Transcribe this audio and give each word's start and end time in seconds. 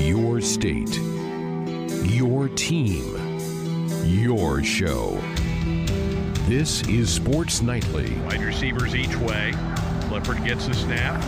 Your 0.00 0.40
state. 0.40 0.96
Your 2.08 2.48
team. 2.48 3.04
Your 4.04 4.64
show. 4.64 5.20
This 6.48 6.82
is 6.88 7.12
Sports 7.12 7.60
Nightly. 7.60 8.16
Wide 8.24 8.40
receivers 8.40 8.96
each 8.96 9.14
way. 9.16 9.52
Clifford 10.08 10.42
gets 10.42 10.66
the 10.66 10.74
snap. 10.74 11.20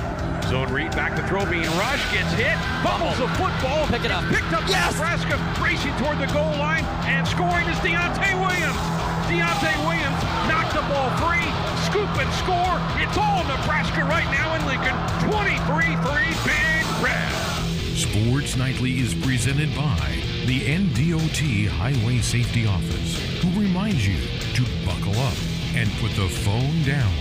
Zone 0.47 0.73
read 0.73 0.91
back 0.93 1.15
to 1.17 1.23
throw 1.29 1.45
being 1.45 1.69
rush 1.77 2.01
gets 2.13 2.33
hit. 2.33 2.57
Bubbles 2.83 3.19
the 3.19 3.29
football. 3.37 3.87
Pick 3.89 4.07
it 4.07 4.11
up. 4.11 4.25
Picked 4.33 4.53
up 4.57 4.67
yes! 4.67 4.95
Nebraska 4.95 5.37
racing 5.63 5.93
toward 6.01 6.19
the 6.19 6.33
goal 6.33 6.57
line 6.57 6.85
and 7.05 7.29
scoring 7.29 7.69
is 7.69 7.77
Deontai 7.85 8.33
Williams. 8.41 8.81
Deontai 9.29 9.77
Williams 9.85 10.21
knocked 10.49 10.73
the 10.73 10.83
ball 10.89 11.13
free. 11.21 11.45
Scoop 11.85 12.11
and 12.17 12.33
score. 12.41 12.81
It's 13.05 13.21
all 13.21 13.45
Nebraska 13.45 14.01
right 14.09 14.27
now 14.33 14.57
in 14.57 14.65
Lincoln. 14.65 14.97
23-3 15.29 16.33
Big 16.49 17.05
Red. 17.05 17.52
Sports 17.95 18.57
Nightly 18.57 19.01
is 19.01 19.15
presented 19.15 19.69
by 19.77 20.23
the 20.47 20.61
NDOT 20.61 21.69
Highway 21.69 22.21
Safety 22.21 22.67
Office, 22.67 23.43
who 23.43 23.61
reminds 23.61 24.07
you 24.07 24.17
to 24.55 24.63
buckle 24.87 25.15
up 25.21 25.35
and 25.75 25.91
put 26.01 26.11
the 26.13 26.27
phone 26.27 26.83
down. 26.85 27.13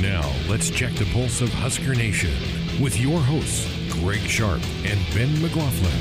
Now, 0.00 0.32
let's 0.48 0.70
check 0.70 0.94
the 0.94 1.04
pulse 1.12 1.42
of 1.42 1.52
Husker 1.52 1.94
Nation 1.94 2.32
with 2.82 2.98
your 2.98 3.20
hosts, 3.20 3.68
Greg 3.92 4.20
Sharp 4.20 4.62
and 4.84 4.98
Ben 5.14 5.40
McLaughlin. 5.42 5.92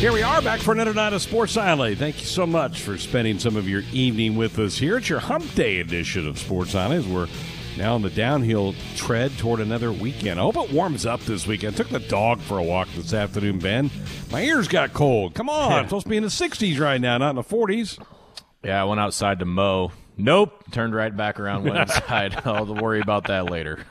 Here 0.00 0.12
we 0.12 0.22
are 0.22 0.40
back 0.40 0.60
for 0.60 0.72
another 0.72 0.94
night 0.94 1.12
of 1.12 1.20
Sports 1.20 1.54
Nightly. 1.56 1.94
Thank 1.94 2.20
you 2.20 2.26
so 2.26 2.46
much 2.46 2.80
for 2.80 2.96
spending 2.96 3.38
some 3.38 3.56
of 3.56 3.68
your 3.68 3.82
evening 3.92 4.34
with 4.34 4.58
us 4.58 4.78
here. 4.78 4.96
It's 4.96 5.10
your 5.10 5.20
Hump 5.20 5.54
Day 5.54 5.80
edition 5.80 6.26
of 6.26 6.38
Sports 6.38 6.72
Nightly 6.72 6.96
as 6.96 7.06
we're 7.06 7.28
now 7.76 7.94
on 7.94 8.02
the 8.02 8.10
downhill 8.10 8.74
tread 8.96 9.36
toward 9.38 9.60
another 9.60 9.92
weekend. 9.92 10.38
I 10.38 10.42
hope 10.42 10.56
it 10.56 10.72
warms 10.72 11.06
up 11.06 11.20
this 11.20 11.46
weekend. 11.46 11.76
Took 11.76 11.88
the 11.88 12.00
dog 12.00 12.40
for 12.40 12.58
a 12.58 12.62
walk 12.62 12.88
this 12.94 13.12
afternoon, 13.12 13.58
Ben. 13.58 13.90
My 14.30 14.42
ears 14.42 14.68
got 14.68 14.92
cold. 14.92 15.34
Come 15.34 15.48
on. 15.48 15.72
It's 15.82 15.88
supposed 15.88 16.06
to 16.06 16.10
be 16.10 16.16
in 16.16 16.22
the 16.22 16.28
60s 16.28 16.78
right 16.78 17.00
now, 17.00 17.18
not 17.18 17.30
in 17.30 17.36
the 17.36 17.42
40s. 17.42 18.02
Yeah, 18.62 18.80
I 18.80 18.84
went 18.84 19.00
outside 19.00 19.40
to 19.40 19.44
mow. 19.44 19.90
Nope. 20.16 20.64
Turned 20.70 20.94
right 20.94 21.14
back 21.16 21.40
around, 21.40 21.64
went 21.64 21.78
inside. 21.78 22.40
I'll 22.44 22.66
worry 22.74 23.00
about 23.00 23.24
that 23.28 23.50
later. 23.50 23.84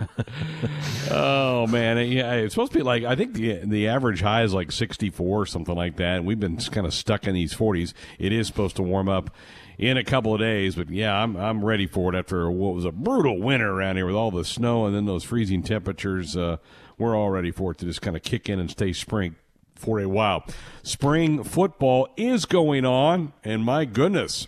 oh 1.12 1.66
man, 1.68 1.98
yeah, 2.10 2.34
it's 2.34 2.54
supposed 2.54 2.72
to 2.74 2.78
be 2.78 2.84
like 2.84 3.04
I 3.04 3.16
think 3.16 3.34
the 3.34 3.62
the 3.66 3.88
average 3.88 4.22
high 4.22 4.44
is 4.44 4.54
like 4.54 4.72
64 4.72 5.42
or 5.42 5.46
something 5.46 5.76
like 5.76 5.98
that. 5.98 6.18
And 6.18 6.26
we've 6.26 6.40
been 6.40 6.58
kind 6.58 6.86
of 6.86 6.94
stuck 6.94 7.28
in 7.28 7.34
these 7.34 7.54
40s. 7.54 7.94
It 8.20 8.32
is 8.32 8.48
supposed 8.48 8.76
to 8.76 8.84
warm 8.84 9.10
up 9.10 9.32
in 9.78 9.98
a 9.98 10.04
couple 10.04 10.34
of 10.34 10.40
days, 10.40 10.76
but 10.76 10.90
yeah, 10.90 11.14
I'm 11.14 11.36
I'm 11.36 11.64
ready 11.64 11.88
for 11.88 12.14
it 12.14 12.18
after 12.18 12.50
what 12.52 12.74
was 12.74 12.86
a 12.86 12.92
brutal 12.92 13.40
winter 13.40 13.72
around 13.72 13.96
here 13.96 14.06
with 14.06 14.16
all 14.16 14.32
the 14.32 14.46
snow 14.46 14.86
and 14.86 14.96
then 14.96 15.06
those 15.06 15.24
freezing 15.24 15.64
temperatures. 15.64 16.38
Uh, 16.38 16.58
we're 16.98 17.16
all 17.16 17.30
ready 17.30 17.52
for 17.52 17.72
it 17.72 17.80
to 17.80 17.86
just 17.86 18.02
kind 18.02 18.16
of 18.16 18.24
kick 18.24 18.48
in 18.48 18.60
and 18.60 18.70
stay 18.70 18.94
spring 18.94 19.36
for 19.76 20.00
a 20.00 20.08
while. 20.08 20.46
Spring 20.84 21.44
football 21.44 22.08
is 22.16 22.46
going 22.46 22.86
on, 22.86 23.34
and 23.44 23.64
my 23.64 23.86
goodness, 23.86 24.48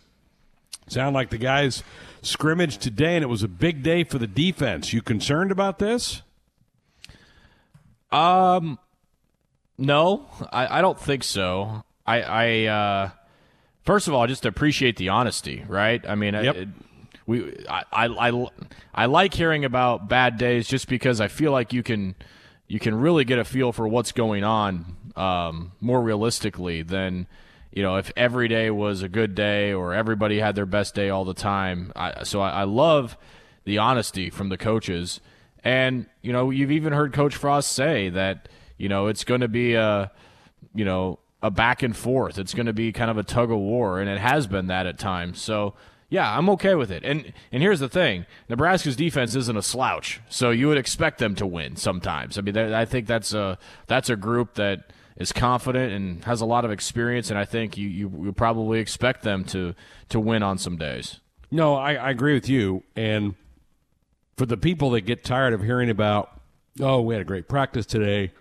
sound 0.88 1.16
like 1.16 1.30
the 1.32 1.38
guys 1.38 1.84
scrimmage 2.22 2.78
today, 2.78 3.16
and 3.16 3.24
it 3.24 3.28
was 3.28 3.44
a 3.44 3.48
big 3.48 3.84
day 3.84 4.04
for 4.04 4.20
the 4.20 4.28
defense. 4.28 4.94
You 4.94 5.02
concerned 5.02 5.52
about 5.52 5.80
this? 5.80 6.22
Um, 8.12 8.78
no, 9.78 10.30
I, 10.52 10.80
I 10.80 10.82
don't 10.82 11.00
think 11.00 11.24
so. 11.24 11.84
I, 12.06 12.22
I 12.22 12.66
uh, 12.66 13.10
first 13.84 14.08
of 14.08 14.14
all, 14.14 14.22
I 14.22 14.28
just 14.28 14.46
appreciate 14.46 14.98
the 14.98 15.10
honesty, 15.10 15.64
right? 15.68 16.04
I 16.08 16.16
mean, 16.16 16.34
Yep. 16.34 16.56
I, 16.56 16.68
we, 17.26 17.66
I, 17.70 17.84
I, 17.92 18.30
I, 18.30 18.48
I 18.94 19.06
like 19.06 19.34
hearing 19.34 19.64
about 19.64 20.10
bad 20.10 20.38
days 20.38 20.68
just 20.68 20.90
because 20.90 21.22
I 21.22 21.30
feel 21.30 21.52
like 21.52 21.72
you 21.72 21.82
can, 21.82 22.16
you 22.68 22.80
can 22.80 22.96
really 22.96 23.24
get 23.24 23.40
a 23.40 23.46
feel 23.46 23.72
for 23.72 23.88
what's 23.88 24.12
going 24.12 24.44
on 24.44 24.98
um, 25.16 25.72
more 25.80 26.02
realistically 26.02 26.82
than 26.82 27.28
you 27.72 27.82
know 27.82 27.96
if 27.98 28.12
every 28.16 28.48
day 28.48 28.70
was 28.70 29.02
a 29.02 29.10
good 29.10 29.36
day 29.36 29.74
or 29.74 29.94
everybody 29.94 30.40
had 30.40 30.56
their 30.56 30.66
best 30.66 30.96
day 30.96 31.10
all 31.10 31.26
the 31.26 31.34
time. 31.34 31.92
I, 31.96 32.24
so 32.24 32.42
I, 32.42 32.50
I 32.50 32.64
love 32.64 33.18
the 33.66 33.78
honesty 33.78 34.30
from 34.30 34.50
the 34.50 34.58
coaches, 34.58 35.22
and 35.64 36.08
you 36.22 36.34
know 36.34 36.50
you've 36.50 36.72
even 36.72 36.94
heard 36.94 37.14
Coach 37.14 37.36
Frost 37.36 37.72
say 37.72 38.10
that 38.10 38.50
you 38.78 38.90
know 38.90 39.08
it's 39.08 39.24
going 39.24 39.42
to 39.42 39.48
be 39.48 39.76
a 39.76 40.12
you 40.74 40.86
know 40.86 41.20
a 41.44 41.52
back 41.52 41.84
and 41.84 41.96
forth. 41.96 42.40
It's 42.40 42.54
going 42.54 42.66
to 42.66 42.74
be 42.74 42.92
kind 42.92 43.12
of 43.12 43.18
a 43.18 43.24
tug 43.24 43.52
of 43.52 43.60
war, 43.60 44.00
and 44.00 44.10
it 44.10 44.18
has 44.18 44.48
been 44.48 44.68
that 44.68 44.88
at 44.88 44.98
times. 44.98 45.40
So 45.40 45.76
yeah, 46.10 46.36
I'm 46.36 46.50
okay 46.52 46.74
with 46.74 46.90
it. 46.90 47.04
And 47.04 47.34
and 47.52 47.62
here's 47.62 47.80
the 47.80 47.90
thing: 47.90 48.26
Nebraska's 48.50 48.96
defense 48.96 49.36
isn't 49.36 49.58
a 49.58 49.62
slouch, 49.62 50.22
so 50.30 50.50
you 50.52 50.68
would 50.70 50.78
expect 50.78 51.20
them 51.20 51.36
to 51.36 51.46
win 51.46 51.76
sometimes. 51.76 52.38
I 52.38 52.42
mean, 52.42 52.58
I 52.58 52.86
think 52.86 53.08
that's 53.08 53.34
a 53.34 53.60
that's 53.88 54.10
a 54.10 54.16
group 54.16 54.56
that 54.56 54.92
is 55.18 55.32
confident 55.32 55.94
and 55.94 56.24
has 56.24 56.42
a 56.42 56.46
lot 56.46 56.66
of 56.66 56.72
experience, 56.72 57.30
and 57.30 57.38
I 57.38 57.46
think 57.46 57.78
you 57.78 57.90
you 57.90 58.08
would 58.08 58.38
probably 58.38 58.80
expect 58.80 59.24
them 59.24 59.44
to 59.46 59.76
to 60.10 60.20
win 60.20 60.44
on 60.44 60.58
some 60.58 60.78
days. 60.78 61.20
No, 61.52 61.76
I, 61.76 61.94
I 61.94 62.10
agree 62.10 62.34
with 62.34 62.50
you. 62.50 62.84
And 62.96 63.36
for 64.38 64.46
the 64.46 64.58
people 64.58 64.90
that 64.92 65.02
get 65.02 65.24
tired 65.24 65.54
of 65.54 65.62
hearing 65.62 65.90
about, 65.90 66.42
oh, 66.80 67.02
we 67.02 67.14
had 67.14 67.22
a 67.22 67.26
great 67.26 67.48
practice 67.48 67.86
today, 67.86 68.32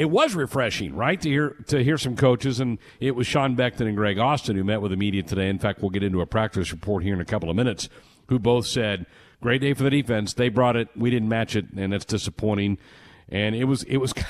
it 0.00 0.08
was 0.08 0.34
refreshing, 0.34 0.94
right, 0.96 1.20
to 1.20 1.28
hear 1.28 1.50
to 1.66 1.84
hear 1.84 1.98
some 1.98 2.16
coaches, 2.16 2.58
and 2.58 2.78
it 3.00 3.14
was 3.14 3.26
Sean 3.26 3.54
Beckton 3.54 3.86
and 3.86 3.94
Greg 3.94 4.18
Austin 4.18 4.56
who 4.56 4.64
met 4.64 4.80
with 4.80 4.92
the 4.92 4.96
media 4.96 5.22
today. 5.22 5.50
In 5.50 5.58
fact, 5.58 5.82
we'll 5.82 5.90
get 5.90 6.02
into 6.02 6.22
a 6.22 6.26
practice 6.26 6.72
report 6.72 7.02
here 7.02 7.12
in 7.12 7.20
a 7.20 7.24
couple 7.26 7.50
of 7.50 7.56
minutes. 7.56 7.90
Who 8.28 8.38
both 8.38 8.66
said, 8.66 9.04
"Great 9.42 9.60
day 9.60 9.74
for 9.74 9.82
the 9.82 9.90
defense. 9.90 10.32
They 10.32 10.48
brought 10.48 10.74
it. 10.74 10.88
We 10.96 11.10
didn't 11.10 11.28
match 11.28 11.54
it, 11.54 11.66
and 11.76 11.92
that's 11.92 12.06
disappointing." 12.06 12.78
And 13.28 13.54
it 13.54 13.64
was 13.64 13.82
it 13.82 13.98
was. 13.98 14.14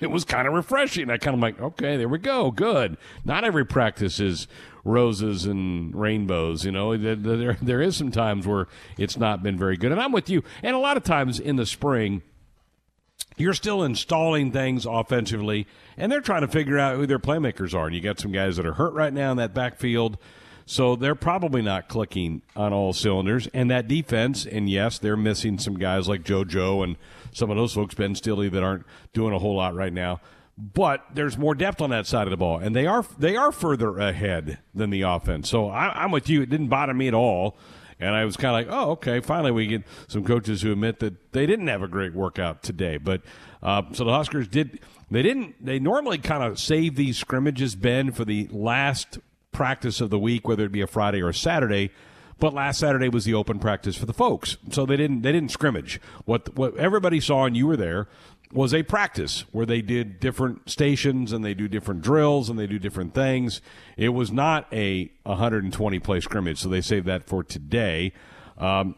It 0.00 0.10
was 0.10 0.24
kind 0.24 0.48
of 0.48 0.54
refreshing. 0.54 1.10
I 1.10 1.16
kind 1.16 1.36
of 1.36 1.40
like, 1.40 1.62
okay, 1.62 1.96
there 1.96 2.08
we 2.08 2.18
go, 2.18 2.50
good. 2.50 2.96
Not 3.24 3.44
every 3.44 3.64
practice 3.64 4.18
is 4.18 4.48
roses 4.82 5.44
and 5.44 5.94
rainbows. 5.94 6.64
You 6.64 6.72
know, 6.72 6.96
there, 6.96 7.56
there, 7.62 7.80
is 7.80 7.98
some 7.98 8.10
times 8.10 8.44
where 8.44 8.66
it's 8.98 9.16
not 9.16 9.44
been 9.44 9.56
very 9.56 9.76
good. 9.76 9.92
And 9.92 10.00
I'm 10.00 10.10
with 10.10 10.28
you. 10.28 10.42
And 10.60 10.74
a 10.74 10.80
lot 10.80 10.96
of 10.96 11.04
times 11.04 11.38
in 11.38 11.54
the 11.54 11.64
spring, 11.64 12.22
you're 13.36 13.54
still 13.54 13.82
installing 13.82 14.52
things 14.52 14.86
offensively, 14.86 15.66
and 15.96 16.10
they're 16.10 16.20
trying 16.20 16.42
to 16.42 16.48
figure 16.48 16.78
out 16.78 16.96
who 16.96 17.06
their 17.06 17.18
playmakers 17.18 17.74
are. 17.74 17.86
And 17.86 17.94
you 17.94 18.00
got 18.00 18.20
some 18.20 18.32
guys 18.32 18.56
that 18.56 18.66
are 18.66 18.74
hurt 18.74 18.94
right 18.94 19.12
now 19.12 19.30
in 19.30 19.36
that 19.38 19.54
backfield. 19.54 20.18
So 20.64 20.96
they're 20.96 21.14
probably 21.14 21.60
not 21.60 21.88
clicking 21.88 22.42
on 22.54 22.72
all 22.72 22.92
cylinders. 22.92 23.48
And 23.52 23.70
that 23.70 23.88
defense, 23.88 24.46
and 24.46 24.70
yes, 24.70 24.98
they're 24.98 25.16
missing 25.16 25.58
some 25.58 25.78
guys 25.78 26.08
like 26.08 26.22
JoJo 26.22 26.84
and 26.84 26.96
some 27.32 27.50
of 27.50 27.56
those 27.56 27.74
folks, 27.74 27.94
Ben 27.94 28.14
Stille, 28.14 28.48
that 28.50 28.62
aren't 28.62 28.86
doing 29.12 29.34
a 29.34 29.38
whole 29.38 29.56
lot 29.56 29.74
right 29.74 29.92
now. 29.92 30.20
But 30.56 31.04
there's 31.12 31.36
more 31.38 31.54
depth 31.54 31.80
on 31.80 31.90
that 31.90 32.06
side 32.06 32.26
of 32.26 32.30
the 32.30 32.36
ball, 32.36 32.58
and 32.58 32.76
they 32.76 32.86
are 32.86 33.04
they 33.18 33.36
are 33.36 33.50
further 33.50 33.98
ahead 33.98 34.58
than 34.74 34.90
the 34.90 35.02
offense. 35.02 35.48
So 35.48 35.68
I, 35.68 36.04
I'm 36.04 36.10
with 36.10 36.28
you. 36.28 36.42
It 36.42 36.50
didn't 36.50 36.68
bother 36.68 36.92
me 36.92 37.08
at 37.08 37.14
all. 37.14 37.56
And 38.02 38.14
I 38.14 38.24
was 38.24 38.36
kind 38.36 38.48
of 38.48 38.66
like, 38.66 38.76
oh, 38.76 38.90
okay, 38.92 39.20
finally 39.20 39.52
we 39.52 39.66
get 39.66 39.82
some 40.08 40.24
coaches 40.24 40.62
who 40.62 40.72
admit 40.72 40.98
that 40.98 41.32
they 41.32 41.46
didn't 41.46 41.68
have 41.68 41.82
a 41.82 41.88
great 41.88 42.14
workout 42.14 42.62
today. 42.62 42.96
But 42.96 43.22
uh, 43.62 43.82
so 43.92 44.04
the 44.04 44.12
Huskers 44.12 44.48
did, 44.48 44.80
they 45.10 45.22
didn't, 45.22 45.64
they 45.64 45.78
normally 45.78 46.18
kind 46.18 46.42
of 46.42 46.58
save 46.58 46.96
these 46.96 47.16
scrimmages, 47.16 47.74
Ben, 47.74 48.10
for 48.12 48.24
the 48.24 48.48
last 48.50 49.18
practice 49.52 50.00
of 50.00 50.10
the 50.10 50.18
week, 50.18 50.48
whether 50.48 50.64
it 50.64 50.72
be 50.72 50.80
a 50.80 50.86
Friday 50.86 51.22
or 51.22 51.28
a 51.28 51.34
Saturday. 51.34 51.90
But 52.38 52.54
last 52.54 52.80
Saturday 52.80 53.08
was 53.08 53.24
the 53.24 53.34
open 53.34 53.60
practice 53.60 53.94
for 53.94 54.06
the 54.06 54.12
folks, 54.12 54.56
so 54.70 54.84
they 54.84 54.96
didn't 54.96 55.22
they 55.22 55.30
didn't 55.30 55.52
scrimmage. 55.52 56.00
What 56.24 56.56
what 56.56 56.76
everybody 56.76 57.20
saw, 57.20 57.44
and 57.44 57.56
you 57.56 57.68
were 57.68 57.76
there, 57.76 58.08
was 58.52 58.74
a 58.74 58.82
practice 58.82 59.44
where 59.52 59.66
they 59.66 59.80
did 59.80 60.20
different 60.20 60.68
stations 60.68 61.32
and 61.32 61.44
they 61.44 61.54
do 61.54 61.68
different 61.68 62.02
drills 62.02 62.50
and 62.50 62.58
they 62.58 62.66
do 62.66 62.78
different 62.78 63.14
things. 63.14 63.60
It 63.96 64.10
was 64.10 64.30
not 64.30 64.66
a 64.72 65.10
120 65.24 65.98
play 66.00 66.20
scrimmage, 66.20 66.58
so 66.58 66.68
they 66.68 66.80
saved 66.80 67.06
that 67.06 67.24
for 67.24 67.42
today. 67.42 68.12
Um, 68.58 68.94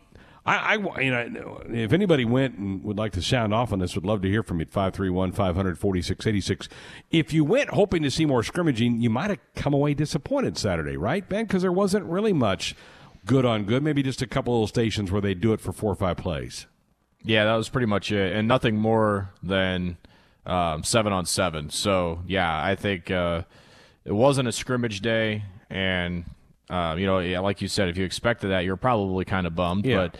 I, 0.46 0.76
I, 0.76 1.00
you 1.00 1.10
know, 1.10 1.62
if 1.70 1.92
anybody 1.92 2.26
went 2.26 2.58
and 2.58 2.84
would 2.84 2.98
like 2.98 3.12
to 3.12 3.22
sound 3.22 3.54
off 3.54 3.72
on 3.72 3.78
this, 3.78 3.94
would 3.94 4.04
love 4.04 4.20
to 4.22 4.28
hear 4.28 4.42
from 4.42 4.58
you 4.58 4.66
at 4.66 4.70
531 4.70 5.32
546 5.32 6.26
86. 6.26 6.68
If 7.10 7.32
you 7.32 7.44
went 7.44 7.70
hoping 7.70 8.02
to 8.02 8.10
see 8.10 8.26
more 8.26 8.42
scrimmaging, 8.42 9.00
you 9.00 9.08
might 9.08 9.30
have 9.30 9.38
come 9.54 9.72
away 9.72 9.94
disappointed 9.94 10.58
Saturday, 10.58 10.98
right, 10.98 11.26
Ben? 11.26 11.46
Because 11.46 11.62
there 11.62 11.72
wasn't 11.72 12.04
really 12.04 12.34
much 12.34 12.74
good 13.24 13.46
on 13.46 13.64
good. 13.64 13.82
Maybe 13.82 14.02
just 14.02 14.20
a 14.20 14.26
couple 14.26 14.52
little 14.52 14.66
stations 14.66 15.10
where 15.10 15.22
they 15.22 15.32
do 15.32 15.54
it 15.54 15.62
for 15.62 15.72
four 15.72 15.92
or 15.92 15.96
five 15.96 16.18
plays. 16.18 16.66
Yeah, 17.24 17.44
that 17.46 17.54
was 17.54 17.68
pretty 17.68 17.86
much 17.86 18.12
it, 18.12 18.36
and 18.36 18.46
nothing 18.46 18.76
more 18.76 19.30
than 19.42 19.96
um, 20.46 20.84
seven 20.84 21.12
on 21.12 21.26
seven. 21.26 21.70
So 21.70 22.22
yeah, 22.26 22.62
I 22.62 22.74
think 22.74 23.10
uh, 23.10 23.42
it 24.04 24.12
wasn't 24.12 24.48
a 24.48 24.52
scrimmage 24.52 25.00
day, 25.00 25.44
and 25.70 26.24
uh, 26.68 26.96
you 26.98 27.06
know, 27.06 27.18
yeah, 27.20 27.40
like 27.40 27.62
you 27.62 27.68
said, 27.68 27.88
if 27.88 27.96
you 27.96 28.04
expected 28.04 28.48
that, 28.48 28.64
you're 28.64 28.76
probably 28.76 29.24
kind 29.24 29.46
of 29.46 29.54
bummed. 29.54 29.86
Yeah. 29.86 30.08
But 30.08 30.16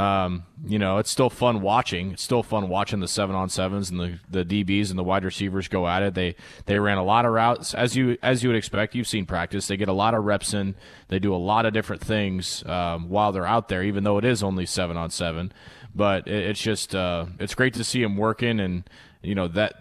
um, 0.00 0.44
you 0.66 0.78
know, 0.78 0.98
it's 0.98 1.10
still 1.10 1.30
fun 1.30 1.62
watching. 1.62 2.12
It's 2.12 2.22
still 2.22 2.42
fun 2.42 2.68
watching 2.68 3.00
the 3.00 3.08
seven 3.08 3.34
on 3.34 3.48
sevens 3.48 3.88
and 3.88 3.98
the, 3.98 4.18
the 4.28 4.44
DBs 4.44 4.90
and 4.90 4.98
the 4.98 5.02
wide 5.02 5.24
receivers 5.24 5.68
go 5.68 5.88
at 5.88 6.02
it. 6.02 6.12
They 6.12 6.36
they 6.66 6.78
ran 6.78 6.98
a 6.98 7.02
lot 7.02 7.24
of 7.24 7.32
routes 7.32 7.72
as 7.72 7.96
you 7.96 8.18
as 8.22 8.42
you 8.42 8.50
would 8.50 8.56
expect. 8.56 8.94
You've 8.94 9.08
seen 9.08 9.24
practice. 9.24 9.68
They 9.68 9.78
get 9.78 9.88
a 9.88 9.94
lot 9.94 10.12
of 10.12 10.24
reps 10.24 10.52
in. 10.52 10.74
They 11.08 11.18
do 11.18 11.34
a 11.34 11.38
lot 11.38 11.64
of 11.64 11.72
different 11.72 12.02
things 12.02 12.62
um, 12.66 13.08
while 13.08 13.32
they're 13.32 13.46
out 13.46 13.68
there, 13.68 13.82
even 13.82 14.04
though 14.04 14.18
it 14.18 14.24
is 14.24 14.42
only 14.42 14.66
seven 14.66 14.98
on 14.98 15.08
seven. 15.10 15.50
But 15.96 16.28
it, 16.28 16.50
it's 16.50 16.60
just 16.60 16.94
uh, 16.94 17.26
it's 17.40 17.54
great 17.54 17.74
to 17.74 17.84
see 17.84 18.02
him 18.02 18.16
working, 18.16 18.60
and 18.60 18.88
you 19.22 19.34
know 19.34 19.48
that 19.48 19.74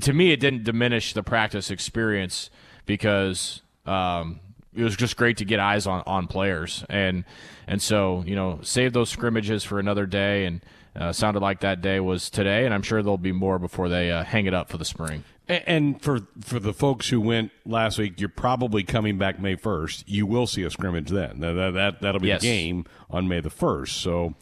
to 0.00 0.12
me, 0.12 0.32
it 0.32 0.40
didn't 0.40 0.64
diminish 0.64 1.12
the 1.12 1.22
practice 1.22 1.70
experience 1.70 2.50
because 2.86 3.62
um, 3.86 4.40
it 4.74 4.82
was 4.82 4.96
just 4.96 5.16
great 5.16 5.36
to 5.38 5.44
get 5.44 5.60
eyes 5.60 5.86
on, 5.86 6.02
on 6.06 6.26
players 6.26 6.84
and 6.88 7.24
and 7.66 7.82
so 7.82 8.22
you 8.26 8.36
know 8.36 8.60
save 8.62 8.92
those 8.92 9.10
scrimmages 9.10 9.64
for 9.64 9.78
another 9.78 10.06
day 10.06 10.46
and 10.46 10.60
uh, 10.96 11.12
sounded 11.12 11.40
like 11.40 11.60
that 11.60 11.80
day 11.80 12.00
was 12.00 12.30
today 12.30 12.64
and 12.64 12.72
I'm 12.72 12.82
sure 12.82 13.02
there'll 13.02 13.18
be 13.18 13.32
more 13.32 13.58
before 13.58 13.88
they 13.88 14.10
uh, 14.10 14.24
hang 14.24 14.46
it 14.46 14.54
up 14.54 14.68
for 14.68 14.78
the 14.78 14.84
spring. 14.84 15.24
And 15.48 16.00
for 16.02 16.20
for 16.42 16.60
the 16.60 16.74
folks 16.74 17.08
who 17.08 17.22
went 17.22 17.52
last 17.64 17.98
week, 17.98 18.20
you're 18.20 18.28
probably 18.28 18.82
coming 18.82 19.16
back 19.16 19.40
May 19.40 19.56
1st. 19.56 20.04
You 20.06 20.26
will 20.26 20.46
see 20.46 20.62
a 20.62 20.70
scrimmage 20.70 21.08
then. 21.08 21.40
That 21.40 21.72
that 21.72 22.02
that'll 22.02 22.20
be 22.20 22.28
yes. 22.28 22.42
the 22.42 22.48
game 22.48 22.84
on 23.08 23.28
May 23.28 23.40
the 23.40 23.48
1st. 23.48 23.88
So 23.88 24.34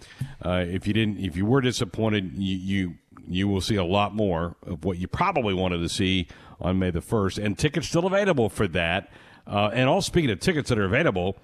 uh, 0.44 0.64
if 0.66 0.86
you 0.86 0.92
didn't, 0.92 1.18
if 1.18 1.36
you 1.36 1.46
were 1.46 1.60
disappointed, 1.60 2.32
you, 2.36 2.56
you 2.56 2.94
you 3.28 3.48
will 3.48 3.60
see 3.60 3.76
a 3.76 3.84
lot 3.84 4.14
more 4.14 4.56
of 4.66 4.84
what 4.84 4.98
you 4.98 5.06
probably 5.06 5.54
wanted 5.54 5.78
to 5.78 5.88
see 5.88 6.26
on 6.60 6.78
May 6.78 6.90
the 6.90 7.00
1st. 7.00 7.44
And 7.44 7.56
tickets 7.56 7.88
still 7.88 8.06
available 8.06 8.48
for 8.48 8.66
that. 8.68 9.10
Uh, 9.46 9.70
and 9.72 9.88
all 9.88 10.02
speaking 10.02 10.30
of 10.30 10.40
tickets 10.40 10.68
that 10.70 10.78
are 10.78 10.84
available, 10.84 11.36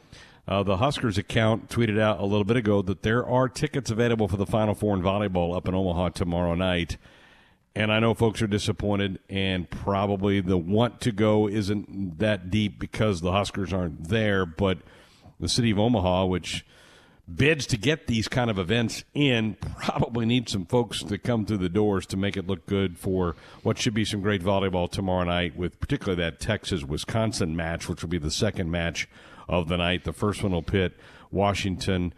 uh, 0.48 0.62
the 0.64 0.78
Huskers 0.78 1.18
account 1.18 1.68
tweeted 1.68 2.00
out 2.00 2.18
a 2.18 2.24
little 2.24 2.44
bit 2.44 2.56
ago 2.56 2.82
that 2.82 3.02
there 3.02 3.24
are 3.24 3.48
tickets 3.48 3.90
available 3.90 4.26
for 4.26 4.36
the 4.36 4.46
Final 4.46 4.74
Four 4.74 4.96
in 4.96 5.02
volleyball 5.02 5.56
up 5.56 5.68
in 5.68 5.74
Omaha 5.74 6.10
tomorrow 6.10 6.54
night. 6.54 6.96
And 7.74 7.90
I 7.90 8.00
know 8.00 8.12
folks 8.12 8.42
are 8.42 8.46
disappointed, 8.46 9.18
and 9.30 9.68
probably 9.70 10.40
the 10.40 10.58
want 10.58 11.00
to 11.02 11.12
go 11.12 11.48
isn't 11.48 12.18
that 12.18 12.50
deep 12.50 12.78
because 12.78 13.22
the 13.22 13.32
Huskers 13.32 13.72
aren't 13.72 14.08
there. 14.08 14.44
But 14.44 14.78
the 15.40 15.48
city 15.48 15.70
of 15.70 15.78
Omaha, 15.78 16.26
which 16.26 16.66
bids 17.32 17.66
to 17.66 17.76
get 17.76 18.06
these 18.06 18.28
kind 18.28 18.50
of 18.50 18.58
events 18.58 19.04
in 19.14 19.54
probably 19.76 20.26
need 20.26 20.48
some 20.48 20.66
folks 20.66 21.02
to 21.02 21.16
come 21.18 21.46
through 21.46 21.58
the 21.58 21.68
doors 21.68 22.04
to 22.06 22.16
make 22.16 22.36
it 22.36 22.46
look 22.46 22.66
good 22.66 22.98
for 22.98 23.36
what 23.62 23.78
should 23.78 23.94
be 23.94 24.04
some 24.04 24.20
great 24.20 24.42
volleyball 24.42 24.90
tomorrow 24.90 25.24
night 25.24 25.56
with 25.56 25.78
particularly 25.78 26.20
that 26.20 26.40
Texas 26.40 26.82
Wisconsin 26.82 27.54
match 27.54 27.88
which 27.88 28.02
will 28.02 28.10
be 28.10 28.18
the 28.18 28.30
second 28.30 28.70
match 28.70 29.08
of 29.48 29.68
the 29.68 29.76
night 29.76 30.02
the 30.04 30.12
first 30.12 30.42
one 30.42 30.52
will 30.52 30.62
pit 30.62 30.94
Washington 31.30 32.12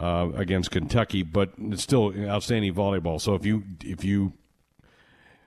uh, 0.00 0.28
against 0.34 0.72
Kentucky 0.72 1.22
but 1.22 1.52
it's 1.58 1.82
still 1.82 2.12
outstanding 2.28 2.74
volleyball 2.74 3.20
so 3.20 3.34
if 3.34 3.46
you 3.46 3.62
if 3.84 4.04
you 4.04 4.32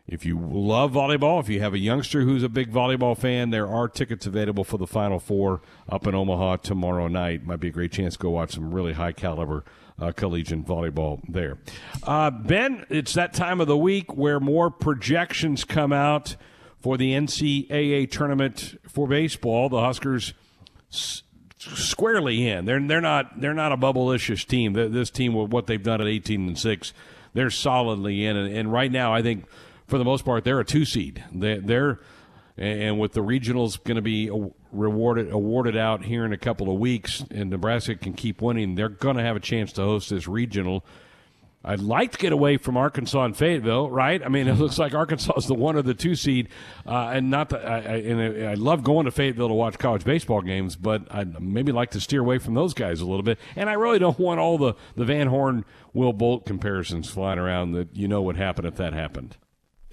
if 0.08 0.26
you 0.26 0.38
love 0.38 0.92
volleyball, 0.92 1.40
if 1.40 1.48
you 1.48 1.62
have 1.62 1.74
a 1.74 1.80
youngster 1.80 2.22
who's 2.22 2.44
a 2.44 2.50
big 2.50 2.72
volleyball 2.72 3.18
fan, 3.18 3.52
there 3.52 3.68
are 3.68 3.88
tickets 3.88 4.26
available 4.26 4.64
for 4.66 4.78
the 4.78 4.88
Final 4.88 5.18
Four 5.20 5.62
up 5.88 6.06
in 6.06 6.14
Omaha 6.14 6.58
tomorrow 6.58 7.08
night. 7.08 7.46
Might 7.46 7.62
be 7.62 7.70
a 7.70 7.72
great 7.72 7.94
chance 7.94 8.14
to 8.16 8.20
go 8.20 8.30
watch 8.32 8.52
some 8.52 8.74
really 8.74 8.94
high 8.94 9.14
caliber 9.14 9.64
uh, 10.00 10.12
collegiate 10.12 10.66
volleyball 10.66 11.22
there. 11.30 11.58
Uh, 12.04 12.30
ben, 12.32 12.86
it's 12.90 13.14
that 13.14 13.34
time 13.34 13.62
of 13.62 13.68
the 13.68 13.78
week 13.78 14.14
where 14.16 14.40
more 14.42 14.70
projections 14.70 15.64
come 15.64 15.94
out 15.94 16.36
for 16.82 16.98
the 16.98 17.14
NCAA 17.14 18.12
tournament 18.12 18.78
for 18.88 19.08
baseball. 19.08 19.70
The 19.70 19.80
Huskers 19.80 20.34
s- 20.92 21.24
squarely 21.58 22.46
in. 22.46 22.66
They're 22.66 22.86
they're 22.86 23.00
not 23.00 23.40
they're 23.40 23.54
not 23.54 23.72
a 23.72 23.78
bubble-ishish 23.78 24.48
team. 24.48 24.74
This 24.74 25.10
team, 25.10 25.34
with 25.34 25.52
what 25.52 25.68
they've 25.68 25.82
done 25.82 26.02
at 26.02 26.08
18 26.08 26.48
and 26.48 26.60
six, 26.60 26.92
they're 27.34 27.50
solidly 27.50 28.26
in. 28.26 28.36
And, 28.36 28.54
and 28.54 28.72
right 28.72 28.92
now, 28.92 29.14
I 29.14 29.22
think 29.22 29.46
for 29.88 29.98
the 29.98 30.06
most 30.06 30.26
part, 30.26 30.44
they're 30.44 30.60
a 30.60 30.66
two 30.66 30.86
seed. 30.86 31.24
They, 31.32 31.60
they're 31.60 32.00
and 32.58 33.00
with 33.00 33.14
the 33.14 33.22
regionals 33.22 33.84
going 33.84 33.96
to 33.96 34.02
be 34.02 34.30
rewarded 34.72 35.32
awarded 35.32 35.76
out 35.76 36.04
here 36.04 36.24
in 36.24 36.34
a 36.34 36.38
couple 36.38 36.72
of 36.72 36.80
weeks, 36.80 37.24
and 37.32 37.50
Nebraska 37.50 37.96
can 37.96 38.14
keep 38.14 38.42
winning, 38.42 38.76
they're 38.76 38.90
going 38.90 39.18
to 39.18 39.24
have 39.24 39.36
a 39.36 39.40
chance 39.40 39.74
to 39.74 39.82
host 39.82 40.10
this 40.10 40.28
regional. 40.28 40.86
I'd 41.66 41.80
like 41.80 42.12
to 42.12 42.18
get 42.18 42.34
away 42.34 42.58
from 42.58 42.76
Arkansas 42.76 43.24
and 43.24 43.38
Fayetteville, 43.38 43.90
right? 43.90 44.22
I 44.22 44.28
mean, 44.28 44.50
it 44.50 44.56
looks 44.56 44.78
like 44.78 44.94
Arkansas 44.94 45.34
is 45.38 45.48
the 45.48 45.54
one 45.54 45.78
or 45.78 45.82
the 45.82 45.94
two 45.94 46.14
seed, 46.14 46.50
uh, 46.86 47.12
and 47.14 47.30
not 47.32 47.50
that. 47.50 47.66
I, 47.66 47.78
I, 47.78 47.96
and 48.00 48.50
I 48.50 48.54
love 48.56 48.84
going 48.84 49.06
to 49.06 49.12
Fayetteville 49.12 49.48
to 49.48 49.54
watch 49.54 49.80
college 49.80 50.04
baseball 50.04 50.42
games, 50.42 50.76
but 50.76 51.04
I'd 51.10 51.42
maybe 51.42 51.72
like 51.72 51.92
to 51.92 52.02
steer 52.02 52.20
away 52.20 52.38
from 52.38 52.54
those 52.54 52.74
guys 52.74 53.00
a 53.00 53.06
little 53.06 53.24
bit. 53.24 53.40
And 53.56 53.70
I 53.70 53.74
really 53.74 53.98
don't 53.98 54.20
want 54.20 54.42
all 54.42 54.58
the 54.58 54.74
the 54.96 55.06
Van 55.06 55.28
Horn 55.28 55.64
Will 55.94 56.14
Bolt 56.14 56.46
comparisons 56.46 57.10
flying 57.10 57.40
around 57.40 57.72
that 57.72 57.96
you 57.96 58.10
know 58.10 58.22
would 58.24 58.38
happen 58.38 58.66
if 58.66 58.76
that 58.76 58.94
happened. 58.94 59.38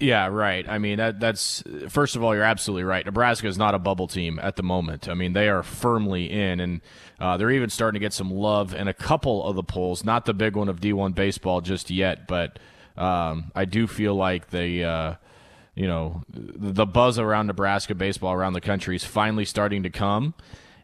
Yeah, 0.01 0.27
right. 0.27 0.67
I 0.67 0.79
mean, 0.79 0.97
that 0.97 1.19
that's 1.19 1.63
first 1.87 2.15
of 2.15 2.23
all, 2.23 2.33
you're 2.33 2.43
absolutely 2.43 2.83
right. 2.83 3.05
Nebraska 3.05 3.47
is 3.47 3.57
not 3.57 3.75
a 3.75 3.79
bubble 3.79 4.07
team 4.07 4.39
at 4.41 4.55
the 4.55 4.63
moment. 4.63 5.07
I 5.07 5.13
mean, 5.13 5.33
they 5.33 5.47
are 5.47 5.61
firmly 5.61 6.31
in, 6.31 6.59
and 6.59 6.81
uh, 7.19 7.37
they're 7.37 7.51
even 7.51 7.69
starting 7.69 7.99
to 7.99 8.03
get 8.03 8.11
some 8.11 8.31
love 8.31 8.73
in 8.73 8.87
a 8.87 8.95
couple 8.95 9.45
of 9.45 9.55
the 9.55 9.61
polls. 9.61 10.03
Not 10.03 10.25
the 10.25 10.33
big 10.33 10.55
one 10.55 10.69
of 10.69 10.79
D1 10.79 11.13
baseball 11.13 11.61
just 11.61 11.91
yet, 11.91 12.27
but 12.27 12.57
um, 12.97 13.51
I 13.55 13.65
do 13.65 13.85
feel 13.85 14.15
like 14.15 14.49
the 14.49 14.83
uh, 14.83 15.15
you 15.75 15.85
know 15.85 16.23
the 16.33 16.87
buzz 16.87 17.19
around 17.19 17.45
Nebraska 17.45 17.93
baseball 17.93 18.33
around 18.33 18.53
the 18.53 18.61
country 18.61 18.95
is 18.95 19.03
finally 19.03 19.45
starting 19.45 19.83
to 19.83 19.91
come. 19.91 20.33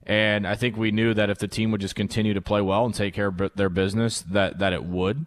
And 0.06 0.48
I 0.48 0.54
think 0.54 0.78
we 0.78 0.92
knew 0.92 1.16
that 1.16 1.32
if 1.32 1.40
the 1.40 1.48
team 1.48 1.72
would 1.72 1.82
just 1.82 1.96
continue 1.96 2.36
to 2.36 2.42
play 2.42 2.62
well 2.62 2.86
and 2.86 2.94
take 2.94 3.16
care 3.16 3.28
of 3.28 3.52
their 3.56 3.70
business, 3.70 4.22
that 4.22 4.60
that 4.60 4.74
it 4.74 4.84
would. 4.84 5.26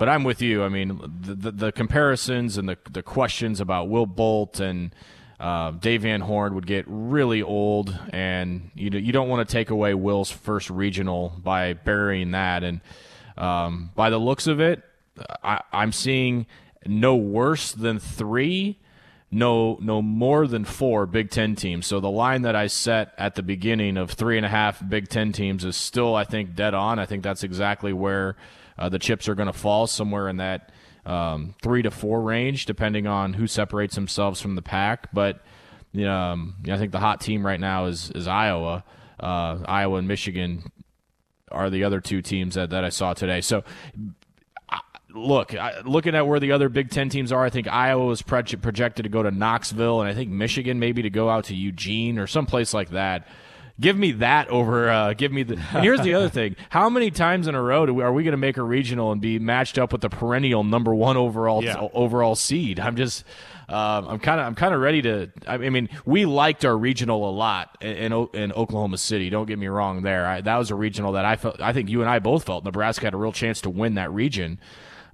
But 0.00 0.08
I'm 0.08 0.24
with 0.24 0.40
you. 0.40 0.62
I 0.62 0.70
mean, 0.70 0.98
the, 1.20 1.34
the, 1.34 1.50
the 1.50 1.72
comparisons 1.72 2.56
and 2.56 2.66
the, 2.66 2.78
the 2.90 3.02
questions 3.02 3.60
about 3.60 3.90
Will 3.90 4.06
Bolt 4.06 4.58
and 4.58 4.94
uh, 5.38 5.72
Dave 5.72 6.02
Van 6.02 6.22
Horn 6.22 6.54
would 6.54 6.66
get 6.66 6.86
really 6.88 7.42
old, 7.42 7.94
and 8.10 8.70
you 8.74 8.88
you 8.92 9.12
don't 9.12 9.28
want 9.28 9.46
to 9.46 9.52
take 9.52 9.68
away 9.68 9.92
Will's 9.92 10.30
first 10.30 10.70
regional 10.70 11.34
by 11.44 11.74
burying 11.74 12.30
that. 12.30 12.64
And 12.64 12.80
um, 13.36 13.90
by 13.94 14.08
the 14.08 14.16
looks 14.16 14.46
of 14.46 14.58
it, 14.58 14.82
I, 15.44 15.60
I'm 15.70 15.92
seeing 15.92 16.46
no 16.86 17.14
worse 17.14 17.70
than 17.72 17.98
three, 17.98 18.78
no 19.30 19.76
no 19.82 20.00
more 20.00 20.46
than 20.46 20.64
four 20.64 21.04
Big 21.04 21.28
Ten 21.28 21.54
teams. 21.54 21.86
So 21.86 22.00
the 22.00 22.10
line 22.10 22.40
that 22.40 22.56
I 22.56 22.68
set 22.68 23.12
at 23.18 23.34
the 23.34 23.42
beginning 23.42 23.98
of 23.98 24.12
three 24.12 24.38
and 24.38 24.46
a 24.46 24.50
half 24.50 24.82
Big 24.88 25.08
Ten 25.08 25.32
teams 25.32 25.62
is 25.62 25.76
still, 25.76 26.14
I 26.14 26.24
think, 26.24 26.54
dead 26.54 26.72
on. 26.72 26.98
I 26.98 27.04
think 27.04 27.22
that's 27.22 27.44
exactly 27.44 27.92
where 27.92 28.36
uh, 28.80 28.88
the 28.88 28.98
chips 28.98 29.28
are 29.28 29.34
going 29.34 29.46
to 29.46 29.52
fall 29.52 29.86
somewhere 29.86 30.28
in 30.28 30.38
that 30.38 30.72
um, 31.06 31.54
three 31.62 31.82
to 31.82 31.90
four 31.90 32.22
range, 32.22 32.66
depending 32.66 33.06
on 33.06 33.34
who 33.34 33.46
separates 33.46 33.94
themselves 33.94 34.40
from 34.40 34.54
the 34.54 34.62
pack. 34.62 35.12
But 35.12 35.40
um, 36.04 36.56
I 36.68 36.78
think 36.78 36.92
the 36.92 36.98
hot 36.98 37.20
team 37.20 37.46
right 37.46 37.60
now 37.60 37.86
is 37.86 38.10
is 38.12 38.26
Iowa. 38.26 38.84
Uh, 39.18 39.58
Iowa 39.66 39.98
and 39.98 40.08
Michigan 40.08 40.72
are 41.52 41.68
the 41.68 41.84
other 41.84 42.00
two 42.00 42.22
teams 42.22 42.54
that, 42.54 42.70
that 42.70 42.84
I 42.84 42.88
saw 42.88 43.12
today. 43.12 43.40
So 43.40 43.64
look, 45.14 45.54
looking 45.84 46.14
at 46.14 46.26
where 46.26 46.40
the 46.40 46.52
other 46.52 46.68
Big 46.68 46.90
Ten 46.90 47.08
teams 47.08 47.32
are, 47.32 47.44
I 47.44 47.50
think 47.50 47.68
Iowa 47.68 48.06
was 48.06 48.22
projected 48.22 49.02
to 49.02 49.08
go 49.08 49.22
to 49.22 49.30
Knoxville, 49.30 50.00
and 50.00 50.08
I 50.08 50.14
think 50.14 50.30
Michigan 50.30 50.78
maybe 50.78 51.02
to 51.02 51.10
go 51.10 51.28
out 51.28 51.44
to 51.44 51.54
Eugene 51.54 52.18
or 52.18 52.26
someplace 52.26 52.72
like 52.72 52.90
that. 52.90 53.26
Give 53.80 53.96
me 53.96 54.12
that 54.12 54.48
over. 54.48 54.90
Uh, 54.90 55.14
give 55.14 55.32
me 55.32 55.42
the. 55.42 55.54
And 55.54 55.82
here's 55.82 56.02
the 56.02 56.14
other 56.14 56.28
thing: 56.40 56.56
How 56.68 56.90
many 56.90 57.10
times 57.10 57.48
in 57.48 57.54
a 57.54 57.62
row 57.62 57.90
we, 57.90 58.02
are 58.02 58.12
we 58.12 58.24
going 58.24 58.32
to 58.32 58.38
make 58.38 58.58
a 58.58 58.62
regional 58.62 59.10
and 59.10 59.20
be 59.20 59.38
matched 59.38 59.78
up 59.78 59.92
with 59.92 60.02
the 60.02 60.10
perennial 60.10 60.64
number 60.64 60.94
one 60.94 61.16
overall 61.16 61.64
yeah. 61.64 61.88
overall 61.94 62.34
seed? 62.34 62.78
I'm 62.78 62.96
just. 62.96 63.24
Uh, 63.68 64.02
I'm 64.08 64.18
kind 64.18 64.40
of 64.40 64.46
I'm 64.46 64.56
kind 64.56 64.74
of 64.74 64.80
ready 64.80 65.00
to. 65.02 65.30
I 65.46 65.56
mean, 65.56 65.88
we 66.04 66.26
liked 66.26 66.64
our 66.64 66.76
regional 66.76 67.28
a 67.28 67.30
lot 67.30 67.78
in 67.80 68.12
in, 68.12 68.28
in 68.34 68.52
Oklahoma 68.52 68.98
City. 68.98 69.30
Don't 69.30 69.46
get 69.46 69.58
me 69.58 69.68
wrong. 69.68 70.02
There, 70.02 70.26
I, 70.26 70.40
that 70.40 70.56
was 70.56 70.70
a 70.70 70.74
regional 70.74 71.12
that 71.12 71.24
I 71.24 71.36
felt. 71.36 71.60
I 71.60 71.72
think 71.72 71.88
you 71.88 72.00
and 72.00 72.10
I 72.10 72.18
both 72.18 72.44
felt 72.44 72.64
Nebraska 72.64 73.06
had 73.06 73.14
a 73.14 73.16
real 73.16 73.32
chance 73.32 73.60
to 73.62 73.70
win 73.70 73.94
that 73.94 74.12
region. 74.12 74.58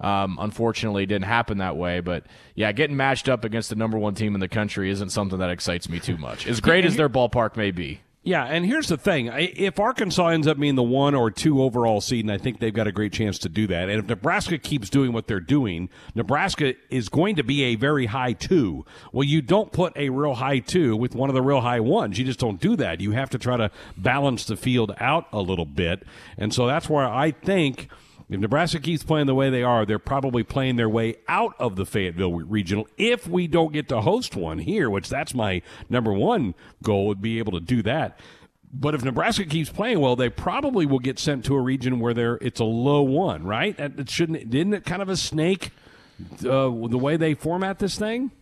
Um, 0.00 0.38
unfortunately, 0.40 1.04
it 1.04 1.06
didn't 1.06 1.26
happen 1.26 1.58
that 1.58 1.76
way. 1.76 2.00
But 2.00 2.24
yeah, 2.54 2.72
getting 2.72 2.96
matched 2.96 3.28
up 3.28 3.44
against 3.44 3.68
the 3.70 3.76
number 3.76 3.98
one 3.98 4.14
team 4.14 4.34
in 4.34 4.40
the 4.40 4.48
country 4.48 4.90
isn't 4.90 5.10
something 5.10 5.38
that 5.38 5.50
excites 5.50 5.88
me 5.88 6.00
too 6.00 6.16
much. 6.16 6.46
As 6.46 6.60
great 6.60 6.84
as 6.84 6.96
their 6.96 7.08
ballpark 7.08 7.56
may 7.56 7.70
be. 7.70 8.00
Yeah, 8.26 8.42
and 8.42 8.66
here's 8.66 8.88
the 8.88 8.96
thing: 8.96 9.30
if 9.32 9.78
Arkansas 9.78 10.26
ends 10.30 10.48
up 10.48 10.58
being 10.58 10.74
the 10.74 10.82
one 10.82 11.14
or 11.14 11.30
two 11.30 11.62
overall 11.62 12.00
seed, 12.00 12.24
and 12.24 12.32
I 12.32 12.38
think 12.38 12.58
they've 12.58 12.74
got 12.74 12.88
a 12.88 12.92
great 12.92 13.12
chance 13.12 13.38
to 13.38 13.48
do 13.48 13.68
that, 13.68 13.88
and 13.88 14.00
if 14.00 14.08
Nebraska 14.08 14.58
keeps 14.58 14.90
doing 14.90 15.12
what 15.12 15.28
they're 15.28 15.38
doing, 15.38 15.88
Nebraska 16.16 16.74
is 16.90 17.08
going 17.08 17.36
to 17.36 17.44
be 17.44 17.62
a 17.62 17.76
very 17.76 18.06
high 18.06 18.32
two. 18.32 18.84
Well, 19.12 19.22
you 19.22 19.42
don't 19.42 19.70
put 19.70 19.96
a 19.96 20.08
real 20.08 20.34
high 20.34 20.58
two 20.58 20.96
with 20.96 21.14
one 21.14 21.30
of 21.30 21.34
the 21.34 21.42
real 21.42 21.60
high 21.60 21.78
ones. 21.78 22.18
You 22.18 22.24
just 22.24 22.40
don't 22.40 22.60
do 22.60 22.74
that. 22.74 23.00
You 23.00 23.12
have 23.12 23.30
to 23.30 23.38
try 23.38 23.58
to 23.58 23.70
balance 23.96 24.44
the 24.44 24.56
field 24.56 24.92
out 24.98 25.28
a 25.32 25.40
little 25.40 25.64
bit, 25.64 26.02
and 26.36 26.52
so 26.52 26.66
that's 26.66 26.90
where 26.90 27.06
I 27.06 27.30
think 27.30 27.88
if 28.28 28.40
Nebraska 28.40 28.80
keeps 28.80 29.04
playing 29.04 29.26
the 29.26 29.34
way 29.34 29.50
they 29.50 29.62
are, 29.62 29.86
they're 29.86 29.98
probably 29.98 30.42
playing 30.42 30.76
their 30.76 30.88
way 30.88 31.16
out 31.28 31.54
of 31.60 31.76
the 31.76 31.86
Fayetteville 31.86 32.32
regional. 32.32 32.88
If 32.98 33.28
we 33.28 33.46
don't 33.46 33.72
get 33.72 33.88
to 33.90 34.00
host 34.00 34.34
one 34.34 34.58
here, 34.58 34.90
which 34.90 35.08
that's 35.08 35.34
my 35.34 35.62
number 35.88 36.12
one 36.12 36.54
goal, 36.82 37.06
would 37.06 37.22
be 37.22 37.38
able 37.38 37.52
to 37.52 37.60
do 37.60 37.82
that. 37.82 38.18
But 38.72 38.94
if 38.94 39.04
Nebraska 39.04 39.44
keeps 39.44 39.70
playing 39.70 40.00
well, 40.00 40.16
they 40.16 40.28
probably 40.28 40.86
will 40.86 40.98
get 40.98 41.18
sent 41.18 41.44
to 41.46 41.54
a 41.54 41.60
region 41.60 42.00
where 42.00 42.12
they're 42.12 42.36
it's 42.42 42.60
a 42.60 42.64
low 42.64 43.02
one, 43.02 43.44
right? 43.44 43.78
It 43.78 44.10
shouldn't 44.10 44.50
didn't 44.50 44.74
it 44.74 44.84
kind 44.84 45.02
of 45.02 45.08
a 45.08 45.16
snake 45.16 45.70
uh, 46.40 46.68
the 46.68 46.98
way 46.98 47.16
they 47.16 47.34
format 47.34 47.78
this 47.78 47.96
thing? 47.96 48.32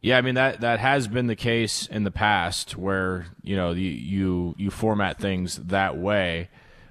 Yeah, 0.00 0.18
I 0.18 0.20
mean 0.20 0.36
that 0.36 0.60
that 0.60 0.78
has 0.78 1.08
been 1.08 1.26
the 1.26 1.36
case 1.36 1.86
in 1.86 2.04
the 2.04 2.12
past, 2.12 2.76
where 2.76 3.26
you 3.42 3.56
know 3.56 3.72
you 3.72 3.90
you, 3.90 4.54
you 4.56 4.70
format 4.70 5.18
things 5.18 5.56
that 5.56 5.98
way. 5.98 6.48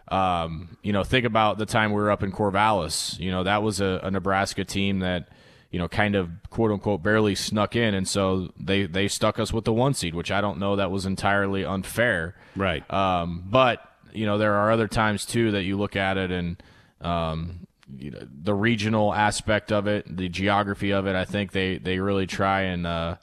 Um, 0.09 0.77
you 0.81 0.93
know, 0.93 1.03
think 1.03 1.25
about 1.25 1.57
the 1.57 1.65
time 1.65 1.91
we 1.91 1.97
were 1.97 2.11
up 2.11 2.23
in 2.23 2.31
Corvallis. 2.31 3.19
You 3.19 3.31
know, 3.31 3.43
that 3.43 3.61
was 3.61 3.81
a, 3.81 3.99
a 4.03 4.11
Nebraska 4.11 4.63
team 4.63 4.99
that, 4.99 5.29
you 5.71 5.79
know, 5.79 5.87
kind 5.87 6.15
of 6.15 6.29
quote 6.49 6.71
unquote 6.71 7.03
barely 7.03 7.35
snuck 7.35 7.75
in, 7.75 7.93
and 7.93 8.07
so 8.07 8.53
they 8.59 8.85
they 8.85 9.07
stuck 9.07 9.37
us 9.39 9.51
with 9.51 9.65
the 9.65 9.73
one 9.73 9.93
seed, 9.93 10.15
which 10.15 10.31
I 10.31 10.39
don't 10.41 10.59
know 10.59 10.77
that 10.77 10.91
was 10.91 11.05
entirely 11.05 11.65
unfair. 11.65 12.35
Right. 12.55 12.89
Um, 12.91 13.43
but 13.45 13.81
you 14.13 14.25
know, 14.25 14.37
there 14.37 14.55
are 14.55 14.71
other 14.71 14.87
times 14.87 15.25
too 15.25 15.51
that 15.51 15.63
you 15.63 15.77
look 15.77 15.95
at 15.95 16.17
it 16.17 16.31
and 16.31 16.63
um, 17.01 17.67
you 17.95 18.11
know, 18.11 18.19
the 18.43 18.53
regional 18.53 19.13
aspect 19.13 19.71
of 19.71 19.87
it, 19.87 20.15
the 20.15 20.29
geography 20.29 20.91
of 20.91 21.05
it. 21.05 21.15
I 21.15 21.25
think 21.25 21.51
they 21.51 21.77
they 21.77 21.99
really 21.99 22.27
try 22.27 22.63
and. 22.63 22.87
Uh, 22.87 23.15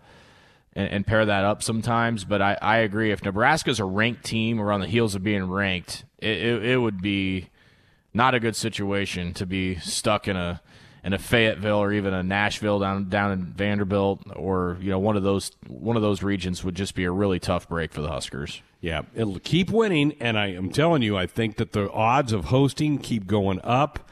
and, 0.77 0.89
and, 0.91 1.07
pair 1.07 1.25
that 1.25 1.45
up 1.45 1.63
sometimes. 1.63 2.25
But 2.25 2.43
I, 2.43 2.59
I 2.61 2.79
agree. 2.79 3.13
If 3.13 3.23
Nebraska's 3.23 3.79
a 3.79 3.85
ranked 3.85 4.25
team 4.25 4.61
or 4.61 4.73
on 4.73 4.81
the 4.81 4.89
heels 4.89 5.15
of 5.15 5.23
being 5.23 5.49
ranked, 5.49 6.05
it, 6.25 6.65
it, 6.65 6.77
would 6.79 7.03
be 7.03 7.49
not 8.13 8.35
a 8.35 8.41
good 8.41 8.57
situation 8.57 9.35
to 9.35 9.47
be 9.47 9.77
stuck 9.77 10.29
in 10.29 10.37
a 10.37 10.61
in 11.05 11.13
a 11.13 11.19
Fayetteville 11.19 11.77
or 11.77 11.93
even 11.93 12.15
a 12.15 12.23
Nashville 12.23 12.79
down 12.79 13.09
down 13.09 13.33
in 13.33 13.45
Vanderbilt 13.45 14.23
or 14.35 14.79
you 14.81 14.91
know 14.91 14.99
one 14.99 15.17
of 15.17 15.23
those 15.23 15.53
one 15.69 15.97
of 15.97 16.03
those 16.03 16.23
regions 16.23 16.65
would 16.65 16.75
just 16.75 16.95
be 16.95 17.05
a 17.05 17.11
really 17.11 17.39
tough 17.39 17.69
break 17.69 17.93
for 17.93 18.01
the 18.01 18.09
Huskers. 18.09 18.63
Yeah, 18.81 19.03
it'll 19.15 19.39
keep 19.39 19.71
winning, 19.71 20.15
and 20.21 20.39
I 20.39 20.49
am 20.49 20.71
telling 20.71 21.01
you, 21.01 21.17
I 21.17 21.27
think 21.27 21.57
that 21.57 21.73
the 21.73 21.91
odds 21.91 22.33
of 22.33 22.47
hosting 22.47 22.99
keep 22.99 23.27
going 23.27 23.61
up, 23.65 24.11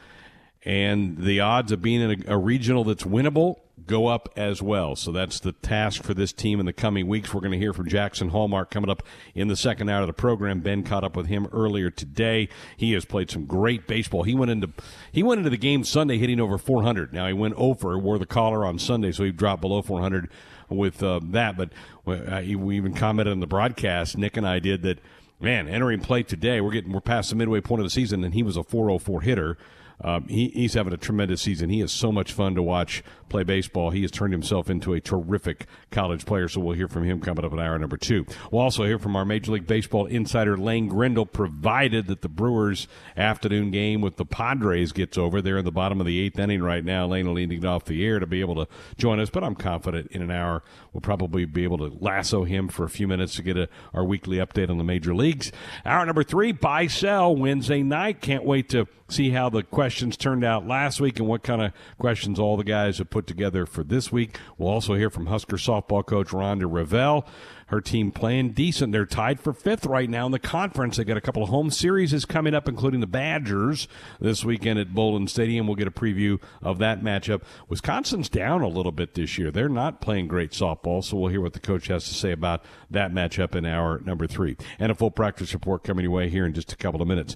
and 0.65 1.17
the 1.17 1.41
odds 1.41 1.71
of 1.71 1.81
being 1.81 2.01
in 2.01 2.23
a, 2.27 2.33
a 2.33 2.37
regional 2.37 2.83
that's 2.83 3.03
winnable 3.03 3.59
go 3.85 4.07
up 4.07 4.29
as 4.35 4.61
well. 4.61 4.95
So 4.95 5.11
that's 5.11 5.39
the 5.39 5.51
task 5.51 6.03
for 6.03 6.13
this 6.13 6.31
team 6.33 6.59
in 6.59 6.65
the 6.65 6.73
coming 6.73 7.07
weeks. 7.07 7.33
We're 7.33 7.41
going 7.41 7.51
to 7.51 7.57
hear 7.57 7.73
from 7.73 7.87
Jaxon 7.87 8.29
Hallmark 8.29 8.71
coming 8.71 8.89
up 8.89 9.03
in 9.35 9.47
the 9.47 9.55
second 9.55 9.89
hour 9.89 10.01
of 10.01 10.07
the 10.07 10.13
program. 10.13 10.61
Ben 10.61 10.83
caught 10.83 11.03
up 11.03 11.15
with 11.15 11.27
him 11.27 11.47
earlier 11.51 11.89
today. 11.89 12.49
He 12.77 12.93
has 12.93 13.05
played 13.05 13.29
some 13.29 13.45
great 13.45 13.87
baseball. 13.87 14.23
He 14.23 14.35
went 14.35 14.51
into 14.51 14.69
he 15.11 15.23
went 15.23 15.39
into 15.39 15.49
the 15.49 15.57
game 15.57 15.83
Sunday 15.83 16.17
hitting 16.17 16.39
over 16.39 16.57
400. 16.57 17.13
Now 17.13 17.27
he 17.27 17.33
went 17.33 17.55
over, 17.55 17.97
wore 17.97 18.17
the 18.17 18.25
collar 18.25 18.65
on 18.65 18.79
Sunday, 18.79 19.11
so 19.11 19.23
he 19.23 19.31
dropped 19.31 19.61
below 19.61 19.81
400 19.81 20.29
with 20.69 21.03
uh, 21.03 21.19
that. 21.23 21.57
But 21.57 21.69
uh, 22.07 22.41
we 22.57 22.77
even 22.77 22.93
commented 22.93 23.31
on 23.31 23.39
the 23.39 23.47
broadcast. 23.47 24.17
Nick 24.17 24.37
and 24.37 24.47
I 24.47 24.59
did 24.59 24.81
that. 24.83 24.99
Man, 25.39 25.67
entering 25.67 25.99
play 25.99 26.23
today, 26.23 26.61
we're 26.61 26.71
getting 26.71 26.93
we're 26.93 27.01
past 27.01 27.29
the 27.29 27.35
midway 27.35 27.59
point 27.59 27.81
of 27.81 27.85
the 27.85 27.89
season, 27.89 28.23
and 28.23 28.33
he 28.33 28.43
was 28.43 28.55
a 28.55 28.63
404 28.63 29.21
hitter. 29.21 29.57
Um, 30.01 30.27
he, 30.27 30.49
he's 30.49 30.73
having 30.73 30.93
a 30.93 30.97
tremendous 30.97 31.41
season. 31.41 31.69
He 31.69 31.81
is 31.81 31.91
so 31.91 32.11
much 32.11 32.31
fun 32.31 32.55
to 32.55 32.63
watch 32.63 33.03
play 33.29 33.43
baseball. 33.43 33.89
He 33.89 34.01
has 34.03 34.11
turned 34.11 34.33
himself 34.33 34.69
into 34.69 34.93
a 34.93 35.01
terrific 35.01 35.65
college 35.91 36.25
player. 36.25 36.47
So 36.47 36.61
we'll 36.61 36.75
hear 36.75 36.87
from 36.87 37.03
him 37.03 37.19
coming 37.19 37.43
up 37.43 37.51
in 37.51 37.59
hour 37.59 37.77
number 37.79 37.97
two. 37.97 38.25
We'll 38.51 38.61
also 38.61 38.83
hear 38.83 38.99
from 38.99 39.15
our 39.15 39.25
Major 39.25 39.53
League 39.53 39.67
Baseball 39.67 40.05
insider 40.05 40.57
Lane 40.57 40.87
Grindle, 40.87 41.25
provided 41.25 42.07
that 42.07 42.21
the 42.21 42.29
Brewers' 42.29 42.87
afternoon 43.17 43.71
game 43.71 44.01
with 44.01 44.17
the 44.17 44.25
Padres 44.25 44.91
gets 44.91 45.17
over. 45.17 45.41
They're 45.41 45.57
in 45.57 45.65
the 45.65 45.71
bottom 45.71 45.99
of 45.99 46.05
the 46.05 46.19
eighth 46.21 46.37
inning 46.37 46.61
right 46.61 46.85
now. 46.85 47.07
Lane 47.07 47.27
will 47.27 47.33
leading 47.33 47.65
off 47.65 47.85
the 47.85 48.05
air 48.05 48.19
to 48.19 48.27
be 48.27 48.41
able 48.41 48.55
to 48.55 48.67
join 48.97 49.19
us, 49.19 49.29
but 49.29 49.43
I'm 49.43 49.55
confident 49.55 50.11
in 50.11 50.21
an 50.21 50.31
hour 50.31 50.63
we'll 50.91 51.01
probably 51.01 51.45
be 51.45 51.63
able 51.63 51.77
to 51.79 51.97
lasso 51.99 52.43
him 52.43 52.67
for 52.67 52.83
a 52.83 52.89
few 52.89 53.07
minutes 53.07 53.35
to 53.35 53.43
get 53.43 53.57
a, 53.57 53.67
our 53.93 54.03
weekly 54.03 54.37
update 54.37 54.69
on 54.69 54.77
the 54.77 54.83
major 54.83 55.15
leagues. 55.15 55.51
Hour 55.85 56.05
number 56.05 56.23
three, 56.23 56.51
buy 56.51 56.87
sell 56.87 57.35
Wednesday 57.35 57.81
night. 57.81 58.21
Can't 58.21 58.45
wait 58.45 58.69
to 58.69 58.87
see 59.13 59.29
how 59.29 59.49
the 59.49 59.63
questions 59.63 60.17
turned 60.17 60.43
out 60.43 60.67
last 60.67 60.99
week 60.99 61.19
and 61.19 61.27
what 61.27 61.43
kind 61.43 61.61
of 61.61 61.71
questions 61.97 62.39
all 62.39 62.57
the 62.57 62.63
guys 62.63 62.97
have 62.97 63.09
put 63.09 63.27
together 63.27 63.65
for 63.65 63.83
this 63.83 64.11
week. 64.11 64.37
We'll 64.57 64.69
also 64.69 64.95
hear 64.95 65.09
from 65.09 65.27
Husker 65.27 65.57
softball 65.57 66.05
coach 66.05 66.29
Rhonda 66.29 66.63
Revelle. 66.63 67.25
Her 67.67 67.81
team 67.81 68.11
playing 68.11 68.51
decent. 68.51 68.91
They're 68.91 69.05
tied 69.05 69.39
for 69.39 69.51
fifth 69.51 69.85
right 69.85 70.09
now 70.09 70.25
in 70.25 70.31
the 70.31 70.37
conference. 70.37 70.97
They 70.97 71.03
got 71.03 71.17
a 71.17 71.21
couple 71.21 71.41
of 71.41 71.49
home 71.49 71.71
series 71.71 72.23
coming 72.25 72.53
up, 72.53 72.67
including 72.67 72.99
the 72.99 73.07
Badgers 73.07 73.87
this 74.19 74.45
weekend 74.45 74.77
at 74.79 74.93
Bowlin 74.93 75.27
Stadium. 75.27 75.65
We'll 75.65 75.75
get 75.75 75.87
a 75.87 75.91
preview 75.91 76.39
of 76.61 76.77
that 76.79 77.01
matchup. 77.01 77.41
Wisconsin's 77.69 78.29
down 78.29 78.61
a 78.61 78.67
little 78.67 78.91
bit 78.91 79.15
this 79.15 79.37
year. 79.37 79.49
They're 79.49 79.69
not 79.69 80.01
playing 80.01 80.27
great 80.27 80.51
softball, 80.51 81.03
so 81.03 81.17
we'll 81.17 81.31
hear 81.31 81.41
what 81.41 81.53
the 81.53 81.59
coach 81.59 81.87
has 81.87 82.07
to 82.09 82.13
say 82.13 82.31
about 82.31 82.63
that 82.91 83.11
matchup 83.11 83.55
in 83.55 83.65
hour 83.65 83.99
number 84.05 84.27
three. 84.27 84.55
And 84.77 84.91
a 84.91 84.95
full 84.95 85.11
practice 85.11 85.53
report 85.53 85.83
coming 85.83 86.03
your 86.03 86.11
way 86.11 86.29
here 86.29 86.45
in 86.45 86.53
just 86.53 86.73
a 86.73 86.77
couple 86.77 87.01
of 87.01 87.07
minutes. 87.07 87.35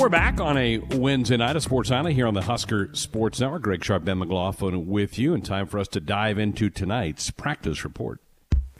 We're 0.00 0.08
back 0.08 0.40
on 0.40 0.56
a 0.56 0.78
Wednesday 0.78 1.36
night 1.36 1.56
of 1.56 1.62
Sports 1.62 1.90
Nightly 1.90 2.14
here 2.14 2.26
on 2.26 2.32
the 2.32 2.40
Husker 2.40 2.88
Sports 2.94 3.38
Network. 3.38 3.60
Greg 3.60 3.84
Sharp, 3.84 4.02
Ben 4.02 4.18
McLaughlin 4.18 4.86
with 4.86 5.18
you, 5.18 5.34
and 5.34 5.44
time 5.44 5.66
for 5.66 5.78
us 5.78 5.88
to 5.88 6.00
dive 6.00 6.38
into 6.38 6.70
tonight's 6.70 7.30
practice 7.30 7.84
report 7.84 8.18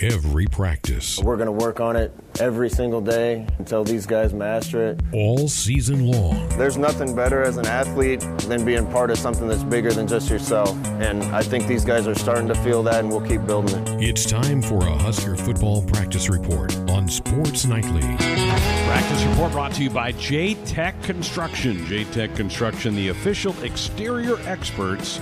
every 0.00 0.46
practice. 0.46 1.18
We're 1.18 1.36
going 1.36 1.46
to 1.46 1.52
work 1.52 1.80
on 1.80 1.96
it 1.96 2.12
every 2.38 2.70
single 2.70 3.00
day 3.00 3.46
until 3.58 3.84
these 3.84 4.06
guys 4.06 4.32
master 4.32 4.88
it. 4.88 5.00
All 5.12 5.48
season 5.48 6.06
long. 6.06 6.48
There's 6.50 6.76
nothing 6.76 7.14
better 7.14 7.42
as 7.42 7.56
an 7.56 7.66
athlete 7.66 8.20
than 8.48 8.64
being 8.64 8.90
part 8.90 9.10
of 9.10 9.18
something 9.18 9.48
that's 9.48 9.62
bigger 9.62 9.92
than 9.92 10.06
just 10.06 10.30
yourself. 10.30 10.74
And 11.00 11.22
I 11.24 11.42
think 11.42 11.66
these 11.66 11.84
guys 11.84 12.06
are 12.06 12.14
starting 12.14 12.48
to 12.48 12.54
feel 12.56 12.82
that, 12.84 13.00
and 13.00 13.08
we'll 13.08 13.26
keep 13.26 13.44
building 13.46 13.76
it. 13.76 14.02
It's 14.02 14.24
time 14.24 14.62
for 14.62 14.78
a 14.86 14.90
Husker 14.98 15.36
football 15.36 15.82
practice 15.82 16.28
report 16.28 16.74
on 16.90 17.08
Sports 17.08 17.66
Nightly. 17.66 18.00
Practice 18.00 19.22
report 19.24 19.52
brought 19.52 19.72
to 19.74 19.82
you 19.82 19.90
by 19.90 20.12
J 20.12 20.54
Tech 20.64 21.00
Construction. 21.02 21.84
J 21.86 22.04
Tech 22.04 22.34
Construction, 22.34 22.94
the 22.94 23.08
official 23.08 23.54
exterior 23.62 24.38
experts 24.46 25.20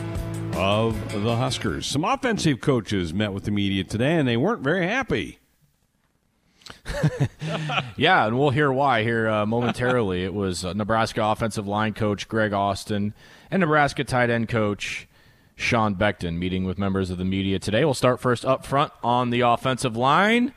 of 0.54 1.12
the 1.12 1.36
Huskers. 1.36 1.86
Some 1.86 2.04
offensive 2.04 2.60
coaches 2.60 3.12
met 3.14 3.32
with 3.32 3.44
the 3.44 3.50
media 3.50 3.84
today, 3.84 4.16
and 4.16 4.26
they 4.26 4.36
weren't 4.36 4.62
very 4.62 4.86
happy. 4.86 5.38
yeah, 7.96 8.26
and 8.26 8.38
we'll 8.38 8.50
hear 8.50 8.72
why 8.72 9.02
here 9.02 9.28
uh, 9.28 9.46
momentarily. 9.46 10.24
it 10.24 10.34
was 10.34 10.64
uh, 10.64 10.72
Nebraska 10.72 11.24
offensive 11.24 11.66
line 11.66 11.94
coach 11.94 12.28
Greg 12.28 12.52
Austin 12.52 13.14
and 13.50 13.60
Nebraska 13.60 14.04
tight 14.04 14.30
end 14.30 14.48
coach 14.48 15.08
Sean 15.56 15.94
Beckton 15.94 16.38
meeting 16.38 16.64
with 16.64 16.78
members 16.78 17.10
of 17.10 17.18
the 17.18 17.24
media 17.24 17.58
today. 17.58 17.84
We'll 17.84 17.94
start 17.94 18.20
first 18.20 18.44
up 18.44 18.64
front 18.64 18.92
on 19.02 19.30
the 19.30 19.40
offensive 19.40 19.96
line. 19.96 20.52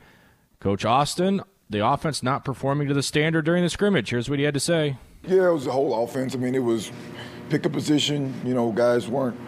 Coach 0.60 0.84
Austin, 0.84 1.42
the 1.68 1.84
offense 1.84 2.22
not 2.22 2.44
performing 2.44 2.88
to 2.88 2.94
the 2.94 3.02
standard 3.02 3.44
during 3.44 3.62
the 3.62 3.70
scrimmage. 3.70 4.10
Here's 4.10 4.30
what 4.30 4.38
he 4.38 4.44
had 4.44 4.54
to 4.54 4.60
say. 4.60 4.96
Yeah, 5.26 5.48
it 5.48 5.52
was 5.52 5.64
the 5.64 5.72
whole 5.72 6.04
offense. 6.04 6.34
I 6.34 6.38
mean, 6.38 6.54
it 6.54 6.60
was 6.60 6.90
pick 7.48 7.64
a 7.64 7.70
position. 7.70 8.34
You 8.44 8.54
know, 8.54 8.72
guys 8.72 9.08
weren't 9.08 9.38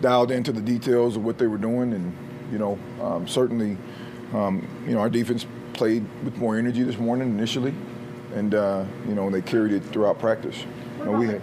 dialed 0.00 0.30
into 0.30 0.52
the 0.52 0.60
details 0.60 1.16
of 1.16 1.24
what 1.24 1.38
they 1.38 1.46
were 1.46 1.58
doing, 1.58 1.92
and 1.92 2.16
you 2.52 2.58
know, 2.58 2.78
um, 3.00 3.26
certainly, 3.26 3.76
um, 4.32 4.66
you 4.86 4.94
know, 4.94 5.00
our 5.00 5.10
defense 5.10 5.46
played 5.72 6.04
with 6.24 6.36
more 6.36 6.56
energy 6.56 6.82
this 6.82 6.98
morning 6.98 7.28
initially, 7.30 7.74
and 8.34 8.54
uh, 8.54 8.84
you 9.08 9.14
know, 9.14 9.30
they 9.30 9.42
carried 9.42 9.72
it 9.72 9.84
throughout 9.84 10.18
practice. 10.18 10.64
You 10.98 11.04
know, 11.06 11.12
we 11.12 11.26
had 11.26 11.42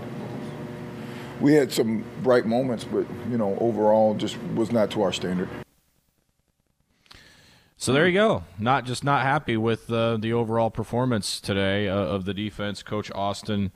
we 1.42 1.54
had 1.54 1.72
some 1.72 2.04
bright 2.22 2.46
moments, 2.46 2.84
but 2.84 3.06
you 3.30 3.38
know, 3.38 3.58
overall, 3.60 4.16
just 4.16 4.38
was 4.56 4.72
not 4.72 4.92
to 4.92 5.02
our 5.02 5.12
standard. 5.12 5.50
So 7.76 7.92
there 7.92 8.08
you 8.08 8.14
go. 8.14 8.46
Not 8.58 8.86
just 8.86 9.04
not 9.04 9.24
happy 9.24 9.58
with 9.58 9.92
uh, 9.92 10.16
the 10.16 10.32
overall 10.32 10.70
performance 10.70 11.42
today 11.42 11.90
uh, 11.90 11.96
of 11.96 12.24
the 12.24 12.34
defense. 12.34 12.82
Coach 12.82 13.12
Austin 13.14 13.74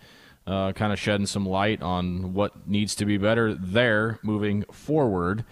uh, 0.48 0.72
kind 0.72 0.94
of 0.94 1.00
shedding 1.00 1.28
some 1.28 1.46
light 1.46 1.82
on 1.82 2.34
what 2.34 2.68
needs 2.68 2.96
to 2.96 3.06
be 3.06 3.18
better 3.18 3.54
there 3.54 4.20
moving 4.24 4.64
forward. 4.72 5.44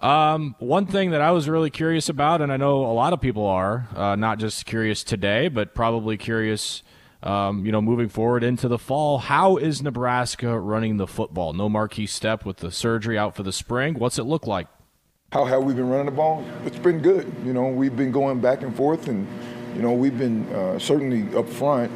Um, 0.00 0.56
one 0.58 0.86
thing 0.86 1.10
that 1.10 1.20
I 1.20 1.32
was 1.32 1.48
really 1.48 1.70
curious 1.70 2.08
about, 2.08 2.40
and 2.40 2.52
I 2.52 2.56
know 2.56 2.84
a 2.84 2.94
lot 2.94 3.12
of 3.12 3.20
people 3.20 3.46
are, 3.46 3.88
uh, 3.94 4.16
not 4.16 4.38
just 4.38 4.64
curious 4.64 5.04
today, 5.04 5.48
but 5.48 5.74
probably 5.74 6.16
curious, 6.16 6.82
um, 7.22 7.66
you 7.66 7.72
know, 7.72 7.82
moving 7.82 8.08
forward 8.08 8.42
into 8.42 8.68
the 8.68 8.78
fall. 8.78 9.18
How 9.18 9.56
is 9.56 9.82
Nebraska 9.82 10.58
running 10.58 10.96
the 10.96 11.06
football? 11.06 11.52
No 11.52 11.68
Markese 11.68 12.08
Stepp 12.08 12.44
with 12.44 12.58
the 12.58 12.70
surgery 12.70 13.18
out 13.18 13.36
for 13.36 13.42
the 13.42 13.52
spring. 13.52 13.94
What's 13.94 14.18
it 14.18 14.24
look 14.24 14.46
like? 14.46 14.66
How 15.32 15.44
have 15.44 15.64
we 15.64 15.72
been 15.72 15.88
running 15.88 16.06
the 16.06 16.12
ball? 16.12 16.44
It's 16.64 16.78
been 16.78 17.00
good. 17.00 17.32
You 17.44 17.52
know, 17.52 17.68
we've 17.68 17.96
been 17.96 18.12
going 18.12 18.40
back 18.40 18.62
and 18.62 18.74
forth, 18.74 19.08
and 19.08 19.26
you 19.74 19.82
know, 19.82 19.92
we've 19.92 20.18
been 20.18 20.46
uh, 20.52 20.78
certainly 20.78 21.34
up 21.36 21.48
front. 21.48 21.90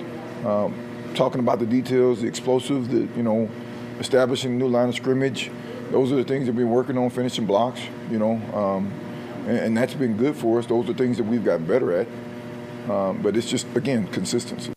Um, 0.47 0.86
talking 1.16 1.40
about 1.40 1.58
the 1.58 1.66
details, 1.66 2.20
the 2.20 2.28
explosives, 2.28 2.88
the 2.88 3.08
you 3.16 3.23
know, 3.23 3.50
establishing 3.99 4.52
a 4.52 4.56
new 4.56 4.68
line 4.68 4.88
of 4.88 4.94
scrimmage. 4.94 5.50
Those 5.90 6.12
are 6.12 6.16
the 6.16 6.25
things 6.25 6.46
that 6.46 6.54
we're 6.54 6.66
working 6.66 6.99
on, 6.99 7.11
finishing 7.11 7.46
blocks. 7.46 7.80
You 8.11 8.18
know, 8.18 8.32
um, 8.54 8.92
and, 9.46 9.58
and, 9.58 9.76
that's 9.76 9.94
been 9.94 10.16
good 10.16 10.37
for 10.37 10.58
us. 10.58 10.66
Those 10.66 10.88
are 10.88 10.94
things 10.94 11.16
that 11.16 11.25
we've 11.25 11.44
gotten 11.44 11.66
better 11.66 11.92
at. 11.92 12.06
Um, 12.90 13.23
but 13.23 13.37
it's 13.37 13.50
just 13.50 13.66
again 13.75 14.06
consistency. 14.08 14.73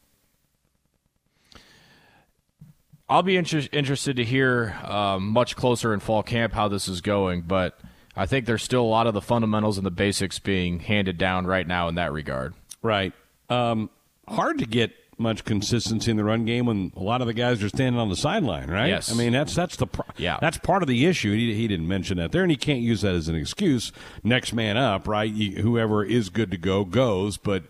I'll 3.07 3.23
be 3.23 3.37
inter- 3.37 3.67
interested 3.71 4.17
to 4.17 4.23
hear 4.23 4.75
um, 4.83 5.29
much 5.29 5.55
closer 5.55 5.93
in 5.93 5.99
fall 5.99 6.21
camp 6.21 6.53
how 6.53 6.67
this 6.67 6.87
is 6.87 7.01
going, 7.01 7.41
but 7.41 7.79
I 8.15 8.27
think 8.27 8.45
there's 8.45 8.61
still 8.61 8.83
a 8.83 8.87
lot 8.87 9.07
of 9.07 9.15
the 9.15 9.21
fundamentals 9.21 9.77
and 9.77 9.85
the 9.85 9.91
basics 9.91 10.37
being 10.37 10.79
handed 10.79 11.17
down 11.17 11.47
right 11.47 11.65
now 11.65 11.87
in 11.87 11.95
that 11.95 12.13
regard. 12.13 12.53
Right. 12.83 13.13
Um, 13.49 13.89
hard 14.27 14.59
to 14.59 14.65
get 14.65 14.93
much 15.19 15.43
consistency 15.43 16.11
in 16.11 16.17
the 16.17 16.23
run 16.23 16.45
game 16.45 16.65
when 16.65 16.91
a 16.95 17.03
lot 17.03 17.21
of 17.21 17.27
the 17.27 17.33
guys 17.33 17.61
are 17.63 17.69
standing 17.69 17.99
on 17.99 18.09
the 18.09 18.15
sideline, 18.15 18.69
right? 18.69 18.87
Yes. 18.87 19.11
I 19.11 19.15
mean, 19.15 19.33
that's 19.33 19.53
that's 19.53 19.75
the 19.75 19.87
pro- 19.87 20.05
yeah. 20.17 20.37
that's 20.41 20.57
part 20.57 20.81
of 20.81 20.87
the 20.87 21.05
issue. 21.05 21.33
He, 21.33 21.53
he 21.53 21.67
didn't 21.67 21.87
mention 21.87 22.17
that 22.17 22.31
there, 22.31 22.41
and 22.41 22.51
he 22.51 22.57
can't 22.57 22.81
use 22.81 23.01
that 23.01 23.15
as 23.15 23.27
an 23.27 23.35
excuse. 23.35 23.91
Next 24.23 24.53
man 24.53 24.77
up, 24.77 25.07
right? 25.07 25.31
You, 25.31 25.61
whoever 25.61 26.03
is 26.03 26.29
good 26.29 26.51
to 26.51 26.57
go 26.57 26.85
goes, 26.85 27.37
but 27.37 27.63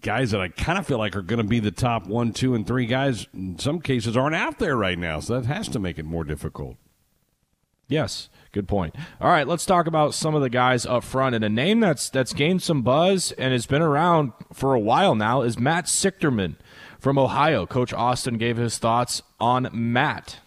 guys 0.00 0.30
that 0.30 0.40
I 0.40 0.48
kind 0.48 0.78
of 0.78 0.86
feel 0.86 0.98
like 0.98 1.16
are 1.16 1.22
going 1.22 1.42
to 1.42 1.44
be 1.48 1.60
the 1.60 1.70
top 1.70 2.06
one, 2.06 2.32
two, 2.32 2.54
and 2.54 2.66
three 2.66 2.86
guys 2.86 3.26
in 3.34 3.58
some 3.58 3.80
cases 3.80 4.16
aren't 4.16 4.36
out 4.36 4.58
there 4.58 4.76
right 4.76 4.98
now. 4.98 5.20
So 5.20 5.40
that 5.40 5.46
has 5.46 5.68
to 5.68 5.78
make 5.78 5.98
it 5.98 6.04
more 6.04 6.24
difficult. 6.24 6.76
Yes, 7.88 8.28
good 8.54 8.68
point. 8.68 8.94
All 9.20 9.28
right, 9.28 9.46
let's 9.46 9.66
talk 9.66 9.86
about 9.86 10.14
some 10.14 10.34
of 10.34 10.40
the 10.40 10.48
guys 10.48 10.86
up 10.86 11.02
front. 11.02 11.34
And 11.34 11.44
a 11.44 11.48
name 11.48 11.80
that's 11.80 12.08
that's 12.08 12.32
gained 12.32 12.62
some 12.62 12.82
buzz 12.82 13.32
and 13.32 13.52
has 13.52 13.66
been 13.66 13.82
around 13.82 14.32
for 14.52 14.74
a 14.74 14.80
while 14.80 15.14
now 15.14 15.42
is 15.42 15.58
Matt 15.58 15.86
Sichterman 15.86 16.54
from 17.00 17.18
Ohio. 17.18 17.66
Coach 17.66 17.92
Austin 17.92 18.38
gave 18.38 18.56
his 18.56 18.78
thoughts 18.78 19.22
on 19.40 19.68
Matt. 19.72 20.38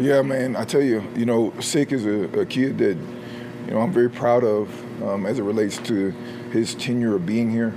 Yeah, 0.00 0.22
man, 0.22 0.56
I 0.56 0.64
tell 0.64 0.82
you, 0.82 1.04
you 1.14 1.24
know, 1.24 1.54
Sick 1.60 1.92
is 1.92 2.04
a, 2.04 2.40
a 2.40 2.44
kid 2.44 2.78
that, 2.78 2.98
you 3.66 3.70
know, 3.70 3.78
I'm 3.78 3.92
very 3.92 4.10
proud 4.10 4.42
of 4.42 4.68
um, 5.02 5.24
as 5.24 5.38
it 5.38 5.44
relates 5.44 5.78
to 5.78 6.10
his 6.50 6.74
tenure 6.74 7.14
of 7.14 7.24
being 7.24 7.50
here. 7.50 7.72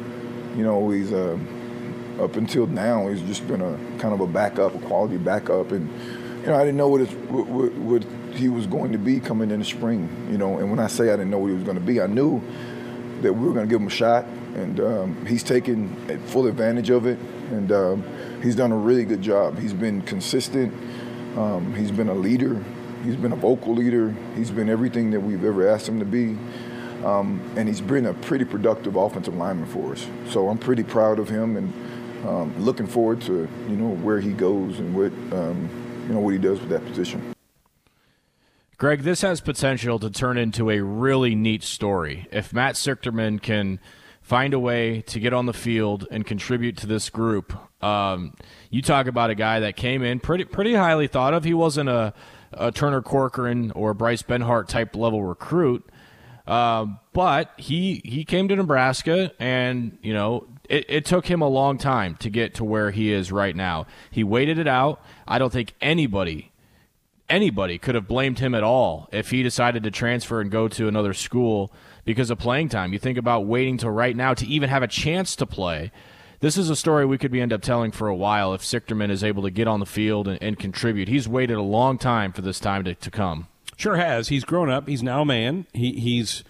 You 0.58 0.64
know, 0.64 0.90
he's 0.90 1.14
uh, 1.14 1.38
up 2.20 2.36
until 2.36 2.66
now, 2.66 3.08
he's 3.08 3.22
just 3.22 3.48
been 3.48 3.62
a 3.62 3.78
kind 4.00 4.16
of 4.16 4.20
a 4.20 4.28
backup, 4.28 4.74
a 4.74 4.80
quality 4.80 5.18
backup, 5.18 5.72
and 5.72 5.88
you 6.42 6.48
know, 6.48 6.56
I 6.56 6.60
didn't 6.60 6.78
know 6.78 6.88
what, 6.88 7.02
his, 7.02 7.12
what, 7.30 7.74
what 7.74 8.04
he 8.34 8.50
was 8.50 8.68
going 8.68 8.92
to 8.92 8.98
be 8.98 9.20
coming 9.20 9.52
in 9.52 9.60
the 9.60 9.66
spring. 9.66 10.28
You 10.32 10.38
know, 10.38 10.58
and 10.58 10.70
when 10.70 10.80
I 10.80 10.88
say 10.88 11.06
I 11.06 11.18
didn't 11.18 11.30
know 11.30 11.40
what 11.40 11.48
he 11.48 11.56
was 11.56 11.64
going 11.64 11.78
to 11.78 11.84
be, 11.84 12.02
I 12.02 12.08
knew 12.08 12.42
that 13.22 13.34
we 13.34 13.48
were 13.48 13.54
going 13.54 13.68
to 13.68 13.70
give 13.70 13.82
him 13.82 13.88
a 13.88 13.92
shot, 13.92 14.26
and 14.56 14.80
um, 14.80 15.26
he's 15.26 15.44
taken 15.44 15.94
full 16.28 16.48
advantage 16.48 16.90
of 16.90 17.06
it, 17.06 17.20
and 17.52 17.72
um, 17.72 18.04
he's 18.42 18.56
done 18.56 18.72
a 18.72 18.78
really 18.78 19.06
good 19.06 19.22
job. 19.22 19.60
He's 19.60 19.74
been 19.74 20.02
consistent. 20.02 20.74
Um, 21.38 21.74
he's 21.76 21.92
been 21.92 22.10
a 22.10 22.14
leader. 22.14 22.64
He's 23.04 23.16
been 23.16 23.32
a 23.32 23.38
vocal 23.38 23.74
leader. 23.74 24.16
He's 24.36 24.52
been 24.52 24.70
everything 24.70 25.12
that 25.12 25.20
we've 25.20 25.44
ever 25.44 25.68
asked 25.68 25.88
him 25.88 26.00
to 26.00 26.06
be. 26.06 26.38
Um, 27.06 27.42
and 27.56 27.68
he's 27.68 27.80
been 27.80 28.06
a 28.06 28.14
pretty 28.14 28.44
productive 28.44 28.98
offensive 28.98 29.36
lineman 29.36 29.68
for 29.68 29.94
us. 29.94 30.06
So 30.30 30.50
I'm 30.50 30.58
pretty 30.58 30.84
proud 30.84 31.18
of 31.18 31.30
him 31.30 31.56
and 31.56 31.74
um, 32.28 32.54
looking 32.60 32.88
forward 32.88 33.22
to 33.22 33.48
you 33.70 33.76
know 33.76 33.96
where 33.96 34.20
he 34.20 34.34
goes 34.34 34.80
and 34.80 34.94
what 34.94 35.14
um, 35.38 35.70
you 36.08 36.14
know 36.14 36.20
what 36.20 36.32
he 36.32 36.40
does 36.40 36.60
with 36.60 36.70
that 36.70 36.86
position. 36.86 37.34
Greg, 38.80 39.02
this 39.02 39.24
has 39.24 39.42
potential 39.42 40.00
to 40.00 40.10
turn 40.10 40.38
into 40.38 40.70
a 40.70 40.80
really 40.80 41.36
neat 41.36 41.64
story. 41.64 42.30
If 42.32 42.54
Matt 42.54 42.76
Sichterman 42.76 43.42
can 43.42 43.78
find 44.22 44.54
a 44.54 44.60
way 44.60 45.02
to 45.02 45.20
get 45.20 45.34
on 45.34 45.48
the 45.48 45.54
field 45.54 46.08
and 46.10 46.26
contribute 46.26 46.78
to 46.78 46.88
this 46.88 47.10
group, 47.10 47.54
um, 47.84 48.36
you 48.70 48.82
talk 48.82 49.08
about 49.08 49.32
a 49.32 49.36
guy 49.36 49.60
that 49.60 49.76
came 49.76 50.02
in 50.02 50.22
pretty 50.22 50.46
pretty 50.46 50.76
highly 50.76 51.08
thought 51.08 51.34
of. 51.34 51.44
He 51.44 51.54
wasn't 51.54 51.90
a, 51.90 52.14
a 52.54 52.72
Turner 52.72 53.02
Corcoran 53.02 53.72
or 53.72 53.94
Bryce 53.94 54.24
Benhart 54.24 54.70
type 54.70 54.96
level 54.96 55.24
recruit. 55.24 55.86
Uh, 56.48 56.86
but 57.12 57.52
he 57.58 58.02
he 58.06 58.24
came 58.24 58.48
to 58.48 58.56
Nebraska, 58.56 59.34
and 59.42 59.98
you 60.02 60.14
know 60.14 60.48
it, 60.70 60.86
it, 60.88 61.06
took 61.06 61.26
him 61.26 61.42
a 61.42 61.50
long 61.50 61.78
time 61.78 62.16
to 62.22 62.30
get 62.30 62.56
to 62.56 62.64
where 62.64 62.92
he 62.92 63.12
is 63.12 63.30
right 63.30 63.58
now. 63.58 63.88
He 64.10 64.24
waited 64.24 64.58
it 64.58 64.70
out. 64.70 65.04
I 65.28 65.38
don't 65.38 65.52
think 65.52 65.74
anybody 65.82 66.49
anybody 67.30 67.78
could 67.78 67.96
have 67.96 68.08
blamed 68.08 68.40
him 68.40 68.56
at 68.56 68.64
all 68.64 69.08
if 69.12 69.30
he 69.32 69.44
decided 69.44 69.84
to 69.84 69.92
transfer 69.92 70.42
and 70.42 70.52
go 70.52 70.68
to 70.68 70.88
another 70.88 71.14
school 71.14 71.72
because 72.06 72.30
of 72.30 72.40
playing 72.40 72.70
time. 72.70 72.94
You 72.94 73.00
think 73.00 73.18
about 73.18 73.46
waiting 73.46 73.78
till 73.78 73.92
right 73.92 74.16
now 74.16 74.34
to 74.34 74.46
even 74.48 74.70
have 74.70 74.84
a 74.84 74.88
chance 74.88 75.36
to 75.38 75.46
play. 75.46 75.92
This 76.42 76.58
is 76.58 76.70
a 76.70 76.76
story 76.76 77.06
we 77.06 77.18
could 77.18 77.32
be 77.32 77.42
end 77.42 77.52
up 77.52 77.62
telling 77.62 77.92
for 77.92 78.08
a 78.08 78.16
while 78.16 78.54
if 78.54 78.62
Sichterman 78.62 79.12
is 79.12 79.24
able 79.24 79.44
to 79.44 79.52
get 79.52 79.68
on 79.68 79.82
the 79.82 79.86
field 79.86 80.28
and, 80.28 80.42
and 80.42 80.58
contribute. 80.58 81.10
He's 81.10 81.28
waited 81.28 81.58
a 81.58 81.62
long 81.62 81.98
time 81.98 82.32
for 82.32 82.42
this 82.42 82.60
time 82.60 82.86
to, 82.86 82.96
to 82.96 83.12
come. 83.12 83.48
Sure 83.76 83.98
has. 83.98 84.30
He's 84.30 84.46
grown 84.46 84.70
up. 84.70 84.88
He's 84.88 85.04
now 85.04 85.22
a 85.22 85.26
man. 85.26 85.68
He, 85.74 86.00
he's 86.00 86.44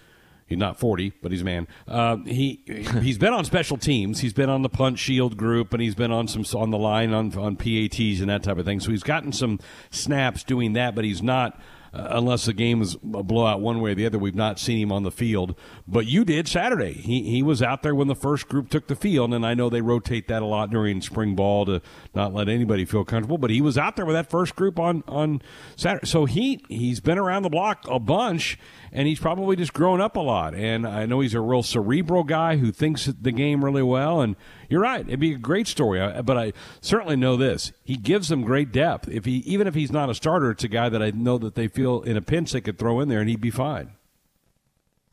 he's 0.50 0.58
not 0.58 0.78
40, 0.78 1.14
but 1.22 1.32
he's 1.32 1.40
a 1.40 1.44
man. 1.44 1.66
Uh, 1.88 2.16
he 2.26 2.60
he's 3.00 3.16
been 3.16 3.32
on 3.32 3.46
special 3.46 3.78
teams. 3.78 4.20
He's 4.20 4.34
been 4.34 4.50
on 4.50 4.60
the 4.60 4.68
punt 4.68 4.98
shield 4.98 5.38
group, 5.38 5.72
and 5.72 5.80
he's 5.80 5.94
been 5.94 6.12
on 6.12 6.28
some 6.28 6.44
on 6.60 6.70
the 6.70 6.78
line 6.78 7.14
on 7.14 7.34
on 7.38 7.56
PATs 7.56 8.20
and 8.20 8.28
that 8.28 8.42
type 8.42 8.58
of 8.58 8.66
thing. 8.66 8.80
So 8.80 8.90
he's 8.90 9.02
gotten 9.02 9.32
some 9.32 9.58
snaps 9.90 10.44
doing 10.44 10.74
that, 10.74 10.94
but 10.94 11.04
he's 11.04 11.22
not 11.22 11.58
uh, 11.92 12.08
unless 12.10 12.44
the 12.44 12.52
game 12.52 12.78
was 12.78 12.94
a 12.94 13.22
blowout 13.22 13.60
one 13.60 13.80
way 13.80 13.92
or 13.92 13.94
the 13.94 14.06
other. 14.06 14.18
We've 14.18 14.34
not 14.34 14.58
seen 14.58 14.78
him 14.78 14.92
on 14.92 15.02
the 15.02 15.10
field, 15.10 15.54
but 15.86 16.06
you 16.06 16.24
did 16.24 16.48
Saturday. 16.48 16.92
He 16.92 17.22
he 17.22 17.42
was 17.42 17.62
out 17.62 17.82
there 17.82 17.94
when 17.94 18.08
the 18.08 18.14
first 18.14 18.48
group 18.48 18.70
took 18.70 18.86
the 18.86 18.96
field, 18.96 19.34
and 19.34 19.44
I 19.44 19.54
know 19.54 19.68
they 19.68 19.80
rotate 19.80 20.28
that 20.28 20.42
a 20.42 20.46
lot 20.46 20.70
during 20.70 21.00
spring 21.00 21.34
ball 21.34 21.66
to 21.66 21.82
not 22.14 22.32
let 22.32 22.48
anybody 22.48 22.84
feel 22.84 23.04
comfortable. 23.04 23.38
But 23.38 23.50
he 23.50 23.60
was 23.60 23.76
out 23.76 23.96
there 23.96 24.06
with 24.06 24.14
that 24.14 24.30
first 24.30 24.56
group 24.56 24.78
on 24.78 25.02
on 25.08 25.42
Saturday, 25.76 26.06
so 26.06 26.24
he 26.24 26.64
he's 26.68 27.00
been 27.00 27.18
around 27.18 27.42
the 27.42 27.50
block 27.50 27.86
a 27.88 27.98
bunch 27.98 28.58
and 28.92 29.06
he's 29.06 29.20
probably 29.20 29.56
just 29.56 29.72
grown 29.72 30.00
up 30.00 30.16
a 30.16 30.20
lot. 30.20 30.54
And 30.54 30.86
I 30.86 31.06
know 31.06 31.20
he's 31.20 31.34
a 31.34 31.40
real 31.40 31.62
cerebral 31.62 32.24
guy 32.24 32.56
who 32.56 32.72
thinks 32.72 33.06
the 33.06 33.32
game 33.32 33.64
really 33.64 33.82
well. 33.82 34.20
And 34.20 34.36
you're 34.70 34.80
right; 34.80 35.06
it'd 35.06 35.20
be 35.20 35.34
a 35.34 35.38
great 35.38 35.66
story. 35.66 36.00
But 36.22 36.38
I 36.38 36.52
certainly 36.80 37.16
know 37.16 37.36
this: 37.36 37.72
he 37.84 37.96
gives 37.96 38.28
them 38.28 38.42
great 38.42 38.72
depth. 38.72 39.08
If 39.08 39.26
he, 39.26 39.38
even 39.38 39.66
if 39.66 39.74
he's 39.74 39.92
not 39.92 40.08
a 40.08 40.14
starter, 40.14 40.50
it's 40.50 40.64
a 40.64 40.68
guy 40.68 40.88
that 40.88 41.02
I 41.02 41.10
know 41.10 41.36
that 41.36 41.56
they 41.56 41.68
feel 41.68 42.00
in 42.02 42.16
a 42.16 42.22
pinch 42.22 42.52
they 42.52 42.62
could 42.62 42.78
throw 42.78 43.00
in 43.00 43.08
there, 43.08 43.20
and 43.20 43.28
he'd 43.28 43.40
be 43.40 43.50
fine. 43.50 43.90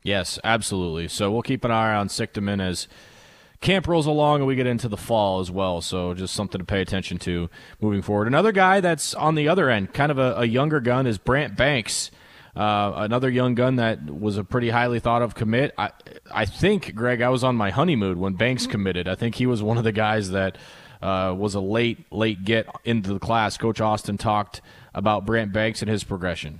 Yes, 0.02 0.38
absolutely. 0.42 1.08
So 1.08 1.30
we'll 1.30 1.42
keep 1.42 1.64
an 1.64 1.70
eye 1.70 1.94
on 1.94 2.08
Sichterman 2.08 2.62
as 2.62 2.88
camp 3.60 3.88
rolls 3.88 4.06
along 4.06 4.40
and 4.40 4.46
we 4.46 4.54
get 4.54 4.66
into 4.66 4.88
the 4.88 4.96
fall 4.96 5.40
as 5.40 5.50
well. 5.50 5.80
So 5.80 6.14
just 6.14 6.34
something 6.34 6.58
to 6.58 6.64
pay 6.64 6.80
attention 6.80 7.18
to 7.18 7.50
moving 7.80 8.02
forward. 8.02 8.26
Another 8.26 8.52
guy 8.52 8.80
that's 8.80 9.14
on 9.14 9.34
the 9.34 9.48
other 9.48 9.68
end, 9.68 9.92
kind 9.92 10.10
of 10.12 10.18
a, 10.18 10.34
a 10.36 10.44
younger 10.44 10.80
gun, 10.80 11.06
is 11.06 11.18
Brant 11.18 11.56
Banks. 11.56 12.10
Uh, 12.58 12.92
another 12.96 13.30
young 13.30 13.54
gun 13.54 13.76
that 13.76 14.04
was 14.10 14.36
a 14.36 14.42
pretty 14.42 14.68
highly 14.68 14.98
thought 14.98 15.22
of 15.22 15.32
commit. 15.36 15.72
I, 15.78 15.90
I 16.28 16.44
think, 16.44 16.92
Greg, 16.92 17.22
I 17.22 17.28
was 17.28 17.44
on 17.44 17.54
my 17.54 17.70
honeymoon 17.70 18.18
when 18.18 18.32
Banks 18.32 18.66
committed. 18.66 19.06
I 19.06 19.14
think 19.14 19.36
he 19.36 19.46
was 19.46 19.62
one 19.62 19.78
of 19.78 19.84
the 19.84 19.92
guys 19.92 20.30
that 20.30 20.58
uh, 21.00 21.36
was 21.38 21.54
a 21.54 21.60
late, 21.60 22.10
late 22.12 22.44
get 22.44 22.66
into 22.84 23.12
the 23.12 23.20
class. 23.20 23.56
Coach 23.56 23.80
Austin 23.80 24.18
talked 24.18 24.60
about 24.92 25.24
Brant 25.24 25.52
Banks 25.52 25.82
and 25.82 25.90
his 25.90 26.02
progression. 26.02 26.58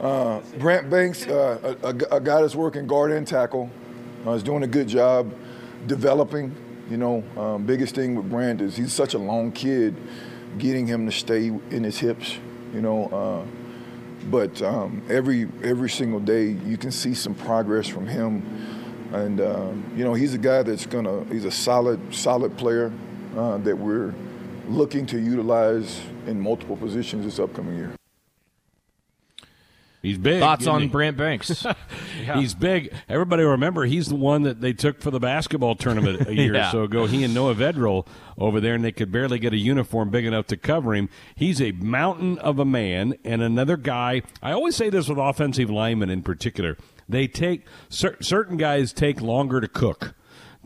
Uh, 0.00 0.40
Brant 0.58 0.88
Banks, 0.88 1.26
uh, 1.26 1.76
a, 1.82 1.86
a, 1.86 2.16
a, 2.16 2.20
guy 2.20 2.42
that's 2.42 2.54
working 2.54 2.86
guard 2.86 3.10
and 3.10 3.26
tackle, 3.26 3.68
uh, 4.24 4.30
is 4.30 4.44
doing 4.44 4.62
a 4.62 4.68
good 4.68 4.86
job 4.86 5.34
developing. 5.88 6.54
You 6.88 6.96
know, 6.96 7.24
um, 7.36 7.66
biggest 7.66 7.96
thing 7.96 8.14
with 8.14 8.30
Brant 8.30 8.60
is 8.60 8.76
he's 8.76 8.92
such 8.92 9.14
a 9.14 9.18
long 9.18 9.50
kid, 9.50 9.96
getting 10.58 10.86
him 10.86 11.06
to 11.06 11.12
stay 11.12 11.46
in 11.46 11.82
his 11.82 11.98
hips. 11.98 12.38
You 12.72 12.82
know, 12.82 13.06
uh, 13.06 13.59
but 14.24 14.60
um, 14.62 15.02
every 15.08 15.48
every 15.62 15.90
single 15.90 16.20
day 16.20 16.48
you 16.66 16.76
can 16.76 16.90
see 16.90 17.14
some 17.14 17.34
progress 17.34 17.86
from 17.88 18.06
him, 18.06 18.42
and 19.12 19.40
um, 19.40 19.92
you 19.96 20.04
know 20.04 20.14
he's 20.14 20.34
a 20.34 20.38
guy 20.38 20.62
that's 20.62 20.86
gonna 20.86 21.24
he's 21.24 21.44
a 21.44 21.50
solid 21.50 21.98
solid 22.14 22.56
player 22.56 22.92
uh, 23.36 23.58
that 23.58 23.76
we're 23.76 24.14
looking 24.68 25.06
to 25.06 25.18
utilize 25.18 26.00
in 26.26 26.40
multiple 26.40 26.76
positions 26.76 27.24
this 27.24 27.38
upcoming 27.38 27.76
year. 27.76 27.99
He's 30.02 30.16
big. 30.16 30.40
Thoughts 30.40 30.66
on 30.66 30.82
he? 30.82 30.88
Brant 30.88 31.16
Banks? 31.16 31.64
yeah. 32.22 32.40
He's 32.40 32.54
big. 32.54 32.92
Everybody 33.08 33.42
remember 33.42 33.84
he's 33.84 34.08
the 34.08 34.14
one 34.16 34.42
that 34.44 34.60
they 34.60 34.72
took 34.72 35.00
for 35.00 35.10
the 35.10 35.20
basketball 35.20 35.74
tournament 35.74 36.26
a 36.26 36.34
year 36.34 36.54
yeah. 36.54 36.68
or 36.68 36.72
so 36.72 36.82
ago. 36.84 37.06
He 37.06 37.22
and 37.22 37.34
Noah 37.34 37.54
Vedral 37.54 38.06
over 38.38 38.60
there, 38.60 38.74
and 38.74 38.82
they 38.82 38.92
could 38.92 39.12
barely 39.12 39.38
get 39.38 39.52
a 39.52 39.58
uniform 39.58 40.08
big 40.08 40.24
enough 40.24 40.46
to 40.46 40.56
cover 40.56 40.94
him. 40.94 41.10
He's 41.34 41.60
a 41.60 41.72
mountain 41.72 42.38
of 42.38 42.58
a 42.58 42.64
man, 42.64 43.14
and 43.24 43.42
another 43.42 43.76
guy. 43.76 44.22
I 44.42 44.52
always 44.52 44.74
say 44.74 44.88
this 44.88 45.08
with 45.08 45.18
offensive 45.18 45.68
linemen 45.68 46.08
in 46.08 46.22
particular. 46.22 46.78
They 47.06 47.26
take 47.26 47.66
cer- 47.90 48.22
certain 48.22 48.56
guys 48.56 48.94
take 48.94 49.20
longer 49.20 49.60
to 49.60 49.68
cook 49.68 50.14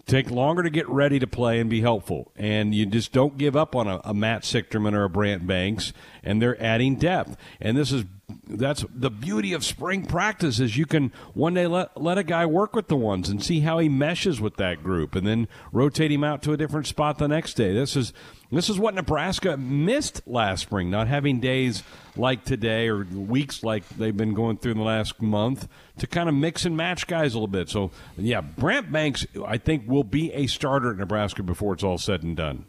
take 0.07 0.31
longer 0.31 0.63
to 0.63 0.71
get 0.71 0.89
ready 0.89 1.19
to 1.19 1.27
play 1.27 1.61
and 1.61 1.71
be 1.71 1.81
helpful. 1.81 2.33
And 2.37 2.75
you 2.75 2.87
just 2.87 3.13
don't 3.13 3.39
give 3.39 3.57
up 3.57 3.75
on 3.75 3.87
a, 3.87 4.01
a 4.05 4.15
Matt 4.15 4.43
Sichterman 4.43 4.93
or 4.93 5.05
a 5.05 5.11
Brant 5.11 5.47
Banks, 5.47 5.93
and 6.23 6.41
they're 6.41 6.61
adding 6.63 6.97
depth. 6.97 7.37
And 7.61 7.77
this 7.77 7.93
is 7.93 8.05
that's 8.47 8.85
the 8.95 9.11
beauty 9.11 9.53
of 9.53 9.65
spring 9.65 10.07
practice 10.07 10.59
is 10.59 10.77
you 10.77 10.87
can 10.87 11.13
one 11.35 11.55
day 11.55 11.67
let 11.67 12.01
let 12.01 12.17
a 12.17 12.23
guy 12.23 12.47
work 12.47 12.75
with 12.75 12.89
the 12.89 12.97
ones 12.97 13.29
and 13.29 13.43
see 13.43 13.61
how 13.61 13.79
he 13.79 13.89
meshes 13.89 14.41
with 14.41 14.57
that 14.57 14.83
group 14.83 15.15
and 15.15 15.27
then 15.27 15.47
rotate 15.73 16.11
him 16.11 16.25
out 16.25 16.43
to 16.43 16.53
a 16.53 16.57
different 16.57 16.87
spot 16.87 17.19
the 17.19 17.29
next 17.29 17.55
day. 17.55 17.73
This 17.73 17.97
is 17.97 18.13
this 18.57 18.69
is 18.69 18.79
what 18.79 18.95
Nebraska 18.95 19.57
missed 19.57 20.23
last 20.27 20.63
spring, 20.63 20.91
not 20.91 21.09
having 21.09 21.41
days 21.41 21.83
like 22.17 22.45
today 22.45 22.89
or 22.89 23.05
weeks 23.05 23.63
like 23.63 23.89
they've 23.91 24.17
been 24.17 24.35
going 24.35 24.59
through 24.59 24.73
in 24.73 24.79
the 24.79 24.85
last 24.85 25.21
month 25.21 25.69
to 25.99 26.07
kind 26.07 26.29
of 26.29 26.35
mix 26.35 26.65
and 26.65 26.77
match 26.77 27.07
guys 27.07 27.35
a 27.35 27.37
little 27.37 27.49
bit. 27.49 27.69
So, 27.69 27.91
yeah, 28.17 28.41
Brant 28.41 28.93
Banks 28.93 29.27
I 29.47 29.59
think 29.59 29.89
will 29.89 30.05
be 30.05 30.33
a 30.33 30.47
starter 30.47 30.91
at 30.91 30.99
Nebraska 30.99 31.43
before 31.43 31.75
it's 31.75 31.83
all 31.85 31.99
said 31.99 32.23
and 32.23 32.37
done 32.37 32.67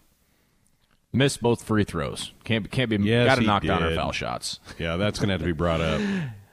missed 1.15 1.41
both 1.41 1.63
free 1.63 1.83
throws. 1.83 2.33
Can't 2.43 2.69
can't 2.69 2.89
be. 2.89 2.97
Yes, 2.97 3.25
got 3.25 3.35
to 3.35 3.41
knock 3.41 3.61
did. 3.61 3.69
down 3.69 3.81
our 3.81 3.95
foul 3.95 4.11
shots. 4.11 4.59
Yeah, 4.77 4.97
that's 4.97 5.17
going 5.17 5.29
to 5.29 5.33
have 5.33 5.41
to 5.41 5.47
be 5.47 5.53
brought 5.53 5.81
up. 5.81 6.01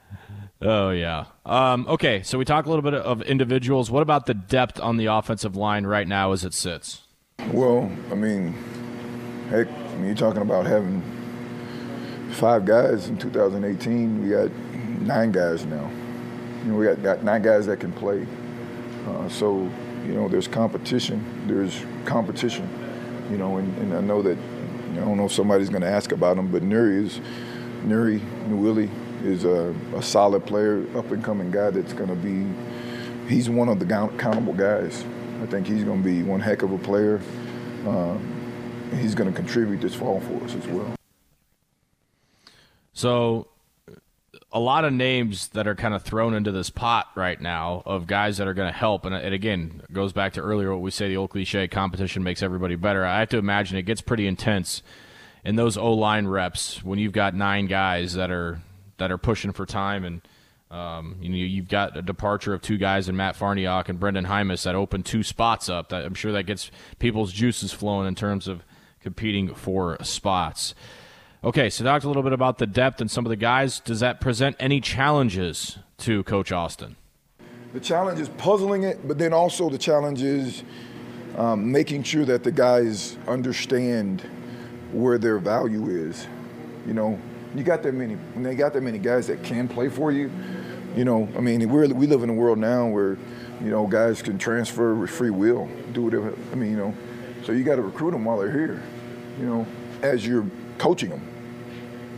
oh 0.61 0.89
yeah. 0.89 1.25
Um, 1.45 1.85
okay, 1.87 2.23
so 2.23 2.37
we 2.37 2.45
talk 2.45 2.65
a 2.65 2.69
little 2.69 2.83
bit 2.83 2.93
of 2.93 3.21
individuals. 3.23 3.91
What 3.91 4.01
about 4.01 4.25
the 4.25 4.33
depth 4.33 4.79
on 4.79 4.97
the 4.97 5.07
offensive 5.07 5.55
line 5.55 5.85
right 5.85 6.07
now 6.07 6.31
as 6.31 6.43
it 6.43 6.53
sits? 6.53 7.01
Well, 7.51 7.91
I 8.09 8.15
mean, 8.15 8.55
heck, 9.49 9.67
you're 10.01 10.15
talking 10.15 10.41
about 10.41 10.65
having 10.65 11.01
five 12.31 12.65
guys 12.65 13.07
in 13.07 13.17
2018. 13.17 14.23
We 14.23 14.29
got 14.29 14.51
nine 15.01 15.31
guys 15.31 15.65
now. 15.65 15.89
You 16.63 16.71
know, 16.71 16.77
we 16.77 16.85
got, 16.85 17.03
got 17.03 17.23
nine 17.23 17.41
guys 17.41 17.65
that 17.67 17.79
can 17.79 17.91
play. 17.91 18.25
Uh, 19.07 19.29
so, 19.29 19.69
you 20.05 20.13
know, 20.13 20.27
there's 20.27 20.47
competition. 20.47 21.23
There's 21.47 21.83
competition, 22.05 22.67
you 23.29 23.37
know, 23.37 23.57
and, 23.57 23.77
and 23.79 23.93
I 23.93 24.01
know 24.01 24.21
that 24.21 24.37
I 24.37 24.95
don't 24.95 25.17
know 25.17 25.25
if 25.25 25.33
somebody's 25.33 25.69
going 25.69 25.81
to 25.81 25.89
ask 25.89 26.11
about 26.11 26.37
him, 26.37 26.51
but 26.51 26.63
Nouri 26.63 27.03
is 27.03 27.19
Nouri 27.85 28.19
Nouili 28.47 28.89
is 29.23 29.45
a, 29.45 29.73
a 29.95 30.01
solid 30.01 30.45
player, 30.45 30.85
up 30.97 31.11
and 31.11 31.23
coming 31.23 31.51
guy 31.51 31.69
that's 31.69 31.93
going 31.93 32.09
to 32.09 32.15
be. 32.15 32.47
He's 33.27 33.49
one 33.49 33.69
of 33.69 33.79
the 33.79 33.85
countable 33.85 34.53
guys. 34.53 35.05
I 35.41 35.45
think 35.45 35.67
he's 35.67 35.83
going 35.83 36.03
to 36.03 36.09
be 36.09 36.23
one 36.23 36.39
heck 36.39 36.61
of 36.61 36.71
a 36.71 36.77
player. 36.77 37.21
Uh, 37.87 38.17
he's 38.97 39.15
going 39.15 39.31
to 39.31 39.35
contribute 39.35 39.81
this 39.81 39.95
fall 39.95 40.19
for 40.21 40.43
us 40.43 40.55
as 40.55 40.67
well. 40.67 40.95
So, 42.93 43.47
a 44.53 44.59
lot 44.59 44.85
of 44.85 44.93
names 44.93 45.47
that 45.49 45.67
are 45.67 45.73
kind 45.73 45.95
of 45.95 46.03
thrown 46.03 46.35
into 46.35 46.51
this 46.51 46.69
pot 46.69 47.07
right 47.15 47.41
now 47.41 47.81
of 47.87 48.05
guys 48.05 48.37
that 48.37 48.47
are 48.47 48.53
going 48.53 48.71
to 48.71 48.77
help. 48.77 49.03
And 49.03 49.15
it 49.15 49.33
again 49.33 49.81
goes 49.91 50.13
back 50.13 50.33
to 50.33 50.41
earlier 50.41 50.71
what 50.71 50.81
we 50.81 50.91
say 50.91 51.09
the 51.09 51.17
old 51.17 51.31
cliche 51.31 51.67
competition 51.67 52.23
makes 52.23 52.43
everybody 52.43 52.75
better. 52.75 53.03
I 53.03 53.19
have 53.19 53.29
to 53.29 53.39
imagine 53.39 53.77
it 53.77 53.83
gets 53.83 54.01
pretty 54.01 54.27
intense 54.27 54.83
in 55.43 55.55
those 55.55 55.75
O 55.75 55.93
line 55.93 56.27
reps 56.27 56.83
when 56.83 56.99
you've 56.99 57.13
got 57.13 57.33
nine 57.33 57.65
guys 57.65 58.13
that 58.13 58.29
are 58.29 58.61
that 58.97 59.11
are 59.11 59.17
pushing 59.17 59.51
for 59.51 59.65
time 59.65 60.05
and. 60.05 60.21
Um, 60.71 61.17
you 61.21 61.29
know, 61.29 61.35
you've 61.35 61.67
got 61.67 61.95
a 61.95 62.01
departure 62.01 62.51
of 62.51 62.63
two 62.63 62.79
guys 62.79 63.07
in 63.07 63.15
Matt 63.15 63.37
Farniok 63.37 63.89
and 63.89 63.99
Brendan 63.99 64.25
Jaimes 64.25 64.63
that 64.63 64.73
open 64.73 65.03
two 65.03 65.21
spots 65.21 65.69
up. 65.69 65.89
That 65.89 66.03
I'm 66.03 66.15
sure 66.15 66.31
that 66.31 66.47
gets 66.47 66.71
people's 66.97 67.31
juices 67.31 67.71
flowing 67.71 68.07
in 68.07 68.15
terms 68.15 68.47
of 68.47 68.63
competing 69.03 69.53
for 69.53 69.97
spots. 70.01 70.73
Okay, 71.43 71.69
so 71.69 71.83
talked 71.83 72.05
a 72.05 72.07
little 72.07 72.23
bit 72.23 72.31
about 72.31 72.57
the 72.57 72.65
depth 72.65 73.01
and 73.01 73.11
some 73.11 73.25
of 73.25 73.29
the 73.29 73.35
guys. 73.35 73.81
Does 73.81 73.99
that 73.99 74.21
present 74.21 74.55
any 74.59 74.79
challenges 74.79 75.77
to 75.97 76.23
Coach 76.23 76.53
Austin? 76.53 76.95
The 77.73 77.81
challenge 77.81 78.19
is 78.19 78.29
puzzling 78.29 78.83
it, 78.83 79.05
but 79.05 79.17
then 79.17 79.33
also 79.33 79.69
the 79.69 79.77
challenge 79.77 80.21
is 80.21 80.63
um, 81.37 81.71
making 81.71 82.03
sure 82.03 82.23
that 82.25 82.43
the 82.43 82.51
guys 82.51 83.17
understand 83.27 84.21
where 84.93 85.17
their 85.17 85.37
value 85.37 85.87
is. 85.89 86.27
You 86.87 86.93
know, 86.93 87.19
you 87.55 87.63
got 87.63 87.83
that 87.83 87.93
many 87.93 88.13
when 88.15 88.43
they 88.43 88.55
got 88.55 88.73
that 88.73 88.81
many 88.81 88.97
guys 88.97 89.27
that 89.27 89.43
can 89.43 89.67
play 89.67 89.89
for 89.89 90.11
you. 90.11 90.31
You 90.95 91.03
know, 91.03 91.27
I 91.35 91.41
mean, 91.41 91.67
we 91.69 91.87
we 91.87 92.07
live 92.07 92.23
in 92.23 92.29
a 92.29 92.33
world 92.33 92.57
now 92.57 92.87
where 92.87 93.17
you 93.59 93.69
know 93.69 93.87
guys 93.87 94.21
can 94.21 94.37
transfer 94.37 94.95
with 94.95 95.09
free 95.09 95.31
will, 95.31 95.69
do 95.91 96.03
whatever. 96.03 96.33
I 96.51 96.55
mean, 96.55 96.71
you 96.71 96.77
know, 96.77 96.93
so 97.43 97.51
you 97.51 97.63
got 97.63 97.75
to 97.75 97.81
recruit 97.81 98.11
them 98.11 98.23
while 98.23 98.37
they're 98.37 98.51
here. 98.51 98.81
You 99.39 99.45
know, 99.45 99.67
as 100.01 100.25
you're 100.25 100.45
coaching 100.77 101.09
them. 101.09 101.21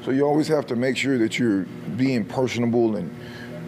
So 0.03 0.11
you 0.11 0.25
always 0.25 0.47
have 0.49 0.67
to 0.67 0.75
make 0.75 0.97
sure 0.97 1.17
that 1.17 1.39
you're 1.39 1.63
being 1.97 2.25
personable 2.25 2.95
and, 2.95 3.15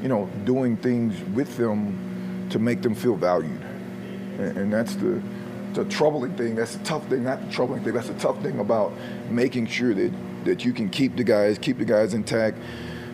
you 0.01 0.07
know, 0.07 0.29
doing 0.45 0.77
things 0.77 1.19
with 1.33 1.57
them 1.57 2.47
to 2.51 2.59
make 2.59 2.81
them 2.81 2.93
feel 2.93 3.15
valued. 3.15 3.61
And, 4.37 4.57
and 4.57 4.73
that's 4.73 4.95
the, 4.95 5.21
the 5.73 5.85
troubling 5.85 6.35
thing. 6.35 6.55
That's 6.55 6.75
the 6.75 6.83
tough 6.83 7.07
thing, 7.07 7.23
not 7.23 7.43
the 7.43 7.51
troubling 7.51 7.83
thing. 7.83 7.93
That's 7.93 8.09
the 8.09 8.19
tough 8.19 8.41
thing 8.41 8.59
about 8.59 8.93
making 9.29 9.67
sure 9.67 9.93
that, 9.93 10.13
that 10.45 10.63
you 10.63 10.73
can 10.73 10.89
keep 10.89 11.15
the 11.15 11.23
guys, 11.23 11.57
keep 11.57 11.79
the 11.79 11.85
guys 11.85 12.13
intact, 12.13 12.57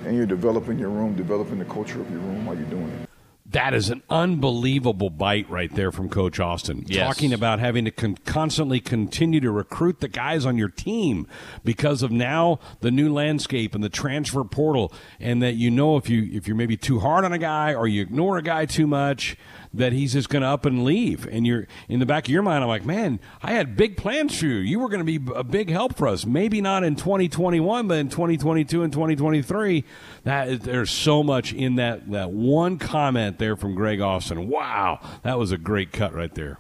and 0.06 0.18
you're 0.18 0.26
developing 0.26 0.78
your 0.78 0.90
room, 0.90 1.16
developing 1.16 1.60
the 1.60 1.66
culture 1.66 2.02
of 2.02 2.10
your 2.12 2.20
room 2.20 2.46
while 2.46 2.58
you're 2.58 2.66
doing 2.66 2.90
it. 2.90 3.13
That 3.54 3.76
is 3.76 3.90
an 3.92 4.02
unbelievable 4.10 5.12
bite 5.12 5.48
right 5.50 5.74
there 5.74 5.92
from 5.92 6.10
Coach 6.10 6.40
Austin. 6.40 6.86
Yes. 6.88 7.08
Talking 7.08 7.34
about 7.34 7.60
having 7.60 7.86
to 7.86 7.92
con- 7.92 8.18
constantly 8.26 8.80
continue 8.80 9.40
to 9.40 9.52
recruit 9.52 10.00
the 10.00 10.08
guys 10.08 10.44
on 10.46 10.58
your 10.58 10.70
team 10.70 11.28
because 11.64 12.02
of 12.02 12.12
now 12.12 12.60
the 12.82 12.90
new 12.90 13.14
landscape 13.14 13.76
and 13.76 13.84
the 13.84 13.90
transfer 13.90 14.44
portal, 14.44 14.92
and 15.20 15.42
that 15.44 15.54
you 15.54 15.70
know 15.70 15.98
if 15.98 16.10
you 16.10 16.28
if 16.34 16.48
you're 16.48 16.58
maybe 16.58 16.76
too 16.76 17.00
hard 17.00 17.26
on 17.26 17.32
a 17.32 17.38
guy 17.38 17.76
or 17.76 17.88
you 17.88 18.02
ignore 18.02 18.38
a 18.38 18.42
guy 18.42 18.66
too 18.66 18.88
much, 18.88 19.38
that 19.74 19.92
he's 19.92 20.14
just 20.14 20.30
going 20.30 20.44
to 20.44 20.48
up 20.48 20.66
and 20.66 20.86
leave. 20.86 21.28
And 21.28 21.48
you're 21.48 21.68
in 21.90 22.00
the 22.00 22.06
back 22.06 22.26
of 22.26 22.30
your 22.30 22.44
mind, 22.44 22.64
I'm 22.64 22.70
like, 22.70 22.86
man, 22.86 23.20
I 23.42 23.54
had 23.54 23.76
big 23.76 23.98
plans 23.98 24.38
for 24.38 24.46
you. 24.46 24.56
You 24.56 24.80
were 24.80 24.90
going 24.90 25.06
to 25.06 25.20
be 25.20 25.34
a 25.34 25.44
big 25.44 25.70
help 25.70 25.98
for 25.98 26.08
us. 26.08 26.26
Maybe 26.26 26.62
not 26.62 26.84
in 26.84 26.96
2021, 26.96 27.88
but 27.88 27.98
in 27.98 28.10
2022 28.10 28.84
and 28.84 28.94
2023. 28.94 29.84
That 30.24 30.62
there's 30.62 30.92
so 30.92 31.24
much 31.24 31.54
in 31.54 31.76
that 31.76 32.12
that 32.12 32.32
one 32.32 32.78
comment 32.78 33.40
there 33.40 33.56
from 33.56 33.74
Greg 33.76 34.00
Austin. 34.00 34.48
Wow, 34.48 35.00
that 35.24 35.40
was 35.40 35.52
a 35.52 35.58
great 35.58 35.92
cut 35.92 36.14
right 36.14 36.34
there. 36.34 36.60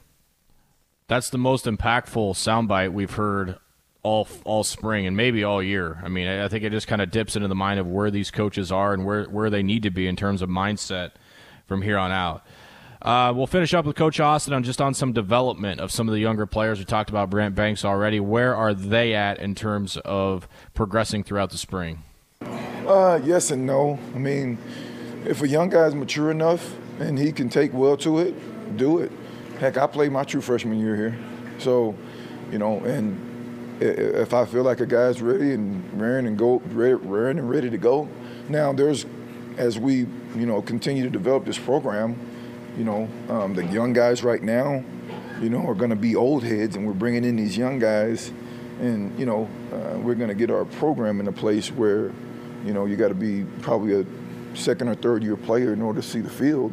That's 1.07 1.29
the 1.29 1.37
most 1.37 1.65
impactful 1.65 2.33
soundbite 2.33 2.93
we've 2.93 3.13
heard 3.13 3.57
all 4.01 4.27
all 4.43 4.63
spring 4.63 5.05
and 5.05 5.15
maybe 5.15 5.43
all 5.43 5.63
year. 5.63 6.01
I 6.03 6.09
mean, 6.09 6.27
I 6.27 6.47
think 6.47 6.63
it 6.63 6.71
just 6.71 6.87
kind 6.87 7.01
of 7.01 7.11
dips 7.11 7.35
into 7.35 7.47
the 7.47 7.55
mind 7.55 7.79
of 7.79 7.87
where 7.87 8.11
these 8.11 8.31
coaches 8.31 8.71
are 8.71 8.93
and 8.93 9.05
where 9.05 9.25
where 9.25 9.49
they 9.49 9.63
need 9.63 9.83
to 9.83 9.91
be 9.91 10.07
in 10.07 10.15
terms 10.15 10.41
of 10.41 10.49
mindset 10.49 11.11
from 11.67 11.81
here 11.81 11.97
on 11.97 12.11
out. 12.11 12.45
Uh, 13.03 13.33
we'll 13.35 13.47
finish 13.47 13.73
up 13.73 13.83
with 13.83 13.97
Coach 13.97 14.21
Austin 14.21 14.53
on 14.53 14.63
just 14.63 14.79
on 14.79 14.93
some 14.93 15.11
development 15.11 15.81
of 15.81 15.91
some 15.91 16.07
of 16.07 16.13
the 16.13 16.21
younger 16.21 16.45
players. 16.45 16.79
We 16.79 16.85
talked 16.85 17.09
about 17.09 17.29
Brant 17.29 17.53
Banks 17.53 17.83
already. 17.83 18.21
Where 18.21 18.55
are 18.55 18.73
they 18.73 19.13
at 19.13 19.39
in 19.39 19.55
terms 19.55 19.97
of 19.97 20.47
progressing 20.73 21.25
throughout 21.25 21.49
the 21.49 21.57
spring? 21.57 22.03
Uh, 22.41 23.19
yes 23.21 23.51
and 23.51 23.65
no. 23.65 23.99
I 24.15 24.19
mean, 24.19 24.57
if 25.25 25.41
a 25.41 25.47
young 25.47 25.69
guy's 25.69 25.93
mature 25.93 26.31
enough 26.31 26.75
and 26.99 27.19
he 27.19 27.33
can 27.33 27.49
take 27.49 27.73
well 27.73 27.97
to 27.97 28.19
it, 28.19 28.77
do 28.77 28.99
it. 28.99 29.11
Heck, 29.59 29.77
I 29.77 29.85
played 29.85 30.13
my 30.13 30.23
true 30.23 30.41
freshman 30.41 30.79
year 30.79 30.95
here, 30.95 31.19
so 31.57 31.95
you 32.51 32.57
know, 32.57 32.79
and 32.79 33.81
if 33.81 34.33
I 34.33 34.45
feel 34.45 34.63
like 34.63 34.79
a 34.79 34.85
guy's 34.85 35.21
ready 35.21 35.51
and 35.53 36.01
raring 36.01 36.25
and 36.25 36.37
go, 36.37 36.61
raring 36.67 37.37
and 37.37 37.49
ready 37.49 37.69
to 37.69 37.77
go, 37.77 38.07
now 38.47 38.71
there's 38.71 39.05
as 39.57 39.77
we 39.77 40.07
you 40.35 40.45
know 40.45 40.61
continue 40.61 41.03
to 41.03 41.09
develop 41.09 41.45
this 41.45 41.59
program 41.59 42.17
you 42.77 42.83
know, 42.83 43.07
um, 43.29 43.53
the 43.53 43.65
young 43.65 43.93
guys 43.93 44.23
right 44.23 44.41
now, 44.41 44.83
you 45.39 45.49
know, 45.49 45.65
are 45.67 45.75
going 45.75 45.89
to 45.89 45.95
be 45.95 46.15
old 46.15 46.43
heads, 46.43 46.75
and 46.75 46.85
we're 46.85 46.93
bringing 46.93 47.23
in 47.23 47.35
these 47.35 47.57
young 47.57 47.79
guys, 47.79 48.31
and 48.79 49.17
you 49.19 49.25
know, 49.25 49.47
uh, 49.71 49.97
we're 49.99 50.15
going 50.15 50.29
to 50.29 50.35
get 50.35 50.49
our 50.49 50.65
program 50.65 51.19
in 51.19 51.27
a 51.27 51.31
place 51.31 51.69
where, 51.71 52.11
you 52.65 52.73
know, 52.73 52.85
you 52.85 52.95
got 52.95 53.09
to 53.09 53.13
be 53.13 53.43
probably 53.61 53.99
a 53.99 54.05
second 54.55 54.87
or 54.87 54.95
third 54.95 55.23
year 55.23 55.35
player 55.35 55.73
in 55.73 55.81
order 55.81 56.01
to 56.01 56.07
see 56.07 56.19
the 56.19 56.29
field. 56.29 56.71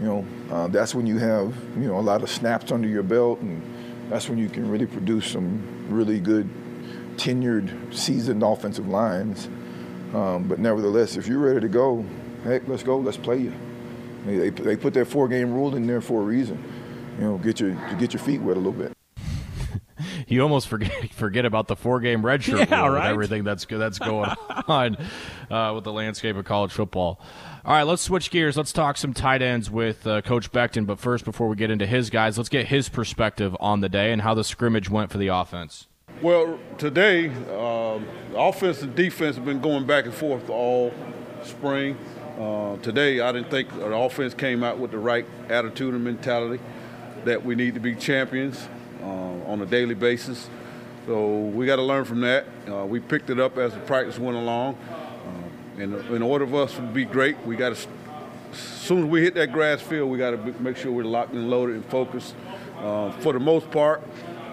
You 0.00 0.06
know, 0.06 0.26
uh, 0.50 0.68
that's 0.68 0.94
when 0.94 1.06
you 1.06 1.18
have 1.18 1.54
you 1.76 1.88
know 1.88 1.98
a 1.98 2.00
lot 2.00 2.22
of 2.22 2.30
snaps 2.30 2.70
under 2.70 2.88
your 2.88 3.02
belt, 3.02 3.40
and 3.40 3.62
that's 4.10 4.28
when 4.28 4.38
you 4.38 4.48
can 4.48 4.70
really 4.70 4.86
produce 4.86 5.26
some 5.32 5.86
really 5.88 6.20
good, 6.20 6.48
tenured, 7.16 7.94
seasoned 7.94 8.42
offensive 8.42 8.88
lines. 8.88 9.48
Um, 10.14 10.44
but 10.44 10.58
nevertheless, 10.58 11.16
if 11.16 11.26
you're 11.26 11.38
ready 11.38 11.60
to 11.60 11.68
go, 11.68 12.04
heck, 12.44 12.68
let's 12.68 12.82
go, 12.82 12.98
let's 12.98 13.16
play 13.16 13.38
you. 13.38 13.52
They, 14.26 14.50
they 14.50 14.76
put 14.76 14.94
that 14.94 15.06
four 15.06 15.28
game 15.28 15.52
rule 15.52 15.74
in 15.76 15.86
there 15.86 16.00
for 16.00 16.22
a 16.22 16.24
reason. 16.24 16.62
You 17.18 17.24
know, 17.24 17.38
get 17.38 17.60
your 17.60 17.74
get 17.98 18.12
your 18.12 18.22
feet 18.22 18.40
wet 18.40 18.56
a 18.56 18.60
little 18.60 18.72
bit. 18.72 18.92
you 20.28 20.42
almost 20.42 20.68
forget 20.68 21.12
forget 21.12 21.44
about 21.44 21.68
the 21.68 21.76
four 21.76 22.00
game 22.00 22.22
redshirt 22.22 22.70
yeah, 22.70 22.80
rule 22.80 22.90
right? 22.90 23.04
and 23.04 23.12
everything 23.12 23.44
that's 23.44 23.64
that's 23.64 23.98
going 23.98 24.30
on 24.68 24.96
uh, 25.50 25.72
with 25.74 25.84
the 25.84 25.92
landscape 25.92 26.36
of 26.36 26.44
college 26.44 26.72
football. 26.72 27.20
All 27.64 27.72
right, 27.72 27.82
let's 27.82 28.02
switch 28.02 28.30
gears. 28.30 28.56
Let's 28.56 28.72
talk 28.72 28.96
some 28.96 29.12
tight 29.12 29.42
ends 29.42 29.70
with 29.70 30.06
uh, 30.06 30.22
Coach 30.22 30.52
Beckton. 30.52 30.86
But 30.86 30.98
first, 30.98 31.24
before 31.24 31.48
we 31.48 31.56
get 31.56 31.70
into 31.70 31.86
his 31.86 32.10
guys, 32.10 32.36
let's 32.38 32.48
get 32.48 32.68
his 32.68 32.88
perspective 32.88 33.56
on 33.58 33.80
the 33.80 33.88
day 33.88 34.12
and 34.12 34.22
how 34.22 34.34
the 34.34 34.44
scrimmage 34.44 34.88
went 34.88 35.10
for 35.10 35.18
the 35.18 35.28
offense. 35.28 35.88
Well, 36.22 36.58
today, 36.78 37.30
uh, 37.50 37.98
offense 38.34 38.82
and 38.82 38.94
defense 38.94 39.36
have 39.36 39.44
been 39.44 39.60
going 39.60 39.84
back 39.84 40.04
and 40.04 40.14
forth 40.14 40.48
all 40.48 40.94
spring. 41.42 41.98
Uh, 42.38 42.76
today, 42.82 43.20
I 43.20 43.32
didn't 43.32 43.50
think 43.50 43.74
the 43.74 43.94
offense 43.94 44.34
came 44.34 44.62
out 44.62 44.78
with 44.78 44.90
the 44.90 44.98
right 44.98 45.24
attitude 45.48 45.94
and 45.94 46.04
mentality 46.04 46.62
that 47.24 47.42
we 47.42 47.54
need 47.54 47.72
to 47.74 47.80
be 47.80 47.94
champions 47.94 48.68
uh, 49.02 49.06
on 49.06 49.62
a 49.62 49.66
daily 49.66 49.94
basis. 49.94 50.50
So 51.06 51.38
we 51.38 51.64
got 51.64 51.76
to 51.76 51.82
learn 51.82 52.04
from 52.04 52.20
that. 52.20 52.44
Uh, 52.68 52.84
we 52.84 53.00
picked 53.00 53.30
it 53.30 53.40
up 53.40 53.56
as 53.56 53.72
the 53.72 53.80
practice 53.80 54.18
went 54.18 54.36
along. 54.36 54.74
Uh, 54.74 55.82
and 55.82 55.94
in 56.10 56.22
order 56.22 56.46
for 56.46 56.64
us 56.64 56.74
to 56.74 56.82
be 56.82 57.06
great, 57.06 57.38
we 57.46 57.56
got 57.56 57.74
to, 57.74 57.88
as 58.52 58.58
soon 58.58 59.04
as 59.04 59.04
we 59.06 59.22
hit 59.22 59.34
that 59.34 59.50
grass 59.50 59.80
field, 59.80 60.10
we 60.10 60.18
got 60.18 60.32
to 60.32 60.60
make 60.60 60.76
sure 60.76 60.92
we're 60.92 61.04
locked 61.04 61.32
and 61.32 61.48
loaded 61.48 61.76
and 61.76 61.86
focused. 61.86 62.34
Uh, 62.76 63.12
for 63.12 63.32
the 63.32 63.40
most 63.40 63.70
part, 63.70 64.02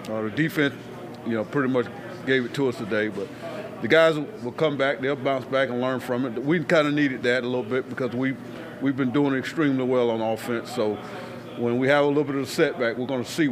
uh, 0.08 0.22
the 0.22 0.30
defense, 0.30 0.74
you 1.26 1.34
know, 1.34 1.44
pretty 1.44 1.68
much 1.68 1.86
gave 2.24 2.46
it 2.46 2.54
to 2.54 2.68
us 2.68 2.78
today, 2.78 3.08
but 3.08 3.28
the 3.82 3.88
guys 3.88 4.16
will 4.16 4.52
come 4.52 4.76
back, 4.76 5.00
they'll 5.00 5.16
bounce 5.16 5.44
back 5.44 5.68
and 5.68 5.80
learn 5.80 6.00
from 6.00 6.24
it. 6.26 6.42
We 6.42 6.62
kind 6.64 6.86
of 6.86 6.94
needed 6.94 7.22
that 7.24 7.44
a 7.44 7.46
little 7.46 7.62
bit 7.62 7.88
because 7.88 8.14
we 8.14 8.36
we've 8.80 8.96
been 8.96 9.12
doing 9.12 9.34
extremely 9.34 9.84
well 9.84 10.10
on 10.10 10.20
offense. 10.20 10.72
So 10.72 10.94
when 11.56 11.78
we 11.78 11.88
have 11.88 12.04
a 12.04 12.08
little 12.08 12.24
bit 12.24 12.34
of 12.36 12.42
a 12.42 12.46
setback, 12.46 12.96
we're 12.96 13.06
going 13.06 13.24
to 13.24 13.30
see 13.30 13.48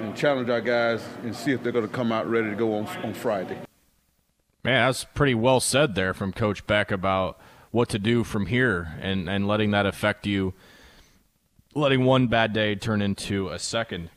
and 0.00 0.16
challenge 0.16 0.48
our 0.48 0.60
guys 0.60 1.02
and 1.22 1.34
see 1.34 1.52
if 1.52 1.62
they're 1.62 1.72
going 1.72 1.86
to 1.86 1.92
come 1.92 2.12
out 2.12 2.28
ready 2.28 2.50
to 2.50 2.56
go 2.56 2.74
on 2.76 2.86
on 3.02 3.14
Friday. 3.14 3.58
Man, 4.62 4.88
that's 4.88 5.04
pretty 5.04 5.34
well 5.34 5.60
said 5.60 5.94
there 5.94 6.14
from 6.14 6.32
Coach 6.32 6.66
Beck 6.66 6.90
about 6.90 7.38
what 7.70 7.88
to 7.90 7.98
do 7.98 8.24
from 8.24 8.46
here 8.46 8.96
and, 9.00 9.28
and 9.28 9.46
letting 9.46 9.72
that 9.72 9.84
affect 9.84 10.26
you, 10.26 10.54
letting 11.74 12.04
one 12.04 12.28
bad 12.28 12.52
day 12.52 12.74
turn 12.74 13.02
into 13.02 13.48
a 13.48 13.58
second. 13.58 14.10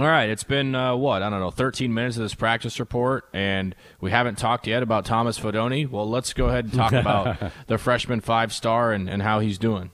All 0.00 0.06
right, 0.06 0.30
it's 0.30 0.44
been 0.44 0.74
uh, 0.74 0.96
what 0.96 1.22
I 1.22 1.28
don't 1.28 1.40
know, 1.40 1.50
13 1.50 1.92
minutes 1.92 2.16
of 2.16 2.22
this 2.22 2.34
practice 2.34 2.80
report, 2.80 3.28
and 3.34 3.76
we 4.00 4.10
haven't 4.10 4.38
talked 4.38 4.66
yet 4.66 4.82
about 4.82 5.04
Thomas 5.04 5.38
Fidone. 5.38 5.90
Well, 5.90 6.08
let's 6.08 6.32
go 6.32 6.46
ahead 6.46 6.64
and 6.64 6.72
talk 6.72 6.92
about 6.92 7.36
the 7.66 7.76
freshman 7.76 8.22
five 8.22 8.50
star 8.54 8.94
and, 8.94 9.10
and 9.10 9.20
how 9.20 9.40
he's 9.40 9.58
doing. 9.58 9.90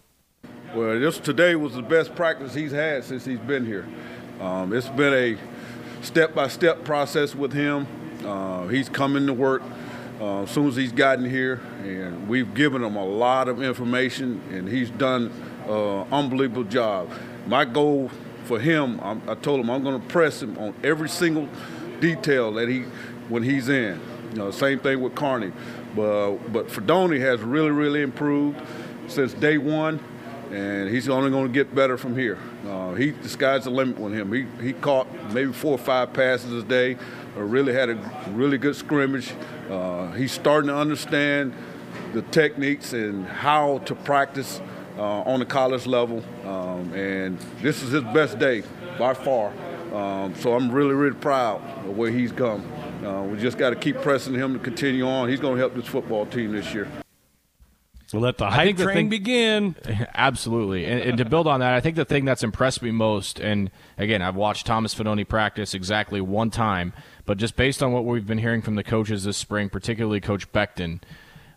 Well, 0.77 1.01
this 1.01 1.19
today 1.19 1.57
was 1.57 1.75
the 1.75 1.83
best 1.83 2.15
practice 2.15 2.55
he's 2.55 2.71
had 2.71 3.03
since 3.03 3.25
he's 3.25 3.41
been 3.41 3.67
here. 3.67 3.85
Um, 4.41 4.73
it's 4.73 4.89
been 4.91 5.13
a 5.13 6.05
step-by-step 6.05 6.85
process 6.85 7.35
with 7.35 7.53
him. 7.53 7.89
Uh, 8.25 8.69
he's 8.69 8.89
coming 8.89 9.27
to 9.27 9.33
work 9.33 9.65
uh, 10.21 10.43
as 10.43 10.53
soon 10.53 10.69
as 10.69 10.77
he's 10.77 10.93
gotten 10.93 11.29
here, 11.29 11.61
and 11.83 12.29
we've 12.29 12.55
given 12.55 12.85
him 12.85 12.95
a 12.95 13.05
lot 13.05 13.49
of 13.49 13.61
information, 13.61 14.41
and 14.53 14.69
he's 14.69 14.91
done 14.91 15.33
an 15.67 16.07
unbelievable 16.13 16.63
job. 16.63 17.11
My 17.49 17.65
goal 17.65 18.13
for 18.47 18.61
him, 18.61 19.01
I'm, 19.03 19.21
i 19.29 19.35
told 19.35 19.61
him 19.61 19.71
I'm 19.71 19.83
going 19.83 20.01
to 20.01 20.07
press 20.09 20.43
him 20.43 20.57
on 20.59 20.75
every 20.83 21.09
single 21.09 21.49
detail 22.01 22.53
that 22.53 22.69
he 22.69 22.81
when 23.29 23.43
he's 23.43 23.69
in. 23.69 24.01
You 24.31 24.39
know, 24.39 24.51
same 24.51 24.79
thing 24.79 25.01
with 25.01 25.15
Carnie, 25.15 25.53
but 25.95 26.37
but 26.53 26.69
Fidone 26.69 27.19
has 27.21 27.41
really 27.41 27.71
really 27.71 28.03
improved 28.03 28.61
since 29.09 29.33
day 29.33 29.59
one 29.59 30.01
and 30.53 30.89
he's 30.89 31.09
only 31.09 31.31
going 31.31 31.47
to 31.47 31.53
get 31.53 31.75
better 31.75 31.99
from 31.99 32.17
here. 32.17 32.39
Uh, 32.67 32.95
he 32.95 33.11
the 33.11 33.29
sky's 33.29 33.65
the 33.65 33.71
limit 33.71 33.99
with 33.99 34.13
him. 34.13 34.33
He 34.33 34.47
he 34.65 34.73
caught 34.73 35.07
maybe 35.33 35.53
four 35.53 35.73
or 35.73 35.79
five 35.79 36.13
passes 36.13 36.63
a 36.63 36.67
day. 36.67 36.97
Uh, 37.37 37.41
really 37.43 37.73
had 37.73 37.91
a 37.91 38.25
really 38.31 38.59
good 38.59 38.77
scrimmage. 38.77 39.33
Uh, 39.69 40.13
he's 40.13 40.33
starting 40.33 40.69
to 40.69 40.77
understand 40.77 41.53
the 42.13 42.23
techniques 42.23 42.93
and 42.93 43.27
how 43.27 43.79
to 43.79 43.95
practice 43.95 44.61
uh, 44.97 45.23
on 45.23 45.41
the 45.41 45.47
college 45.47 45.87
level. 45.87 46.23
Um, 46.45 46.93
and 46.93 47.39
this 47.61 47.83
is 47.83 47.93
his 47.93 48.03
best 48.05 48.39
day 48.39 48.63
by 48.99 49.15
far. 49.15 49.53
Um, 49.95 50.35
so 50.37 50.55
I'm 50.55 50.71
really 50.71 50.95
really 50.95 51.17
proud 51.17 51.63
of 51.87 51.97
where 51.97 52.11
he's 52.11 52.33
come. 52.33 52.71
Uh, 53.05 53.23
we 53.23 53.39
just 53.39 53.59
got 53.59 53.71
to 53.71 53.77
keep 53.77 53.97
pressing 54.03 54.35
him 54.35 54.53
to 54.55 54.59
continue 54.59 55.07
on. 55.07 55.29
He's 55.29 55.41
going 55.41 55.55
to 55.55 55.61
help 55.61 55.75
this 55.75 55.87
football 55.87 56.27
team 56.27 56.53
this 56.53 56.75
year. 56.75 56.89
So 58.07 58.19
let 58.19 58.39
the 58.39 58.49
hype 58.49 58.77
train 58.77 58.95
thing, 58.95 59.09
begin. 59.09 59.75
Absolutely. 60.15 60.85
And, 60.87 61.01
and, 61.01 61.19
to 61.19 61.25
build 61.25 61.49
on 61.49 61.59
that, 61.59 61.75
I 61.75 61.81
think 61.81 61.97
the 61.97 62.05
thing 62.05 62.25
that's 62.25 62.45
impressed 62.45 62.81
me 62.81 62.93
most, 62.93 63.41
and 63.41 63.69
again, 63.99 64.23
I've 64.23 64.37
watched 64.37 64.65
Thomas 64.65 64.95
Fidone 64.95 65.27
practice 65.29 65.75
exactly 65.75 66.21
one 66.21 66.51
time, 66.51 66.93
but 67.25 67.37
just 67.37 67.57
based 67.57 67.83
on 67.83 67.93
what 67.93 68.05
we've 68.05 68.27
been 68.27 68.39
hearing 68.39 68.63
from 68.63 68.77
the 68.77 68.85
coaches 68.85 69.25
this 69.25 69.37
spring, 69.37 69.69
particularly 69.69 70.21
Coach 70.21 70.53
Beckton, 70.53 71.01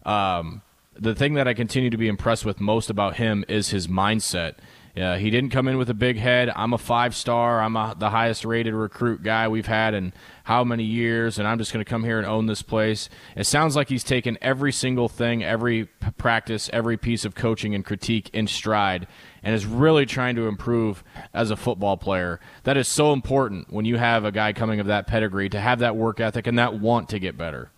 um, 0.06 0.64
the 1.00 1.16
thing 1.16 1.34
that 1.36 1.48
I 1.48 1.54
continue 1.54 1.90
to 1.90 1.98
be 1.98 2.08
impressed 2.08 2.46
with 2.46 2.60
most 2.60 2.90
about 2.90 3.16
him 3.16 3.46
is 3.48 3.70
his 3.70 3.88
mindset. 3.88 4.56
Yeah, 4.96 5.18
he 5.18 5.30
didn't 5.30 5.52
come 5.52 5.68
in 5.68 5.78
with 5.78 5.90
a 5.90 5.94
big 5.94 6.18
head. 6.18 6.52
I'm 6.56 6.74
a 6.74 6.78
five 6.78 7.16
star. 7.16 7.62
I'm 7.62 7.76
a, 7.76 7.96
the 7.98 8.10
highest 8.10 8.44
rated 8.44 8.74
recruit 8.74 9.24
guy 9.24 9.48
we've 9.48 9.68
had 9.68 9.94
in 9.94 10.14
how 10.44 10.64
many 10.64 10.84
years, 10.84 11.38
and 11.38 11.48
I'm 11.48 11.58
just 11.58 11.72
going 11.72 11.86
to 11.86 11.90
come 11.90 12.04
here 12.04 12.18
and 12.18 12.28
own 12.28 12.48
this 12.48 12.62
place. 12.62 13.08
It 13.36 13.46
sounds 13.46 13.76
like 13.76 13.88
he's 13.88 14.04
taken 14.04 14.38
every 14.42 14.72
single 14.72 15.08
thing, 15.08 15.44
every 15.44 15.86
practice, 16.18 16.70
every 16.74 16.98
piece 16.98 17.24
of 17.24 17.36
coaching 17.36 17.76
and 17.76 17.86
critique 17.86 18.30
in 18.34 18.48
stride, 18.48 19.08
and 19.44 19.56
is 19.56 19.66
really 19.66 20.06
trying 20.06 20.36
to 20.36 20.48
improve 20.48 21.04
as 21.34 21.52
a 21.52 21.56
football 21.56 21.96
player. 21.96 22.40
That 22.64 22.76
is 22.76 22.88
so 22.88 23.14
important 23.14 23.72
when 23.72 23.86
you 23.86 23.98
have 23.98 24.26
a 24.26 24.32
guy 24.32 24.54
coming 24.54 24.80
of 24.80 24.88
that 24.88 25.08
pedigree 25.08 25.50
to 25.50 25.62
have 25.62 25.80
that 25.80 25.96
work 25.96 26.20
ethic 26.20 26.48
and 26.48 26.58
that 26.58 26.80
want 26.80 27.10
to 27.10 27.20
get 27.20 27.38
better. 27.38 27.72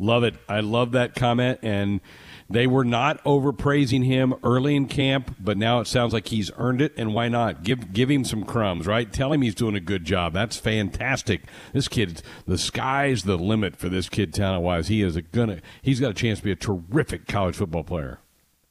Love 0.00 0.24
it. 0.24 0.34
I 0.48 0.60
love 0.60 0.92
that 0.92 1.14
comment 1.14 1.58
and 1.62 2.00
they 2.48 2.66
were 2.66 2.84
not 2.84 3.22
overpraising 3.22 4.04
him 4.04 4.34
early 4.42 4.74
in 4.74 4.86
camp, 4.86 5.36
but 5.38 5.56
now 5.56 5.78
it 5.78 5.86
sounds 5.86 6.12
like 6.12 6.28
he's 6.28 6.50
earned 6.56 6.80
it. 6.80 6.92
And 6.96 7.14
why 7.14 7.28
not 7.28 7.62
give 7.62 7.92
give 7.92 8.10
him 8.10 8.24
some 8.24 8.44
crumbs, 8.44 8.88
right? 8.88 9.12
Tell 9.12 9.32
him 9.32 9.42
he's 9.42 9.54
doing 9.54 9.76
a 9.76 9.80
good 9.80 10.04
job. 10.04 10.32
That's 10.32 10.56
fantastic. 10.56 11.42
This 11.72 11.86
kid, 11.86 12.22
the 12.46 12.58
sky's 12.58 13.22
the 13.22 13.36
limit 13.36 13.76
for 13.76 13.88
this 13.88 14.08
kid, 14.08 14.34
talent 14.34 14.64
wise. 14.64 14.88
He 14.88 15.02
is 15.02 15.16
gonna. 15.32 15.60
He's 15.82 16.00
got 16.00 16.10
a 16.10 16.14
chance 16.14 16.40
to 16.40 16.44
be 16.44 16.50
a 16.50 16.56
terrific 16.56 17.28
college 17.28 17.56
football 17.56 17.84
player 17.84 18.18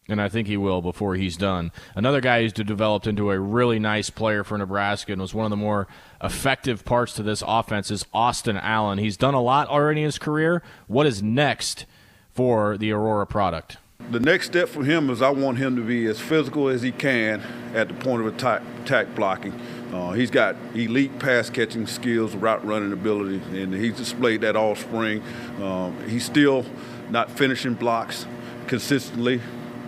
and 0.10 0.20
I 0.20 0.28
think 0.28 0.48
he 0.48 0.58
will 0.58 0.82
before 0.82 1.16
he's 1.16 1.38
done. 1.38 1.72
Another 1.96 2.20
guy 2.20 2.42
who's 2.42 2.52
developed 2.52 3.08
into 3.08 3.32
a 3.32 3.40
really 3.40 3.80
nice 3.80 4.10
player 4.10 4.44
for 4.44 4.58
Nebraska 4.58 5.14
and 5.14 5.22
was 5.22 5.36
one 5.36 5.46
of 5.46 5.52
the 5.52 5.56
more 5.56 5.88
effective 6.22 6.86
parts 6.86 7.14
to 7.14 7.24
this 7.24 7.44
offense 7.46 7.92
is 7.92 8.06
Austin 8.14 8.58
Allen. 8.58 8.98
He's 8.98 9.18
done 9.18 9.34
a 9.34 9.42
lot 9.42 9.68
already 9.68 10.02
in 10.02 10.06
his 10.06 10.20
career. 10.20 10.62
What 10.88 11.06
is 11.06 11.24
next 11.24 11.86
for 12.32 12.78
the 12.78 12.92
Aurora 12.92 13.28
product? 13.28 13.78
The 14.12 14.20
next 14.20 14.48
step 14.48 14.70
for 14.70 14.84
him 14.84 15.10
is 15.10 15.22
I 15.22 15.30
want 15.30 15.58
him 15.58 15.76
to 15.76 15.82
be 15.82 16.08
as 16.08 16.20
physical 16.20 16.68
as 16.70 16.82
he 16.82 16.92
can 16.92 17.42
at 17.76 17.90
the 17.90 17.94
point 17.94 18.22
of 18.22 18.34
attack, 18.34 18.62
attack 18.84 19.14
blocking. 19.14 19.54
Uh, 19.94 20.14
he's 20.14 20.32
got 20.32 20.56
elite 20.74 21.20
pass 21.20 21.50
catching 21.50 21.86
skills, 21.86 22.36
route 22.36 22.66
running 22.66 22.92
ability, 22.92 23.42
and 23.60 23.74
he's 23.74 23.98
displayed 23.98 24.42
that 24.42 24.56
all 24.56 24.76
spring. 24.76 25.22
Um, 25.62 25.96
he's 26.08 26.26
still 26.26 26.66
not 27.10 27.30
finishing 27.30 27.74
blocks 27.74 28.26
consistently, 28.68 29.42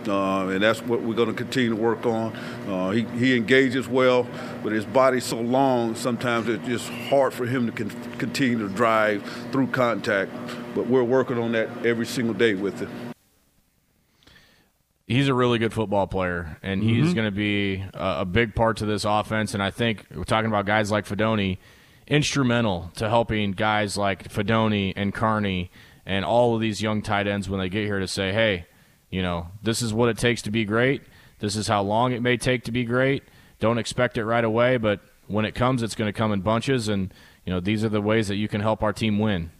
uh, 0.08 0.48
and 0.48 0.62
that's 0.62 0.82
what 0.82 1.02
we're 1.02 1.14
going 1.14 1.28
to 1.28 1.34
continue 1.34 1.70
to 1.70 1.76
work 1.76 2.06
on. 2.06 2.34
Uh, 2.68 2.90
he, 2.90 3.02
he 3.18 3.36
engages 3.36 3.88
well, 3.88 4.26
but 4.62 4.72
his 4.72 4.84
body's 4.84 5.24
so 5.24 5.40
long, 5.40 5.94
sometimes 5.94 6.48
it's 6.48 6.66
just 6.66 6.88
hard 6.88 7.32
for 7.32 7.46
him 7.46 7.66
to 7.66 7.72
con- 7.72 8.18
continue 8.18 8.58
to 8.58 8.68
drive 8.68 9.22
through 9.52 9.66
contact. 9.68 10.30
But 10.74 10.86
we're 10.86 11.04
working 11.04 11.38
on 11.38 11.52
that 11.52 11.86
every 11.86 12.06
single 12.06 12.34
day 12.34 12.54
with 12.54 12.80
him. 12.80 12.90
He's 15.06 15.28
a 15.28 15.34
really 15.34 15.58
good 15.58 15.74
football 15.74 16.06
player, 16.06 16.58
and 16.62 16.82
mm-hmm. 16.82 17.02
he's 17.02 17.12
going 17.12 17.26
to 17.26 17.36
be 17.36 17.84
a, 17.92 18.20
a, 18.20 18.24
big 18.24 18.54
part 18.54 18.78
to 18.78 18.86
this 18.86 19.04
offense. 19.04 19.52
And 19.52 19.62
I 19.62 19.70
think 19.70 20.06
we're 20.14 20.24
talking 20.24 20.48
about 20.48 20.64
guys 20.64 20.90
like 20.90 21.06
Fidone, 21.06 21.58
instrumental 22.06 22.90
to 22.96 23.08
helping 23.08 23.52
guys 23.52 23.98
like 23.98 24.32
Fidone 24.32 24.94
and 24.96 25.12
Carnie 25.12 25.70
and 26.06 26.24
all 26.24 26.54
of 26.54 26.60
these 26.60 26.82
young 26.82 27.02
tight 27.02 27.26
ends 27.26 27.48
when 27.48 27.60
they 27.60 27.68
get 27.68 27.84
here 27.84 27.98
to 27.98 28.08
say, 28.08 28.32
hey, 28.32 28.66
you 29.12 29.22
know, 29.22 29.46
this 29.62 29.82
is 29.82 29.94
what 29.94 30.08
it 30.08 30.18
takes 30.18 30.42
to 30.42 30.50
be 30.50 30.64
great. 30.64 31.02
This 31.38 31.54
is 31.54 31.68
how 31.68 31.82
long 31.82 32.12
it 32.12 32.22
may 32.22 32.36
take 32.36 32.64
to 32.64 32.72
be 32.72 32.84
great. 32.84 33.22
Don't 33.60 33.78
expect 33.78 34.16
it 34.18 34.24
right 34.24 34.44
away, 34.44 34.78
but 34.78 35.00
when 35.28 35.44
it 35.44 35.54
comes, 35.54 35.82
it's 35.82 35.94
going 35.94 36.08
to 36.08 36.16
come 36.16 36.32
in 36.32 36.40
bunches. 36.40 36.88
And, 36.88 37.12
you 37.44 37.52
know, 37.52 37.60
these 37.60 37.84
are 37.84 37.88
the 37.90 38.00
ways 38.00 38.26
that 38.28 38.36
you 38.36 38.48
can 38.48 38.62
help 38.62 38.82
our 38.82 38.92
team 38.92 39.18
win. 39.18 39.50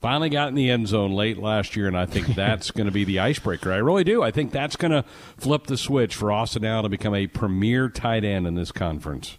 Finally 0.00 0.30
got 0.30 0.48
in 0.48 0.54
the 0.54 0.70
end 0.70 0.88
zone 0.88 1.12
late 1.12 1.38
last 1.38 1.76
year, 1.76 1.86
and 1.86 1.96
I 1.96 2.06
think 2.06 2.26
that's 2.34 2.70
going 2.70 2.86
to 2.86 2.92
be 2.92 3.04
the 3.04 3.20
icebreaker. 3.20 3.70
I 3.70 3.76
really 3.76 4.04
do. 4.04 4.22
I 4.22 4.30
think 4.30 4.50
that's 4.50 4.76
going 4.76 4.92
to 4.92 5.04
flip 5.36 5.66
the 5.66 5.76
switch 5.76 6.16
for 6.16 6.32
Austin 6.32 6.62
now 6.62 6.80
to 6.80 6.88
become 6.88 7.14
a 7.14 7.26
premier 7.26 7.90
tight 7.90 8.24
end 8.24 8.46
in 8.46 8.54
this 8.54 8.72
conference. 8.72 9.36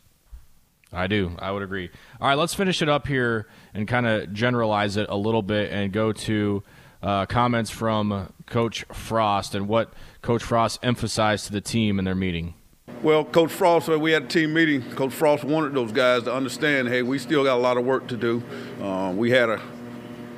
I 0.93 1.07
do. 1.07 1.35
I 1.39 1.51
would 1.51 1.63
agree. 1.63 1.89
All 2.21 2.27
right, 2.27 2.37
let's 2.37 2.53
finish 2.53 2.81
it 2.81 2.89
up 2.89 3.07
here 3.07 3.47
and 3.73 3.87
kind 3.87 4.05
of 4.05 4.31
generalize 4.33 4.97
it 4.97 5.07
a 5.09 5.17
little 5.17 5.41
bit 5.41 5.71
and 5.71 5.91
go 5.91 6.13
to 6.13 6.63
uh, 7.01 7.25
comments 7.25 7.69
from 7.69 8.31
Coach 8.45 8.85
Frost 8.93 9.55
and 9.55 9.67
what 9.67 9.93
Coach 10.21 10.43
Frost 10.43 10.79
emphasized 10.83 11.47
to 11.47 11.51
the 11.51 11.61
team 11.61 11.99
in 11.99 12.05
their 12.05 12.15
meeting. 12.15 12.53
Well, 13.01 13.25
Coach 13.25 13.51
Frost, 13.51 13.87
we 13.87 14.11
had 14.11 14.23
a 14.23 14.27
team 14.27 14.53
meeting. 14.53 14.81
Coach 14.91 15.13
Frost 15.13 15.43
wanted 15.43 15.73
those 15.73 15.91
guys 15.91 16.23
to 16.23 16.33
understand, 16.33 16.87
hey, 16.87 17.01
we 17.01 17.19
still 17.19 17.43
got 17.43 17.55
a 17.55 17.61
lot 17.61 17.77
of 17.77 17.85
work 17.85 18.07
to 18.07 18.17
do. 18.17 18.43
Uh, 18.81 19.13
we 19.15 19.31
had 19.31 19.49
a 19.49 19.61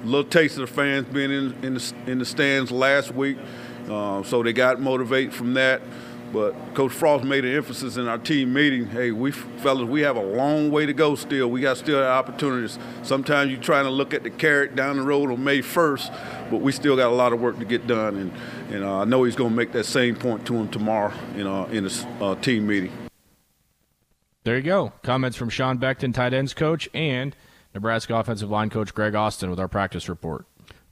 little 0.03 0.29
taste 0.29 0.57
of 0.57 0.61
the 0.61 0.73
fans 0.73 1.07
being 1.07 1.31
in, 1.31 1.63
in, 1.63 1.73
the, 1.75 1.93
in 2.07 2.19
the 2.19 2.25
stands 2.25 2.71
last 2.71 3.13
week, 3.13 3.37
uh, 3.89 4.23
so 4.23 4.43
they 4.43 4.53
got 4.53 4.81
motivated 4.81 5.33
from 5.33 5.53
that. 5.53 5.81
But 6.31 6.53
Coach 6.73 6.91
Frost 6.91 7.23
made 7.23 7.45
an 7.45 7.55
emphasis 7.55 7.97
in 7.97 8.07
our 8.07 8.17
team 8.17 8.53
meeting. 8.53 8.87
Hey, 8.87 9.11
we 9.11 9.31
fellas, 9.31 9.87
we 9.87 10.01
have 10.01 10.17
a 10.17 10.23
long 10.23 10.71
way 10.71 10.85
to 10.85 10.93
go 10.93 11.15
still. 11.15 11.49
We 11.49 11.61
got 11.61 11.77
still 11.77 12.03
opportunities. 12.03 12.77
Sometimes 13.03 13.51
you're 13.51 13.61
trying 13.61 13.85
to 13.85 13.91
look 13.91 14.13
at 14.13 14.23
the 14.23 14.29
carrot 14.29 14.75
down 14.75 14.97
the 14.97 15.03
road 15.03 15.31
on 15.31 15.43
May 15.43 15.59
1st, 15.59 16.49
but 16.51 16.57
we 16.57 16.71
still 16.71 16.95
got 16.95 17.07
a 17.07 17.15
lot 17.15 17.33
of 17.33 17.39
work 17.39 17.59
to 17.59 17.65
get 17.65 17.87
done. 17.87 18.17
And, 18.17 18.31
and 18.73 18.83
uh, 18.83 18.99
I 18.99 19.05
know 19.05 19.23
he's 19.23 19.35
going 19.35 19.51
to 19.51 19.55
make 19.55 19.71
that 19.71 19.85
same 19.85 20.15
point 20.15 20.45
to 20.47 20.55
him 20.55 20.69
tomorrow 20.69 21.13
in, 21.35 21.47
uh, 21.47 21.65
in 21.65 21.85
the 21.85 22.07
uh, 22.19 22.35
team 22.35 22.67
meeting. 22.67 22.91
There 24.43 24.55
you 24.55 24.63
go. 24.63 24.93
Comments 25.03 25.35
from 25.35 25.49
Sean 25.49 25.77
Beckton, 25.77 26.13
tight 26.13 26.33
ends 26.33 26.53
coach, 26.53 26.87
and 26.93 27.35
Nebraska 27.73 28.15
offensive 28.15 28.49
line 28.49 28.69
coach 28.69 28.93
Greg 28.93 29.13
Austin 29.13 29.49
with 29.49 29.59
our 29.59 29.67
practice 29.67 30.07
report. 30.07 30.45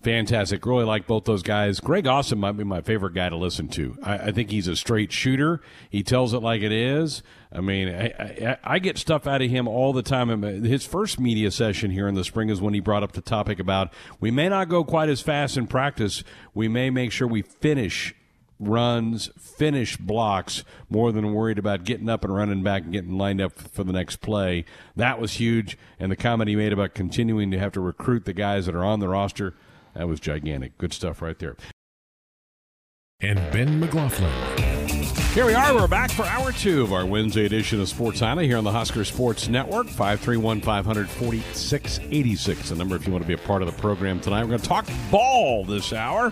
Fantastic. 0.05 0.63
Really 0.67 0.83
like 0.83 1.07
both 1.07 1.23
those 1.23 1.41
guys. 1.41 1.79
Greg 1.79 2.05
Austin 2.05 2.37
might 2.37 2.51
be 2.51 2.63
my 2.63 2.79
favorite 2.81 3.15
guy 3.15 3.27
to 3.27 3.35
listen 3.35 3.67
to. 3.69 3.97
I, 4.03 4.17
I 4.17 4.31
think 4.31 4.51
he's 4.51 4.67
a 4.67 4.75
straight 4.75 5.11
shooter. 5.11 5.61
He 5.89 6.03
tells 6.03 6.31
it 6.31 6.43
like 6.43 6.61
it 6.61 6.71
is. 6.71 7.23
I 7.51 7.61
mean, 7.61 7.89
I, 7.89 8.13
I, 8.19 8.57
I, 8.63 8.77
get 8.77 8.99
stuff 8.99 9.25
out 9.25 9.41
of 9.41 9.49
him 9.49 9.67
all 9.67 9.93
the 9.93 10.03
time. 10.03 10.29
Uh, 10.29 10.47
his 10.47 10.85
first 10.85 11.19
media 11.19 11.49
session 11.49 11.89
here 11.89 12.07
in 12.07 12.13
the 12.13 12.23
spring 12.23 12.49
is 12.49 12.61
when 12.61 12.75
he 12.75 12.81
brought 12.81 13.01
up 13.01 13.13
the 13.13 13.21
topic 13.21 13.57
about 13.57 13.91
we 14.19 14.29
may 14.29 14.47
not 14.47 14.69
go 14.69 14.83
quite 14.83 15.09
as 15.09 15.21
fast 15.21 15.57
in 15.57 15.65
practice. 15.65 16.23
We 16.53 16.67
may 16.67 16.91
make 16.91 17.11
sure 17.11 17.27
we 17.27 17.41
finish 17.41 18.13
runs, 18.59 19.31
finish 19.39 19.97
blocks 19.97 20.63
more 20.87 21.11
than 21.13 21.33
worried 21.33 21.57
about 21.57 21.83
getting 21.83 22.09
up 22.09 22.23
and 22.23 22.35
running 22.35 22.61
back 22.61 22.83
and 22.83 22.93
getting 22.93 23.17
lined 23.17 23.41
up 23.41 23.57
for 23.57 23.83
the 23.83 23.93
next 23.93 24.17
play. 24.17 24.65
That 24.95 25.19
was 25.19 25.33
huge. 25.33 25.79
And 25.99 26.11
the 26.11 26.15
comment 26.15 26.47
he 26.47 26.55
made 26.55 26.73
about 26.73 26.93
continuing 26.93 27.49
to 27.49 27.57
have 27.57 27.71
to 27.71 27.81
recruit 27.81 28.25
the 28.25 28.33
guys 28.33 28.67
that 28.67 28.75
are 28.75 28.85
on 28.85 28.99
the 28.99 29.09
roster– 29.09 29.55
that 29.95 30.08
was 30.08 30.19
gigantic. 30.19 30.77
Good 30.77 30.93
stuff 30.93 31.21
right 31.21 31.38
there. 31.39 31.55
And 33.19 33.39
Ben 33.51 33.79
McLaughlin. 33.79 34.31
Here 35.34 35.45
we 35.45 35.53
are. 35.53 35.73
We're 35.73 35.88
back 35.88 36.12
for 36.12 36.23
hour 36.23 36.51
two 36.51 36.81
of 36.81 36.93
our 36.93 37.05
Wednesday 37.05 37.45
edition 37.45 37.81
of 37.81 37.89
Sports 37.89 38.21
Nightly 38.21 38.47
here 38.47 38.58
on 38.58 38.63
the 38.63 38.71
Husker 38.71 39.03
Sports 39.03 39.47
Network. 39.47 39.88
531 39.88 40.62
546 40.62 41.99
86. 41.99 42.69
The 42.69 42.75
number 42.75 42.95
if 42.95 43.05
you 43.05 43.12
want 43.12 43.23
to 43.23 43.27
be 43.27 43.34
a 43.34 43.38
part 43.38 43.62
of 43.62 43.73
the 43.73 43.81
program 43.81 44.19
tonight. 44.19 44.43
We're 44.43 44.49
going 44.49 44.62
to 44.62 44.67
talk 44.67 44.88
ball 45.12 45.65
this 45.65 45.91
hour. 45.91 46.31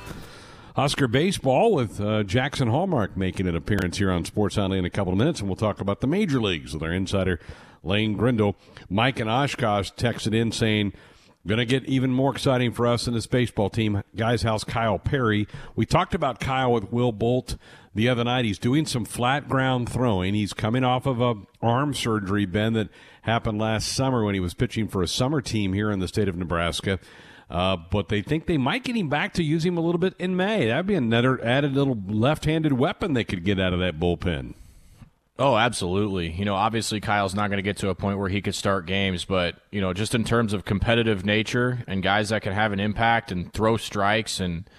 Husker 0.75 1.07
baseball 1.07 1.73
with 1.73 1.99
uh, 1.99 2.23
Jaxon 2.23 2.69
Hallmark 2.69 3.15
making 3.15 3.47
an 3.47 3.55
appearance 3.55 3.97
here 3.97 4.09
on 4.09 4.25
Sports 4.25 4.57
Nightly 4.57 4.79
in 4.79 4.85
a 4.85 4.89
couple 4.89 5.13
of 5.13 5.19
minutes, 5.19 5.39
and 5.39 5.47
we'll 5.47 5.55
talk 5.55 5.81
about 5.81 6.01
the 6.01 6.07
major 6.07 6.41
leagues 6.41 6.73
with 6.73 6.81
our 6.81 6.91
insider 6.91 7.39
Lane 7.83 8.13
Grindle. 8.15 8.55
Mike 8.89 9.19
and 9.19 9.29
Oshkosh 9.29 9.91
texted 9.91 10.33
in 10.33 10.51
saying, 10.51 10.93
Going 11.45 11.59
to 11.59 11.65
get 11.65 11.83
even 11.85 12.11
more 12.11 12.31
exciting 12.31 12.71
for 12.71 12.87
us 12.87 13.05
in 13.05 13.13
this 13.13 13.27
baseball 13.27 13.69
team. 13.69 14.01
Guys, 14.15 14.43
House, 14.43 14.63
Kyle 14.63 14.97
Perry? 14.97 15.45
We 15.75 15.85
talked 15.85 16.15
about 16.15 16.39
Kyle 16.39 16.71
with 16.71 16.89
Will 16.93 17.11
Bolt 17.11 17.57
the 17.93 18.07
other 18.07 18.23
night. 18.23 18.45
He's 18.45 18.57
doing 18.57 18.85
some 18.85 19.03
flat 19.03 19.49
ground 19.49 19.89
throwing. 19.89 20.35
He's 20.35 20.53
coming 20.53 20.85
off 20.85 21.05
of 21.05 21.19
a 21.19 21.33
arm 21.61 21.93
surgery, 21.93 22.45
Ben, 22.45 22.71
that 22.73 22.87
happened 23.23 23.59
last 23.59 23.89
summer 23.89 24.23
when 24.23 24.35
he 24.35 24.39
was 24.39 24.53
pitching 24.53 24.87
for 24.87 25.03
a 25.03 25.07
summer 25.07 25.41
team 25.41 25.73
here 25.73 25.91
in 25.91 25.99
the 25.99 26.07
state 26.07 26.29
of 26.29 26.37
Nebraska. 26.37 26.97
Uh, 27.49 27.75
but 27.91 28.07
they 28.07 28.21
think 28.21 28.47
they 28.47 28.57
might 28.57 28.85
get 28.85 28.95
him 28.95 29.09
back 29.09 29.33
to 29.33 29.43
use 29.43 29.65
him 29.65 29.77
a 29.77 29.81
little 29.81 29.99
bit 29.99 30.13
in 30.17 30.37
May. 30.37 30.67
That'd 30.67 30.87
be 30.87 30.95
another 30.95 31.43
added 31.43 31.73
little 31.73 32.01
left-handed 32.07 32.71
weapon 32.71 33.13
they 33.13 33.25
could 33.25 33.43
get 33.43 33.59
out 33.59 33.73
of 33.73 33.79
that 33.81 33.99
bullpen. 33.99 34.53
Oh, 35.39 35.57
absolutely. 35.57 36.31
You 36.31 36.45
know, 36.45 36.53
obviously 36.53 36.99
Kyle's 36.99 37.33
not 37.33 37.47
going 37.49 37.57
to 37.57 37.63
get 37.63 37.77
to 37.77 37.89
a 37.89 37.95
point 37.95 38.19
where 38.19 38.29
he 38.29 38.41
could 38.41 38.53
start 38.53 38.85
games, 38.85 39.25
but 39.25 39.55
you 39.71 39.81
know, 39.81 39.91
just 39.91 40.13
in 40.13 40.23
terms 40.23 40.53
of 40.53 40.63
competitive 40.63 41.25
nature 41.25 41.83
and 41.87 42.03
guys 42.03 42.29
that 42.29 42.43
can 42.43 42.53
have 42.53 42.71
an 42.71 42.79
impact 42.79 43.31
and 43.31 43.51
throw 43.51 43.75
strikes, 43.77 44.39
and 44.39 44.69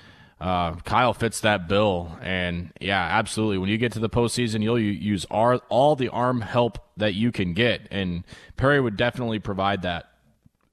uh, 0.41 0.75
Kyle 0.77 1.13
fits 1.13 1.41
that 1.41 1.67
bill. 1.67 2.17
And 2.23 2.73
yeah, 2.81 3.03
absolutely. 3.03 3.59
When 3.59 3.69
you 3.69 3.79
get 3.79 3.93
to 3.93 3.99
the 3.99 4.09
postseason, 4.09 4.63
you'll 4.63 4.79
use 4.79 5.25
all 5.25 5.97
the 5.97 6.09
arm 6.09 6.41
help 6.43 6.79
that 6.97 7.15
you 7.15 7.33
can 7.33 7.53
get, 7.53 7.89
and 7.91 8.23
Perry 8.57 8.81
would 8.81 8.97
definitely 8.97 9.41
provide 9.41 9.83
that. 9.83 10.09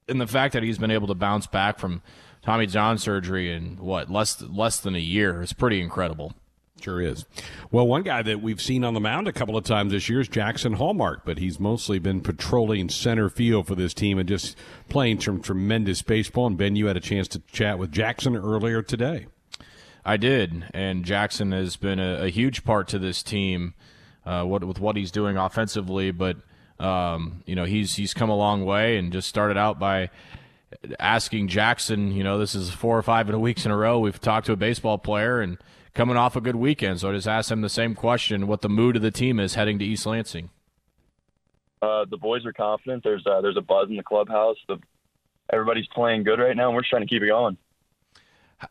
And 0.08 0.22
the 0.22 0.28
fact 0.28 0.54
that 0.54 0.62
he's 0.62 0.78
been 0.78 0.92
able 0.92 1.08
to 1.08 1.16
bounce 1.16 1.48
back 1.48 1.80
from 1.80 2.04
Tommy 2.44 2.68
John 2.68 3.00
surgery 3.00 3.52
in 3.52 3.78
what 3.78 4.12
less 4.12 4.42
less 4.42 4.80
than 4.80 4.94
a 4.94 5.00
year 5.00 5.42
is 5.42 5.54
pretty 5.54 5.82
incredible. 5.82 6.34
Sure 6.82 7.02
is. 7.02 7.26
Well, 7.72 7.88
one 7.88 8.04
guy 8.04 8.22
that 8.24 8.42
we've 8.42 8.62
seen 8.62 8.84
on 8.84 8.94
the 8.94 9.00
mound 9.00 9.28
a 9.28 9.34
couple 9.34 9.56
of 9.56 9.64
times 9.64 9.92
this 9.92 10.10
year 10.10 10.20
is 10.20 10.28
Jaxon 10.28 10.76
Hallmark, 10.76 11.26
but 11.26 11.38
he's 11.38 11.60
mostly 11.60 12.00
been 12.00 12.22
patrolling 12.22 12.90
center 12.90 13.30
field 13.30 13.68
for 13.68 13.76
this 13.76 13.94
team 13.94 14.18
and 14.18 14.28
just 14.28 14.58
playing 14.90 15.22
some 15.22 15.42
tremendous 15.42 16.02
baseball. 16.02 16.48
And 16.48 16.58
Ben, 16.58 16.76
you 16.76 16.88
had 16.88 16.98
a 16.98 17.02
chance 17.02 17.28
to 17.30 17.40
chat 17.52 17.78
with 17.78 17.92
Jaxon 17.92 18.36
earlier 18.36 18.82
today. 18.82 19.28
I 20.04 20.18
did, 20.18 20.66
and 20.74 21.06
Jaxon 21.06 21.54
has 21.54 21.78
been 21.78 22.00
a, 22.00 22.24
a 22.24 22.30
huge 22.30 22.64
part 22.64 22.88
to 22.90 23.00
this 23.00 23.22
team 23.22 23.76
uh, 24.26 24.44
what, 24.44 24.64
with 24.64 24.80
what 24.80 24.96
he's 24.96 25.12
doing 25.12 25.38
offensively. 25.38 26.12
But 26.12 26.38
um, 26.80 27.44
you 27.46 27.56
know, 27.56 27.66
he's 27.66 27.96
he's 27.96 28.14
come 28.14 28.30
a 28.30 28.36
long 28.36 28.66
way, 28.66 28.98
and 28.98 29.14
just 29.14 29.28
started 29.28 29.58
out 29.58 29.78
by 29.78 30.10
asking 31.00 31.50
Jaxon. 31.50 32.14
You 32.16 32.24
know, 32.24 32.40
this 32.40 32.56
is 32.56 32.72
four 32.72 32.98
or 32.98 33.04
five 33.04 33.30
in 33.30 33.36
a 33.36 33.40
weeks 33.40 33.66
in 33.66 33.72
a 33.72 33.78
row. 33.78 34.00
We've 34.00 34.20
talked 34.20 34.48
to 34.48 34.54
a 34.54 34.58
baseball 34.58 34.98
player 34.98 35.40
and 35.42 35.58
coming 35.94 36.18
off 36.18 36.36
a 36.36 36.42
good 36.42 36.56
weekend. 36.56 37.00
So 37.00 37.10
I 37.10 37.14
just 37.14 37.28
asked 37.28 37.52
him 37.52 37.62
the 37.62 37.70
same 37.70 37.96
question: 37.96 38.48
what 38.48 38.62
the 38.62 38.70
mood 38.70 38.96
of 38.96 39.02
the 39.02 39.12
team 39.12 39.40
is 39.40 39.56
heading 39.56 39.80
to 39.80 39.86
East 39.86 40.06
Lansing. 40.06 40.50
Uh, 41.82 42.06
the 42.10 42.18
boys 42.18 42.46
are 42.46 42.54
confident. 42.54 43.04
There's 43.04 43.26
uh, 43.26 43.42
there's 43.42 43.58
a 43.58 43.62
buzz 43.62 43.90
in 43.90 43.98
the 43.98 44.04
clubhouse. 44.04 44.58
The, 44.68 44.78
everybody's 45.52 45.88
playing 45.88 46.24
good 46.24 46.40
right 46.40 46.56
now, 46.56 46.68
and 46.68 46.76
we're 46.76 46.82
just 46.82 46.92
trying 46.92 47.04
to 47.04 47.08
keep 47.08 47.24
it 47.24 47.28
going. 47.28 47.58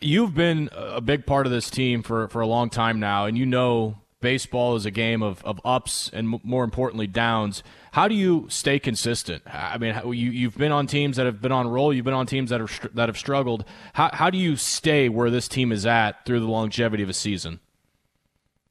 You've 0.00 0.34
been 0.34 0.70
a 0.72 1.00
big 1.00 1.26
part 1.26 1.46
of 1.46 1.52
this 1.52 1.68
team 1.68 2.04
for, 2.04 2.28
for 2.28 2.40
a 2.40 2.46
long 2.46 2.70
time 2.70 3.00
now, 3.00 3.26
and 3.26 3.36
you 3.36 3.44
know 3.44 3.96
baseball 4.20 4.76
is 4.76 4.86
a 4.86 4.90
game 4.90 5.22
of, 5.22 5.42
of 5.44 5.60
ups 5.64 6.10
and 6.12 6.40
more 6.42 6.64
importantly 6.64 7.06
downs. 7.06 7.62
How 7.92 8.08
do 8.08 8.14
you 8.14 8.46
stay 8.48 8.78
consistent? 8.78 9.42
I 9.46 9.78
mean, 9.78 9.94
you 10.04 10.30
you've 10.30 10.56
been 10.56 10.72
on 10.72 10.86
teams 10.86 11.16
that 11.16 11.26
have 11.26 11.40
been 11.40 11.52
on 11.52 11.68
roll. 11.68 11.92
You've 11.92 12.04
been 12.04 12.14
on 12.14 12.26
teams 12.26 12.50
that 12.50 12.60
have 12.60 12.94
that 12.94 13.08
have 13.08 13.18
struggled. 13.18 13.64
How 13.94 14.10
how 14.12 14.30
do 14.30 14.38
you 14.38 14.56
stay 14.56 15.08
where 15.08 15.30
this 15.30 15.48
team 15.48 15.72
is 15.72 15.86
at 15.86 16.24
through 16.24 16.40
the 16.40 16.46
longevity 16.46 17.02
of 17.02 17.08
a 17.08 17.14
season? 17.14 17.60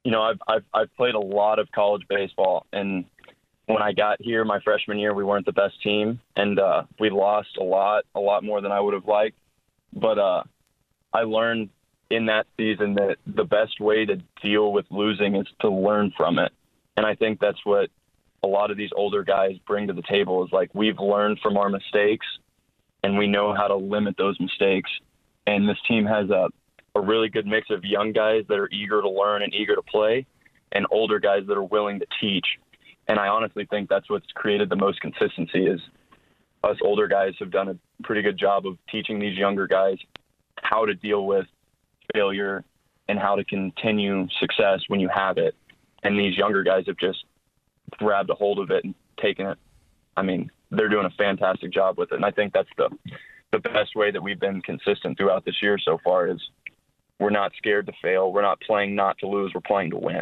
You 0.03 0.11
know, 0.11 0.21
I've 0.21 0.39
I've, 0.47 0.63
I've 0.73 0.95
played 0.95 1.15
a 1.15 1.19
lot 1.19 1.59
of 1.59 1.71
college 1.71 2.03
baseball, 2.07 2.65
and 2.71 3.05
when 3.65 3.83
I 3.83 3.91
got 3.91 4.21
here 4.21 4.43
my 4.45 4.59
freshman 4.61 4.97
year, 4.97 5.13
we 5.13 5.23
weren't 5.23 5.45
the 5.45 5.51
best 5.51 5.81
team, 5.83 6.19
and 6.35 6.57
uh, 6.57 6.83
we 6.99 7.09
lost 7.09 7.57
a 7.59 7.63
lot, 7.63 8.03
a 8.15 8.19
lot 8.19 8.43
more 8.43 8.61
than 8.61 8.71
I 8.71 8.79
would 8.79 8.95
have 8.95 9.05
liked. 9.05 9.37
But 9.93 10.17
uh, 10.17 10.43
I 11.13 11.21
learned 11.21 11.69
in 12.09 12.25
that 12.25 12.47
season 12.57 12.95
that 12.95 13.17
the 13.27 13.43
best 13.43 13.79
way 13.79 14.05
to 14.05 14.17
deal 14.41 14.71
with 14.71 14.85
losing 14.89 15.35
is 15.35 15.47
to 15.61 15.69
learn 15.69 16.11
from 16.17 16.39
it. 16.39 16.51
And 16.97 17.05
I 17.05 17.15
think 17.15 17.39
that's 17.39 17.63
what 17.63 17.89
a 18.43 18.47
lot 18.47 18.71
of 18.71 18.77
these 18.77 18.89
older 18.95 19.23
guys 19.23 19.57
bring 19.67 19.87
to 19.87 19.93
the 19.93 20.01
table 20.01 20.43
is 20.45 20.51
like 20.51 20.73
we've 20.73 20.99
learned 20.99 21.39
from 21.41 21.57
our 21.57 21.69
mistakes 21.69 22.25
and 23.03 23.17
we 23.17 23.27
know 23.27 23.53
how 23.53 23.67
to 23.67 23.75
limit 23.75 24.15
those 24.17 24.39
mistakes. 24.39 24.89
And 25.45 25.67
this 25.67 25.77
team 25.87 26.05
has 26.05 26.29
a, 26.29 26.49
a 26.95 27.01
really 27.01 27.29
good 27.29 27.45
mix 27.45 27.69
of 27.69 27.83
young 27.83 28.11
guys 28.11 28.43
that 28.49 28.57
are 28.57 28.69
eager 28.71 29.01
to 29.01 29.09
learn 29.09 29.43
and 29.43 29.53
eager 29.53 29.75
to 29.75 29.81
play 29.81 30.25
and 30.71 30.85
older 30.91 31.19
guys 31.19 31.43
that 31.47 31.57
are 31.57 31.63
willing 31.63 31.99
to 31.99 32.05
teach. 32.19 32.45
And 33.07 33.19
I 33.19 33.27
honestly 33.27 33.65
think 33.65 33.89
that's 33.89 34.09
what's 34.09 34.31
created 34.35 34.69
the 34.69 34.75
most 34.75 35.01
consistency 35.01 35.65
is 35.65 35.79
us 36.63 36.77
older 36.83 37.07
guys 37.07 37.33
have 37.39 37.51
done 37.51 37.69
a 37.69 38.03
pretty 38.03 38.21
good 38.21 38.37
job 38.37 38.67
of 38.67 38.77
teaching 38.91 39.19
these 39.19 39.37
younger 39.37 39.67
guys 39.67 39.97
how 40.61 40.85
to 40.85 40.93
deal 40.93 41.25
with 41.25 41.45
failure 42.13 42.63
and 43.07 43.19
how 43.19 43.35
to 43.35 43.43
continue 43.43 44.27
success 44.39 44.81
when 44.87 44.99
you 44.99 45.09
have 45.13 45.37
it. 45.37 45.55
And 46.03 46.17
these 46.17 46.37
younger 46.37 46.63
guys 46.63 46.85
have 46.87 46.97
just 46.97 47.23
grabbed 47.97 48.29
a 48.29 48.35
hold 48.35 48.59
of 48.59 48.71
it 48.71 48.83
and 48.83 48.95
taken 49.21 49.47
it. 49.47 49.57
I 50.15 50.21
mean, 50.21 50.51
they're 50.71 50.89
doing 50.89 51.05
a 51.05 51.11
fantastic 51.11 51.71
job 51.71 51.97
with 51.97 52.11
it. 52.11 52.15
And 52.15 52.25
I 52.25 52.31
think 52.31 52.53
that's 52.53 52.69
the 52.77 52.89
the 53.51 53.59
best 53.59 53.95
way 53.95 54.11
that 54.11 54.21
we've 54.21 54.39
been 54.39 54.61
consistent 54.61 55.17
throughout 55.17 55.43
this 55.43 55.55
year 55.61 55.79
so 55.83 55.97
far 56.03 56.27
is 56.27 56.39
we're 57.19 57.31
not 57.31 57.51
scared 57.57 57.87
to 57.87 57.93
fail. 58.01 58.31
We're 58.31 58.43
not 58.43 58.61
playing 58.61 58.95
not 58.95 59.17
to 59.19 59.27
lose. 59.27 59.51
We're 59.55 59.61
playing 59.61 59.89
to 59.91 59.97
win. 59.97 60.21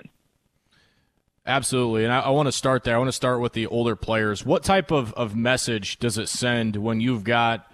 Absolutely. 1.45 2.04
And 2.04 2.13
I, 2.13 2.21
I, 2.21 2.30
want 2.30 2.47
to 2.47 2.52
start 2.52 2.84
there. 2.84 2.95
I 2.95 2.97
want 2.97 3.08
to 3.10 3.13
start 3.13 3.39
with 3.39 3.54
the 3.54 3.67
older 3.67 3.95
players. 3.95 4.45
What 4.45 4.63
type 4.63 4.91
of, 4.91 5.13
of 5.13 5.36
message 5.36 6.00
does 6.00 6.17
it 6.17 6.28
send 6.28 6.76
when 6.76 7.00
you've 7.00 7.23
got 7.23 7.71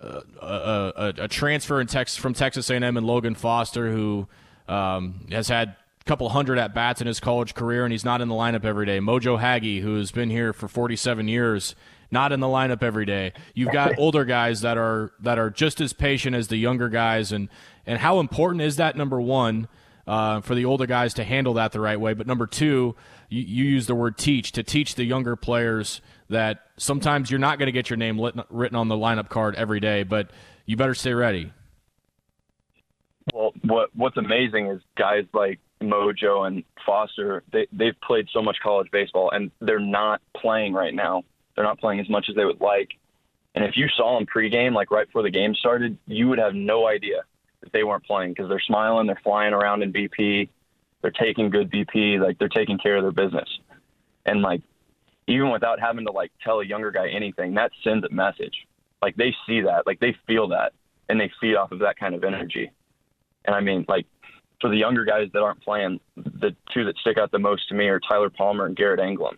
a, 0.00 0.22
a, 0.42 1.12
a, 1.18 1.28
transfer 1.28 1.80
in 1.80 1.86
Texas 1.86 2.18
from 2.18 2.34
Texas 2.34 2.70
A&M 2.70 2.96
and 2.96 3.06
Logan 3.06 3.34
Foster, 3.34 3.90
who 3.90 4.28
um, 4.68 5.26
has 5.30 5.48
had 5.48 5.68
a 5.68 6.04
couple 6.04 6.28
hundred 6.28 6.58
at 6.58 6.74
bats 6.74 7.00
in 7.00 7.06
his 7.06 7.20
college 7.20 7.54
career, 7.54 7.84
and 7.84 7.92
he's 7.92 8.04
not 8.04 8.20
in 8.20 8.28
the 8.28 8.34
lineup 8.34 8.64
every 8.64 8.86
day. 8.86 8.98
Mojo 8.98 9.40
Hagge, 9.40 9.80
who's 9.80 10.10
been 10.10 10.30
here 10.30 10.52
for 10.52 10.68
47 10.68 11.28
years, 11.28 11.74
not 12.10 12.32
in 12.32 12.40
the 12.40 12.46
lineup 12.46 12.82
every 12.82 13.06
day. 13.06 13.32
You've 13.54 13.72
got 13.72 13.94
older 13.98 14.24
guys 14.24 14.60
that 14.60 14.76
are 14.76 15.12
that 15.20 15.38
are 15.38 15.50
just 15.50 15.80
as 15.80 15.92
patient 15.92 16.36
as 16.36 16.48
the 16.48 16.56
younger 16.56 16.88
guys, 16.88 17.32
and 17.32 17.48
and 17.86 17.98
how 17.98 18.20
important 18.20 18.62
is 18.62 18.76
that? 18.76 18.96
Number 18.96 19.20
one. 19.20 19.68
Uh, 20.08 20.40
for 20.40 20.54
the 20.54 20.64
older 20.64 20.86
guys 20.86 21.14
to 21.14 21.24
handle 21.24 21.54
that 21.54 21.72
the 21.72 21.80
right 21.80 21.98
way. 21.98 22.14
But 22.14 22.28
number 22.28 22.46
two, 22.46 22.94
you, 23.28 23.42
you 23.42 23.64
use 23.64 23.86
the 23.86 23.94
word 23.94 24.18
teach 24.18 24.52
to 24.52 24.62
teach 24.62 24.94
the 24.94 25.04
younger 25.04 25.36
players 25.36 26.00
that 26.28 26.66
sometimes 26.76 27.30
you're 27.30 27.40
not 27.40 27.58
going 27.58 27.66
to 27.66 27.72
get 27.72 27.88
your 27.90 27.96
name 27.96 28.18
lit, 28.18 28.34
written 28.50 28.76
on 28.76 28.88
the 28.88 28.96
lineup 28.96 29.28
card 29.28 29.54
every 29.54 29.80
day, 29.80 30.02
but 30.02 30.30
you 30.64 30.76
better 30.76 30.94
stay 30.94 31.14
ready. 31.14 31.52
Well, 33.32 33.52
what 33.62 33.90
what's 33.94 34.16
amazing 34.16 34.68
is 34.68 34.80
guys 34.96 35.24
like 35.32 35.58
Mojo 35.82 36.46
and 36.46 36.62
Foster. 36.84 37.42
They 37.52 37.66
they've 37.72 37.98
played 38.00 38.28
so 38.32 38.40
much 38.40 38.56
college 38.62 38.90
baseball, 38.90 39.30
and 39.30 39.50
they're 39.60 39.80
not 39.80 40.20
playing 40.36 40.72
right 40.74 40.94
now. 40.94 41.24
They're 41.54 41.64
not 41.64 41.78
playing 41.78 42.00
as 42.00 42.08
much 42.08 42.26
as 42.28 42.36
they 42.36 42.44
would 42.44 42.60
like. 42.60 42.90
And 43.54 43.64
if 43.64 43.76
you 43.76 43.88
saw 43.96 44.18
them 44.18 44.26
pregame, 44.26 44.74
like 44.74 44.90
right 44.90 45.06
before 45.06 45.22
the 45.22 45.30
game 45.30 45.54
started, 45.54 45.96
you 46.06 46.28
would 46.28 46.38
have 46.38 46.54
no 46.54 46.86
idea 46.86 47.24
that 47.62 47.72
they 47.72 47.82
weren't 47.82 48.04
playing 48.04 48.32
because 48.32 48.48
they're 48.48 48.60
smiling, 48.60 49.06
they're 49.06 49.20
flying 49.24 49.54
around 49.54 49.82
in 49.82 49.92
BP, 49.92 50.50
they're 51.02 51.10
taking 51.10 51.50
good 51.50 51.70
BP, 51.70 52.20
like 52.20 52.38
they're 52.38 52.48
taking 52.48 52.78
care 52.78 52.96
of 52.96 53.02
their 53.02 53.12
business. 53.12 53.48
And 54.24 54.42
like 54.42 54.62
even 55.26 55.50
without 55.50 55.80
having 55.80 56.04
to 56.06 56.12
like 56.12 56.32
tell 56.42 56.60
a 56.60 56.64
younger 56.64 56.90
guy 56.90 57.08
anything, 57.08 57.54
that 57.54 57.72
sends 57.82 58.04
a 58.04 58.10
message. 58.10 58.66
Like 59.02 59.16
they 59.16 59.34
see 59.46 59.60
that, 59.62 59.86
like 59.86 60.00
they 60.00 60.16
feel 60.26 60.48
that, 60.48 60.72
and 61.08 61.20
they 61.20 61.30
feed 61.40 61.56
off 61.56 61.72
of 61.72 61.80
that 61.80 61.98
kind 61.98 62.14
of 62.14 62.24
energy. 62.24 62.70
And 63.44 63.54
I 63.54 63.60
mean, 63.60 63.84
like 63.88 64.06
for 64.60 64.70
the 64.70 64.76
younger 64.76 65.04
guys 65.04 65.28
that 65.32 65.42
aren't 65.42 65.62
playing, 65.62 66.00
the 66.16 66.54
two 66.72 66.84
that 66.84 66.96
stick 66.98 67.18
out 67.18 67.30
the 67.30 67.38
most 67.38 67.68
to 67.68 67.74
me 67.74 67.88
are 67.88 68.00
Tyler 68.00 68.30
Palmer 68.30 68.66
and 68.66 68.76
Garrett 68.76 69.00
Anglim. 69.00 69.36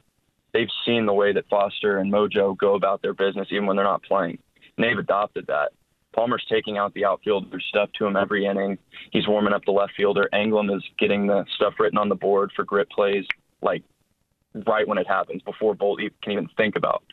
They've 0.53 0.69
seen 0.87 1.07
the 1.07 1.13
way 1.13 1.33
that 1.33 1.49
Foster 1.49 1.99
and 1.99 2.13
Mojo 2.13 2.57
go 2.57 2.75
about 2.75 3.03
their 3.03 3.13
business, 3.13 3.49
even 3.51 3.67
when 3.67 3.77
they're 3.77 3.85
not 3.85 4.03
playing, 4.03 4.39
and 4.77 4.85
they've 4.85 4.99
adopted 4.99 5.47
that. 5.49 5.73
Palmer's 6.19 6.45
taking 6.51 6.79
out 6.79 6.93
the 6.95 7.05
outfielder 7.05 7.61
stuff 7.69 7.91
to 7.97 8.05
him 8.05 8.17
every 8.17 8.45
inning. 8.45 8.77
He's 9.13 9.29
warming 9.29 9.53
up 9.53 9.65
the 9.65 9.71
left 9.71 9.93
fielder. 9.97 10.29
Anglim 10.35 10.77
is 10.77 10.83
getting 10.99 11.29
the 11.29 11.45
stuff 11.55 11.75
written 11.79 11.97
on 11.97 12.09
the 12.09 12.17
board 12.17 12.51
for 12.57 12.65
grit 12.65 12.91
plays. 12.91 13.25
Like 13.63 13.85
right 14.67 14.87
when 14.89 14.99
it 14.99 15.07
happens 15.07 15.43
before 15.43 15.77
Bolt 15.77 16.01
can 16.21 16.33
even 16.33 16.49
think 16.57 16.75
about 16.75 17.05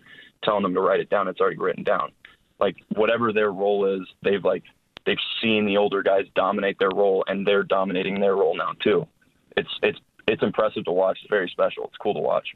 telling 0.44 0.64
them 0.64 0.74
to 0.74 0.82
write 0.82 1.02
it 1.02 1.12
down. 1.12 1.28
It's 1.28 1.40
already 1.40 1.60
written 1.60 1.84
down. 1.84 2.14
Like 2.60 2.78
whatever 2.96 3.32
their 3.32 3.52
role 3.52 3.86
is, 3.86 4.08
they've 4.24 4.44
like 4.44 4.64
they've 5.06 5.18
seen 5.40 5.68
the 5.68 5.78
older 5.78 6.02
guys 6.02 6.26
dominate 6.34 6.80
their 6.80 6.90
role, 6.90 7.24
and 7.28 7.46
they're 7.46 7.62
dominating 7.62 8.20
their 8.20 8.36
role 8.36 8.58
now 8.58 8.72
too. 8.84 9.08
It's 9.56 9.70
it's 9.84 10.00
it's 10.28 10.42
impressive 10.42 10.84
to 10.86 10.92
watch. 10.92 11.20
It's 11.22 11.30
very 11.30 11.50
special. 11.50 11.84
It's 11.86 11.98
cool 12.02 12.16
to 12.16 12.22
watch. 12.22 12.48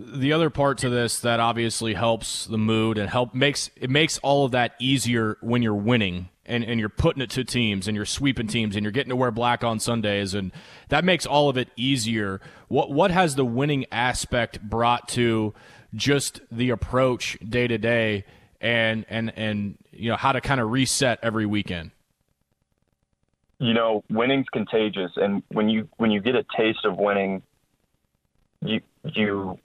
The 0.00 0.32
other 0.32 0.48
part 0.48 0.78
to 0.78 0.88
this 0.88 1.18
that 1.20 1.40
obviously 1.40 1.94
helps 1.94 2.46
the 2.46 2.56
mood 2.56 2.98
and 2.98 3.10
help 3.10 3.34
makes 3.34 3.68
it 3.74 3.90
makes 3.90 4.18
all 4.18 4.44
of 4.44 4.52
that 4.52 4.74
easier 4.78 5.38
when 5.40 5.60
you're 5.60 5.74
winning 5.74 6.28
and, 6.46 6.62
and 6.62 6.78
you're 6.78 6.88
putting 6.88 7.20
it 7.20 7.30
to 7.30 7.42
teams 7.42 7.88
and 7.88 7.96
you're 7.96 8.06
sweeping 8.06 8.46
teams 8.46 8.76
and 8.76 8.84
you're 8.84 8.92
getting 8.92 9.10
to 9.10 9.16
wear 9.16 9.32
black 9.32 9.64
on 9.64 9.80
Sundays 9.80 10.34
and 10.34 10.52
that 10.88 11.04
makes 11.04 11.26
all 11.26 11.48
of 11.48 11.56
it 11.56 11.68
easier. 11.76 12.40
What 12.68 12.92
what 12.92 13.10
has 13.10 13.34
the 13.34 13.44
winning 13.44 13.86
aspect 13.90 14.60
brought 14.62 15.08
to 15.08 15.52
just 15.94 16.42
the 16.50 16.70
approach 16.70 17.36
day 17.46 17.66
to 17.66 17.76
day 17.76 18.24
and 18.60 19.04
and 19.08 19.32
and 19.36 19.78
you 19.90 20.10
know 20.10 20.16
how 20.16 20.30
to 20.30 20.40
kind 20.40 20.60
of 20.60 20.70
reset 20.70 21.18
every 21.24 21.44
weekend? 21.44 21.90
You 23.58 23.74
know, 23.74 24.04
winning's 24.08 24.46
contagious 24.52 25.10
and 25.16 25.42
when 25.48 25.68
you 25.68 25.88
when 25.96 26.12
you 26.12 26.20
get 26.20 26.36
a 26.36 26.44
taste 26.56 26.84
of 26.84 26.96
winning, 26.98 27.42
you 28.60 28.80
you 29.02 29.58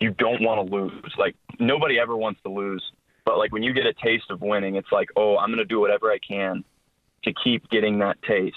you 0.00 0.10
don't 0.10 0.42
want 0.42 0.68
to 0.68 0.74
lose. 0.74 1.14
Like 1.18 1.36
nobody 1.58 1.98
ever 1.98 2.16
wants 2.16 2.40
to 2.42 2.50
lose 2.50 2.82
but 3.24 3.38
like 3.38 3.52
when 3.52 3.62
you 3.62 3.72
get 3.72 3.86
a 3.86 3.92
taste 3.92 4.30
of 4.30 4.40
winning, 4.40 4.76
it's 4.76 4.90
like, 4.90 5.08
oh, 5.16 5.36
I'm 5.36 5.54
to 5.54 5.64
do 5.64 5.80
whatever 5.80 6.10
I 6.10 6.18
can 6.18 6.64
to 7.22 7.32
keep 7.44 7.68
getting 7.70 7.98
that 8.00 8.20
taste. 8.22 8.56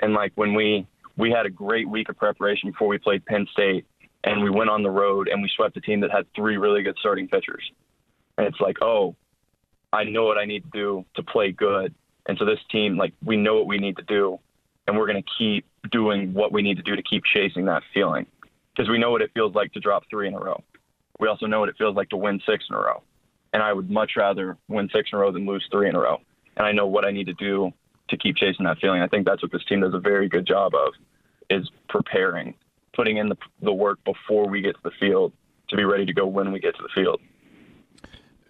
And 0.00 0.14
like 0.14 0.32
when 0.34 0.54
we 0.54 0.86
we 1.16 1.30
had 1.30 1.46
a 1.46 1.50
great 1.50 1.88
week 1.88 2.08
of 2.08 2.16
preparation 2.16 2.70
before 2.70 2.88
we 2.88 2.96
played 2.98 3.26
Penn 3.26 3.46
State, 3.52 3.84
and 4.24 4.42
we 4.42 4.50
went 4.50 4.70
on 4.70 4.82
the 4.82 4.90
road 4.90 5.28
and 5.28 5.42
we 5.42 5.50
swept 5.54 5.76
a 5.76 5.80
team 5.80 6.00
that 6.00 6.10
had 6.10 6.26
three 6.34 6.56
really 6.56 6.82
good 6.82 6.96
starting 6.98 7.28
pitchers. 7.28 7.70
And 8.36 8.46
it's 8.46 8.60
like, 8.60 8.76
oh, 8.80 9.16
I 9.92 10.04
know 10.04 10.24
what 10.24 10.38
I 10.38 10.44
need 10.44 10.64
to 10.64 10.70
do 10.70 11.04
to 11.16 11.22
play 11.22 11.52
good. 11.52 11.94
And 12.26 12.38
so 12.38 12.44
this 12.44 12.60
team, 12.70 12.96
like, 12.96 13.12
we 13.24 13.36
know 13.36 13.56
what 13.56 13.66
we 13.66 13.78
need 13.78 13.96
to 13.96 14.02
do, 14.04 14.38
and 14.86 14.96
we're 14.96 15.06
going 15.06 15.22
to 15.22 15.30
keep 15.36 15.66
doing 15.90 16.32
what 16.34 16.52
we 16.52 16.62
need 16.62 16.76
to 16.76 16.82
do 16.82 16.94
to 16.94 17.02
keep 17.02 17.24
chasing 17.24 17.64
that 17.66 17.82
feeling, 17.92 18.26
because 18.74 18.88
we 18.88 18.98
know 18.98 19.10
what 19.10 19.22
it 19.22 19.30
feels 19.34 19.54
like 19.54 19.72
to 19.72 19.80
drop 19.80 20.04
three 20.10 20.28
in 20.28 20.34
a 20.34 20.38
row. 20.38 20.62
We 21.18 21.28
also 21.28 21.46
know 21.46 21.60
what 21.60 21.68
it 21.68 21.76
feels 21.76 21.96
like 21.96 22.08
to 22.10 22.16
win 22.16 22.40
six 22.46 22.64
in 22.68 22.76
a 22.76 22.78
row 22.78 23.02
and 23.52 23.62
I 23.62 23.72
would 23.72 23.90
much 23.90 24.12
rather 24.16 24.56
win 24.68 24.88
six 24.92 25.10
in 25.12 25.18
a 25.18 25.20
row 25.20 25.32
than 25.32 25.46
lose 25.46 25.66
three 25.70 25.88
in 25.88 25.94
a 25.94 26.00
row. 26.00 26.18
And 26.56 26.66
I 26.66 26.72
know 26.72 26.86
what 26.86 27.04
I 27.04 27.10
need 27.10 27.26
to 27.26 27.34
do 27.34 27.72
to 28.08 28.16
keep 28.16 28.36
chasing 28.36 28.64
that 28.66 28.78
feeling. 28.78 29.02
I 29.02 29.08
think 29.08 29.26
that's 29.26 29.42
what 29.42 29.52
this 29.52 29.64
team 29.64 29.80
does 29.80 29.94
a 29.94 29.98
very 29.98 30.28
good 30.28 30.46
job 30.46 30.74
of, 30.74 30.94
is 31.50 31.70
preparing, 31.88 32.54
putting 32.94 33.18
in 33.18 33.28
the, 33.28 33.36
the 33.62 33.72
work 33.72 33.98
before 34.04 34.48
we 34.48 34.60
get 34.60 34.74
to 34.74 34.80
the 34.84 34.90
field 34.98 35.32
to 35.68 35.76
be 35.76 35.84
ready 35.84 36.06
to 36.06 36.12
go 36.12 36.26
when 36.26 36.52
we 36.52 36.58
get 36.58 36.74
to 36.76 36.82
the 36.82 36.88
field. 36.94 37.20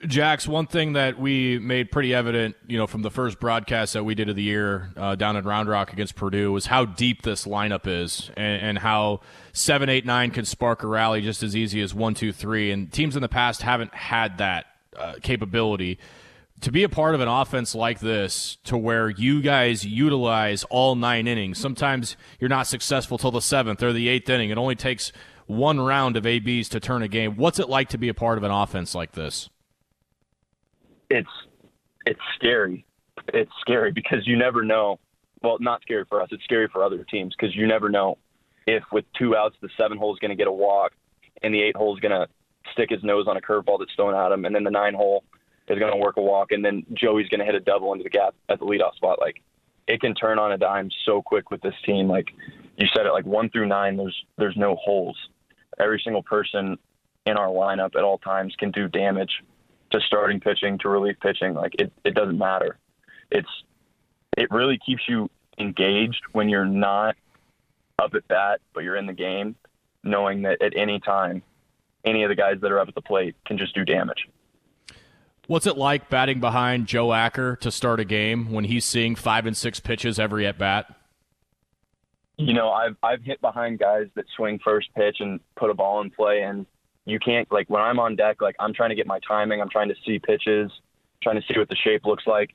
Jax, 0.06 0.46
one 0.46 0.68
thing 0.68 0.92
that 0.92 1.18
we 1.18 1.58
made 1.58 1.90
pretty 1.90 2.14
evident, 2.14 2.54
you 2.68 2.78
know, 2.78 2.86
from 2.86 3.02
the 3.02 3.10
first 3.10 3.40
broadcast 3.40 3.94
that 3.94 4.04
we 4.04 4.14
did 4.14 4.28
of 4.28 4.36
the 4.36 4.42
year 4.44 4.92
uh, 4.96 5.16
down 5.16 5.36
at 5.36 5.44
Round 5.44 5.68
Rock 5.68 5.92
against 5.92 6.14
Purdue 6.14 6.52
was 6.52 6.66
how 6.66 6.84
deep 6.84 7.22
this 7.22 7.46
lineup 7.46 7.88
is, 7.88 8.30
and, 8.36 8.62
and, 8.62 8.78
how 8.78 9.20
seven, 9.52 9.88
eight, 9.88 10.06
nine 10.06 10.30
can 10.30 10.44
spark 10.44 10.84
a 10.84 10.86
rally 10.86 11.20
just 11.20 11.42
as 11.42 11.56
easy 11.56 11.82
as 11.82 11.94
one, 11.94 12.14
two, 12.14 12.30
three. 12.30 12.70
And 12.70 12.92
teams 12.92 13.16
in 13.16 13.22
the 13.22 13.28
past 13.28 13.62
haven't 13.62 13.92
had 13.92 14.38
that 14.38 14.66
uh, 14.96 15.14
capability. 15.20 15.98
To 16.60 16.70
be 16.70 16.84
a 16.84 16.88
part 16.88 17.16
of 17.16 17.20
an 17.20 17.28
offense 17.28 17.74
like 17.74 17.98
this 17.98 18.56
to 18.64 18.76
where 18.76 19.10
you 19.10 19.42
guys 19.42 19.84
utilize 19.84 20.64
all 20.64 20.96
nine 20.96 21.28
innings 21.28 21.58
sometimes 21.58 22.16
you're 22.40 22.48
not 22.48 22.66
successful 22.66 23.16
till 23.16 23.30
the 23.30 23.40
seventh 23.40 23.82
or 23.82 23.92
the 23.92 24.08
eighth 24.08 24.28
inning. 24.28 24.50
It 24.50 24.58
only 24.58 24.74
takes 24.74 25.12
one 25.46 25.80
round 25.80 26.16
of 26.16 26.26
abs 26.26 26.68
to 26.70 26.80
turn 26.80 27.02
a 27.02 27.08
game. 27.08 27.36
What's 27.36 27.58
it 27.58 27.68
like 27.68 27.88
to 27.90 27.98
be 27.98 28.08
a 28.08 28.14
part 28.14 28.38
of 28.38 28.44
an 28.44 28.50
offense 28.50 28.94
like 28.94 29.12
this 29.12 29.48
it's 31.10 31.28
it's 32.06 32.20
scary 32.34 32.84
it's 33.28 33.52
scary 33.60 33.92
because 33.92 34.26
you 34.26 34.36
never 34.36 34.62
know 34.62 34.98
well 35.42 35.56
not 35.60 35.82
scary 35.82 36.04
for 36.08 36.22
us 36.22 36.28
it's 36.30 36.44
scary 36.44 36.68
for 36.72 36.82
other 36.84 37.04
teams 37.04 37.34
because 37.38 37.54
you 37.54 37.66
never 37.66 37.88
know 37.88 38.18
if 38.66 38.82
with 38.92 39.04
two 39.18 39.36
outs 39.36 39.56
the 39.60 39.68
seven 39.76 39.98
hole 39.98 40.12
is 40.12 40.18
going 40.20 40.30
to 40.30 40.36
get 40.36 40.46
a 40.46 40.52
walk 40.52 40.92
and 41.42 41.54
the 41.54 41.62
eight 41.62 41.76
hole 41.76 41.94
is 41.94 42.00
going 42.00 42.12
to 42.12 42.28
stick 42.72 42.90
his 42.90 43.02
nose 43.02 43.26
on 43.26 43.36
a 43.36 43.40
curveball 43.40 43.78
that's 43.78 43.94
thrown 43.94 44.14
at 44.14 44.32
him, 44.32 44.44
and 44.44 44.54
then 44.54 44.64
the 44.64 44.70
nine 44.70 44.94
hole 44.94 45.24
is 45.68 45.78
going 45.78 45.92
to 45.92 45.98
work 45.98 46.16
a 46.16 46.22
walk, 46.22 46.52
and 46.52 46.64
then 46.64 46.84
Joey's 46.94 47.28
going 47.28 47.40
to 47.40 47.46
hit 47.46 47.54
a 47.54 47.60
double 47.60 47.92
into 47.92 48.04
the 48.04 48.10
gap 48.10 48.34
at 48.48 48.58
the 48.58 48.64
leadoff 48.64 48.94
spot. 48.94 49.18
Like 49.20 49.42
it 49.86 50.00
can 50.00 50.14
turn 50.14 50.38
on 50.38 50.52
a 50.52 50.58
dime 50.58 50.90
so 51.04 51.22
quick 51.22 51.50
with 51.50 51.60
this 51.62 51.74
team. 51.84 52.08
Like 52.08 52.28
you 52.76 52.86
said 52.94 53.06
it, 53.06 53.12
like 53.12 53.26
one 53.26 53.50
through 53.50 53.66
nine, 53.66 53.96
there's 53.96 54.16
there's 54.36 54.56
no 54.56 54.76
holes. 54.76 55.16
Every 55.78 56.00
single 56.02 56.22
person 56.22 56.76
in 57.26 57.36
our 57.36 57.48
lineup 57.48 57.94
at 57.96 58.04
all 58.04 58.18
times 58.18 58.54
can 58.58 58.70
do 58.70 58.88
damage 58.88 59.42
to 59.90 60.00
starting 60.00 60.40
pitching 60.40 60.78
to 60.78 60.88
relief 60.88 61.16
pitching. 61.20 61.54
Like 61.54 61.74
it, 61.78 61.92
it 62.04 62.14
doesn't 62.14 62.38
matter. 62.38 62.78
It's 63.30 63.48
it 64.36 64.50
really 64.50 64.78
keeps 64.84 65.02
you 65.08 65.30
engaged 65.58 66.22
when 66.32 66.48
you're 66.48 66.64
not 66.64 67.16
up 67.98 68.14
at 68.14 68.26
bat, 68.28 68.60
but 68.72 68.84
you're 68.84 68.96
in 68.96 69.06
the 69.06 69.12
game, 69.12 69.56
knowing 70.04 70.42
that 70.42 70.62
at 70.62 70.76
any 70.76 71.00
time 71.00 71.42
any 72.04 72.22
of 72.22 72.28
the 72.28 72.34
guys 72.34 72.56
that 72.60 72.70
are 72.70 72.78
up 72.78 72.88
at 72.88 72.94
the 72.94 73.02
plate 73.02 73.34
can 73.44 73.58
just 73.58 73.74
do 73.74 73.84
damage. 73.84 74.28
What's 75.46 75.66
it 75.66 75.78
like 75.78 76.10
batting 76.10 76.40
behind 76.40 76.86
Joe 76.86 77.12
Acker 77.12 77.56
to 77.56 77.70
start 77.70 78.00
a 78.00 78.04
game 78.04 78.52
when 78.52 78.64
he's 78.64 78.84
seeing 78.84 79.14
five 79.14 79.46
and 79.46 79.56
six 79.56 79.80
pitches 79.80 80.18
every 80.18 80.46
at 80.46 80.58
bat? 80.58 80.94
You 82.36 82.52
know, 82.52 82.70
I've 82.70 82.96
I've 83.02 83.22
hit 83.22 83.40
behind 83.40 83.78
guys 83.78 84.06
that 84.14 84.26
swing 84.36 84.60
first 84.62 84.94
pitch 84.94 85.16
and 85.20 85.40
put 85.56 85.70
a 85.70 85.74
ball 85.74 86.02
in 86.02 86.10
play, 86.10 86.42
and 86.42 86.66
you 87.10 87.18
can't 87.18 87.50
like 87.50 87.68
when 87.70 87.82
I'm 87.82 87.98
on 87.98 88.16
deck, 88.16 88.40
like 88.40 88.56
I'm 88.58 88.74
trying 88.74 88.90
to 88.90 88.96
get 88.96 89.06
my 89.06 89.20
timing, 89.26 89.60
I'm 89.60 89.70
trying 89.70 89.88
to 89.88 89.94
see 90.04 90.18
pitches, 90.18 90.70
trying 91.22 91.36
to 91.36 91.42
see 91.46 91.58
what 91.58 91.68
the 91.68 91.76
shape 91.76 92.04
looks 92.04 92.26
like, 92.26 92.50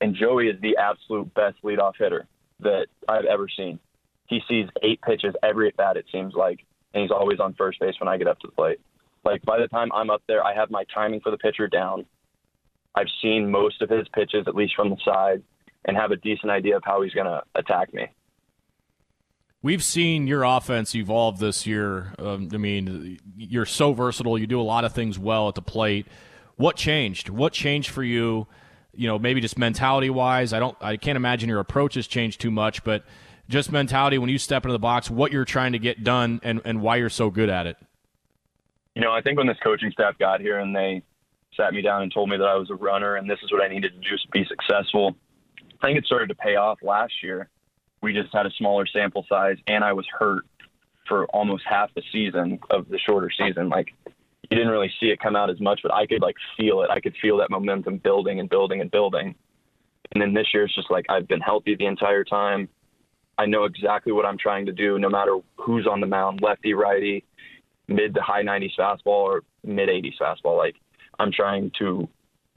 and 0.00 0.14
Joey 0.14 0.48
is 0.48 0.60
the 0.60 0.76
absolute 0.76 1.32
best 1.34 1.56
leadoff 1.62 1.94
hitter 1.98 2.26
that 2.60 2.86
I've 3.08 3.24
ever 3.24 3.48
seen. 3.48 3.78
He 4.26 4.40
sees 4.48 4.66
eight 4.82 5.00
pitches 5.02 5.34
every 5.42 5.68
at 5.68 5.76
bat, 5.76 5.96
it 5.96 6.06
seems 6.10 6.34
like, 6.34 6.64
and 6.92 7.02
he's 7.02 7.10
always 7.10 7.40
on 7.40 7.54
first 7.54 7.80
base 7.80 7.94
when 7.98 8.08
I 8.08 8.16
get 8.16 8.26
up 8.26 8.38
to 8.40 8.46
the 8.46 8.52
plate. 8.52 8.80
Like 9.24 9.42
by 9.42 9.58
the 9.58 9.68
time 9.68 9.90
I'm 9.92 10.10
up 10.10 10.22
there, 10.26 10.44
I 10.44 10.54
have 10.54 10.70
my 10.70 10.84
timing 10.92 11.20
for 11.20 11.30
the 11.30 11.38
pitcher 11.38 11.66
down. 11.66 12.04
I've 12.94 13.08
seen 13.22 13.50
most 13.50 13.82
of 13.82 13.90
his 13.90 14.06
pitches, 14.14 14.44
at 14.46 14.54
least 14.54 14.74
from 14.76 14.90
the 14.90 14.96
side, 15.04 15.42
and 15.84 15.96
have 15.96 16.10
a 16.10 16.16
decent 16.16 16.50
idea 16.50 16.76
of 16.76 16.82
how 16.84 17.02
he's 17.02 17.12
going 17.12 17.26
to 17.26 17.42
attack 17.54 17.92
me. 17.92 18.06
We've 19.64 19.82
seen 19.82 20.26
your 20.26 20.42
offense 20.42 20.94
evolve 20.94 21.38
this 21.38 21.66
year. 21.66 22.12
Um, 22.18 22.50
I 22.52 22.58
mean, 22.58 23.18
you're 23.34 23.64
so 23.64 23.94
versatile. 23.94 24.36
You 24.36 24.46
do 24.46 24.60
a 24.60 24.62
lot 24.62 24.84
of 24.84 24.92
things 24.92 25.18
well 25.18 25.48
at 25.48 25.54
the 25.54 25.62
plate. 25.62 26.06
What 26.56 26.76
changed? 26.76 27.30
What 27.30 27.54
changed 27.54 27.88
for 27.88 28.02
you? 28.02 28.46
You 28.92 29.08
know, 29.08 29.18
maybe 29.18 29.40
just 29.40 29.56
mentality 29.56 30.10
wise. 30.10 30.52
I 30.52 30.58
don't. 30.58 30.76
I 30.82 30.98
can't 30.98 31.16
imagine 31.16 31.48
your 31.48 31.60
approach 31.60 31.94
has 31.94 32.06
changed 32.06 32.42
too 32.42 32.50
much, 32.50 32.84
but 32.84 33.06
just 33.48 33.72
mentality 33.72 34.18
when 34.18 34.28
you 34.28 34.36
step 34.36 34.66
into 34.66 34.74
the 34.74 34.78
box, 34.78 35.10
what 35.10 35.32
you're 35.32 35.46
trying 35.46 35.72
to 35.72 35.78
get 35.78 36.04
done, 36.04 36.40
and 36.42 36.60
and 36.66 36.82
why 36.82 36.96
you're 36.96 37.08
so 37.08 37.30
good 37.30 37.48
at 37.48 37.66
it. 37.66 37.78
You 38.94 39.00
know, 39.00 39.12
I 39.12 39.22
think 39.22 39.38
when 39.38 39.46
this 39.46 39.56
coaching 39.64 39.90
staff 39.92 40.18
got 40.18 40.42
here 40.42 40.58
and 40.58 40.76
they 40.76 41.02
sat 41.56 41.72
me 41.72 41.80
down 41.80 42.02
and 42.02 42.12
told 42.12 42.28
me 42.28 42.36
that 42.36 42.46
I 42.46 42.56
was 42.56 42.68
a 42.68 42.74
runner 42.74 43.16
and 43.16 43.30
this 43.30 43.38
is 43.42 43.50
what 43.50 43.62
I 43.62 43.68
needed 43.68 43.94
to 43.94 43.98
do 43.98 44.14
to 44.14 44.28
be 44.30 44.44
successful, 44.44 45.16
I 45.80 45.86
think 45.86 45.96
it 45.96 46.04
started 46.04 46.28
to 46.28 46.34
pay 46.34 46.56
off 46.56 46.80
last 46.82 47.14
year. 47.22 47.48
We 48.04 48.12
just 48.12 48.34
had 48.34 48.44
a 48.44 48.50
smaller 48.58 48.86
sample 48.86 49.24
size 49.28 49.56
and 49.66 49.82
I 49.82 49.94
was 49.94 50.06
hurt 50.18 50.44
for 51.08 51.24
almost 51.28 51.64
half 51.66 51.92
the 51.94 52.02
season 52.12 52.58
of 52.68 52.88
the 52.90 52.98
shorter 52.98 53.30
season. 53.30 53.70
Like 53.70 53.94
you 54.06 54.56
didn't 54.58 54.68
really 54.68 54.92
see 55.00 55.06
it 55.06 55.20
come 55.20 55.36
out 55.36 55.48
as 55.48 55.58
much, 55.58 55.80
but 55.82 55.92
I 55.92 56.06
could 56.06 56.20
like 56.20 56.36
feel 56.54 56.82
it. 56.82 56.90
I 56.90 57.00
could 57.00 57.14
feel 57.22 57.38
that 57.38 57.50
momentum 57.50 57.96
building 57.96 58.40
and 58.40 58.50
building 58.50 58.82
and 58.82 58.90
building. 58.90 59.34
And 60.12 60.22
then 60.22 60.34
this 60.34 60.48
year 60.52 60.64
it's 60.64 60.74
just 60.74 60.90
like 60.90 61.06
I've 61.08 61.26
been 61.26 61.40
healthy 61.40 61.76
the 61.76 61.86
entire 61.86 62.24
time. 62.24 62.68
I 63.38 63.46
know 63.46 63.64
exactly 63.64 64.12
what 64.12 64.26
I'm 64.26 64.38
trying 64.38 64.66
to 64.66 64.72
do, 64.72 64.98
no 64.98 65.08
matter 65.08 65.38
who's 65.56 65.86
on 65.86 66.00
the 66.00 66.06
mound, 66.06 66.40
lefty, 66.42 66.74
righty, 66.74 67.24
mid 67.88 68.14
to 68.14 68.20
high 68.20 68.42
90s 68.42 68.76
fastball 68.78 69.06
or 69.06 69.42
mid 69.64 69.88
80s 69.88 70.18
fastball. 70.20 70.58
Like 70.58 70.76
I'm 71.18 71.32
trying 71.32 71.72
to 71.78 72.06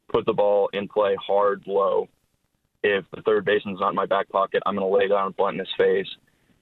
put 0.09 0.25
the 0.25 0.33
ball 0.33 0.69
in 0.73 0.89
play 0.89 1.15
hard, 1.25 1.63
low. 1.67 2.09
If 2.95 3.05
the 3.13 3.21
third 3.21 3.45
baseman's 3.45 3.79
not 3.79 3.89
in 3.89 3.95
my 3.95 4.05
back 4.05 4.29
pocket, 4.29 4.63
I'm 4.65 4.75
going 4.75 4.89
to 4.89 4.97
lay 4.97 5.07
down 5.07 5.27
a 5.27 5.31
bunt 5.31 5.55
in 5.55 5.59
his 5.59 5.73
face. 5.77 6.07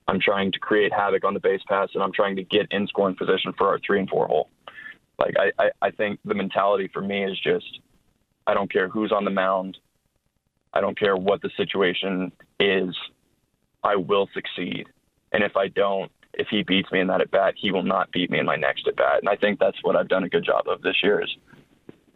I'm 0.08 0.20
trying 0.20 0.52
to 0.52 0.60
create 0.60 0.94
havoc 0.94 1.24
on 1.24 1.34
the 1.34 1.40
base 1.40 1.62
pass, 1.68 1.90
and 1.94 2.04
I'm 2.04 2.12
trying 2.12 2.36
to 2.36 2.44
get 2.44 2.68
in 2.72 2.88
scoring 2.88 3.16
position 3.16 3.54
for 3.58 3.68
our 3.68 3.80
three 3.80 4.00
and 4.00 4.10
four 4.10 4.28
hole. 4.28 4.50
Like 5.18 5.36
I, 5.40 5.64
I, 5.64 5.70
I 5.82 5.92
think 5.92 6.20
the 6.26 6.34
mentality 6.34 6.90
for 6.94 7.02
me 7.02 7.24
is 7.24 7.40
just 7.40 7.80
I 8.48 8.54
don't 8.54 8.72
care 8.72 8.90
who's 8.90 9.12
on 9.12 9.26
the 9.26 9.32
mound. 9.32 9.78
I 10.74 10.82
don't 10.82 10.98
care 10.98 11.16
what 11.16 11.42
the 11.42 11.50
situation 11.56 12.32
is. 12.60 12.96
I 13.84 13.96
will 13.96 14.28
succeed. 14.34 14.88
And 15.32 15.44
if 15.44 15.56
I 15.56 15.70
don't, 15.70 16.12
if 16.34 16.48
he 16.50 16.64
beats 16.64 16.92
me 16.92 17.00
in 17.00 17.08
that 17.08 17.22
at 17.22 17.32
bat, 17.32 17.54
he 17.58 17.72
will 17.72 17.84
not 17.84 18.12
beat 18.12 18.30
me 18.30 18.40
in 18.40 18.46
my 18.46 18.58
next 18.58 18.88
at 18.88 18.96
bat. 18.96 19.20
And 19.20 19.30
I 19.30 19.36
think 19.36 19.60
that's 19.60 19.78
what 19.84 19.96
I've 19.96 20.10
done 20.10 20.24
a 20.24 20.30
good 20.30 20.44
job 20.44 20.68
of 20.68 20.82
this 20.82 20.98
year. 21.02 21.22
Is 21.22 21.30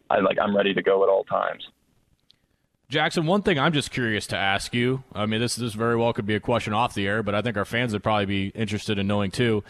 I 0.09 0.19
like 0.19 0.37
I'm 0.39 0.55
ready 0.55 0.73
to 0.73 0.81
go 0.81 1.03
at 1.03 1.09
all 1.09 1.23
times. 1.23 1.67
Jaxon, 2.89 3.25
one 3.25 3.43
thing 3.43 3.59
I'm 3.59 3.73
just 3.73 3.91
curious 3.91 4.25
to 4.27 4.35
ask 4.35 4.73
you. 4.73 5.03
I 5.13 5.27
mean, 5.27 5.39
this 5.39 5.55
this 5.55 5.73
very 5.73 5.95
well 5.95 6.11
could 6.11 6.25
be 6.25 6.33
a 6.33 6.39
question 6.39 6.73
off 6.73 6.95
the 6.95 7.05
air, 7.05 7.21
but 7.21 7.35
I 7.35 7.41
think 7.41 7.55
our 7.55 7.65
fans 7.65 7.93
would 7.93 8.01
probably 8.01 8.25
be 8.25 8.47
interested 8.49 8.97
in 8.97 9.05
knowing 9.05 9.29
too. 9.29 9.63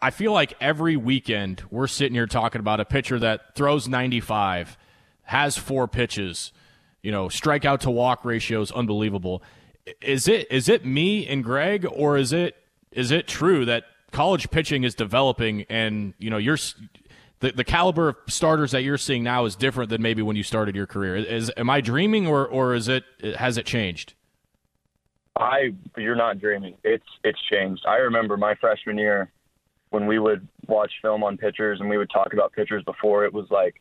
I 0.00 0.10
feel 0.10 0.32
like 0.32 0.54
every 0.60 0.96
weekend 0.96 1.64
we're 1.70 1.88
sitting 1.88 2.14
here 2.14 2.26
talking 2.26 2.60
about 2.60 2.78
a 2.78 2.84
pitcher 2.84 3.18
that 3.18 3.56
throws 3.56 3.88
95, 3.88 4.76
has 5.22 5.56
four 5.56 5.88
pitches, 5.88 6.52
you 7.02 7.10
know, 7.10 7.26
strikeout 7.26 7.80
to 7.80 7.90
walk 7.90 8.24
ratio 8.24 8.60
is 8.60 8.70
unbelievable. 8.70 9.42
Is 10.00 10.28
it 10.28 10.46
is 10.52 10.68
it 10.68 10.84
me 10.84 11.26
and 11.26 11.42
Greg, 11.42 11.84
or 11.90 12.16
is 12.16 12.32
it 12.32 12.54
is 12.92 13.10
it 13.10 13.26
true 13.26 13.64
that 13.64 13.84
college 14.12 14.48
pitching 14.50 14.84
is 14.84 14.94
developing 14.94 15.66
and 15.68 16.14
you 16.18 16.30
know 16.30 16.38
you're 16.38 16.58
the, 17.44 17.52
the 17.52 17.64
caliber 17.64 18.08
of 18.08 18.16
starters 18.26 18.70
that 18.70 18.82
you're 18.82 18.96
seeing 18.96 19.22
now 19.22 19.44
is 19.44 19.54
different 19.54 19.90
than 19.90 20.00
maybe 20.00 20.22
when 20.22 20.34
you 20.34 20.42
started 20.42 20.74
your 20.74 20.86
career. 20.86 21.14
Is 21.16 21.52
am 21.58 21.68
I 21.68 21.82
dreaming 21.82 22.26
or 22.26 22.46
or 22.46 22.74
is 22.74 22.88
it 22.88 23.04
has 23.36 23.58
it 23.58 23.66
changed? 23.66 24.14
I 25.36 25.74
you're 25.96 26.16
not 26.16 26.40
dreaming. 26.40 26.76
It's 26.84 27.04
it's 27.22 27.38
changed. 27.50 27.84
I 27.86 27.96
remember 27.96 28.38
my 28.38 28.54
freshman 28.54 28.96
year 28.96 29.30
when 29.90 30.06
we 30.06 30.18
would 30.18 30.48
watch 30.66 30.90
film 31.02 31.22
on 31.22 31.36
pitchers 31.36 31.80
and 31.80 31.88
we 31.88 31.98
would 31.98 32.10
talk 32.10 32.32
about 32.32 32.52
pitchers 32.52 32.82
before 32.84 33.26
it 33.26 33.32
was 33.32 33.46
like 33.50 33.80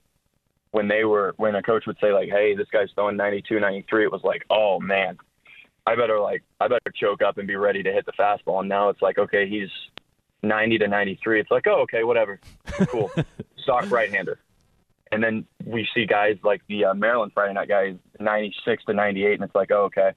when 0.72 0.90
they 0.90 1.06
were 1.06 1.34
when 1.38 1.56
a 1.56 1.64
coach 1.64 1.86
would 1.88 1.98
say 2.02 2.12
like, 2.12 2.30
"Hey, 2.30 2.56
this 2.56 2.68
guy's 2.70 2.90
throwing 2.96 3.16
92, 3.16 3.62
93," 3.62 4.04
it 4.04 4.12
was 4.12 4.24
like, 4.26 4.44
"Oh 4.50 4.78
man, 4.82 5.18
I 5.88 5.96
better 5.96 6.20
like 6.20 6.44
I 6.60 6.68
better 6.68 6.92
choke 6.94 7.22
up 7.22 7.38
and 7.38 7.48
be 7.48 7.56
ready 7.56 7.82
to 7.82 7.94
hit 7.94 8.06
the 8.06 8.12
fastball." 8.12 8.60
And 8.60 8.68
now 8.68 8.90
it's 8.90 9.02
like, 9.02 9.18
okay, 9.18 9.48
he's 9.48 9.70
90 10.44 10.78
to 10.80 10.88
93. 10.88 11.40
It's 11.40 11.52
like, 11.52 11.66
oh, 11.68 11.82
okay, 11.82 12.04
whatever, 12.04 12.40
cool, 12.88 13.12
stock 13.58 13.90
right-hander. 13.90 14.40
And 15.12 15.24
then 15.24 15.46
we 15.66 15.88
see 15.94 16.06
guys 16.06 16.38
like 16.44 16.62
the 16.68 16.86
uh, 16.86 16.94
Maryland 16.94 17.32
Friday 17.34 17.54
night 17.54 17.70
guys, 17.70 17.96
96 18.20 18.84
to 18.86 18.94
98, 18.94 19.34
and 19.36 19.44
it's 19.44 19.56
like, 19.56 19.72
oh, 19.72 19.84
okay, 19.86 20.12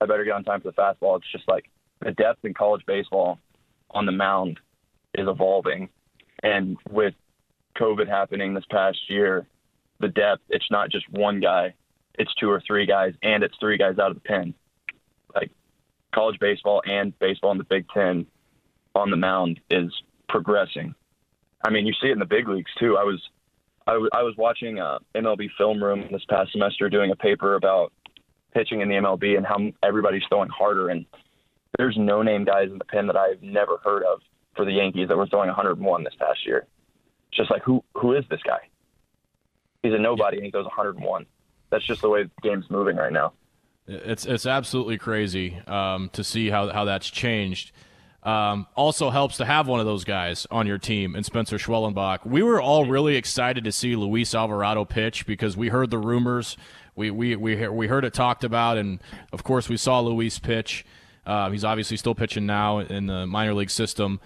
I 0.00 0.06
better 0.06 0.24
get 0.24 0.34
on 0.34 0.44
time 0.44 0.60
for 0.60 0.70
the 0.70 0.74
fastball. 0.74 1.18
It's 1.18 1.32
just 1.32 1.48
like 1.48 1.70
the 2.00 2.12
depth 2.12 2.44
in 2.44 2.54
college 2.54 2.82
baseball 2.86 3.38
on 3.90 4.06
the 4.06 4.12
mound 4.12 4.60
is 5.14 5.26
evolving, 5.26 5.88
and 6.42 6.76
with 6.88 7.14
COVID 7.78 8.08
happening 8.08 8.54
this 8.54 8.64
past 8.70 8.98
year, 9.08 9.46
the 9.98 10.08
depth, 10.08 10.42
it's 10.48 10.70
not 10.70 10.90
just 10.90 11.08
one 11.10 11.40
guy, 11.40 11.74
it's 12.18 12.32
two 12.34 12.50
or 12.50 12.62
three 12.66 12.86
guys, 12.86 13.14
and 13.22 13.42
it's 13.42 13.56
three 13.58 13.78
guys 13.78 13.98
out 13.98 14.10
of 14.10 14.14
the 14.14 14.20
pen. 14.20 14.54
Like 15.34 15.50
college 16.14 16.38
baseball 16.38 16.82
and 16.86 17.18
baseball 17.18 17.52
in 17.52 17.58
the 17.58 17.64
Big 17.64 17.88
Ten 17.88 18.26
on 18.94 19.10
the 19.10 19.16
mound 19.16 19.60
is 19.70 19.92
progressing. 20.28 20.94
I 21.64 21.70
mean, 21.70 21.86
you 21.86 21.92
see 22.00 22.08
it 22.08 22.12
in 22.12 22.18
the 22.18 22.24
big 22.24 22.48
leagues 22.48 22.70
too. 22.78 22.96
I 22.96 23.04
was 23.04 23.20
I, 23.86 23.92
w- 23.92 24.10
I 24.12 24.22
was 24.22 24.34
watching 24.36 24.78
uh, 24.78 24.98
MLB 25.14 25.48
Film 25.58 25.82
Room 25.82 26.06
this 26.10 26.24
past 26.28 26.52
semester 26.52 26.88
doing 26.88 27.10
a 27.10 27.16
paper 27.16 27.54
about 27.54 27.92
pitching 28.54 28.80
in 28.80 28.88
the 28.88 28.94
MLB 28.96 29.36
and 29.36 29.46
how 29.46 29.58
everybody's 29.82 30.22
throwing 30.28 30.48
harder. 30.48 30.88
And 30.88 31.06
there's 31.78 31.96
no 31.96 32.22
name 32.22 32.44
guys 32.44 32.68
in 32.70 32.78
the 32.78 32.84
pen 32.84 33.06
that 33.06 33.16
I've 33.16 33.42
never 33.42 33.78
heard 33.82 34.02
of 34.04 34.20
for 34.54 34.64
the 34.64 34.72
Yankees 34.72 35.08
that 35.08 35.16
were 35.16 35.26
throwing 35.26 35.48
101 35.48 36.04
this 36.04 36.14
past 36.18 36.46
year 36.46 36.66
just 37.32 37.50
like 37.50 37.62
who 37.62 37.82
who 37.94 38.14
is 38.14 38.24
this 38.30 38.40
guy? 38.42 38.60
He's 39.82 39.92
a 39.92 39.98
nobody 39.98 40.36
and 40.36 40.44
he 40.44 40.52
goes 40.52 40.64
101. 40.66 41.26
That's 41.70 41.86
just 41.86 42.02
the 42.02 42.08
way 42.08 42.24
the 42.24 42.30
game's 42.42 42.68
moving 42.70 42.96
right 42.96 43.12
now. 43.12 43.32
It's 43.86 44.26
it's 44.26 44.46
absolutely 44.46 44.98
crazy 44.98 45.58
um, 45.66 46.10
to 46.12 46.22
see 46.22 46.50
how 46.50 46.72
how 46.72 46.84
that's 46.84 47.08
changed. 47.08 47.72
Um, 48.22 48.66
also 48.74 49.08
helps 49.08 49.38
to 49.38 49.46
have 49.46 49.66
one 49.66 49.80
of 49.80 49.86
those 49.86 50.04
guys 50.04 50.46
on 50.50 50.66
your 50.66 50.76
team 50.76 51.14
and 51.14 51.24
Spencer 51.24 51.56
Schwellenbach. 51.56 52.26
We 52.26 52.42
were 52.42 52.60
all 52.60 52.84
really 52.84 53.16
excited 53.16 53.64
to 53.64 53.72
see 53.72 53.96
Luis 53.96 54.34
Alvarado 54.34 54.84
pitch 54.84 55.24
because 55.24 55.56
we 55.56 55.68
heard 55.68 55.90
the 55.90 55.98
rumors. 55.98 56.58
We 56.94 57.10
we 57.10 57.34
we 57.36 57.66
we 57.68 57.86
heard 57.86 58.04
it 58.04 58.12
talked 58.12 58.44
about, 58.44 58.76
and 58.76 59.00
of 59.32 59.42
course 59.42 59.70
we 59.70 59.78
saw 59.78 60.00
Luis 60.00 60.38
pitch. 60.38 60.84
Uh, 61.24 61.50
he's 61.50 61.64
obviously 61.64 61.96
still 61.96 62.14
pitching 62.14 62.44
now 62.44 62.80
in 62.80 63.06
the 63.06 63.26
minor 63.26 63.54
league 63.54 63.70
system. 63.70 64.20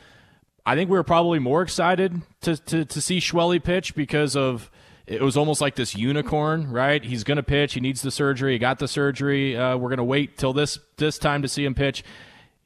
I 0.66 0.74
think 0.74 0.90
we 0.90 0.97
were 0.97 1.05
probably 1.05 1.38
more 1.38 1.62
excited 1.62 2.22
to, 2.40 2.57
to, 2.57 2.84
to 2.86 3.01
see 3.01 3.18
Schwelly 3.18 3.62
pitch 3.62 3.95
because 3.95 4.34
of 4.34 4.70
it 5.07 5.20
was 5.20 5.36
almost 5.36 5.61
like 5.61 5.74
this 5.74 5.95
unicorn, 5.95 6.70
right? 6.70 7.05
He's 7.05 7.24
going 7.24 7.36
to 7.36 7.42
pitch. 7.42 7.74
He 7.74 7.80
needs 7.80 8.01
the 8.01 8.11
surgery. 8.11 8.55
He 8.55 8.59
got 8.59 8.78
the 8.78 8.88
surgery. 8.88 9.57
Uh, 9.57 9.76
we're 9.76 9.90
going 9.90 9.99
to 9.99 10.05
wait 10.05 10.38
till 10.38 10.55
this 10.55 10.78
this 10.97 11.18
time 11.18 11.42
to 11.42 11.49
see 11.49 11.64
him 11.64 11.74
pitch. 11.74 12.03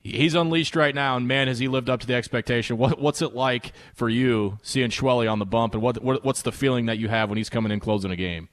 He's 0.00 0.34
unleashed 0.34 0.76
right 0.76 0.94
now, 0.94 1.16
and 1.16 1.26
man, 1.26 1.48
has 1.48 1.58
he 1.58 1.68
lived 1.68 1.90
up 1.90 2.00
to 2.00 2.06
the 2.06 2.14
expectation. 2.14 2.78
What, 2.78 3.00
what's 3.00 3.20
it 3.20 3.34
like 3.34 3.72
for 3.94 4.08
you 4.08 4.58
seeing 4.62 4.90
Schwelly 4.90 5.30
on 5.30 5.38
the 5.38 5.46
bump, 5.46 5.74
and 5.74 5.82
what, 5.82 6.02
what 6.02 6.24
what's 6.24 6.42
the 6.42 6.52
feeling 6.52 6.86
that 6.86 6.98
you 6.98 7.08
have 7.08 7.28
when 7.28 7.36
he's 7.36 7.50
coming 7.50 7.72
in 7.72 7.80
closing 7.80 8.10
a 8.10 8.16
game? 8.16 8.48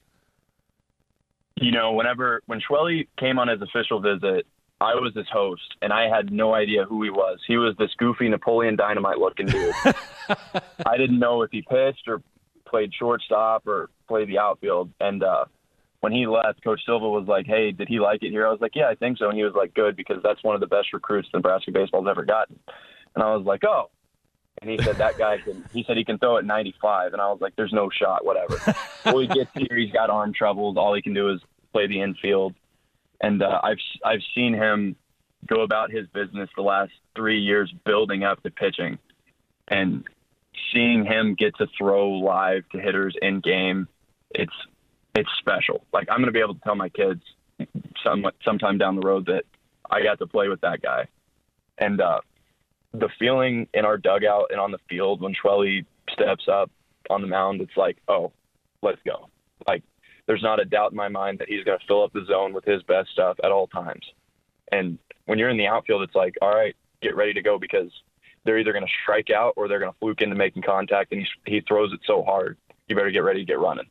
You 1.56 1.72
know, 1.72 1.94
whenever 1.94 2.42
when 2.48 2.60
Schwelly 2.60 3.08
came 3.18 3.40
on 3.40 3.48
his 3.48 3.62
official 3.62 4.00
visit, 4.02 4.46
I 4.82 4.96
was 4.96 5.14
his 5.16 5.28
host, 5.32 5.76
and 5.82 5.94
I 5.94 6.14
had 6.14 6.32
no 6.32 6.54
idea 6.54 6.84
who 6.84 7.02
he 7.04 7.10
was. 7.10 7.40
He 7.48 7.58
was 7.58 7.76
this 7.78 7.92
goofy 7.98 8.28
Napoleon 8.28 8.76
Dynamite 8.76 9.20
looking 9.20 9.46
dude. 9.46 9.74
I 10.86 10.98
didn't 10.98 11.20
know 11.20 11.44
if 11.44 11.52
he 11.52 11.62
pitched 11.62 12.08
or 12.08 12.22
played 12.66 12.94
shortstop 12.94 13.68
or 13.68 13.90
played 14.08 14.28
the 14.28 14.40
outfield. 14.40 14.92
And 15.00 15.24
uh, 15.24 15.46
when 16.06 16.14
he 16.14 16.28
left, 16.28 16.64
Coach 16.64 16.82
Silva 16.86 17.10
was 17.10 17.28
like, 17.28 17.48
"Hey, 17.48 17.72
did 17.72 17.88
he 17.88 18.00
like 18.00 18.22
it 18.22 18.30
here?" 18.30 18.48
I 18.48 18.52
was 18.52 18.62
like, 18.62 18.76
"Yeah, 18.76 18.88
I 18.88 18.96
think 18.96 19.18
so." 19.18 19.28
And 19.28 19.38
he 19.38 19.44
was 19.44 19.56
like, 19.56 19.74
"Good," 19.74 19.96
because 19.96 20.22
that's 20.24 20.44
one 20.44 20.56
of 20.56 20.62
the 20.62 20.68
best 20.68 20.94
recruits 20.94 21.28
Nebraska 21.34 21.72
baseball's 21.72 22.08
ever 22.08 22.24
gotten. 22.24 22.60
And 23.16 23.24
I 23.24 23.36
was 23.36 23.46
like, 23.46 23.64
"Oh." 23.66 23.90
And 24.62 24.70
he 24.70 24.78
said 24.82 24.96
that 24.98 25.18
guy 25.18 25.40
can. 25.40 25.66
He 25.74 25.84
said 25.84 25.98
he 25.98 26.06
can 26.06 26.18
throw 26.18 26.38
at 26.38 26.46
95, 26.46 27.14
and 27.14 27.22
I 27.22 27.28
was 27.32 27.42
like, 27.42 27.56
"There's 27.56 27.74
no 27.74 27.90
shot, 27.90 28.24
whatever." 28.24 28.58
well, 29.06 29.20
he 29.20 29.28
gets 29.28 29.52
here, 29.54 29.78
he's 29.78 29.92
got 29.92 30.10
arm 30.10 30.32
troubles. 30.32 30.78
All 30.78 30.94
he 30.94 31.02
can 31.02 31.14
do 31.14 31.30
is 31.30 31.42
play 31.74 31.88
the 31.88 32.02
infield 32.02 32.56
and 33.22 33.42
uh, 33.42 33.60
I've 33.64 33.80
I've 34.04 34.22
seen 34.34 34.54
him 34.54 34.96
go 35.48 35.62
about 35.62 35.92
his 35.92 36.08
business 36.08 36.50
the 36.56 36.64
last 36.64 36.92
three 37.16 37.40
years, 37.40 37.74
building 37.86 38.24
up 38.24 38.42
the 38.44 38.52
pitching, 38.52 38.98
and 39.68 40.04
seeing 40.74 41.06
him 41.06 41.36
get 41.36 41.56
to 41.58 41.68
throw 41.78 42.10
live 42.12 42.68
to 42.72 42.80
hitters 42.80 43.16
in 43.22 43.42
game, 43.42 43.88
it's 44.32 44.54
it's 45.16 45.30
special. 45.40 45.86
Like 45.94 46.08
I'm 46.10 46.18
going 46.18 46.28
to 46.28 46.32
be 46.32 46.40
able 46.40 46.56
to 46.56 46.62
tell 46.62 46.76
my 46.76 46.90
kids 46.90 47.22
some 48.04 48.26
sometime 48.44 48.78
down 48.78 48.96
the 48.96 49.06
road 49.06 49.26
that 49.28 49.44
I 49.90 50.04
got 50.04 50.20
to 50.20 50.28
play 50.28 50.48
with 50.50 50.62
that 50.62 50.82
guy, 50.82 51.08
and 51.78 52.02
uh, 52.02 52.20
the 52.94 53.10
feeling 53.20 53.68
in 53.74 53.86
our 53.86 53.98
dugout 53.98 54.48
and 54.52 54.60
on 54.60 54.72
the 54.72 54.80
field 54.90 55.22
when 55.22 55.34
Schwelly 55.34 55.86
steps 56.12 56.48
up 56.48 56.72
on 57.10 57.22
the 57.22 57.28
mound, 57.28 57.62
it's 57.62 57.78
like, 57.78 57.98
oh, 58.08 58.32
let's 58.82 59.00
go. 59.06 59.30
Like 59.68 59.84
there's 60.28 60.44
not 60.44 60.60
a 60.60 60.66
doubt 60.66 60.92
in 60.92 60.98
my 60.98 61.08
mind 61.08 61.40
that 61.40 61.50
he's 61.50 61.64
going 61.64 61.78
to 61.78 61.86
fill 61.88 62.04
up 62.04 62.14
the 62.14 62.26
zone 62.28 62.54
with 62.54 62.66
his 62.66 62.82
best 62.84 63.10
stuff 63.12 63.38
at 63.44 63.52
all 63.52 63.68
times. 63.68 64.06
And 64.72 64.98
when 65.26 65.38
you're 65.38 65.50
in 65.50 65.58
the 65.58 65.68
outfield, 65.68 66.02
it's 66.02 66.16
like, 66.16 66.36
all 66.42 66.54
right, 66.54 66.76
get 67.02 67.16
ready 67.16 67.34
to 67.34 67.42
go 67.42 67.60
because 67.60 67.92
they're 68.44 68.58
either 68.58 68.74
going 68.74 68.86
to 68.86 68.92
strike 69.04 69.30
out 69.30 69.54
or 69.56 69.68
they're 69.68 69.80
going 69.80 69.92
to 69.92 69.98
fluke 70.00 70.22
into 70.22 70.36
making 70.36 70.64
contact, 70.64 71.12
and 71.12 71.22
he, 71.22 71.52
he 71.52 71.62
throws 71.62 71.92
it 71.94 72.00
so 72.06 72.24
hard. 72.24 72.58
You 72.88 72.96
better 72.96 73.12
get 73.12 73.20
ready 73.20 73.42
to 73.42 73.46
get 73.46 73.60
running. 73.60 73.86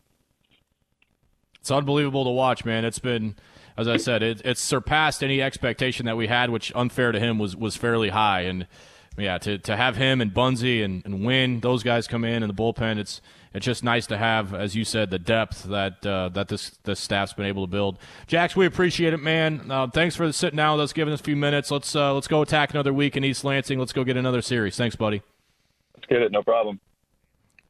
It's 1.65 1.71
unbelievable 1.71 2.25
to 2.25 2.31
watch, 2.31 2.67
man. 2.67 2.85
It's 2.85 2.99
been, 2.99 3.37
as 3.79 3.89
I 3.89 3.97
said, 3.97 4.23
it, 4.23 4.43
it's 4.45 4.61
surpassed 4.61 5.25
any 5.25 5.41
expectation 5.41 6.05
that 6.05 6.15
we 6.15 6.27
had, 6.27 6.51
which 6.51 6.71
unfair 6.75 7.11
to 7.11 7.19
him 7.19 7.39
was 7.39 7.57
was 7.57 7.75
fairly 7.75 8.11
high. 8.11 8.43
And 8.43 8.67
yeah, 9.17 9.39
to 9.39 9.57
to 9.57 9.75
have 9.75 9.97
him 9.97 10.21
and 10.21 10.35
Bunsey 10.35 10.85
and, 10.85 11.03
and 11.07 11.25
Winn, 11.25 11.61
those 11.61 11.83
guys 11.83 12.07
come 12.07 12.23
in 12.23 12.43
in 12.43 12.49
the 12.49 12.55
bullpen, 12.55 12.99
it's 12.99 13.23
it's 13.55 13.65
just 13.65 13.83
nice 13.83 14.07
to 14.09 14.19
have, 14.19 14.53
as 14.53 14.77
you 14.77 14.85
said, 14.85 15.09
the 15.09 15.19
depth 15.19 15.63
that 15.65 16.05
uh, 16.05 16.29
that 16.35 16.49
this 16.49 16.73
this 16.83 17.01
staff's 17.01 17.33
been 17.33 17.47
able 17.47 17.67
to 17.67 17.71
build. 17.71 17.97
Jax, 18.27 18.55
we 18.55 18.67
appreciate 18.67 19.15
it, 19.15 19.23
man. 19.23 19.71
Uh, 19.71 19.87
thanks 19.87 20.15
for 20.15 20.31
sitting 20.33 20.59
down 20.59 20.77
with 20.77 20.85
us, 20.85 20.93
giving 20.93 21.15
us 21.15 21.21
a 21.21 21.25
few 21.25 21.35
minutes. 21.35 21.71
Let's 21.71 21.97
uh, 21.97 22.13
let's 22.13 22.29
go 22.29 22.43
attack 22.43 22.73
another 22.73 22.93
week 22.93 23.17
in 23.17 23.25
East 23.25 23.43
Lansing. 23.43 23.79
Let's 23.79 23.95
go 23.95 24.05
get 24.05 24.19
another 24.19 24.43
series. 24.43 24.77
Thanks, 24.77 24.97
buddy. 24.97 25.23
Let's 25.97 26.09
get 26.09 26.21
it. 26.21 26.31
No 26.31 26.43
problem. 26.43 26.79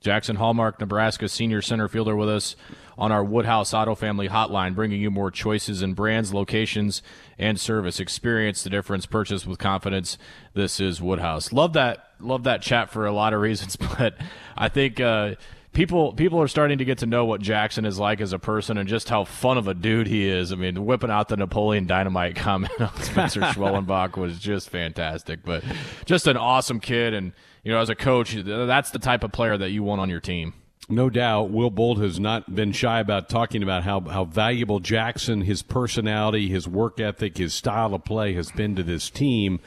Jaxon 0.05 0.37
Hallmark, 0.37 0.79
Nebraska 0.79 1.29
senior 1.29 1.63
center 1.63 1.89
fielder 1.89 2.15
with 2.15 2.29
us 2.29 2.57
on 2.99 3.11
our 3.11 3.25
Woodhouse 3.25 3.73
Auto 3.73 3.95
Family 3.95 4.29
Hotline, 4.29 4.75
bringing 4.75 5.01
you 5.01 5.11
more 5.11 5.31
choices 5.31 5.83
in 5.83 5.95
brands, 5.95 6.33
locations, 6.33 7.03
and 7.39 7.59
service. 7.59 7.99
Experience 7.99 8.63
the 8.63 8.71
difference. 8.71 9.07
Purchase 9.07 9.47
with 9.47 9.59
confidence. 9.59 10.19
This 10.53 10.79
is 10.79 11.01
Woodhouse. 11.01 11.53
Love 11.53 11.73
that. 11.73 12.11
Love 12.21 12.45
that 12.45 12.63
chat 12.63 12.91
for 12.91 13.07
a 13.07 13.13
lot 13.13 13.33
of 13.33 13.41
reasons, 13.41 13.77
but 13.99 14.15
I 14.57 14.69
think 14.69 15.01
uh, 15.01 15.35
people 15.73 16.13
people 16.13 16.41
are 16.41 16.49
starting 16.49 16.79
to 16.79 16.85
get 16.85 16.99
to 16.99 17.07
know 17.07 17.25
what 17.25 17.41
Jaxon 17.41 17.85
is 17.87 17.99
like 17.99 18.21
as 18.21 18.33
a 18.33 18.39
person 18.39 18.79
and 18.79 18.89
just 18.89 19.09
how 19.09 19.25
fun 19.25 19.59
of 19.59 19.69
a 19.69 19.75
dude 19.75 20.07
he 20.07 20.29
is. 20.29 20.53
I 20.53 20.55
mean, 20.55 20.87
whipping 20.87 21.11
out 21.11 21.29
the 21.29 21.37
Napoleon 21.37 21.87
Dynamite 21.87 22.37
comment 22.37 22.81
on 22.81 22.95
Spencer 23.03 23.41
Schwellenbach 23.41 24.17
was 24.17 24.39
just 24.39 24.71
fantastic. 24.71 25.41
But 25.45 25.65
just 26.05 26.27
an 26.27 26.37
awesome 26.37 26.81
kid, 26.81 27.13
and 27.13 27.33
you 27.65 27.73
know, 27.73 27.81
as 27.81 27.89
a 27.89 27.95
coach, 27.95 28.35
that's 28.35 28.91
the 28.91 28.99
type 28.99 29.25
of 29.25 29.33
player 29.33 29.57
that 29.57 29.71
you 29.71 29.83
want 29.83 30.01
on 30.01 30.11
your 30.11 30.21
team. 30.21 30.55
No 30.89 31.09
doubt, 31.09 31.51
Will 31.51 31.71
Bolt 31.71 31.99
has 31.99 32.21
not 32.21 32.55
been 32.55 32.73
shy 32.73 33.01
about 33.01 33.31
talking 33.31 33.63
about 33.63 33.85
how, 33.85 34.01
how 34.01 34.27
valuable 34.27 34.81
Jaxon, 34.81 35.45
his 35.45 35.63
personality, 35.63 36.49
his 36.49 36.69
work 36.69 37.01
ethic, 37.01 37.39
his 37.39 37.55
style 37.55 37.95
of 37.95 38.05
play 38.05 38.35
has 38.35 38.53
been 38.53 38.77
to 38.77 38.83
this 38.83 39.09
team. 39.09 39.61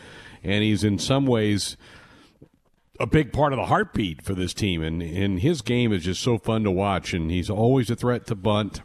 And 0.43 0.63
he's 0.63 0.83
in 0.83 0.99
some 0.99 1.25
ways 1.25 1.75
a 2.99 3.07
big 3.07 3.31
part 3.33 3.53
of 3.53 3.57
the 3.57 3.65
heartbeat 3.65 4.21
for 4.21 4.33
this 4.33 4.53
team, 4.53 4.81
and 4.81 5.01
and 5.01 5.39
his 5.39 5.61
game 5.61 5.93
is 5.93 6.03
just 6.03 6.21
so 6.21 6.37
fun 6.37 6.63
to 6.63 6.71
watch. 6.71 7.13
And 7.13 7.29
he's 7.31 7.49
always 7.49 7.89
a 7.89 7.95
threat 7.95 8.25
to 8.27 8.35
bunt, 8.35 8.81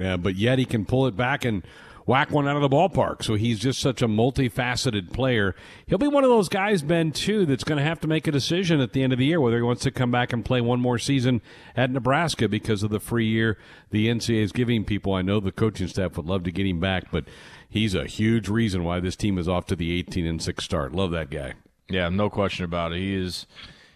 uh, 0.00 0.16
but 0.16 0.36
yet 0.36 0.58
he 0.58 0.64
can 0.64 0.84
pull 0.84 1.06
it 1.06 1.16
back 1.16 1.44
and 1.44 1.62
whack 2.06 2.30
one 2.30 2.48
out 2.48 2.56
of 2.56 2.62
the 2.62 2.68
ballpark. 2.68 3.22
So 3.22 3.34
he's 3.34 3.58
just 3.58 3.80
such 3.80 4.02
a 4.02 4.08
multifaceted 4.08 5.12
player. 5.12 5.54
He'll 5.86 5.98
be 5.98 6.08
one 6.08 6.24
of 6.24 6.30
those 6.30 6.48
guys, 6.48 6.82
Ben, 6.82 7.12
too, 7.12 7.46
that's 7.46 7.64
going 7.64 7.78
to 7.78 7.84
have 7.84 8.00
to 8.00 8.08
make 8.08 8.26
a 8.26 8.32
decision 8.32 8.80
at 8.80 8.92
the 8.92 9.02
end 9.02 9.12
of 9.12 9.18
the 9.18 9.26
year 9.26 9.40
whether 9.40 9.56
he 9.56 9.62
wants 9.62 9.82
to 9.82 9.90
come 9.90 10.10
back 10.10 10.32
and 10.32 10.44
play 10.44 10.60
one 10.60 10.80
more 10.80 10.98
season 10.98 11.40
at 11.76 11.90
Nebraska 11.90 12.48
because 12.48 12.82
of 12.82 12.90
the 12.90 13.00
free 13.00 13.26
year 13.26 13.58
the 13.90 14.08
NCAA 14.08 14.42
is 14.42 14.52
giving 14.52 14.84
people. 14.84 15.14
I 15.14 15.22
know 15.22 15.40
the 15.40 15.52
coaching 15.52 15.88
staff 15.88 16.16
would 16.16 16.26
love 16.26 16.44
to 16.44 16.52
get 16.52 16.66
him 16.66 16.80
back, 16.80 17.10
but 17.10 17.24
he's 17.68 17.94
a 17.94 18.06
huge 18.06 18.48
reason 18.48 18.84
why 18.84 19.00
this 19.00 19.16
team 19.16 19.38
is 19.38 19.48
off 19.48 19.66
to 19.66 19.76
the 19.76 19.92
18 19.98 20.26
and 20.26 20.42
6 20.42 20.64
start. 20.64 20.92
Love 20.92 21.10
that 21.12 21.30
guy. 21.30 21.54
Yeah, 21.88 22.08
no 22.08 22.30
question 22.30 22.64
about 22.64 22.92
it. 22.92 22.98
He 22.98 23.14
is 23.14 23.46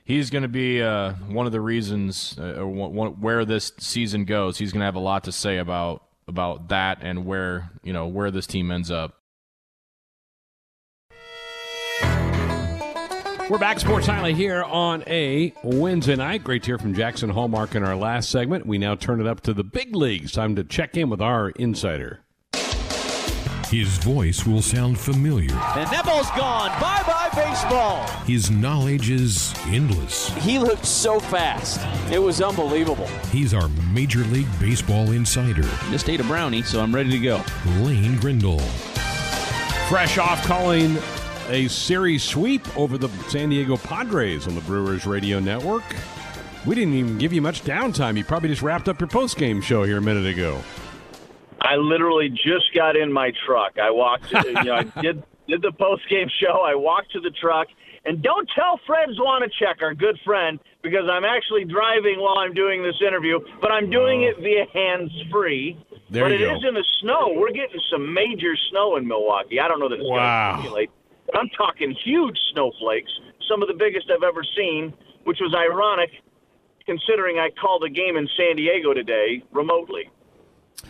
he's 0.05 0.31
going 0.31 0.43
to 0.43 0.49
be 0.49 0.83
uh, 0.83 1.13
one 1.29 1.47
of 1.47 1.53
the 1.53 1.61
reasons 1.61 2.39
uh, 2.39 2.63
where 2.65 3.45
this 3.45 3.73
season 3.79 4.25
goes. 4.25 4.59
He's 4.59 4.73
going 4.73 4.81
to 4.81 4.87
have 4.87 4.95
a 4.95 5.01
lot 5.01 5.25
to 5.25 5.33
say 5.33 5.59
about 5.59 6.06
about 6.29 6.69
that 6.69 6.99
and 7.03 7.25
where 7.25 7.71
you 7.83 7.93
know 7.93 8.07
where 8.07 8.31
this 8.31 8.47
team 8.47 8.71
ends 8.71 8.91
up. 8.91 9.15
We're 13.49 13.59
back, 13.59 13.79
Sports 13.79 14.09
Nightly 14.09 14.35
here 14.35 14.65
on 14.65 15.05
a 15.07 15.55
Wednesday 15.63 16.17
night. 16.17 16.43
Great 16.43 16.65
to 16.65 16.67
hear 16.67 16.79
from 16.79 16.97
Jaxon 16.97 17.31
Hallmark 17.31 17.77
in 17.77 17.85
our 17.85 17.95
last 17.95 18.29
segment. 18.29 18.67
We 18.67 18.77
now 18.77 18.97
turn 18.97 19.21
it 19.21 19.27
up 19.29 19.41
to 19.43 19.55
the 19.55 19.63
big 19.63 19.95
leagues. 19.95 20.33
Time 20.33 20.57
to 20.57 20.65
check 20.65 20.97
in 20.97 21.11
with 21.11 21.21
our 21.21 21.51
insider. 21.51 22.25
His 23.69 23.99
voice 23.99 24.45
will 24.45 24.63
sound 24.63 24.99
familiar. 24.99 25.53
And 25.53 25.89
that 25.91 26.03
ball's 26.05 26.31
gone. 26.31 26.71
Bye 26.81 27.03
bye, 27.07 27.16
baseball. 27.37 28.07
His 28.27 28.51
knowledge 28.51 29.11
is 29.11 29.55
endless. 29.67 30.31
He 30.43 30.59
looked 30.59 30.87
so 30.87 31.21
fast. 31.21 31.81
It 32.11 32.19
was 32.19 32.41
unbelievable. 32.41 33.07
He's 33.31 33.53
our 33.53 33.69
Major 33.93 34.21
League 34.25 34.49
Baseball 34.59 35.11
insider. 35.13 35.69
Just 35.91 36.09
ate 36.09 36.21
a 36.21 36.25
brownie, 36.25 36.63
so 36.63 36.81
I'm 36.81 36.95
ready 36.95 37.11
to 37.11 37.19
go. 37.19 37.43
Lane 37.81 38.17
Grindle. 38.17 38.61
Fresh 39.89 40.19
off 40.19 40.43
calling 40.45 40.97
a 41.49 41.69
series 41.69 42.25
sweep 42.25 42.77
over 42.77 42.99
the 42.99 43.09
San 43.29 43.51
Diego 43.51 43.77
Padres 43.77 44.49
on 44.49 44.55
the 44.55 44.61
Brewers 44.63 45.07
Radio 45.07 45.39
Network. 45.39 45.85
We 46.65 46.75
didn't 46.75 46.95
even 46.95 47.19
give 47.19 47.33
you 47.33 47.43
much 47.43 47.63
downtime. 47.63 48.17
You 48.17 48.25
probably 48.25 48.49
just 48.49 48.63
wrapped 48.63 48.89
up 48.89 48.99
your 48.99 49.09
post-game 49.09 49.61
show 49.61 49.85
here 49.85 49.99
a 49.99 50.03
minute 50.03 50.27
ago. 50.27 50.61
I 51.61 51.77
literally 51.77 52.31
just 52.31 52.75
got 52.75 52.97
in 52.97 53.13
my 53.13 53.33
truck. 53.47 53.79
I 53.79 53.91
walked, 53.91 54.33
you 54.33 54.53
know, 54.53 54.75
I 54.75 54.83
did 55.03 55.23
did 55.49 55.63
the 55.63 55.73
post-game 55.73 56.29
show. 56.41 56.63
I 56.65 56.75
walked 56.75 57.13
to 57.13 57.21
the 57.21 57.31
truck, 57.31 57.69
and 58.05 58.23
don't 58.23 58.49
tell 58.55 58.79
Fred 58.87 59.09
Zwanacek, 59.19 59.83
our 59.83 59.95
good 59.95 60.19
friend, 60.25 60.59
because 60.83 61.05
I'm 61.11 61.25
actually 61.25 61.65
driving 61.65 62.21
while 62.21 62.39
I'm 62.39 62.55
doing 62.55 62.83
this 62.83 62.97
interview, 63.07 63.39
but 63.61 63.73
I'm 63.73 63.91
doing 63.91 64.23
it 64.23 64.37
via 64.43 64.65
hands-free. 64.73 65.79
There 66.11 66.23
but 66.25 66.31
you 66.31 66.37
it 66.37 66.49
go. 66.49 66.57
is 66.57 66.65
in 66.67 66.75
the 66.75 66.85
snow. 67.01 67.33
We're 67.35 67.51
getting 67.53 67.81
some 67.91 68.13
major 68.15 68.55
snow 68.71 68.97
in 68.97 69.07
Milwaukee. 69.07 69.59
I 69.59 69.67
don't 69.67 69.81
know 69.81 69.89
that 69.89 69.99
it's 69.99 70.09
Wow. 70.09 70.17
going 70.17 70.23
to 70.29 70.59
accumulate. 70.61 70.91
But 71.27 71.41
I'm 71.41 71.49
talking 71.51 71.91
huge 72.05 72.39
snowflakes, 72.53 73.11
some 73.49 73.61
of 73.61 73.67
the 73.69 73.75
biggest 73.75 74.09
I've 74.11 74.23
ever 74.23 74.45
seen, 74.57 74.95
which 75.25 75.39
was 75.41 75.53
ironic 75.55 76.11
considering 76.87 77.41
I 77.41 77.51
called 77.61 77.83
a 77.83 77.91
game 77.91 78.17
in 78.17 78.29
San 78.37 78.55
Diego 78.55 78.95
today 78.95 79.43
remotely. 79.51 80.09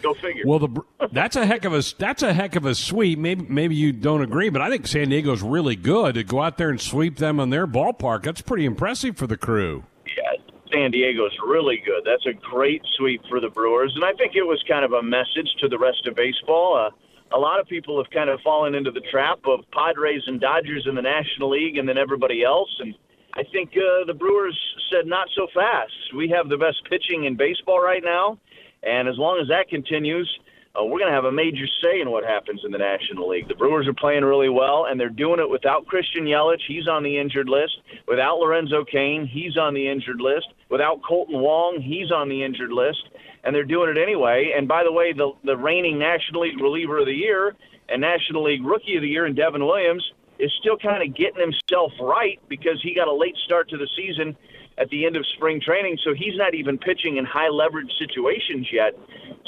Go 0.03 0.14
figure. 0.14 0.43
Well, 0.47 0.59
the 0.59 0.82
that's 1.12 1.37
a 1.37 1.47
heck 1.47 1.64
of 1.64 1.72
a 1.72 1.82
that's 1.99 2.22
a 2.22 2.32
heck 2.32 2.55
of 2.57 2.66
a 2.66 2.74
sweep. 2.74 3.18
Maybe 3.18 3.47
maybe 3.49 3.74
you 3.74 3.93
don't 3.93 4.22
agree, 4.22 4.51
but 4.51 4.61
I 4.61 4.68
think 4.68 4.87
San 4.87 5.09
Diego's 5.09 5.43
really 5.43 5.76
good 5.76 6.16
to 6.16 6.24
go 6.24 6.43
out 6.43 6.59
there 6.59 6.68
and 6.70 6.80
sweep 6.80 7.16
them 7.16 7.41
on 7.41 7.51
their 7.51 7.66
ballpark. 7.66 8.24
That's 8.24 8.43
pretty 8.43 8.64
impressive 8.66 9.16
for 9.16 9.26
the 9.26 9.37
crew. 9.37 9.84
yeah, 10.16 10.32
San 10.72 10.91
Diego's 10.91 11.37
really 11.47 11.82
good. 11.84 12.03
That's 12.05 12.26
a 12.26 12.32
great 12.34 12.82
sweep 12.97 13.22
for 13.28 13.41
the 13.41 13.49
Brewers, 13.49 13.93
and 13.95 14.05
I 14.05 14.12
think 14.14 14.34
it 14.37 14.43
was 14.43 14.62
kind 14.68 14.84
of 14.84 14.93
a 14.93 15.03
message 15.03 15.49
to 15.61 15.68
the 15.68 15.78
rest 15.78 16.07
of 16.07 16.14
baseball. 16.14 16.76
Uh, 16.76 16.91
a 17.34 17.39
lot 17.39 17.59
of 17.59 17.66
people 17.66 17.97
have 18.03 18.11
kind 18.12 18.28
of 18.28 18.41
fallen 18.43 18.74
into 18.74 18.91
the 18.91 19.03
trap 19.11 19.39
of 19.47 19.61
Padres 19.72 20.22
and 20.26 20.41
Dodgers 20.41 20.87
in 20.87 20.95
the 20.95 21.03
National 21.03 21.51
League, 21.51 21.78
and 21.78 21.89
then 21.89 21.97
everybody 21.99 22.45
else. 22.45 22.70
And 22.80 22.95
I 23.34 23.43
think 23.51 23.70
uh, 23.76 24.05
the 24.07 24.14
Brewers 24.14 24.59
said, 24.93 25.07
"Not 25.07 25.28
so 25.34 25.47
fast. 25.55 25.93
We 26.14 26.28
have 26.28 26.49
the 26.49 26.57
best 26.57 26.82
pitching 26.89 27.24
in 27.24 27.37
baseball 27.37 27.80
right 27.80 28.03
now, 28.05 28.39
and 28.83 29.09
as 29.09 29.16
long 29.18 29.39
as 29.41 29.49
that 29.49 29.68
continues." 29.68 30.29
Uh, 30.77 30.85
we're 30.85 30.99
going 30.99 31.11
to 31.11 31.14
have 31.14 31.24
a 31.24 31.33
major 31.33 31.66
say 31.83 32.01
in 32.01 32.11
what 32.11 32.22
happens 32.22 32.61
in 32.64 32.70
the 32.70 32.79
National 32.79 33.29
League. 33.31 33.49
The 33.49 33.55
Brewers 33.55 33.89
are 33.89 33.95
playing 33.95 34.24
really 34.24 34.51
well, 34.51 34.87
and 34.91 35.01
they're 35.01 35.09
doing 35.09 35.41
it 35.41 35.49
without 35.49 35.87
Christian 35.87 36.24
Yelich. 36.24 36.61
He's 36.68 36.87
on 36.87 37.03
the 37.03 37.16
injured 37.16 37.49
list. 37.49 37.79
Without 38.07 38.39
Lorenzo 38.39 38.85
Cain, 38.85 39.27
he's 39.27 39.57
on 39.57 39.72
the 39.72 39.89
injured 39.89 40.20
list. 40.20 40.49
Without 40.68 41.01
Kolten 41.01 41.41
Wong, 41.41 41.81
he's 41.81 42.12
on 42.12 42.29
the 42.29 42.43
injured 42.43 42.72
list. 42.72 43.09
And 43.45 43.55
they're 43.55 43.64
doing 43.64 43.89
it 43.89 43.99
anyway. 43.99 44.53
And 44.55 44.68
by 44.68 44.85
the 44.85 44.93
way, 44.93 45.14
the, 45.14 45.33
the 45.45 45.57
reigning 45.57 45.99
National 45.99 46.43
League 46.43 46.61
reliever 46.61 46.99
of 46.99 47.07
the 47.07 47.14
year 47.14 47.55
and 47.89 48.01
National 48.01 48.45
League 48.45 48.64
rookie 48.64 48.97
of 48.97 49.03
the 49.03 49.09
year 49.09 49.27
in 49.27 49.35
Devin 49.35 49.64
Williams 49.64 50.05
is 50.39 50.53
still 50.61 50.77
kind 50.77 51.03
of 51.03 51.16
getting 51.16 51.41
himself 51.41 51.93
right 52.01 52.39
because 52.49 52.81
he 52.83 52.95
got 52.95 53.09
a 53.09 53.14
late 53.14 53.37
start 53.45 53.70
to 53.70 53.79
the 53.79 53.89
season 53.97 54.37
at 54.79 54.89
the 54.91 55.07
end 55.07 55.16
of 55.16 55.24
spring 55.35 55.61
training, 55.61 55.99
so 56.05 56.12
he's 56.14 56.37
not 56.37 56.55
even 56.55 56.79
pitching 56.79 57.16
in 57.16 57.24
high 57.24 57.49
leverage 57.49 57.91
situations 57.99 58.68
yet. 58.72 58.93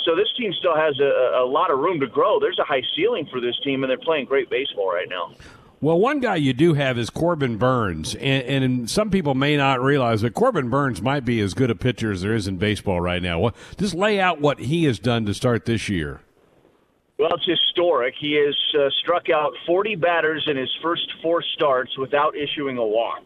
So 0.05 0.17
this 0.17 0.29
team 0.37 0.53
still 0.59 0.75
has 0.75 0.99
a, 1.01 1.43
a 1.43 1.47
lot 1.47 1.71
of 1.71 1.79
room 1.79 2.01
to 2.01 2.07
grow. 2.07 2.41
There's 2.41 2.59
a 2.59 2.65
high 2.65 2.83
ceiling 2.97 3.29
for 3.31 3.41
this 3.41 3.59
team, 3.63 3.83
and 3.85 3.91
they're 3.91 3.99
playing 3.99 4.27
great 4.27 4.49
baseball 4.49 4.91
right 4.93 5.09
now. 5.09 5.35
Well, 5.81 5.99
one 5.99 6.19
guy 6.19 6.37
you 6.37 6.55
do 6.55 6.75
have 6.75 6.99
is 6.99 7.09
Corbin 7.09 7.57
Burnes, 7.57 8.17
and, 8.17 8.65
and 8.65 8.91
some 8.91 9.11
people 9.11 9.35
may 9.35 9.57
not 9.57 9.81
realize 9.81 10.23
that 10.23 10.35
Corbin 10.35 10.71
Burnes 10.71 11.01
might 11.01 11.25
be 11.25 11.41
as 11.41 11.55
good 11.55 11.71
a 11.71 11.77
pitcher 11.77 12.11
as 12.11 12.23
there 12.23 12.35
is 12.35 12.49
in 12.49 12.57
baseball 12.57 13.01
right 13.01 13.23
now. 13.23 13.39
What, 13.39 13.55
just 13.77 13.95
lay 13.95 14.19
out 14.19 14.41
what 14.41 14.59
he 14.59 14.85
has 14.85 14.99
done 14.99 15.25
to 15.27 15.35
start 15.35 15.67
this 15.67 15.89
year. 15.89 16.21
Well, 17.17 17.31
it's 17.33 17.47
historic. 17.47 18.15
He 18.19 18.35
has 18.45 18.57
uh, 18.81 18.91
struck 19.01 19.29
out 19.29 19.53
40 19.67 19.97
batters 19.97 20.45
in 20.49 20.57
his 20.57 20.71
first 20.83 21.03
four 21.23 21.43
starts 21.55 21.97
without 21.97 22.37
issuing 22.37 22.79
a 22.79 22.87
walk. 22.87 23.25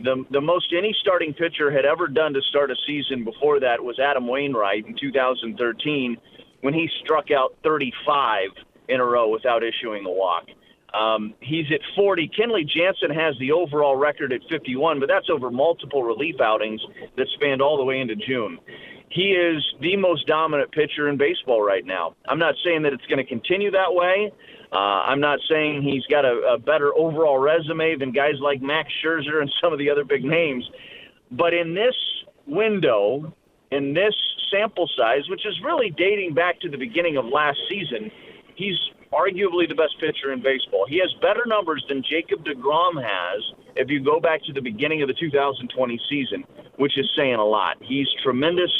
The, 0.00 0.24
the 0.30 0.40
most 0.40 0.72
any 0.76 0.94
starting 1.00 1.34
pitcher 1.34 1.70
had 1.70 1.84
ever 1.84 2.08
done 2.08 2.32
to 2.34 2.42
start 2.42 2.70
a 2.70 2.76
season 2.86 3.24
before 3.24 3.60
that 3.60 3.82
was 3.82 3.98
Adam 3.98 4.26
Wainwright 4.26 4.86
in 4.86 4.96
2013 4.96 6.16
when 6.62 6.74
he 6.74 6.88
struck 7.04 7.30
out 7.30 7.56
35 7.62 8.50
in 8.88 9.00
a 9.00 9.04
row 9.04 9.28
without 9.28 9.62
issuing 9.62 10.06
a 10.06 10.10
walk. 10.10 10.46
Um, 10.94 11.34
he's 11.40 11.66
at 11.72 11.80
40. 11.96 12.30
Kenley 12.38 12.66
Jansen 12.68 13.10
has 13.10 13.34
the 13.38 13.52
overall 13.52 13.96
record 13.96 14.32
at 14.32 14.40
51, 14.50 15.00
but 15.00 15.08
that's 15.08 15.30
over 15.30 15.50
multiple 15.50 16.02
relief 16.02 16.40
outings 16.40 16.80
that 17.16 17.26
spanned 17.34 17.62
all 17.62 17.76
the 17.76 17.84
way 17.84 18.00
into 18.00 18.16
June. 18.16 18.58
He 19.08 19.32
is 19.32 19.62
the 19.80 19.96
most 19.96 20.26
dominant 20.26 20.72
pitcher 20.72 21.08
in 21.08 21.16
baseball 21.16 21.62
right 21.62 21.84
now. 21.84 22.14
I'm 22.26 22.38
not 22.38 22.54
saying 22.64 22.82
that 22.82 22.92
it's 22.92 23.04
going 23.06 23.18
to 23.18 23.24
continue 23.24 23.70
that 23.70 23.92
way. 23.92 24.32
Uh, 24.72 25.04
I'm 25.04 25.20
not 25.20 25.38
saying 25.50 25.82
he's 25.82 26.06
got 26.06 26.24
a, 26.24 26.54
a 26.54 26.58
better 26.58 26.94
overall 26.94 27.38
resume 27.38 27.96
than 27.98 28.10
guys 28.10 28.34
like 28.40 28.62
Max 28.62 28.90
Scherzer 29.04 29.42
and 29.42 29.52
some 29.62 29.72
of 29.72 29.78
the 29.78 29.90
other 29.90 30.04
big 30.04 30.24
names. 30.24 30.68
But 31.30 31.52
in 31.52 31.74
this 31.74 31.94
window, 32.46 33.34
in 33.70 33.92
this 33.92 34.14
sample 34.50 34.88
size, 34.96 35.28
which 35.28 35.44
is 35.46 35.58
really 35.62 35.90
dating 35.90 36.34
back 36.34 36.58
to 36.60 36.70
the 36.70 36.78
beginning 36.78 37.18
of 37.18 37.26
last 37.26 37.58
season, 37.68 38.10
he's 38.54 38.78
arguably 39.12 39.68
the 39.68 39.74
best 39.74 39.94
pitcher 40.00 40.32
in 40.32 40.42
baseball. 40.42 40.86
He 40.88 40.98
has 40.98 41.12
better 41.20 41.44
numbers 41.46 41.84
than 41.88 42.02
Jacob 42.02 42.44
DeGrom 42.44 42.96
has 42.96 43.42
if 43.76 43.90
you 43.90 44.02
go 44.02 44.20
back 44.20 44.42
to 44.44 44.52
the 44.54 44.60
beginning 44.62 45.02
of 45.02 45.08
the 45.08 45.14
2020 45.14 46.00
season, 46.08 46.44
which 46.76 46.98
is 46.98 47.10
saying 47.14 47.34
a 47.34 47.44
lot. 47.44 47.76
He's 47.82 48.08
tremendous. 48.22 48.70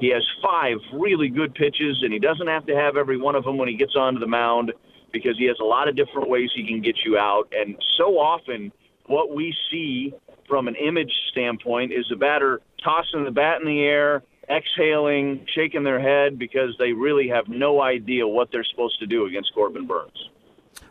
He 0.00 0.08
has 0.10 0.24
five 0.42 0.78
really 0.92 1.28
good 1.28 1.54
pitches, 1.54 2.02
and 2.02 2.12
he 2.12 2.18
doesn't 2.18 2.48
have 2.48 2.66
to 2.66 2.74
have 2.74 2.96
every 2.96 3.16
one 3.16 3.36
of 3.36 3.44
them 3.44 3.56
when 3.58 3.68
he 3.68 3.76
gets 3.76 3.94
onto 3.94 4.18
the 4.18 4.26
mound 4.26 4.72
because 5.12 5.36
he 5.38 5.46
has 5.46 5.56
a 5.60 5.64
lot 5.64 5.88
of 5.88 5.96
different 5.96 6.28
ways 6.28 6.50
he 6.54 6.66
can 6.66 6.80
get 6.80 6.96
you 7.04 7.18
out. 7.18 7.52
And 7.52 7.76
so 7.96 8.18
often, 8.18 8.72
what 9.06 9.34
we 9.34 9.54
see 9.70 10.14
from 10.48 10.68
an 10.68 10.74
image 10.76 11.12
standpoint 11.30 11.92
is 11.92 12.06
the 12.10 12.16
batter 12.16 12.60
tossing 12.82 13.24
the 13.24 13.30
bat 13.30 13.60
in 13.60 13.66
the 13.66 13.80
air, 13.80 14.22
exhaling, 14.48 15.46
shaking 15.54 15.84
their 15.84 16.00
head 16.00 16.38
because 16.38 16.76
they 16.78 16.92
really 16.92 17.28
have 17.28 17.48
no 17.48 17.80
idea 17.80 18.26
what 18.26 18.50
they're 18.52 18.64
supposed 18.64 18.98
to 19.00 19.06
do 19.06 19.26
against 19.26 19.52
Corbin 19.54 19.86
Burnes. 19.86 20.30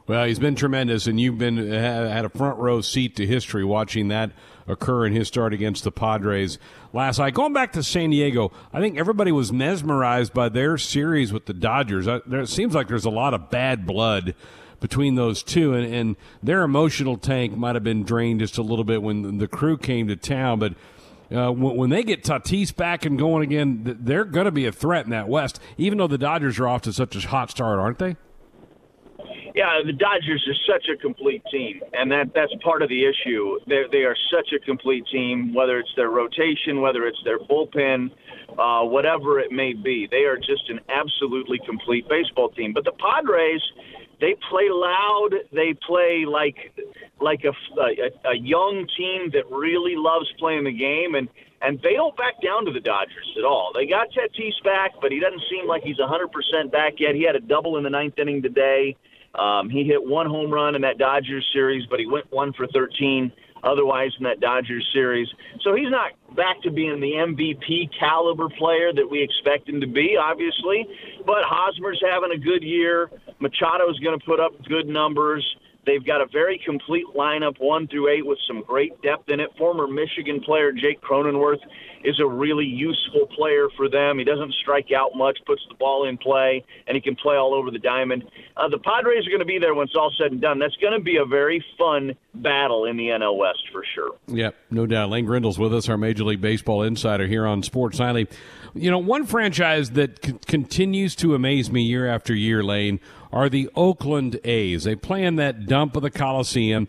Well, 0.08 0.26
he's 0.26 0.38
been 0.38 0.56
tremendous, 0.56 1.08
and 1.08 1.20
you've 1.20 1.40
been 1.40 1.58
had 1.58 2.26
a 2.26 2.30
front 2.30 2.60
row 2.60 2.82
seat 2.82 3.16
to 3.16 3.26
history 3.26 3.66
watching 3.66 4.10
that 4.10 4.32
occur 4.68 5.08
in 5.08 5.14
his 5.14 5.28
start 5.28 5.52
against 5.52 5.84
the 5.84 5.92
Padres 5.92 6.60
last 6.94 7.18
night. 7.18 7.34
Going 7.34 7.54
back 7.54 7.74
to 7.74 7.82
San 7.82 8.12
Diego, 8.12 8.52
I 8.72 8.80
think 8.80 9.00
everybody 9.00 9.32
was 9.32 9.52
mesmerized 9.52 10.32
by 10.32 10.50
their 10.50 10.78
series 10.78 11.34
with 11.34 11.48
the 11.48 11.54
Dodgers. 11.54 12.08
I, 12.08 12.22
there, 12.28 12.42
it 12.42 12.50
seems 12.50 12.76
like 12.76 12.88
there's 12.88 13.06
a 13.06 13.10
lot 13.10 13.34
of 13.34 13.50
bad 13.50 13.88
blood 13.88 14.36
between 14.80 15.16
those 15.16 15.42
two, 15.42 15.74
and, 15.74 15.92
and 15.92 16.16
their 16.44 16.62
emotional 16.62 17.18
tank 17.18 17.58
might 17.58 17.76
have 17.76 17.84
been 17.84 18.04
drained 18.04 18.42
just 18.42 18.60
a 18.60 18.64
little 18.64 18.86
bit 18.86 19.02
when 19.02 19.40
the 19.40 19.48
crew 19.48 19.78
came 19.78 20.08
to 20.08 20.16
town, 20.16 20.60
but. 20.60 20.74
Uh, 21.36 21.52
when 21.52 21.90
they 21.90 22.04
get 22.04 22.24
Tatis 22.24 22.74
back 22.74 23.04
and 23.04 23.18
going 23.18 23.42
again, 23.42 23.98
they're 24.02 24.26
going 24.26 24.46
to 24.46 24.52
be 24.52 24.68
a 24.68 24.72
threat 24.72 25.06
in 25.06 25.10
that 25.10 25.28
West. 25.28 25.60
Even 25.76 25.98
though 25.98 26.06
the 26.06 26.20
Dodgers 26.20 26.60
are 26.60 26.68
off 26.68 26.84
to 26.84 26.94
such 26.94 27.16
a 27.16 27.28
hot 27.28 27.50
start, 27.50 27.80
aren't 27.80 27.98
they? 27.98 28.16
Yeah, 29.56 29.80
the 29.86 29.94
Dodgers 29.94 30.46
are 30.50 30.74
such 30.74 30.90
a 30.90 30.98
complete 30.98 31.42
team, 31.50 31.80
and 31.94 32.12
that 32.12 32.34
that's 32.36 32.52
part 32.62 32.82
of 32.82 32.90
the 32.90 33.06
issue. 33.06 33.58
They 33.66 33.84
they 33.90 34.04
are 34.04 34.16
such 34.30 34.52
a 34.52 34.60
complete 34.60 35.06
team, 35.10 35.54
whether 35.54 35.80
it's 35.80 35.94
their 35.96 36.10
rotation, 36.10 36.82
whether 36.82 37.08
it's 37.08 37.22
their 37.24 37.40
bullpen, 37.40 38.12
uh, 38.60 38.84
whatever 38.84 39.40
it 39.40 39.54
may 39.54 39.72
be. 39.72 40.10
They 40.12 40.26
are 40.28 40.36
just 40.36 40.70
an 40.70 40.82
absolutely 40.90 41.60
complete 41.66 42.06
baseball 42.10 42.50
team. 42.50 42.74
But 42.74 42.84
the 42.84 42.92
Padres, 43.00 43.62
they 44.20 44.36
play 44.50 44.68
loud. 44.70 45.30
They 45.54 45.74
play 45.88 46.26
like 46.28 46.58
like 47.22 47.46
a, 47.46 47.54
a, 47.80 48.32
a 48.32 48.36
young 48.36 48.86
team 48.98 49.32
that 49.32 49.50
really 49.50 49.96
loves 49.96 50.28
playing 50.38 50.66
the 50.66 50.76
game, 50.76 51.16
and 51.16 51.30
and 51.62 51.80
they 51.82 51.94
don't 51.94 52.16
back 52.18 52.42
down 52.44 52.66
to 52.66 52.74
the 52.74 52.82
Dodgers 52.82 53.36
at 53.38 53.46
all. 53.46 53.72
They 53.74 53.88
got 53.88 54.10
Tatis 54.12 54.62
back, 54.66 54.92
but 55.02 55.14
he 55.14 55.22
doesn't 55.22 55.44
seem 55.50 55.66
like 55.66 55.84
he's 55.84 55.98
100% 55.98 56.72
back 56.74 56.96
yet. 57.00 57.16
He 57.16 57.24
had 57.24 57.38
a 57.38 57.40
double 57.40 57.78
in 57.78 57.84
the 57.84 57.90
ninth 57.90 58.20
inning 58.20 58.42
today. 58.42 58.98
Um, 59.38 59.70
he 59.70 59.84
hit 59.84 60.04
one 60.04 60.28
home 60.28 60.52
run 60.52 60.76
in 60.76 60.82
that 60.82 60.98
Dodgers 60.98 61.46
series, 61.54 61.86
but 61.90 62.00
he 62.00 62.06
went 62.06 62.32
one 62.32 62.54
for 62.54 62.68
13 62.68 63.32
otherwise 63.66 64.12
in 64.20 64.24
that 64.24 64.40
Dodgers 64.40 64.88
series. 64.94 65.28
So 65.62 65.76
he's 65.76 65.90
not 65.90 66.12
back 66.36 66.62
to 66.62 66.72
being 66.72 67.02
the 67.02 67.14
MVP 67.14 67.90
caliber 68.00 68.48
player 68.48 68.94
that 68.94 69.10
we 69.10 69.22
expect 69.22 69.68
him 69.68 69.82
to 69.82 69.88
be, 69.88 70.16
obviously. 70.16 70.86
But 71.26 71.44
Hosmer's 71.44 72.02
having 72.06 72.32
a 72.32 72.38
good 72.38 72.64
year. 72.64 73.10
Machado's 73.42 74.00
going 74.00 74.18
to 74.18 74.26
put 74.26 74.40
up 74.40 74.52
good 74.66 74.88
numbers. 74.88 75.44
They've 75.86 76.06
got 76.06 76.22
a 76.22 76.26
very 76.28 76.60
complete 76.66 77.06
lineup, 77.16 77.60
one 77.60 77.88
through 77.88 78.10
eight, 78.10 78.26
with 78.26 78.40
some 78.48 78.64
great 78.64 79.00
depth 79.02 79.30
in 79.30 79.40
it. 79.40 79.50
Former 79.58 79.88
Michigan 79.88 80.42
player 80.42 80.72
Jake 80.72 81.02
Cronenworth 81.02 81.60
is 82.06 82.20
a 82.20 82.26
really 82.26 82.66
useful 82.66 83.28
player 83.36 83.68
for 83.76 83.90
them. 83.90 84.18
He 84.20 84.24
doesn't 84.24 84.54
strike 84.62 84.92
out 84.96 85.12
much, 85.16 85.38
puts 85.46 85.62
the 85.70 85.76
ball 85.76 86.08
in 86.08 86.18
play, 86.18 86.64
and 86.88 86.96
he 86.96 87.02
can 87.02 87.16
play 87.16 87.36
all 87.36 87.54
over 87.54 87.72
the 87.72 87.80
diamond. 87.80 88.24
Uh, 88.56 88.70
the 88.70 88.78
Padres 88.78 89.26
are 89.26 89.30
going 89.30 89.40
to 89.40 89.46
be 89.46 89.60
there 89.60 89.74
when 89.74 89.86
it's 89.88 89.96
all 89.96 90.14
said 90.18 90.32
and 90.32 90.42
done. 90.42 90.60
That's 90.60 90.76
going 90.78 90.94
to 90.94 91.04
be 91.04 91.18
a 91.18 91.26
very 91.26 91.64
fun 91.78 92.14
battle 92.34 92.86
in 92.86 92.98
the 92.98 93.08
NL 93.08 93.38
West 93.38 93.64
for 93.72 93.84
sure. 93.96 94.12
Yep, 94.28 94.56
no 94.72 94.86
doubt. 94.86 95.10
Lane 95.10 95.26
Grindle's 95.26 95.58
with 95.60 95.74
us, 95.74 95.90
our 95.90 95.98
Major 95.98 96.24
League 96.24 96.42
Baseball 96.42 96.84
insider 96.84 97.28
here 97.28 97.46
on 97.46 97.64
Sports 97.64 98.00
Nightly. 98.00 98.28
You 98.74 98.92
know, 98.92 99.00
one 99.00 99.26
franchise 99.26 99.92
that 99.92 100.24
c- 100.26 100.34
continues 100.48 101.16
to 101.18 101.34
amaze 101.34 101.72
me 101.72 101.82
year 101.84 102.08
after 102.08 102.34
year, 102.36 102.64
Lane, 102.64 103.00
are 103.36 103.50
the 103.50 103.70
Oakland 103.76 104.40
A's. 104.46 104.86
They 104.86 104.96
play 104.96 105.26
in 105.26 105.36
that 105.36 105.66
dump 105.66 105.98
of 105.98 106.02
the 106.02 106.10
Coliseum. 106.10 106.88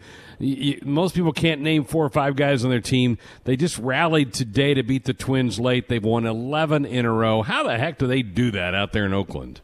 most 0.84 1.16
people 1.16 1.32
can't 1.32 1.60
name 1.60 1.84
four 1.84 2.06
or 2.06 2.08
five 2.08 2.36
guys 2.36 2.64
on 2.64 2.70
their 2.70 2.80
team. 2.80 3.18
They 3.44 3.56
just 3.56 3.76
rallied 3.78 4.32
today 4.32 4.72
to 4.72 4.84
beat 4.84 5.04
the 5.04 5.12
Twins 5.12 5.58
late. 5.58 5.88
They've 5.88 6.02
won 6.02 6.24
11 6.24 6.86
in 6.86 7.04
a 7.04 7.12
row. 7.12 7.42
How 7.42 7.64
the 7.64 7.76
heck 7.76 7.98
do 7.98 8.06
they 8.06 8.22
do 8.22 8.52
that 8.52 8.74
out 8.74 8.92
there 8.92 9.04
in 9.04 9.12
Oakland? 9.12 9.60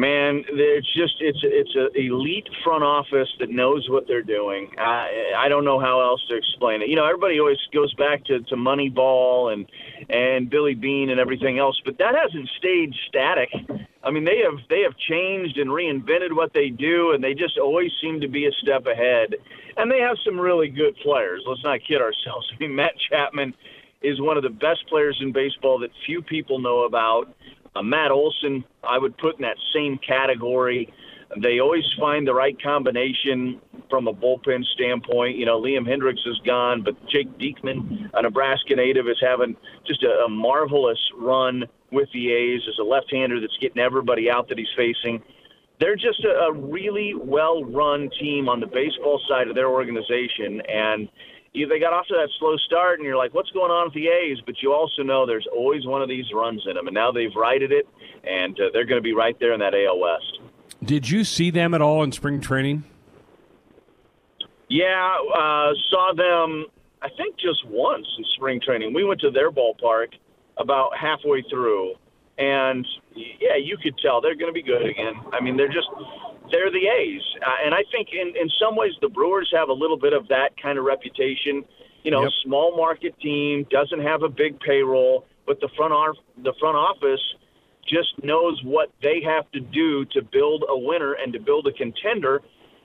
Man, 0.00 0.44
it's 0.48 0.90
just 0.94 1.16
it's 1.20 1.40
it's 1.42 1.74
an 1.74 1.90
elite 1.94 2.48
front 2.64 2.82
office 2.82 3.28
that 3.38 3.50
knows 3.50 3.86
what 3.90 4.08
they're 4.08 4.22
doing. 4.22 4.70
I 4.78 5.34
I 5.36 5.48
don't 5.50 5.62
know 5.62 5.78
how 5.78 6.00
else 6.00 6.24
to 6.30 6.36
explain 6.36 6.80
it. 6.80 6.88
You 6.88 6.96
know, 6.96 7.04
everybody 7.04 7.38
always 7.38 7.58
goes 7.70 7.92
back 7.96 8.24
to 8.24 8.40
to 8.40 8.56
Moneyball 8.56 9.52
and 9.52 9.66
and 10.08 10.48
Billy 10.48 10.72
Beane 10.72 11.10
and 11.10 11.20
everything 11.20 11.58
else, 11.58 11.78
but 11.84 11.98
that 11.98 12.14
hasn't 12.14 12.48
stayed 12.56 12.94
static. 13.08 13.50
I 14.02 14.10
mean, 14.10 14.24
they 14.24 14.38
have 14.38 14.58
they 14.70 14.80
have 14.80 14.96
changed 14.96 15.58
and 15.58 15.68
reinvented 15.68 16.32
what 16.34 16.54
they 16.54 16.70
do, 16.70 17.12
and 17.12 17.22
they 17.22 17.34
just 17.34 17.58
always 17.58 17.90
seem 18.00 18.22
to 18.22 18.28
be 18.28 18.46
a 18.46 18.52
step 18.62 18.86
ahead. 18.86 19.34
And 19.76 19.90
they 19.90 19.98
have 19.98 20.16
some 20.24 20.40
really 20.40 20.68
good 20.68 20.96
players. 21.02 21.42
Let's 21.46 21.62
not 21.62 21.80
kid 21.86 22.00
ourselves. 22.00 22.50
I 22.54 22.58
mean, 22.58 22.74
Matt 22.74 22.94
Chapman 23.10 23.52
is 24.00 24.18
one 24.18 24.38
of 24.38 24.44
the 24.44 24.48
best 24.48 24.88
players 24.88 25.18
in 25.20 25.30
baseball 25.30 25.78
that 25.80 25.90
few 26.06 26.22
people 26.22 26.58
know 26.58 26.84
about. 26.84 27.28
Uh, 27.74 27.82
Matt 27.82 28.10
Olson, 28.10 28.64
I 28.82 28.98
would 28.98 29.16
put 29.18 29.36
in 29.36 29.42
that 29.42 29.56
same 29.72 29.98
category. 29.98 30.92
They 31.40 31.60
always 31.60 31.84
find 31.98 32.26
the 32.26 32.34
right 32.34 32.60
combination 32.60 33.60
from 33.88 34.08
a 34.08 34.12
bullpen 34.12 34.64
standpoint. 34.74 35.36
You 35.36 35.46
know, 35.46 35.60
Liam 35.60 35.86
Hendriks 35.86 36.26
is 36.26 36.40
gone, 36.44 36.82
but 36.82 36.94
Jake 37.08 37.28
Diekman, 37.38 38.10
a 38.14 38.22
Nebraska 38.22 38.74
native, 38.74 39.06
is 39.08 39.18
having 39.20 39.56
just 39.86 40.02
a, 40.02 40.24
a 40.24 40.28
marvelous 40.28 40.98
run 41.16 41.64
with 41.92 42.08
the 42.12 42.32
A's 42.32 42.62
as 42.68 42.78
a 42.80 42.82
left-hander 42.82 43.40
that's 43.40 43.56
getting 43.60 43.80
everybody 43.80 44.28
out 44.28 44.48
that 44.48 44.58
he's 44.58 44.74
facing. 44.76 45.22
They're 45.78 45.96
just 45.96 46.24
a, 46.24 46.30
a 46.30 46.52
really 46.52 47.14
well-run 47.14 48.10
team 48.18 48.48
on 48.48 48.58
the 48.58 48.66
baseball 48.66 49.20
side 49.28 49.48
of 49.48 49.54
their 49.54 49.68
organization, 49.68 50.60
and 50.68 51.08
you, 51.52 51.66
they 51.66 51.80
got 51.80 51.92
off 51.92 52.06
to 52.06 52.14
that 52.14 52.28
slow 52.38 52.56
start, 52.58 52.98
and 52.98 53.06
you're 53.06 53.16
like, 53.16 53.34
what's 53.34 53.50
going 53.50 53.70
on 53.70 53.86
with 53.86 53.94
the 53.94 54.08
A's? 54.08 54.38
But 54.46 54.62
you 54.62 54.72
also 54.72 55.02
know 55.02 55.26
there's 55.26 55.48
always 55.54 55.84
one 55.86 56.02
of 56.02 56.08
these 56.08 56.26
runs 56.32 56.62
in 56.66 56.74
them, 56.74 56.86
and 56.86 56.94
now 56.94 57.10
they've 57.10 57.34
righted 57.34 57.72
it, 57.72 57.88
and 58.24 58.58
uh, 58.60 58.64
they're 58.72 58.84
going 58.84 58.98
to 59.00 59.02
be 59.02 59.12
right 59.12 59.36
there 59.40 59.52
in 59.52 59.60
that 59.60 59.74
AL 59.74 59.98
West. 59.98 60.38
Did 60.84 61.10
you 61.10 61.24
see 61.24 61.50
them 61.50 61.74
at 61.74 61.82
all 61.82 62.02
in 62.02 62.12
spring 62.12 62.40
training? 62.40 62.84
Yeah, 64.68 65.16
uh, 65.34 65.72
saw 65.90 66.12
them. 66.16 66.66
I 67.02 67.08
think 67.16 67.36
just 67.36 67.66
once 67.66 68.06
in 68.18 68.24
spring 68.36 68.60
training. 68.64 68.94
We 68.94 69.04
went 69.04 69.20
to 69.22 69.30
their 69.30 69.50
ballpark 69.50 70.08
about 70.58 70.96
halfway 70.96 71.42
through, 71.50 71.94
and 72.38 72.86
yeah, 73.14 73.56
you 73.60 73.76
could 73.82 73.98
tell 73.98 74.20
they're 74.20 74.36
going 74.36 74.50
to 74.50 74.54
be 74.54 74.62
good 74.62 74.86
again. 74.86 75.14
I 75.32 75.40
mean, 75.40 75.56
they're 75.56 75.68
just 75.68 75.88
they're 76.50 76.70
the 76.70 76.86
A's, 76.88 77.22
uh, 77.46 77.64
and 77.64 77.74
I 77.74 77.84
think 77.90 78.08
in 78.12 78.34
in 78.36 78.48
some 78.60 78.76
ways 78.76 78.92
the 79.00 79.08
Brewers 79.08 79.50
have 79.54 79.68
a 79.68 79.72
little 79.72 79.98
bit 79.98 80.12
of 80.12 80.28
that 80.28 80.50
kind 80.60 80.78
of 80.78 80.84
reputation. 80.84 81.64
You 82.02 82.10
know, 82.10 82.22
yep. 82.22 82.32
small 82.44 82.76
market 82.76 83.18
team 83.20 83.66
doesn't 83.70 84.00
have 84.00 84.22
a 84.22 84.28
big 84.28 84.58
payroll, 84.60 85.26
but 85.46 85.60
the 85.60 85.68
front 85.76 85.92
ar- 85.92 86.14
the 86.42 86.54
front 86.58 86.76
office 86.76 87.20
just 87.86 88.22
knows 88.22 88.60
what 88.64 88.90
they 89.02 89.20
have 89.22 89.50
to 89.52 89.60
do 89.60 90.04
to 90.06 90.22
build 90.22 90.64
a 90.68 90.78
winner 90.78 91.14
and 91.14 91.32
to 91.32 91.40
build 91.40 91.66
a 91.66 91.72
contender, 91.72 92.40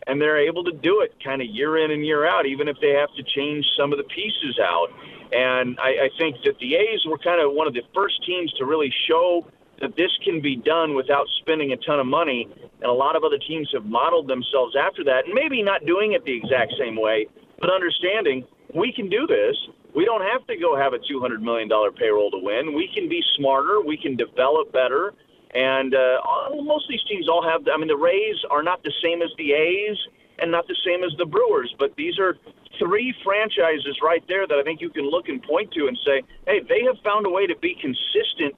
and 0.07 0.19
they're 0.19 0.39
able 0.39 0.63
to 0.63 0.71
do 0.71 1.01
it 1.01 1.13
kind 1.23 1.41
of 1.41 1.47
year 1.47 1.77
in 1.77 1.91
and 1.91 2.05
year 2.05 2.25
out, 2.25 2.45
even 2.45 2.67
if 2.67 2.77
they 2.81 2.91
have 2.91 3.09
to 3.15 3.23
change 3.23 3.65
some 3.77 3.91
of 3.91 3.97
the 3.97 4.03
pieces 4.05 4.59
out. 4.59 4.87
And 5.31 5.77
I, 5.79 6.05
I 6.05 6.09
think 6.17 6.37
that 6.43 6.57
the 6.59 6.75
A's 6.75 7.05
were 7.05 7.17
kind 7.17 7.41
of 7.41 7.53
one 7.53 7.67
of 7.67 7.73
the 7.73 7.83
first 7.93 8.23
teams 8.25 8.51
to 8.53 8.65
really 8.65 8.93
show 9.07 9.47
that 9.81 9.95
this 9.95 10.11
can 10.23 10.41
be 10.41 10.55
done 10.55 10.95
without 10.95 11.27
spending 11.41 11.71
a 11.73 11.77
ton 11.77 11.99
of 11.99 12.05
money. 12.05 12.47
And 12.81 12.89
a 12.89 12.93
lot 12.93 13.15
of 13.15 13.23
other 13.23 13.37
teams 13.37 13.69
have 13.73 13.85
modeled 13.85 14.27
themselves 14.27 14.75
after 14.75 15.03
that, 15.03 15.25
and 15.25 15.33
maybe 15.33 15.61
not 15.61 15.85
doing 15.85 16.13
it 16.13 16.23
the 16.25 16.35
exact 16.35 16.73
same 16.79 16.95
way, 16.95 17.27
but 17.59 17.69
understanding 17.69 18.45
we 18.73 18.91
can 18.91 19.09
do 19.09 19.27
this. 19.27 19.55
We 19.95 20.03
don't 20.03 20.21
have 20.21 20.45
to 20.47 20.57
go 20.57 20.75
have 20.75 20.93
a 20.93 20.99
$200 20.99 21.39
million 21.41 21.69
payroll 21.95 22.29
to 22.31 22.39
win. 22.41 22.75
We 22.75 22.89
can 22.93 23.07
be 23.07 23.23
smarter. 23.37 23.79
We 23.81 23.95
can 23.95 24.17
develop 24.17 24.73
better. 24.73 25.13
And 25.55 25.95
uh, 25.95 26.19
most 26.51 26.83
of 26.83 26.89
these 26.89 27.03
teams 27.07 27.29
all 27.29 27.41
have, 27.41 27.63
I 27.71 27.77
mean, 27.77 27.87
the 27.87 27.95
Rays 27.95 28.35
are 28.51 28.61
not 28.61 28.83
the 28.83 28.91
same 29.01 29.21
as 29.21 29.29
the 29.37 29.53
A's 29.53 29.97
and 30.39 30.51
not 30.51 30.67
the 30.67 30.75
same 30.85 31.03
as 31.03 31.15
the 31.17 31.25
Brewers, 31.25 31.73
but 31.79 31.95
these 31.95 32.19
are 32.19 32.35
three 32.77 33.15
franchises 33.23 33.97
right 34.03 34.23
there 34.27 34.45
that 34.45 34.55
I 34.55 34.63
think 34.63 34.81
you 34.81 34.89
can 34.89 35.09
look 35.09 35.29
and 35.29 35.41
point 35.41 35.71
to 35.71 35.87
and 35.87 35.97
say, 36.05 36.23
hey, 36.45 36.59
they 36.67 36.83
have 36.83 36.99
found 37.03 37.25
a 37.25 37.29
way 37.29 37.47
to 37.47 37.55
be 37.61 37.73
consistent 37.79 38.55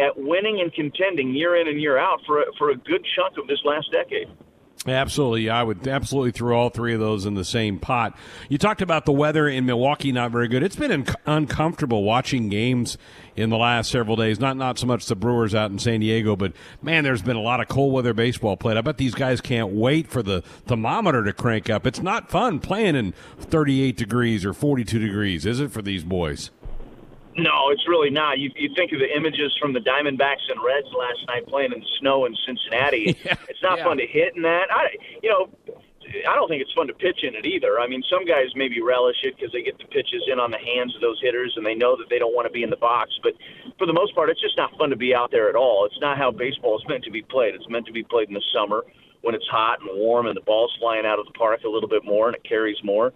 at 0.00 0.16
winning 0.16 0.60
and 0.60 0.72
contending 0.72 1.34
year 1.34 1.56
in 1.56 1.68
and 1.68 1.80
year 1.80 1.98
out 1.98 2.20
for 2.26 2.42
a, 2.42 2.44
for 2.58 2.70
a 2.70 2.76
good 2.76 3.04
chunk 3.16 3.36
of 3.38 3.46
this 3.46 3.60
last 3.64 3.90
decade. 3.92 4.28
Absolutely. 4.86 5.50
I 5.50 5.62
would 5.64 5.86
absolutely 5.88 6.30
throw 6.30 6.56
all 6.56 6.70
three 6.70 6.94
of 6.94 7.00
those 7.00 7.26
in 7.26 7.34
the 7.34 7.44
same 7.44 7.78
pot. 7.80 8.16
You 8.48 8.58
talked 8.58 8.80
about 8.80 9.06
the 9.06 9.12
weather 9.12 9.48
in 9.48 9.66
Milwaukee 9.66 10.12
not 10.12 10.30
very 10.30 10.46
good. 10.46 10.62
It's 10.62 10.76
been 10.76 10.92
un- 10.92 11.06
uncomfortable 11.26 12.04
watching 12.04 12.48
games 12.48 12.96
in 13.34 13.50
the 13.50 13.56
last 13.56 13.90
several 13.90 14.16
days. 14.16 14.38
Not 14.38 14.56
not 14.56 14.78
so 14.78 14.86
much 14.86 15.06
the 15.06 15.16
Brewers 15.16 15.54
out 15.54 15.70
in 15.70 15.78
San 15.78 16.00
Diego, 16.00 16.36
but 16.36 16.52
man, 16.80 17.02
there's 17.02 17.22
been 17.22 17.36
a 17.36 17.42
lot 17.42 17.60
of 17.60 17.68
cold 17.68 17.92
weather 17.92 18.14
baseball 18.14 18.56
played. 18.56 18.76
I 18.76 18.80
bet 18.80 18.98
these 18.98 19.14
guys 19.14 19.40
can't 19.40 19.72
wait 19.72 20.06
for 20.06 20.22
the 20.22 20.42
thermometer 20.66 21.24
to 21.24 21.32
crank 21.32 21.68
up. 21.68 21.86
It's 21.86 22.00
not 22.00 22.30
fun 22.30 22.60
playing 22.60 22.94
in 22.94 23.14
38 23.40 23.96
degrees 23.96 24.44
or 24.44 24.52
42 24.52 24.98
degrees, 24.98 25.44
is 25.44 25.60
it 25.60 25.72
for 25.72 25.82
these 25.82 26.04
boys? 26.04 26.50
No, 27.38 27.70
it's 27.70 27.86
really 27.86 28.10
not. 28.10 28.38
You, 28.38 28.50
you 28.56 28.74
think 28.74 28.92
of 28.92 28.98
the 28.98 29.16
images 29.16 29.56
from 29.60 29.72
the 29.72 29.78
Diamondbacks 29.78 30.42
and 30.50 30.58
Reds 30.58 30.88
last 30.90 31.22
night 31.28 31.46
playing 31.46 31.72
in 31.72 31.80
the 31.80 31.92
snow 32.00 32.26
in 32.26 32.34
Cincinnati. 32.44 33.16
yeah, 33.24 33.34
it's 33.48 33.62
not 33.62 33.78
yeah. 33.78 33.84
fun 33.84 33.96
to 33.98 34.06
hit 34.06 34.34
in 34.34 34.42
that. 34.42 34.66
I, 34.70 34.90
you 35.22 35.30
know, 35.30 35.48
I 36.26 36.34
don't 36.34 36.48
think 36.48 36.62
it's 36.62 36.72
fun 36.72 36.88
to 36.88 36.94
pitch 36.94 37.22
in 37.22 37.34
it 37.34 37.46
either. 37.46 37.78
I 37.78 37.86
mean, 37.86 38.02
some 38.10 38.24
guys 38.24 38.50
maybe 38.56 38.82
relish 38.82 39.16
it 39.22 39.36
because 39.36 39.52
they 39.52 39.62
get 39.62 39.78
the 39.78 39.84
pitches 39.84 40.26
in 40.26 40.40
on 40.40 40.50
the 40.50 40.58
hands 40.58 40.94
of 40.96 41.00
those 41.00 41.20
hitters 41.22 41.52
and 41.56 41.64
they 41.64 41.74
know 41.74 41.96
that 41.96 42.10
they 42.10 42.18
don't 42.18 42.34
want 42.34 42.46
to 42.46 42.52
be 42.52 42.62
in 42.62 42.70
the 42.70 42.80
box. 42.80 43.12
But 43.22 43.34
for 43.78 43.86
the 43.86 43.92
most 43.92 44.14
part, 44.14 44.30
it's 44.30 44.40
just 44.40 44.56
not 44.56 44.76
fun 44.78 44.90
to 44.90 44.96
be 44.96 45.14
out 45.14 45.30
there 45.30 45.48
at 45.48 45.54
all. 45.54 45.86
It's 45.86 46.00
not 46.00 46.18
how 46.18 46.32
baseball 46.32 46.78
is 46.78 46.84
meant 46.88 47.04
to 47.04 47.10
be 47.10 47.22
played. 47.22 47.54
It's 47.54 47.68
meant 47.68 47.86
to 47.86 47.92
be 47.92 48.02
played 48.02 48.28
in 48.28 48.34
the 48.34 48.44
summer 48.52 48.82
when 49.22 49.34
it's 49.34 49.46
hot 49.48 49.80
and 49.80 49.90
warm 49.98 50.26
and 50.26 50.36
the 50.36 50.42
ball's 50.42 50.74
flying 50.80 51.04
out 51.04 51.18
of 51.18 51.26
the 51.26 51.32
park 51.32 51.60
a 51.64 51.68
little 51.68 51.88
bit 51.88 52.04
more 52.04 52.26
and 52.26 52.36
it 52.36 52.44
carries 52.44 52.78
more. 52.82 53.12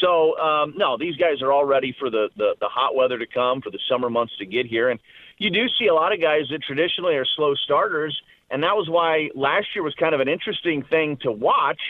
So 0.00 0.38
um, 0.38 0.74
no, 0.76 0.96
these 0.98 1.16
guys 1.16 1.42
are 1.42 1.52
all 1.52 1.64
ready 1.64 1.94
for 1.98 2.10
the, 2.10 2.28
the 2.36 2.54
the 2.60 2.68
hot 2.68 2.94
weather 2.94 3.18
to 3.18 3.26
come, 3.26 3.60
for 3.60 3.70
the 3.70 3.78
summer 3.88 4.10
months 4.10 4.36
to 4.38 4.46
get 4.46 4.66
here, 4.66 4.90
and 4.90 5.00
you 5.38 5.50
do 5.50 5.66
see 5.78 5.86
a 5.86 5.94
lot 5.94 6.12
of 6.12 6.20
guys 6.20 6.42
that 6.50 6.62
traditionally 6.62 7.14
are 7.14 7.26
slow 7.36 7.54
starters, 7.54 8.20
and 8.50 8.62
that 8.62 8.74
was 8.74 8.88
why 8.88 9.30
last 9.34 9.68
year 9.74 9.82
was 9.82 9.94
kind 9.94 10.14
of 10.14 10.20
an 10.20 10.28
interesting 10.28 10.82
thing 10.82 11.18
to 11.22 11.30
watch 11.30 11.80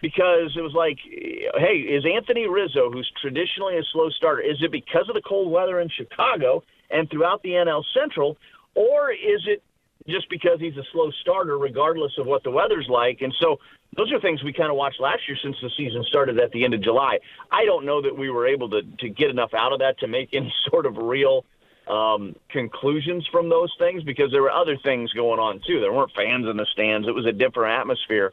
because 0.00 0.56
it 0.56 0.60
was 0.60 0.74
like, 0.74 0.98
hey, 1.04 1.76
is 1.78 2.04
Anthony 2.04 2.48
Rizzo, 2.48 2.90
who's 2.90 3.10
traditionally 3.20 3.78
a 3.78 3.82
slow 3.92 4.10
starter, 4.10 4.42
is 4.42 4.56
it 4.60 4.72
because 4.72 5.08
of 5.08 5.14
the 5.14 5.22
cold 5.22 5.50
weather 5.50 5.80
in 5.80 5.88
Chicago 5.88 6.62
and 6.90 7.08
throughout 7.08 7.42
the 7.42 7.50
NL 7.50 7.84
Central, 7.94 8.36
or 8.74 9.12
is 9.12 9.46
it 9.46 9.62
just 10.08 10.28
because 10.30 10.58
he's 10.60 10.76
a 10.76 10.84
slow 10.92 11.10
starter, 11.20 11.58
regardless 11.58 12.12
of 12.18 12.26
what 12.26 12.42
the 12.42 12.50
weather's 12.50 12.88
like. 12.88 13.20
And 13.20 13.34
so 13.40 13.58
those 13.96 14.12
are 14.12 14.20
things 14.20 14.42
we 14.42 14.52
kind 14.52 14.70
of 14.70 14.76
watched 14.76 15.00
last 15.00 15.20
year 15.28 15.36
since 15.42 15.56
the 15.62 15.70
season 15.76 16.04
started 16.08 16.38
at 16.38 16.50
the 16.52 16.64
end 16.64 16.74
of 16.74 16.82
July. 16.82 17.18
I 17.50 17.64
don't 17.64 17.84
know 17.84 18.02
that 18.02 18.16
we 18.16 18.30
were 18.30 18.46
able 18.46 18.70
to, 18.70 18.82
to 18.82 19.08
get 19.08 19.30
enough 19.30 19.54
out 19.54 19.72
of 19.72 19.78
that 19.80 19.98
to 20.00 20.06
make 20.06 20.30
any 20.32 20.52
sort 20.70 20.86
of 20.86 20.96
real 20.96 21.44
um, 21.88 22.36
conclusions 22.48 23.26
from 23.30 23.48
those 23.48 23.72
things 23.78 24.02
because 24.04 24.30
there 24.30 24.42
were 24.42 24.52
other 24.52 24.76
things 24.76 25.12
going 25.12 25.40
on 25.40 25.60
too. 25.66 25.80
There 25.80 25.92
weren't 25.92 26.12
fans 26.12 26.46
in 26.48 26.56
the 26.56 26.66
stands. 26.72 27.08
It 27.08 27.14
was 27.14 27.26
a 27.26 27.32
different 27.32 27.78
atmosphere. 27.78 28.32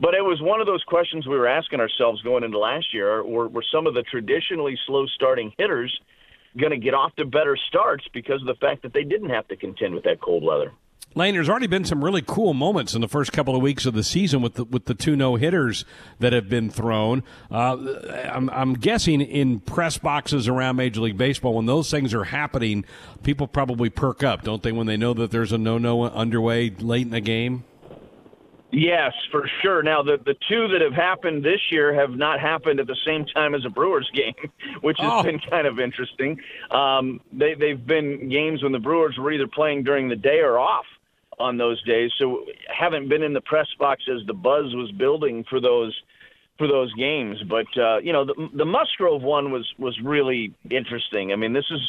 But 0.00 0.14
it 0.14 0.22
was 0.24 0.40
one 0.40 0.60
of 0.60 0.66
those 0.66 0.84
questions 0.84 1.26
we 1.26 1.36
were 1.36 1.48
asking 1.48 1.80
ourselves 1.80 2.22
going 2.22 2.44
into 2.44 2.58
last 2.58 2.94
year 2.94 3.24
were, 3.24 3.48
were 3.48 3.64
some 3.72 3.86
of 3.86 3.94
the 3.94 4.02
traditionally 4.02 4.78
slow 4.86 5.06
starting 5.06 5.52
hitters 5.58 6.00
going 6.56 6.70
to 6.70 6.78
get 6.78 6.94
off 6.94 7.14
to 7.16 7.24
better 7.24 7.56
starts 7.68 8.04
because 8.12 8.40
of 8.40 8.46
the 8.46 8.54
fact 8.54 8.82
that 8.82 8.92
they 8.92 9.04
didn't 9.04 9.30
have 9.30 9.46
to 9.48 9.56
contend 9.56 9.94
with 9.94 10.04
that 10.04 10.20
cold 10.20 10.44
weather? 10.44 10.72
Lane, 11.14 11.34
there's 11.34 11.48
already 11.48 11.66
been 11.66 11.84
some 11.84 12.04
really 12.04 12.22
cool 12.24 12.54
moments 12.54 12.94
in 12.94 13.00
the 13.00 13.08
first 13.08 13.32
couple 13.32 13.56
of 13.56 13.62
weeks 13.62 13.86
of 13.86 13.94
the 13.94 14.04
season 14.04 14.40
with 14.40 14.54
the, 14.54 14.64
with 14.64 14.84
the 14.84 14.94
two 14.94 15.16
no 15.16 15.34
hitters 15.36 15.84
that 16.20 16.32
have 16.32 16.48
been 16.48 16.70
thrown. 16.70 17.24
Uh, 17.50 17.76
I'm, 18.32 18.48
I'm 18.50 18.74
guessing 18.74 19.20
in 19.20 19.58
press 19.60 19.98
boxes 19.98 20.46
around 20.46 20.76
Major 20.76 21.00
League 21.00 21.16
Baseball, 21.18 21.54
when 21.54 21.66
those 21.66 21.90
things 21.90 22.14
are 22.14 22.24
happening, 22.24 22.84
people 23.24 23.48
probably 23.48 23.90
perk 23.90 24.22
up, 24.22 24.42
don't 24.42 24.62
they, 24.62 24.70
when 24.70 24.86
they 24.86 24.96
know 24.96 25.12
that 25.14 25.30
there's 25.32 25.50
a 25.50 25.58
no 25.58 25.76
no 25.78 26.04
underway 26.04 26.70
late 26.70 27.06
in 27.06 27.10
the 27.10 27.20
game? 27.20 27.64
Yes, 28.70 29.14
for 29.32 29.48
sure. 29.62 29.82
Now, 29.82 30.02
the 30.02 30.18
the 30.22 30.34
two 30.46 30.68
that 30.68 30.82
have 30.82 30.92
happened 30.92 31.42
this 31.42 31.60
year 31.70 31.94
have 31.94 32.10
not 32.10 32.38
happened 32.38 32.80
at 32.80 32.86
the 32.86 32.98
same 33.06 33.24
time 33.24 33.54
as 33.54 33.64
a 33.64 33.70
Brewers 33.70 34.08
game, 34.14 34.34
which 34.82 34.98
has 35.00 35.10
Oh. 35.10 35.22
been 35.22 35.40
kind 35.50 35.66
of 35.66 35.80
interesting. 35.80 36.38
Um, 36.70 37.20
they 37.32 37.54
they've 37.54 37.84
been 37.84 38.28
games 38.28 38.62
when 38.62 38.72
the 38.72 38.78
Brewers 38.78 39.16
were 39.16 39.32
either 39.32 39.46
playing 39.48 39.84
during 39.84 40.10
the 40.10 40.16
day 40.16 40.40
or 40.40 40.58
off 40.58 40.84
on 41.40 41.56
those 41.56 41.82
days, 41.84 42.10
so 42.18 42.44
haven't 42.68 43.08
been 43.08 43.22
in 43.22 43.32
the 43.32 43.40
press 43.40 43.68
box 43.78 44.02
as 44.08 44.26
the 44.26 44.34
buzz 44.34 44.74
was 44.74 44.90
building 44.92 45.44
for 45.48 45.60
those 45.60 45.94
for 46.58 46.66
those 46.66 46.92
games. 46.94 47.38
But 47.48 47.66
uh, 47.80 47.98
you 47.98 48.12
know, 48.12 48.24
the 48.24 48.48
the 48.54 48.64
Musgrove 48.64 49.22
one 49.22 49.50
was 49.50 49.66
was 49.78 49.98
really 50.02 50.52
interesting. 50.70 51.32
I 51.32 51.36
mean, 51.36 51.52
this 51.52 51.66
is 51.70 51.80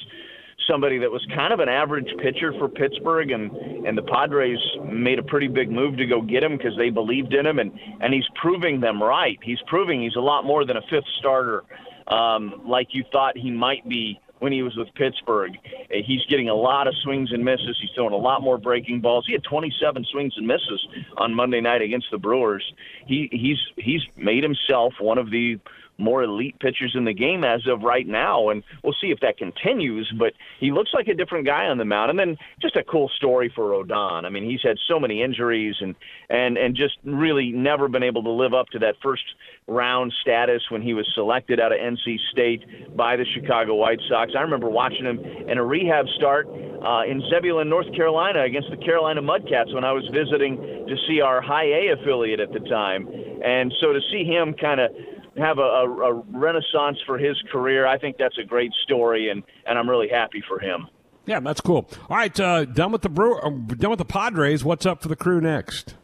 somebody 0.69 0.99
that 0.99 1.11
was 1.11 1.25
kind 1.35 1.51
of 1.51 1.59
an 1.59 1.69
average 1.69 2.07
pitcher 2.21 2.53
for 2.57 2.69
Pittsburgh, 2.69 3.31
and 3.31 3.51
and 3.85 3.97
the 3.97 4.03
Padres 4.03 4.59
made 4.85 5.19
a 5.19 5.23
pretty 5.23 5.47
big 5.47 5.71
move 5.71 5.97
to 5.97 6.05
go 6.05 6.21
get 6.21 6.43
him 6.43 6.57
because 6.57 6.77
they 6.77 6.89
believed 6.89 7.33
in 7.33 7.45
him, 7.45 7.59
and 7.59 7.71
and 8.01 8.13
he's 8.13 8.27
proving 8.41 8.79
them 8.79 9.01
right. 9.01 9.37
He's 9.43 9.59
proving 9.67 10.03
he's 10.03 10.15
a 10.15 10.21
lot 10.21 10.45
more 10.45 10.65
than 10.65 10.77
a 10.77 10.81
fifth 10.89 11.07
starter, 11.17 11.63
um, 12.07 12.61
like 12.65 12.89
you 12.91 13.03
thought 13.11 13.37
he 13.37 13.51
might 13.51 13.87
be 13.89 14.19
when 14.39 14.51
he 14.51 14.63
was 14.63 14.75
with 14.75 14.87
Pittsburgh. 14.95 15.57
He's 15.89 16.25
getting 16.29 16.49
a 16.49 16.55
lot 16.55 16.87
of 16.87 16.95
swings 17.03 17.31
and 17.31 17.43
misses. 17.43 17.77
He's 17.79 17.91
throwing 17.95 18.13
a 18.13 18.17
lot 18.17 18.41
more 18.41 18.57
breaking 18.57 19.01
balls. 19.01 19.25
He 19.25 19.33
had 19.33 19.43
27 19.43 20.05
swings 20.11 20.33
and 20.37 20.47
misses 20.47 20.87
on 21.17 21.33
Monday 21.33 21.61
night 21.61 21.81
against 21.81 22.07
the 22.11 22.17
Brewers. 22.17 22.63
He 23.05 23.29
he's 23.31 23.59
he's 23.77 24.01
made 24.15 24.43
himself 24.43 24.93
one 24.99 25.17
of 25.17 25.31
the 25.31 25.59
more 25.99 26.23
elite 26.23 26.59
pitchers 26.59 26.93
in 26.95 27.05
the 27.05 27.13
game 27.13 27.43
as 27.43 27.67
of 27.67 27.81
right 27.81 28.07
now, 28.07 28.49
and 28.49 28.63
we'll 28.83 28.95
see 28.99 29.11
if 29.11 29.19
that 29.19 29.37
continues. 29.37 30.11
But 30.17 30.33
he 30.59 30.71
looks 30.71 30.91
like 30.93 31.07
a 31.07 31.13
different 31.13 31.45
guy 31.45 31.65
on 31.65 31.77
the 31.77 31.85
mound, 31.85 32.09
and 32.09 32.19
then 32.19 32.37
just 32.61 32.75
a 32.75 32.83
cool 32.83 33.09
story 33.15 33.51
for 33.53 33.69
Rodon. 33.69 34.25
I 34.25 34.29
mean, 34.29 34.49
he's 34.49 34.61
had 34.63 34.77
so 34.87 34.99
many 34.99 35.21
injuries 35.21 35.75
and 35.81 35.95
and 36.29 36.57
and 36.57 36.75
just 36.75 36.97
really 37.03 37.51
never 37.51 37.87
been 37.87 38.03
able 38.03 38.23
to 38.23 38.31
live 38.31 38.53
up 38.53 38.67
to 38.69 38.79
that 38.79 38.95
first 39.01 39.23
round 39.67 40.13
status 40.21 40.63
when 40.69 40.81
he 40.81 40.93
was 40.93 41.07
selected 41.13 41.59
out 41.59 41.71
of 41.71 41.79
NC 41.79 42.17
State 42.31 42.95
by 42.95 43.15
the 43.15 43.25
Chicago 43.33 43.75
White 43.75 43.99
Sox. 44.09 44.33
I 44.37 44.41
remember 44.41 44.69
watching 44.69 45.05
him 45.05 45.19
in 45.19 45.57
a 45.57 45.63
rehab 45.63 46.07
start 46.17 46.47
uh, 46.47 47.03
in 47.03 47.21
Zebulon, 47.29 47.69
North 47.69 47.93
Carolina, 47.95 48.43
against 48.43 48.69
the 48.69 48.77
Carolina 48.77 49.21
Mudcats 49.21 49.73
when 49.73 49.83
I 49.83 49.91
was 49.91 50.07
visiting 50.13 50.57
to 50.57 50.95
see 51.07 51.21
our 51.21 51.41
High 51.41 51.65
A 51.65 51.93
affiliate 51.93 52.39
at 52.39 52.51
the 52.51 52.59
time, 52.59 53.07
and 53.43 53.73
so 53.79 53.93
to 53.93 53.99
see 54.11 54.23
him 54.23 54.53
kind 54.53 54.79
of 54.79 54.91
have 55.39 55.57
a, 55.57 55.61
a, 55.61 55.85
a 55.89 56.13
renaissance 56.13 56.97
for 57.05 57.17
his 57.17 57.35
career. 57.51 57.85
I 57.87 57.97
think 57.97 58.17
that's 58.17 58.37
a 58.37 58.43
great 58.43 58.71
story, 58.83 59.29
and, 59.29 59.43
and 59.65 59.77
I'm 59.77 59.89
really 59.89 60.09
happy 60.09 60.43
for 60.47 60.59
him. 60.59 60.87
Yeah, 61.25 61.39
that's 61.39 61.61
cool. 61.61 61.87
All 62.09 62.17
right, 62.17 62.37
uh, 62.39 62.65
done 62.65 62.91
with 62.91 63.01
the 63.03 63.09
Brewer, 63.09 63.45
uh, 63.45 63.49
done 63.49 63.89
with 63.91 63.99
the 63.99 64.05
Padres. 64.05 64.63
What's 64.63 64.85
up 64.85 65.01
for 65.01 65.07
the 65.09 65.15
crew 65.15 65.39
next? 65.41 65.95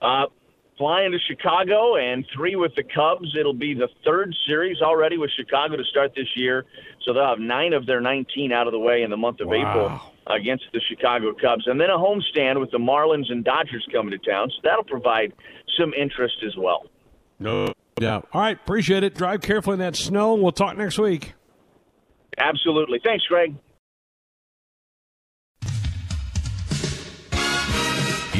Uh, 0.00 0.26
flying 0.78 1.12
to 1.12 1.18
Chicago 1.18 1.96
and 1.96 2.24
three 2.34 2.56
with 2.56 2.74
the 2.76 2.82
Cubs. 2.84 3.34
It'll 3.38 3.52
be 3.52 3.74
the 3.74 3.88
third 4.04 4.34
series 4.46 4.80
already 4.80 5.18
with 5.18 5.30
Chicago 5.36 5.76
to 5.76 5.84
start 5.84 6.12
this 6.14 6.28
year. 6.36 6.64
So 7.04 7.12
they'll 7.12 7.26
have 7.26 7.38
nine 7.38 7.72
of 7.72 7.86
their 7.86 8.00
19 8.00 8.52
out 8.52 8.66
of 8.66 8.72
the 8.72 8.78
way 8.78 9.02
in 9.02 9.10
the 9.10 9.16
month 9.16 9.40
of 9.40 9.48
Wow. 9.48 9.56
April 9.56 10.00
against 10.38 10.64
the 10.72 10.80
Chicago 10.88 11.34
Cubs. 11.34 11.66
And 11.66 11.80
then 11.80 11.90
a 11.90 11.98
homestand 11.98 12.60
with 12.60 12.70
the 12.70 12.78
Marlins 12.78 13.30
and 13.30 13.44
Dodgers 13.44 13.86
coming 13.92 14.12
to 14.12 14.18
town. 14.18 14.48
So 14.50 14.60
that'll 14.62 14.84
provide 14.84 15.32
some 15.78 15.92
interest 15.92 16.36
as 16.46 16.56
well. 16.56 16.86
No 17.40 17.72
doubt. 18.00 18.28
All 18.32 18.40
right, 18.40 18.56
appreciate 18.56 19.04
it. 19.04 19.14
Drive 19.14 19.40
carefully 19.42 19.74
in 19.74 19.80
that 19.80 19.96
snow, 19.96 20.34
and 20.34 20.42
we'll 20.42 20.52
talk 20.52 20.76
next 20.76 20.98
week. 20.98 21.34
Absolutely. 22.38 23.00
Thanks, 23.04 23.24
Greg. 23.26 23.54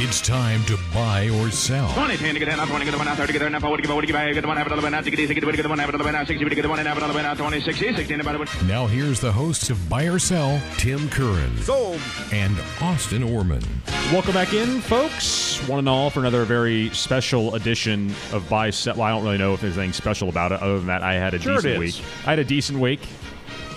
It's 0.03 0.23
time 0.23 0.65
to 0.65 0.79
buy 0.95 1.29
or 1.29 1.51
sell. 1.51 1.93
20, 1.93 2.17
10, 2.17 2.35
get 2.37 2.47
down, 2.47 2.67
20, 2.67 2.85
get 2.87 2.91
the 2.93 2.97
one 2.97 3.07
out, 3.07 3.19
30, 3.19 3.35
get 3.35 3.39
there, 3.41 3.51
now 3.51 3.61
40, 3.61 3.83
get 3.83 3.91
40, 3.91 4.07
get 4.07 4.13
back, 4.15 4.33
get 4.33 4.41
the 4.41 4.49
one, 4.49 4.57
have 4.57 4.67
another 4.67 4.81
one 4.81 4.95
out, 4.95 5.05
60, 5.05 5.27
60, 5.27 5.35
get 5.35 5.63
the 5.63 5.69
one, 5.69 5.79
have 5.79 5.91
another 5.91 6.05
one 6.05 6.15
out, 6.15 6.27
60, 6.27 6.43
get 6.43 6.63
the 6.63 6.69
one, 6.71 6.79
have 6.79 6.97
another 6.97 7.13
one 7.13 7.27
out, 7.27 7.37
20, 7.37 7.61
60, 7.61 7.95
16, 7.97 8.21
about 8.21 8.41
it. 8.41 8.63
Now 8.65 8.87
here's 8.87 9.21
the 9.21 9.31
hosts 9.31 9.69
of 9.69 9.91
Buy 9.91 10.05
or 10.05 10.19
Sell, 10.19 10.59
Tim 10.79 11.11
Curran. 11.11 11.55
Sold. 11.59 12.01
And 12.33 12.59
Austin 12.81 13.23
Orman. 13.23 13.63
Welcome 14.11 14.33
back 14.33 14.55
in, 14.55 14.81
folks. 14.81 15.59
One 15.69 15.81
and 15.81 15.89
all 15.89 16.09
for 16.09 16.21
another 16.21 16.47
very 16.47 16.89
special 16.95 17.55
edition 17.55 18.15
of 18.33 18.49
Buy 18.49 18.71
Set. 18.71 18.97
Well, 18.97 19.07
I 19.07 19.11
don't 19.11 19.23
really 19.23 19.37
know 19.37 19.53
if 19.53 19.61
there's 19.61 19.77
anything 19.77 19.93
special 19.93 20.31
about 20.31 20.51
it 20.51 20.63
other 20.63 20.79
than 20.79 20.87
that 20.87 21.03
I 21.03 21.13
had 21.13 21.35
a 21.35 21.39
Sure 21.39 21.57
decent 21.57 21.79
week. 21.79 22.01
I 22.25 22.31
had 22.31 22.39
a 22.39 22.45
decent 22.45 22.79
week. 22.79 23.01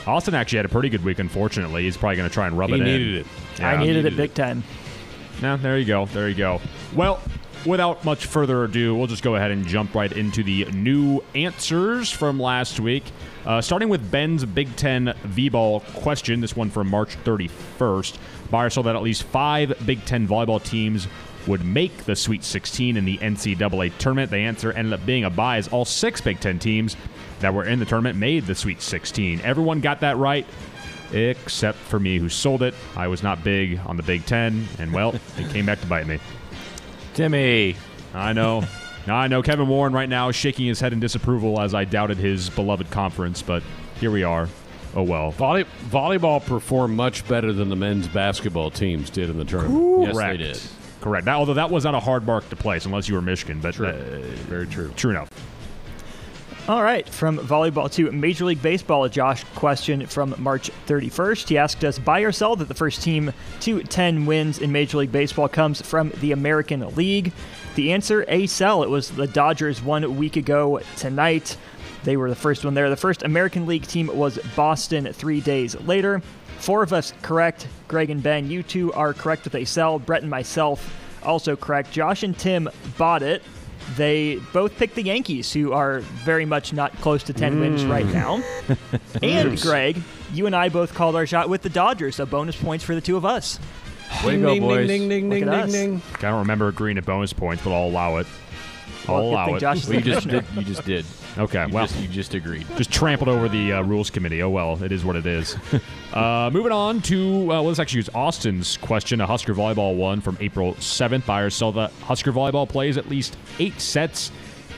Austin 0.08 0.36
actually 0.36 0.58
had 0.58 0.66
a 0.66 0.70
pretty 0.70 0.88
good 0.88 1.04
week, 1.04 1.20
unfortunately. 1.20 1.84
He's 1.84 1.98
probably 1.98 2.16
going 2.16 2.30
to 2.30 2.34
try 2.34 2.48
and 2.48 2.58
rub 2.58 2.70
He 2.70 2.76
it 2.76 2.80
in. 2.80 2.86
needed 2.86 3.16
it. 3.16 3.28
Yeah. 3.60 3.72
I 3.72 3.78
needed 3.78 4.06
it 4.06 4.16
big 4.16 4.34
time. 4.34 4.64
Yeah, 5.44 5.58
there 5.58 5.78
you 5.78 5.84
go. 5.84 6.06
There 6.06 6.30
you 6.30 6.36
go. 6.36 6.62
Well, 6.96 7.20
without 7.66 8.06
much 8.06 8.28
further 8.28 8.64
ado, 8.64 8.96
we'll 8.96 9.08
just 9.08 9.24
go 9.24 9.36
ahead 9.36 9.52
and 9.52 9.68
jump 9.68 9.94
right 9.94 10.10
into 10.10 10.42
the 10.42 10.64
new 10.72 11.22
answers 11.36 12.10
from 12.10 12.40
last 12.40 12.80
week. 12.80 13.04
Uh, 13.46 13.60
starting 13.60 13.90
with 13.90 14.10
Ben's 14.10 14.46
Big 14.46 14.74
Ten 14.78 15.14
V-ball 15.24 15.82
question, 15.96 16.40
this 16.40 16.56
one 16.56 16.70
from 16.70 16.88
March 16.90 17.18
31st. 17.26 18.18
Buyer 18.52 18.70
saw 18.70 18.84
that 18.84 18.96
at 18.96 19.02
least 19.02 19.24
five 19.24 19.74
Big 19.86 20.06
Ten 20.06 20.26
volleyball 20.30 20.64
teams 20.64 21.10
would 21.46 21.66
make 21.66 22.06
the 22.06 22.16
Sweet 22.16 22.46
16 22.46 22.96
in 22.96 23.04
the 23.04 23.18
NCAA 23.18 23.98
tournament. 23.98 24.32
The 24.32 24.38
answer 24.38 24.72
ended 24.72 24.94
up 24.94 25.06
being 25.06 25.26
a 25.26 25.30
buy, 25.30 25.58
as 25.58 25.68
all 25.68 25.84
six 25.84 26.22
Big 26.22 26.40
Ten 26.40 26.58
teams 26.58 26.96
that 27.42 27.54
were 27.54 27.66
in 27.66 27.80
the 27.80 27.86
tournament 27.86 28.18
made 28.18 28.46
the 28.46 28.56
Sweet 28.56 28.82
16. 28.82 29.42
Everyone 29.42 29.82
got 29.82 30.00
that 30.00 30.16
right 30.16 30.46
except 31.14 31.78
for 31.78 32.00
me 32.00 32.18
who 32.20 32.30
sold 32.30 32.62
it. 32.64 32.74
I 32.96 33.08
was 33.08 33.24
not 33.24 33.44
big 33.44 33.80
on 33.86 33.98
the 33.98 34.04
Big 34.04 34.26
Ten, 34.26 34.68
and 34.80 34.92
well, 34.92 35.14
it 35.38 35.50
came 35.52 35.66
back 35.66 35.80
to 35.82 35.88
bite 35.88 36.08
me. 36.08 36.20
Timmy. 37.14 37.76
I 38.14 38.34
know. 38.34 38.64
I 39.08 39.28
know 39.28 39.42
Kevin 39.42 39.68
Warren 39.68 39.92
right 39.94 40.08
now 40.08 40.30
is 40.30 40.36
shaking 40.36 40.66
his 40.66 40.80
head 40.80 40.94
in 40.94 41.00
disapproval 41.00 41.60
as 41.60 41.74
I 41.74 41.84
doubted 41.84 42.18
his 42.18 42.50
beloved 42.50 42.90
conference, 42.90 43.42
but 43.42 43.62
here 44.00 44.12
we 44.12 44.24
are. 44.24 44.48
Oh 44.96 45.04
well. 45.04 45.32
Volley, 45.32 45.66
volleyball 45.90 46.44
performed 46.46 46.96
much 46.96 47.28
better 47.28 47.52
than 47.52 47.70
the 47.70 47.76
men's 47.76 48.08
basketball 48.08 48.72
teams 48.72 49.10
did 49.10 49.30
in 49.30 49.38
the 49.38 49.46
tournament. 49.46 50.14
Correct. 50.14 50.70
Correct. 51.02 51.26
That, 51.26 51.36
although 51.36 51.56
that 51.56 51.70
was 51.70 51.84
not 51.84 51.96
a 51.96 52.00
hard 52.00 52.26
mark 52.26 52.48
to 52.50 52.56
place, 52.56 52.86
unless 52.86 53.10
you 53.10 53.16
were 53.16 53.22
Michigan. 53.22 53.60
But 53.60 53.74
True. 53.74 53.88
uh, 53.88 53.94
Very 54.48 54.68
true. 54.68 54.92
True 54.96 55.12
enough. 55.12 55.30
All 56.66 56.82
right, 56.82 57.08
from 57.10 57.40
volleyball 57.40 57.92
to 57.92 58.10
Major 58.14 58.46
League 58.46 58.62
Baseball, 58.62 59.04
a 59.04 59.10
Josh 59.10 59.44
question 59.54 60.08
from 60.08 60.34
March 60.38 60.72
31st. 60.88 61.50
He 61.50 61.58
asked 61.58 61.84
us, 61.84 62.00
buy 62.00 62.22
or 62.22 62.32
sell 62.32 62.56
that 62.56 62.70
the 62.70 62.74
first 62.74 63.04
team 63.04 63.34
to 63.60 63.84
10 63.84 64.26
wins 64.26 64.60
in 64.60 64.72
Major 64.72 65.00
League 65.00 65.12
Baseball 65.12 65.50
comes 65.50 65.82
from 65.82 66.14
the 66.22 66.32
American 66.32 66.96
League? 66.96 67.34
The 67.76 67.92
answer, 67.92 68.24
a 68.30 68.48
sell. 68.48 68.82
It 68.82 68.90
was 68.90 69.12
the 69.12 69.28
Dodgers 69.28 69.82
one 69.82 70.16
week 70.16 70.38
ago 70.38 70.80
tonight. 70.96 71.58
They 72.06 72.16
were 72.16 72.30
the 72.30 72.36
first 72.36 72.64
one 72.64 72.76
there. 72.76 72.90
The 72.90 72.96
first 72.96 73.24
American 73.24 73.66
League 73.66 73.86
team 73.86 74.08
was 74.08 74.38
Boston 74.56 75.12
three 75.12 75.42
days 75.42 75.76
later. 75.82 76.22
Four 76.60 76.82
of 76.82 76.94
us 76.94 77.14
correct. 77.24 77.68
Greg 77.90 78.10
and 78.10 78.24
Ben, 78.24 78.50
you 78.50 78.64
two 78.64 78.94
are 78.94 79.14
correct 79.14 79.44
with 79.44 79.56
a 79.56 79.66
sell. 79.66 80.00
Brett 80.00 80.22
and 80.22 80.32
myself 80.32 80.96
also 81.24 81.58
correct. 81.58 81.92
Josh 81.92 82.24
and 82.24 82.38
Tim 82.40 82.70
bought 82.98 83.22
it. 83.22 83.44
They 83.96 84.38
both 84.54 84.78
picked 84.78 84.96
the 84.96 85.04
Yankees, 85.04 85.52
who 85.54 85.74
are 85.74 86.00
very 86.00 86.46
much 86.46 86.74
not 86.74 86.94
close 87.02 87.24
to 87.24 87.34
10 87.34 87.60
wins 87.60 87.84
mm. 87.84 87.90
right 87.90 88.06
now. 88.08 88.42
and 89.22 89.60
Greg, 89.62 90.02
you 90.34 90.46
and 90.46 90.56
I 90.56 90.70
both 90.70 90.94
called 90.94 91.16
our 91.16 91.28
shot 91.28 91.50
with 91.50 91.62
the 91.62 91.70
Dodgers, 91.70 92.16
so 92.16 92.26
bonus 92.26 92.56
points 92.56 92.84
for 92.84 92.96
the 92.96 93.02
two 93.02 93.18
of 93.18 93.26
us. 93.26 93.60
Way 94.26 94.38
to 94.38 94.42
go, 94.42 94.60
boys. 94.60 94.88
ding, 94.88 95.10
ding, 95.10 95.30
Look 95.30 95.40
ding, 95.40 95.50
at 95.50 95.52
ding, 95.52 95.62
us. 95.64 95.72
ding. 95.72 96.02
I 96.18 96.22
don't 96.22 96.40
remember 96.40 96.68
agreeing 96.68 96.96
to 96.96 97.02
bonus 97.02 97.34
points, 97.34 97.64
but 97.64 97.72
I'll 97.72 97.88
allow 97.88 98.18
it. 98.18 98.28
I'll 99.08 99.16
Well, 99.16 99.24
allow 99.26 99.56
it. 99.56 99.60
Josh 99.60 99.78
is 99.78 99.88
Well, 99.90 99.98
you 99.98 100.04
just 100.04 100.28
did. 100.28 100.46
You 100.56 100.64
just 100.64 100.86
did. 100.86 101.06
Okay, 101.38 101.66
You 101.68 101.74
well, 101.74 101.88
just, 101.88 102.00
you 102.00 102.08
just 102.08 102.34
agreed. 102.36 102.66
just 102.78 102.92
trampled 102.92 103.30
over 103.30 103.50
the 103.50 103.74
uh, 103.74 103.82
rules 103.84 104.10
committee. 104.10 104.44
Oh 104.44 104.50
well, 104.50 104.82
it 104.84 104.92
is 104.92 105.04
what 105.04 105.16
it 105.16 105.26
is. 105.26 105.58
uh, 106.14 106.50
moving 106.54 106.72
on 106.72 107.02
to 107.04 107.52
uh, 107.52 107.62
let's 107.62 107.80
actually 107.80 107.98
use 107.98 108.10
Austin's 108.14 108.78
question, 108.78 109.20
a 109.22 109.26
Husker 109.26 109.54
volleyball 109.56 109.96
one 109.96 110.22
from 110.22 110.38
April 110.42 110.76
seventh. 110.76 111.26
Buyers 111.26 111.56
sell 111.56 111.72
the 111.72 111.88
Husker 112.02 112.32
volleyball 112.32 112.70
plays 112.70 112.98
at 112.98 113.10
least 113.10 113.36
eight 113.60 113.80
sets 113.82 114.32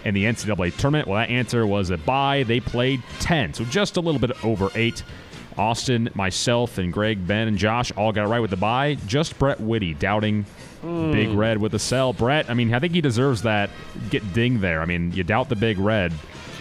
in 0.06 0.14
the 0.14 0.24
NCAA 0.24 0.76
tournament. 0.78 1.08
Well, 1.08 1.18
that 1.20 1.30
answer 1.30 1.68
was 1.68 1.90
a 1.90 1.98
buy. 1.98 2.44
They 2.44 2.60
played 2.62 3.02
ten, 3.20 3.54
so 3.54 3.66
just 3.66 3.98
a 3.98 4.02
little 4.02 4.22
bit 4.22 4.32
over 4.46 4.70
eight. 4.76 5.04
Austin, 5.58 6.10
myself, 6.16 6.78
and 6.78 6.92
Greg, 6.92 7.26
Ben, 7.26 7.48
and 7.48 7.58
Josh 7.58 7.90
all 7.94 8.12
got 8.12 8.26
it 8.26 8.28
right 8.28 8.42
with 8.42 8.50
the 8.52 8.58
buy. 8.58 8.96
Just 9.08 9.40
Brett 9.40 9.60
Whitty 9.60 9.94
doubting 9.94 10.46
Big 10.82 11.30
Red 11.30 11.58
with 11.60 11.72
the 11.72 11.80
sell. 11.80 12.12
Brett, 12.12 12.50
I 12.50 12.54
mean, 12.54 12.74
I 12.74 12.80
think 12.80 12.94
he 12.94 13.00
deserves 13.00 13.42
that 13.44 13.70
get 14.10 14.34
ding 14.34 14.60
there. 14.60 14.82
I 14.82 14.86
mean, 14.86 15.14
you 15.14 15.24
doubt 15.24 15.48
the 15.50 15.56
Big 15.56 15.78
Red. 15.80 16.12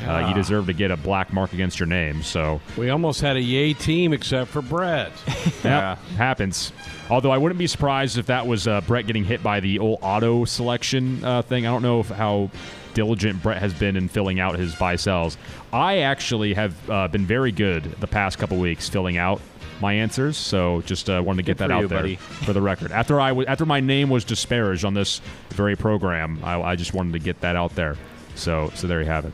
Uh, 0.06 0.26
you 0.28 0.34
deserve 0.34 0.66
to 0.66 0.72
get 0.72 0.90
a 0.90 0.96
black 0.96 1.32
mark 1.32 1.52
against 1.52 1.78
your 1.78 1.86
name. 1.86 2.22
So 2.22 2.60
We 2.76 2.90
almost 2.90 3.20
had 3.20 3.36
a 3.36 3.40
yay 3.40 3.74
team 3.74 4.12
except 4.12 4.50
for 4.50 4.62
Brett. 4.62 5.12
yeah, 5.64 5.96
happens. 6.16 6.72
Although 7.10 7.30
I 7.30 7.38
wouldn't 7.38 7.58
be 7.58 7.66
surprised 7.66 8.18
if 8.18 8.26
that 8.26 8.46
was 8.46 8.66
uh, 8.66 8.80
Brett 8.82 9.06
getting 9.06 9.24
hit 9.24 9.42
by 9.42 9.60
the 9.60 9.78
old 9.78 9.98
auto 10.02 10.44
selection 10.44 11.22
uh, 11.24 11.42
thing. 11.42 11.66
I 11.66 11.70
don't 11.70 11.82
know 11.82 12.00
if 12.00 12.08
how 12.08 12.50
diligent 12.94 13.42
Brett 13.42 13.58
has 13.58 13.74
been 13.74 13.96
in 13.96 14.08
filling 14.08 14.40
out 14.40 14.58
his 14.58 14.74
buy 14.76 14.96
sells. 14.96 15.36
I 15.72 15.98
actually 15.98 16.54
have 16.54 16.90
uh, 16.90 17.08
been 17.08 17.26
very 17.26 17.52
good 17.52 17.84
the 18.00 18.06
past 18.06 18.38
couple 18.38 18.58
weeks 18.58 18.88
filling 18.88 19.16
out 19.16 19.40
my 19.80 19.92
answers. 19.92 20.36
So 20.36 20.82
just 20.82 21.10
uh, 21.10 21.22
wanted 21.24 21.38
to 21.38 21.46
get 21.46 21.58
Good 21.58 21.68
that 21.68 21.74
out 21.74 21.82
you, 21.82 21.88
there 21.88 21.98
buddy. 21.98 22.16
for 22.16 22.52
the 22.52 22.62
record. 22.62 22.92
After 22.92 23.20
I 23.20 23.30
w- 23.30 23.46
after 23.46 23.66
my 23.66 23.80
name 23.80 24.08
was 24.08 24.24
disparaged 24.24 24.84
on 24.84 24.94
this 24.94 25.20
very 25.50 25.76
program, 25.76 26.40
I, 26.42 26.60
I 26.60 26.76
just 26.76 26.94
wanted 26.94 27.12
to 27.14 27.18
get 27.18 27.40
that 27.40 27.56
out 27.56 27.74
there. 27.74 27.96
So 28.34 28.70
so 28.74 28.86
there 28.86 29.00
you 29.00 29.06
have 29.06 29.24
it. 29.24 29.32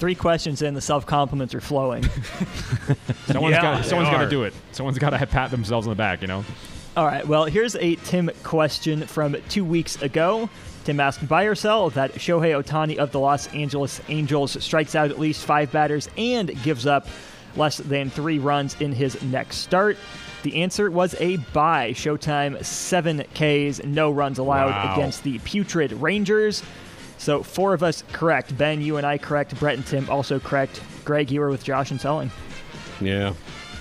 Three 0.00 0.14
questions 0.16 0.62
in, 0.62 0.74
the 0.74 0.80
self 0.80 1.06
compliments 1.06 1.54
are 1.54 1.60
flowing. 1.60 2.02
Someone's 3.26 3.52
Yeah, 3.52 3.62
got 3.62 3.82
they 3.82 3.88
someone's 3.88 4.10
got 4.10 4.22
to 4.24 4.30
do 4.30 4.44
it. 4.44 4.54
Someone's 4.72 4.98
got 4.98 5.10
to 5.10 5.26
pat 5.26 5.50
themselves 5.50 5.86
on 5.86 5.90
the 5.90 5.96
back. 5.96 6.22
You 6.22 6.28
know. 6.28 6.44
All 6.96 7.06
right, 7.06 7.26
well, 7.26 7.44
here's 7.44 7.76
a 7.76 7.94
Tim 7.96 8.30
question 8.42 9.02
from 9.06 9.36
two 9.48 9.64
weeks 9.64 10.00
ago. 10.02 10.50
Tim 10.84 10.98
asked, 10.98 11.28
buy 11.28 11.44
or 11.44 11.54
sell 11.54 11.90
that 11.90 12.14
Shohei 12.14 12.60
Ohtani 12.60 12.96
of 12.96 13.12
the 13.12 13.20
Los 13.20 13.46
Angeles 13.48 14.00
Angels 14.08 14.62
strikes 14.64 14.94
out 14.94 15.10
at 15.10 15.20
least 15.20 15.44
five 15.44 15.70
batters 15.70 16.08
and 16.16 16.50
gives 16.62 16.86
up 16.86 17.06
less 17.54 17.76
than 17.76 18.10
three 18.10 18.38
runs 18.38 18.74
in 18.80 18.90
his 18.92 19.20
next 19.22 19.58
start? 19.58 19.98
The 20.42 20.62
answer 20.62 20.90
was 20.90 21.14
a 21.20 21.36
buy. 21.52 21.90
Showtime, 21.92 22.64
seven 22.64 23.22
Ks, 23.34 23.84
no 23.84 24.10
runs 24.10 24.38
allowed 24.38 24.70
Wow. 24.70 24.94
against 24.94 25.22
the 25.22 25.38
putrid 25.40 25.92
Rangers. 25.92 26.62
So 27.20 27.42
four 27.42 27.74
of 27.74 27.82
us 27.82 28.02
correct. 28.14 28.56
Ben, 28.56 28.80
you 28.80 28.96
and 28.96 29.06
I 29.06 29.18
correct. 29.18 29.58
Brett 29.60 29.74
and 29.76 29.86
Tim 29.86 30.08
also 30.08 30.40
correct. 30.40 30.80
Greg, 31.04 31.30
you 31.30 31.40
were 31.40 31.50
with 31.50 31.62
Josh 31.62 31.90
and 31.90 32.00
selling. 32.00 32.30
Yeah. 32.98 33.34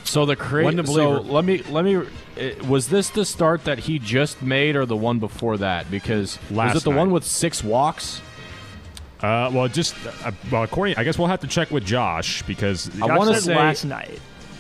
So 0.04 0.26
the 0.26 0.36
crazy. 0.36 0.66
Wasn't 0.66 0.82
a 0.90 0.92
So 0.92 1.10
let 1.22 1.46
me 1.46 1.64
let 1.70 1.86
me. 1.86 1.96
uh, 1.96 2.66
Was 2.68 2.90
this 2.90 3.10
the 3.10 3.24
start 3.24 3.64
that 3.64 3.80
he 3.80 3.98
just 3.98 4.42
made, 4.42 4.76
or 4.76 4.86
the 4.86 4.98
one 4.98 5.20
before 5.20 5.56
that? 5.58 5.90
Because 5.90 6.38
Last 6.52 6.74
was 6.74 6.84
it 6.84 6.86
the 6.86 6.90
night. 6.92 6.98
one 6.98 7.12
with 7.12 7.24
six 7.24 7.64
walks? 7.64 8.22
Uh, 9.22 9.50
well, 9.54 9.68
just 9.70 9.96
uh, 10.26 10.32
well, 10.52 10.64
according, 10.64 10.98
I 10.98 11.04
guess 11.06 11.18
we'll 11.18 11.28
have 11.30 11.42
to 11.42 11.48
check 11.48 11.72
with 11.72 11.86
Josh 11.86 12.42
because 12.44 12.90
I 13.02 13.18
want 13.18 13.34
to 13.34 13.40
say 13.42 13.56
last 13.56 13.86
night. 13.86 14.20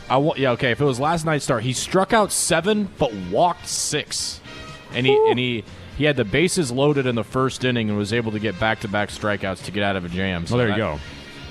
I 0.09 0.17
wa- 0.17 0.35
yeah 0.37 0.51
okay. 0.51 0.71
If 0.71 0.79
it 0.79 0.85
was 0.85 0.99
last 1.01 1.25
night's 1.25 1.43
start, 1.43 1.63
he 1.63 1.73
struck 1.73 2.13
out 2.13 2.31
seven 2.31 2.87
but 2.97 3.13
walked 3.29 3.67
six, 3.67 4.39
and 4.93 5.05
he 5.05 5.13
and 5.29 5.37
he 5.37 5.63
he 5.99 6.05
had 6.05 6.15
the 6.15 6.23
bases 6.23 6.71
loaded 6.71 7.05
in 7.05 7.15
the 7.15 7.25
first 7.25 7.65
inning 7.65 7.89
and 7.89 7.97
was 7.97 8.13
able 8.13 8.31
to 8.31 8.39
get 8.39 8.57
back 8.57 8.79
to 8.79 8.87
back 8.87 9.09
strikeouts 9.09 9.65
to 9.65 9.71
get 9.71 9.83
out 9.83 9.97
of 9.97 10.05
a 10.05 10.09
jam. 10.09 10.45
Well, 10.49 10.57
there 10.57 10.69
you 10.69 10.77
go. 10.77 10.97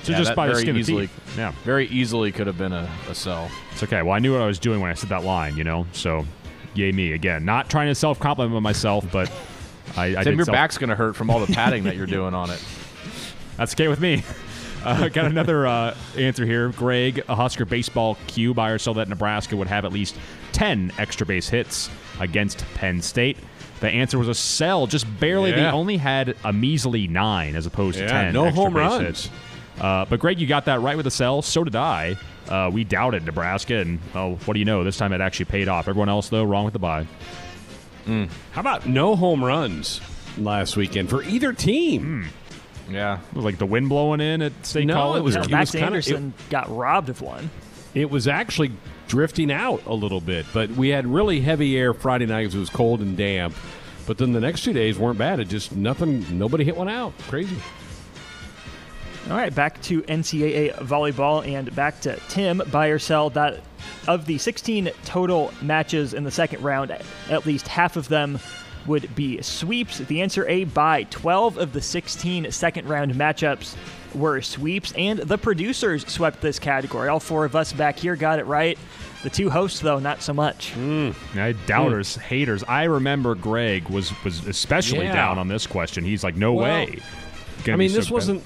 So 0.04 0.12
yeah, 0.12 0.18
just 0.18 0.30
that 0.30 0.36
by 0.36 0.46
the 0.48 0.54
very 0.54 0.78
easily. 0.78 1.10
Yeah. 1.36 1.52
very 1.64 1.86
easily 1.88 2.32
could 2.32 2.46
have 2.46 2.56
been 2.56 2.72
a, 2.72 2.90
a 3.10 3.14
sell. 3.14 3.50
It's 3.72 3.82
okay. 3.82 4.00
Well, 4.00 4.14
I 4.14 4.20
knew 4.20 4.32
what 4.32 4.40
I 4.40 4.46
was 4.46 4.58
doing 4.58 4.80
when 4.80 4.90
I 4.90 4.94
said 4.94 5.10
that 5.10 5.22
line, 5.22 5.58
you 5.58 5.64
know. 5.64 5.86
So, 5.92 6.24
yay 6.72 6.92
me 6.92 7.12
again. 7.12 7.44
Not 7.44 7.68
trying 7.68 7.88
to 7.88 7.94
self 7.94 8.18
compliment 8.18 8.62
myself, 8.62 9.04
but 9.12 9.30
I, 9.98 10.16
I 10.16 10.24
Tim, 10.24 10.36
your 10.36 10.46
self- 10.46 10.54
back's 10.54 10.78
gonna 10.78 10.96
hurt 10.96 11.14
from 11.14 11.28
all 11.28 11.44
the 11.44 11.52
padding 11.52 11.84
that 11.84 11.94
you're 11.96 12.06
doing 12.18 12.32
on 12.32 12.48
it. 12.48 12.64
That's 13.58 13.74
okay 13.74 13.88
with 13.88 14.00
me. 14.00 14.22
Uh, 14.82 15.08
got 15.08 15.26
another 15.26 15.66
uh, 15.66 15.94
answer 16.16 16.46
here. 16.46 16.70
Greg, 16.70 17.22
a 17.28 17.34
Husker 17.34 17.66
baseball 17.66 18.16
Q 18.28 18.54
buy 18.54 18.70
or 18.70 18.78
sell 18.78 18.94
that 18.94 19.08
Nebraska 19.10 19.56
would 19.56 19.66
have 19.66 19.84
at 19.84 19.92
least 19.92 20.16
10 20.52 20.92
extra 20.96 21.26
base 21.26 21.50
hits 21.50 21.90
against 22.20 22.64
Penn 22.74 23.02
State. 23.02 23.36
The 23.80 23.88
answer 23.88 24.18
was 24.18 24.28
a 24.28 24.34
sell, 24.34 24.86
just 24.86 25.06
barely. 25.20 25.52
They 25.52 25.64
only 25.66 25.96
had 25.98 26.36
a 26.44 26.52
measly 26.52 27.06
nine 27.06 27.54
as 27.56 27.66
opposed 27.66 27.98
to 27.98 28.08
10 28.08 28.32
no 28.32 28.50
home 28.50 28.72
base 28.74 28.80
runs. 28.80 29.02
hits. 29.02 29.30
Uh, 29.80 30.04
but 30.06 30.18
Greg, 30.18 30.40
you 30.40 30.46
got 30.48 30.64
that 30.64 30.80
right 30.80 30.96
with 30.96 31.04
the 31.04 31.10
sell. 31.10 31.42
So 31.42 31.62
did 31.62 31.76
I. 31.76 32.16
Uh, 32.48 32.70
we 32.72 32.82
doubted 32.82 33.24
Nebraska, 33.24 33.76
and 33.76 34.00
oh, 34.14 34.34
what 34.46 34.54
do 34.54 34.58
you 34.58 34.64
know? 34.64 34.82
This 34.82 34.96
time 34.96 35.12
it 35.12 35.20
actually 35.20 35.44
paid 35.44 35.68
off. 35.68 35.86
Everyone 35.86 36.08
else, 36.08 36.28
though, 36.30 36.42
wrong 36.44 36.64
with 36.64 36.72
the 36.72 36.78
buy. 36.80 37.06
How 38.06 38.26
about 38.60 38.86
no 38.88 39.14
home 39.16 39.44
runs 39.44 40.00
last 40.38 40.76
weekend 40.76 41.10
for 41.10 41.22
either 41.24 41.52
team? 41.52 42.26
Yeah. 42.90 43.18
Like 43.34 43.58
the 43.58 43.66
wind 43.66 43.90
blowing 43.90 44.20
in 44.22 44.40
at 44.40 44.64
State 44.64 44.86
No, 44.86 44.94
College? 44.94 45.20
it 45.20 45.24
was- 45.24 45.36
or- 45.36 45.40
it 45.42 45.50
Max 45.50 45.72
kinda- 45.72 45.86
Anderson 45.86 46.32
got 46.48 46.74
robbed 46.74 47.10
of 47.10 47.20
one. 47.20 47.50
It 47.94 48.10
was 48.10 48.26
actually 48.26 48.72
drifting 49.08 49.50
out 49.50 49.84
a 49.86 49.94
little 49.94 50.20
bit, 50.20 50.46
but 50.52 50.70
we 50.70 50.90
had 50.90 51.06
really 51.06 51.40
heavy 51.40 51.76
air 51.76 51.92
Friday 51.92 52.26
night 52.26 52.42
because 52.42 52.54
it 52.54 52.60
was 52.60 52.70
cold 52.70 53.00
and 53.00 53.16
damp. 53.16 53.54
But 54.06 54.18
then 54.18 54.32
the 54.32 54.40
next 54.40 54.62
two 54.62 54.72
days 54.72 54.98
weren't 54.98 55.18
bad. 55.18 55.40
It 55.40 55.48
just 55.48 55.74
nothing. 55.74 56.38
Nobody 56.38 56.64
hit 56.64 56.76
one 56.76 56.88
out. 56.88 57.16
Crazy. 57.22 57.56
All 59.28 59.36
right, 59.36 59.54
back 59.54 59.82
to 59.82 60.00
NCAA 60.02 60.74
volleyball 60.76 61.46
and 61.46 61.74
back 61.74 62.00
to 62.02 62.18
Tim. 62.28 62.62
Buy 62.70 62.86
or 62.86 62.98
sell 62.98 63.28
that 63.30 63.60
of 64.06 64.24
the 64.24 64.38
16 64.38 64.90
total 65.04 65.52
matches 65.60 66.14
in 66.14 66.24
the 66.24 66.30
second 66.30 66.62
round, 66.62 66.90
at 66.90 67.44
least 67.44 67.68
half 67.68 67.96
of 67.96 68.08
them 68.08 68.38
would 68.88 69.14
be 69.14 69.40
sweeps. 69.42 69.98
The 69.98 70.20
answer 70.22 70.46
A 70.48 70.64
by 70.64 71.04
12 71.04 71.58
of 71.58 71.72
the 71.72 71.80
16 71.80 72.50
second 72.50 72.88
round 72.88 73.12
matchups 73.14 73.76
were 74.14 74.40
sweeps, 74.42 74.92
and 74.92 75.18
the 75.20 75.38
producers 75.38 76.04
swept 76.08 76.40
this 76.40 76.58
category. 76.58 77.08
All 77.08 77.20
four 77.20 77.44
of 77.44 77.54
us 77.54 77.72
back 77.72 77.98
here 77.98 78.16
got 78.16 78.38
it 78.38 78.46
right. 78.46 78.76
The 79.22 79.30
two 79.30 79.50
hosts, 79.50 79.80
though, 79.80 79.98
not 79.98 80.22
so 80.22 80.32
much. 80.32 80.72
Mm. 80.74 81.14
I 81.38 81.52
doubters, 81.66 82.14
haters. 82.16 82.64
I 82.64 82.84
remember 82.84 83.34
Greg 83.34 83.88
was 83.88 84.12
was 84.24 84.46
especially 84.46 85.04
Yeah. 85.06 85.12
down 85.12 85.38
on 85.38 85.48
this 85.48 85.66
question. 85.66 86.04
He's 86.04 86.24
like, 86.24 86.36
no 86.36 86.52
Well, 86.54 86.64
way. 86.86 86.98
I 87.66 87.76
mean, 87.76 87.92
this 87.92 88.06
bad. 88.06 88.12
wasn't. 88.12 88.42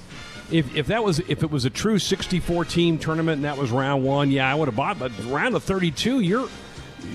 If, 0.51 0.75
if 0.75 0.87
that 0.87 1.03
was 1.03 1.19
if 1.19 1.41
it 1.43 1.49
was 1.49 1.65
a 1.65 1.69
true 1.69 1.97
64 1.99 2.65
team 2.65 2.97
tournament 2.97 3.35
and 3.37 3.45
that 3.45 3.57
was 3.57 3.71
round 3.71 4.03
one, 4.03 4.29
yeah, 4.31 4.51
I 4.51 4.55
would 4.55 4.67
have 4.67 4.75
bought. 4.75 4.99
But 4.99 5.11
round 5.25 5.55
of 5.55 5.63
32, 5.63 6.19
you're 6.19 6.49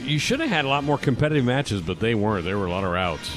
you 0.04 0.18
should 0.18 0.40
have 0.40 0.48
had 0.50 0.64
a 0.64 0.68
lot 0.68 0.84
more 0.84 0.98
competitive 0.98 1.44
matches, 1.44 1.80
but 1.80 2.00
they 2.00 2.14
weren't. 2.14 2.44
There 2.44 2.58
were 2.58 2.66
a 2.66 2.70
lot 2.70 2.84
of 2.84 2.90
routes. 2.90 3.30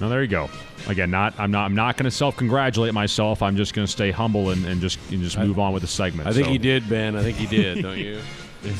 No, 0.00 0.08
there 0.08 0.22
you 0.22 0.28
go. 0.28 0.48
Again, 0.86 1.10
not 1.10 1.34
I'm 1.38 1.50
not 1.50 1.64
I'm 1.64 1.74
not 1.74 1.96
going 1.96 2.04
to 2.04 2.10
self 2.10 2.36
congratulate 2.36 2.94
myself. 2.94 3.42
I'm 3.42 3.56
just 3.56 3.74
going 3.74 3.86
to 3.86 3.90
stay 3.90 4.10
humble 4.12 4.50
and, 4.50 4.64
and 4.64 4.80
just 4.80 4.98
and 5.10 5.20
just 5.22 5.36
move 5.38 5.58
on 5.58 5.72
with 5.72 5.82
the 5.82 5.88
segment. 5.88 6.28
I 6.28 6.32
think 6.32 6.46
So, 6.46 6.52
he 6.52 6.58
did, 6.58 6.88
Ben. 6.88 7.16
I 7.16 7.22
think 7.22 7.36
he 7.36 7.46
did. 7.46 7.82
don't 7.82 7.98
you? 7.98 8.20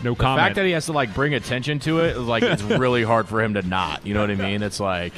No 0.00 0.14
comment. 0.14 0.38
The 0.38 0.42
fact 0.44 0.54
that 0.56 0.64
he 0.64 0.70
has 0.72 0.86
to 0.86 0.92
like 0.92 1.12
bring 1.12 1.34
attention 1.34 1.80
to 1.80 1.98
it, 2.00 2.18
like 2.18 2.44
it's 2.44 2.62
really 2.62 3.02
hard 3.02 3.28
for 3.28 3.42
him 3.42 3.54
to 3.54 3.62
not. 3.62 4.06
You 4.06 4.14
know 4.14 4.20
what 4.20 4.30
I 4.30 4.34
mean? 4.36 4.62
It's 4.62 4.78
like 4.78 5.12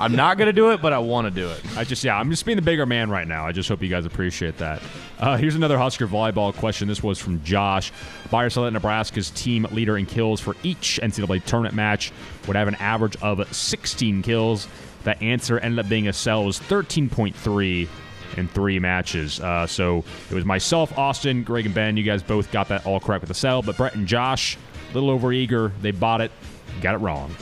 I'm 0.00 0.16
not 0.16 0.38
gonna 0.38 0.52
do 0.52 0.72
it, 0.72 0.80
but 0.80 0.92
I 0.92 0.98
want 0.98 1.26
to 1.26 1.30
do 1.30 1.50
it. 1.50 1.62
I 1.76 1.84
just 1.84 2.02
yeah, 2.02 2.16
I'm 2.16 2.30
just 2.30 2.46
being 2.46 2.56
the 2.56 2.62
bigger 2.62 2.86
man 2.86 3.10
right 3.10 3.28
now. 3.28 3.46
I 3.46 3.52
just 3.52 3.68
hope 3.68 3.82
you 3.82 3.88
guys 3.88 4.06
appreciate 4.06 4.56
that. 4.58 4.82
Uh, 5.18 5.36
here's 5.36 5.54
another 5.54 5.76
Husker 5.76 6.06
volleyball 6.06 6.54
question. 6.54 6.88
This 6.88 7.02
was 7.02 7.18
from 7.18 7.42
Josh. 7.44 7.92
Buy 8.30 8.44
or 8.44 8.50
sell 8.50 8.64
that 8.64 8.70
Nebraska's 8.70 9.30
team 9.30 9.66
leader 9.72 9.98
in 9.98 10.06
kills 10.06 10.40
for 10.40 10.56
each 10.62 10.98
NCAA 11.02 11.44
tournament 11.44 11.74
match 11.74 12.12
would 12.46 12.56
have 12.56 12.68
an 12.68 12.76
average 12.76 13.16
of 13.20 13.54
16 13.54 14.22
kills. 14.22 14.66
The 15.04 15.22
answer 15.22 15.58
ended 15.58 15.84
up 15.84 15.88
being 15.88 16.08
a 16.08 16.12
sell. 16.12 16.44
Was 16.44 16.58
13.3 16.58 17.88
in 18.36 18.48
three 18.48 18.78
matches. 18.78 19.40
Uh, 19.40 19.66
so 19.66 20.04
it 20.30 20.34
was 20.34 20.44
myself, 20.44 20.96
Austin, 20.98 21.42
Greg, 21.42 21.66
and 21.66 21.74
Ben. 21.74 21.96
You 21.96 22.04
guys 22.04 22.22
both 22.22 22.50
got 22.50 22.68
that 22.68 22.86
all 22.86 23.00
correct 23.00 23.22
with 23.22 23.28
the 23.28 23.34
sell, 23.34 23.62
but 23.62 23.76
Brett 23.76 23.94
and 23.94 24.06
Josh, 24.06 24.56
a 24.90 24.94
little 24.94 25.10
over 25.10 25.32
eager. 25.32 25.72
They 25.82 25.90
bought 25.90 26.20
it, 26.20 26.32
got 26.80 26.94
it 26.94 26.98
wrong. 26.98 27.34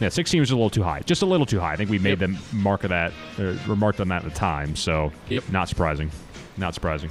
Yeah, 0.00 0.08
16 0.08 0.40
was 0.40 0.50
a 0.50 0.54
little 0.54 0.70
too 0.70 0.82
high. 0.82 1.00
Just 1.00 1.22
a 1.22 1.26
little 1.26 1.46
too 1.46 1.60
high. 1.60 1.72
I 1.72 1.76
think 1.76 1.88
we 1.88 1.98
made 1.98 2.18
them 2.18 2.36
mark 2.52 2.84
of 2.84 2.90
that, 2.90 3.12
remarked 3.66 4.00
on 4.00 4.08
that 4.08 4.24
at 4.24 4.32
the 4.32 4.36
time. 4.36 4.74
So, 4.76 5.12
not 5.50 5.68
surprising. 5.68 6.10
Not 6.56 6.74
surprising. 6.74 7.10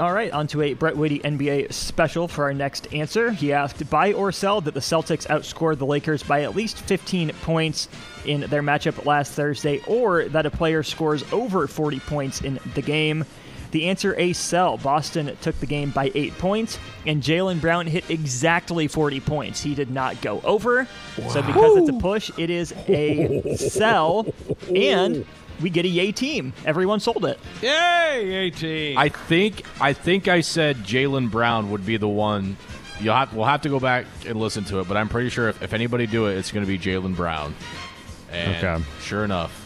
All 0.00 0.12
right, 0.12 0.32
on 0.32 0.48
to 0.48 0.62
a 0.62 0.74
Brett 0.74 0.96
Whitty 0.96 1.20
NBA 1.20 1.72
special 1.72 2.26
for 2.26 2.44
our 2.44 2.54
next 2.54 2.92
answer. 2.92 3.30
He 3.30 3.52
asked, 3.52 3.88
buy 3.88 4.12
or 4.12 4.32
sell 4.32 4.60
that 4.62 4.74
the 4.74 4.80
Celtics 4.80 5.28
outscored 5.28 5.78
the 5.78 5.86
Lakers 5.86 6.22
by 6.22 6.42
at 6.42 6.56
least 6.56 6.78
15 6.78 7.30
points 7.42 7.88
in 8.24 8.40
their 8.40 8.62
matchup 8.62 9.04
last 9.04 9.32
Thursday, 9.32 9.80
or 9.86 10.24
that 10.30 10.44
a 10.44 10.50
player 10.50 10.82
scores 10.82 11.24
over 11.32 11.68
40 11.68 12.00
points 12.00 12.40
in 12.40 12.58
the 12.74 12.82
game. 12.82 13.24
The 13.72 13.88
answer 13.88 14.14
a 14.18 14.32
sell. 14.34 14.76
Boston 14.78 15.36
took 15.40 15.58
the 15.58 15.66
game 15.66 15.90
by 15.90 16.12
eight 16.14 16.36
points, 16.38 16.78
and 17.06 17.22
Jaylen 17.22 17.60
Brown 17.60 17.86
hit 17.86 18.08
exactly 18.10 18.86
40 18.86 19.20
points. 19.20 19.62
He 19.62 19.74
did 19.74 19.90
not 19.90 20.20
go 20.20 20.40
over. 20.44 20.86
So 21.30 21.42
because 21.42 21.76
it's 21.78 21.88
a 21.88 21.94
push, 21.94 22.30
it 22.38 22.50
is 22.50 22.72
a 22.86 23.56
sell, 23.56 24.26
and 24.74 25.26
we 25.60 25.70
get 25.70 25.84
a 25.84 25.88
yay 25.88 26.12
team. 26.12 26.52
Everyone 26.64 27.00
sold 27.00 27.24
it. 27.24 27.38
Yay, 27.62 28.30
18. 28.34 28.96
I 28.98 29.08
think 29.08 29.64
I 29.80 29.92
think 29.92 30.28
I 30.28 30.40
said 30.42 30.76
Jaylen 30.78 31.30
Brown 31.30 31.70
would 31.70 31.84
be 31.86 31.96
the 31.96 32.08
one. 32.08 32.56
You'll 33.00 33.14
have 33.14 33.34
we'll 33.34 33.46
have 33.46 33.62
to 33.62 33.68
go 33.68 33.80
back 33.80 34.06
and 34.26 34.38
listen 34.38 34.64
to 34.64 34.80
it, 34.80 34.86
but 34.88 34.96
I'm 34.96 35.08
pretty 35.08 35.28
sure 35.30 35.48
if, 35.48 35.62
if 35.62 35.72
anybody 35.72 36.06
do 36.06 36.26
it, 36.26 36.36
it's 36.36 36.52
going 36.52 36.64
to 36.64 36.68
be 36.68 36.78
Jaylen 36.78 37.16
Brown. 37.16 37.54
And 38.30 38.64
Okay. 38.64 38.84
sure 39.00 39.24
enough, 39.24 39.61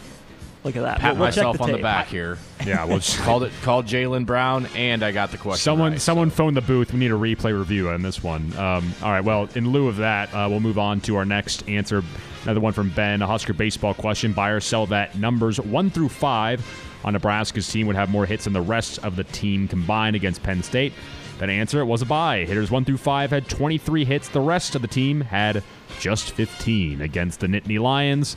Look 0.67 0.75
at 0.75 0.81
that. 0.83 0.99
pat 0.99 1.13
We'll- 1.13 1.21
we'll 1.21 1.27
myself 1.27 1.57
the 1.57 1.63
on 1.63 1.69
the 1.69 1.75
tape. 1.77 1.83
back 1.83 2.07
here. 2.09 2.37
Yeah, 2.65 2.83
well, 2.83 2.97
just- 2.99 3.17
called 3.21 3.43
it 3.43 3.53
called 3.63 3.85
Jaylen 3.85 4.25
Brown, 4.25 4.67
and 4.75 5.01
I 5.01 5.13
got 5.13 5.31
the 5.31 5.37
question. 5.37 5.63
someone 5.63 5.93
right. 5.93 6.01
someone 6.01 6.29
phoned 6.29 6.57
the 6.57 6.61
booth. 6.61 6.91
We 6.91 6.99
need 6.99 7.11
a 7.11 7.15
replay 7.15 7.57
review 7.57 7.89
on 7.89 8.01
this 8.01 8.21
one. 8.21 8.51
Um, 8.57 8.93
all 9.01 9.11
right. 9.11 9.23
Well, 9.23 9.47
in 9.55 9.71
lieu 9.71 9.87
of 9.87 9.95
that, 9.97 10.33
uh, 10.33 10.47
we'll 10.49 10.59
move 10.59 10.77
on 10.77 10.99
to 11.01 11.15
our 11.15 11.23
next 11.25 11.67
answer. 11.69 12.03
Another 12.43 12.59
one 12.59 12.73
from 12.73 12.89
Ben, 12.89 13.21
a 13.21 13.27
Husker 13.27 13.53
baseball 13.53 13.93
question. 13.93 14.33
Buy 14.33 14.49
or 14.49 14.59
sell 14.59 14.85
that 14.87 15.17
numbers 15.17 15.59
one 15.59 15.89
through 15.89 16.09
five 16.09 16.65
on 17.05 17.13
Nebraska's 17.13 17.69
team 17.71 17.87
would 17.87 17.95
have 17.95 18.09
more 18.09 18.25
hits 18.25 18.43
than 18.43 18.53
the 18.53 18.61
rest 18.61 18.99
of 19.05 19.15
the 19.15 19.23
team 19.23 19.67
combined 19.69 20.15
against 20.17 20.43
Penn 20.43 20.63
State? 20.63 20.91
That 21.39 21.49
answer 21.49 21.79
it 21.81 21.85
was 21.85 22.01
a 22.01 22.05
buy. 22.05 22.45
Hitters 22.45 22.71
1 22.71 22.83
through 22.83 22.97
5 22.97 23.29
had 23.29 23.47
23 23.47 24.05
hits. 24.05 24.27
The 24.27 24.41
rest 24.41 24.73
of 24.75 24.81
the 24.81 24.87
team 24.87 25.21
had 25.21 25.61
just 25.99 26.31
15 26.31 26.99
against 27.01 27.41
the 27.41 27.47
Nittany 27.47 27.79
Lions. 27.79 28.35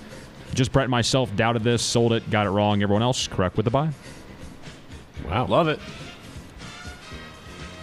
Just 0.54 0.72
Brett 0.72 0.84
and 0.84 0.90
myself 0.90 1.34
doubted 1.36 1.62
this, 1.62 1.82
sold 1.82 2.12
it, 2.12 2.28
got 2.30 2.46
it 2.46 2.50
wrong. 2.50 2.82
Everyone 2.82 3.02
else 3.02 3.28
correct 3.28 3.56
with 3.56 3.64
the 3.64 3.70
buy. 3.70 3.90
Wow. 5.26 5.46
Love 5.46 5.68
it. 5.68 5.78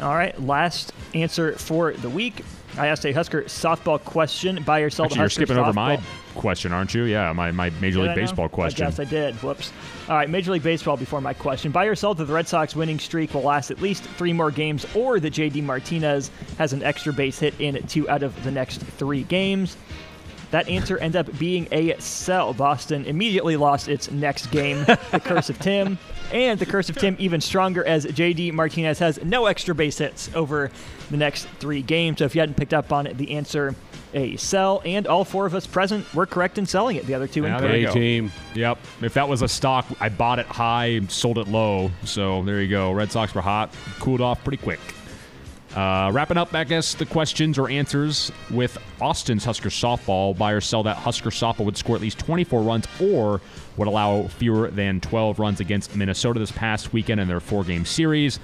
All 0.01 0.13
right, 0.15 0.39
last 0.41 0.93
answer 1.15 1.53
for 1.53 1.93
the 1.93 2.09
week. 2.09 2.43
I 2.77 2.87
asked 2.87 3.05
a 3.05 3.11
Husker 3.11 3.43
softball 3.43 4.03
question. 4.03 4.61
Buy 4.61 4.81
or 4.81 4.91
sell 4.91 5.05
Actually, 5.05 5.15
the 5.15 5.19
you're 5.19 5.25
Husker 5.25 5.45
skipping 5.45 5.57
over 5.57 5.73
my 5.73 5.99
question, 6.35 6.71
aren't 6.71 6.93
you? 6.93 7.03
Yeah, 7.05 7.33
my, 7.33 7.51
my 7.51 7.71
Major 7.81 7.97
Did 7.97 8.01
League 8.01 8.11
I 8.11 8.15
now? 8.15 8.21
Baseball 8.21 8.49
question. 8.49 8.85
I 8.85 9.01
I 9.01 9.05
did. 9.05 9.33
Whoops. 9.41 9.73
All 10.07 10.15
right, 10.15 10.29
Major 10.29 10.51
League 10.51 10.61
Baseball 10.61 10.95
before 10.95 11.19
my 11.19 11.33
question. 11.33 11.71
Buy 11.71 11.85
or 11.85 11.95
sell 11.95 12.13
that 12.13 12.25
the 12.25 12.33
Red 12.33 12.47
Sox 12.47 12.75
winning 12.75 12.99
streak 12.99 13.33
will 13.33 13.41
last 13.41 13.71
at 13.71 13.81
least 13.81 14.03
three 14.03 14.33
more 14.33 14.51
games, 14.51 14.85
or 14.93 15.19
that 15.19 15.33
JD 15.33 15.63
Martinez 15.63 16.29
has 16.59 16.73
an 16.73 16.83
extra 16.83 17.11
base 17.11 17.39
hit 17.39 17.59
in 17.59 17.81
two 17.87 18.07
out 18.07 18.21
of 18.21 18.43
the 18.43 18.51
next 18.51 18.81
three 18.81 19.23
games. 19.23 19.75
That 20.51 20.67
answer 20.69 20.97
ended 20.97 21.27
up 21.27 21.37
being 21.37 21.67
a 21.71 21.99
sell. 21.99 22.53
Boston 22.53 23.05
immediately 23.05 23.57
lost 23.57 23.87
its 23.89 24.09
next 24.11 24.47
game, 24.47 24.83
the 25.11 25.21
Curse 25.23 25.49
of 25.49 25.59
Tim. 25.59 25.97
And 26.31 26.59
the 26.59 26.65
Curse 26.65 26.89
of 26.89 26.97
Tim 26.97 27.15
even 27.19 27.41
stronger 27.41 27.85
as 27.85 28.05
JD 28.05 28.53
Martinez 28.53 28.99
has 28.99 29.21
no 29.23 29.45
extra 29.45 29.73
base 29.75 29.97
hits 29.97 30.29
over 30.35 30.71
the 31.09 31.17
next 31.17 31.45
three 31.59 31.81
games. 31.81 32.19
So 32.19 32.25
if 32.25 32.35
you 32.35 32.41
hadn't 32.41 32.55
picked 32.55 32.73
up 32.73 32.91
on 32.91 33.07
it, 33.07 33.17
the 33.17 33.31
answer 33.31 33.75
a 34.13 34.35
sell. 34.37 34.81
And 34.85 35.05
all 35.07 35.25
four 35.25 35.45
of 35.45 35.53
us 35.53 35.67
present 35.67 36.13
were 36.13 36.25
correct 36.25 36.57
in 36.57 36.65
selling 36.65 36.95
it. 36.95 37.05
The 37.05 37.13
other 37.13 37.27
two 37.27 37.43
Yeah, 37.43 37.55
incorrect. 37.55 37.71
there 37.71 37.77
you 37.79 37.87
go. 37.87 37.93
team. 37.93 38.31
Yep. 38.55 38.77
If 39.01 39.13
that 39.15 39.27
was 39.27 39.41
a 39.41 39.47
stock, 39.47 39.85
I 39.99 40.09
bought 40.09 40.39
it 40.39 40.45
high, 40.47 41.01
sold 41.09 41.37
it 41.37 41.47
low. 41.47 41.91
So 42.03 42.41
there 42.43 42.61
you 42.61 42.69
go. 42.69 42.91
Red 42.93 43.11
Sox 43.11 43.33
were 43.35 43.41
hot, 43.41 43.73
cooled 43.99 44.21
off 44.21 44.41
pretty 44.43 44.61
quick. 44.63 44.79
Uh, 45.77 46.09
wrapping 46.11 46.37
up, 46.37 46.55
I 46.55 46.63
guess, 46.63 46.95
the 46.95 47.05
questions 47.05 47.59
or 47.59 47.69
answers 47.69 48.31
with 48.49 48.79
Austin's 48.99 49.45
Husker 49.45 49.69
softball. 49.69 50.35
Buy 50.35 50.53
or 50.53 50.59
sell 50.59 50.81
that 50.81 50.97
Husker 50.97 51.29
softball 51.29 51.65
would 51.65 51.77
score 51.77 51.95
at 51.95 52.01
least 52.01 52.17
24 52.17 52.63
runs 52.63 52.87
or 52.99 53.41
would 53.75 53.87
allow 53.87 54.23
fewer 54.23 54.71
than 54.71 54.99
12 55.01 55.37
runs 55.37 55.59
against 55.59 55.95
Minnesota 55.95 56.39
this 56.39 56.51
past 56.51 56.93
weekend 56.93 57.21
in 57.21 57.27
their 57.27 57.39
four 57.39 57.63
game 57.63 57.85
series. 57.85 58.39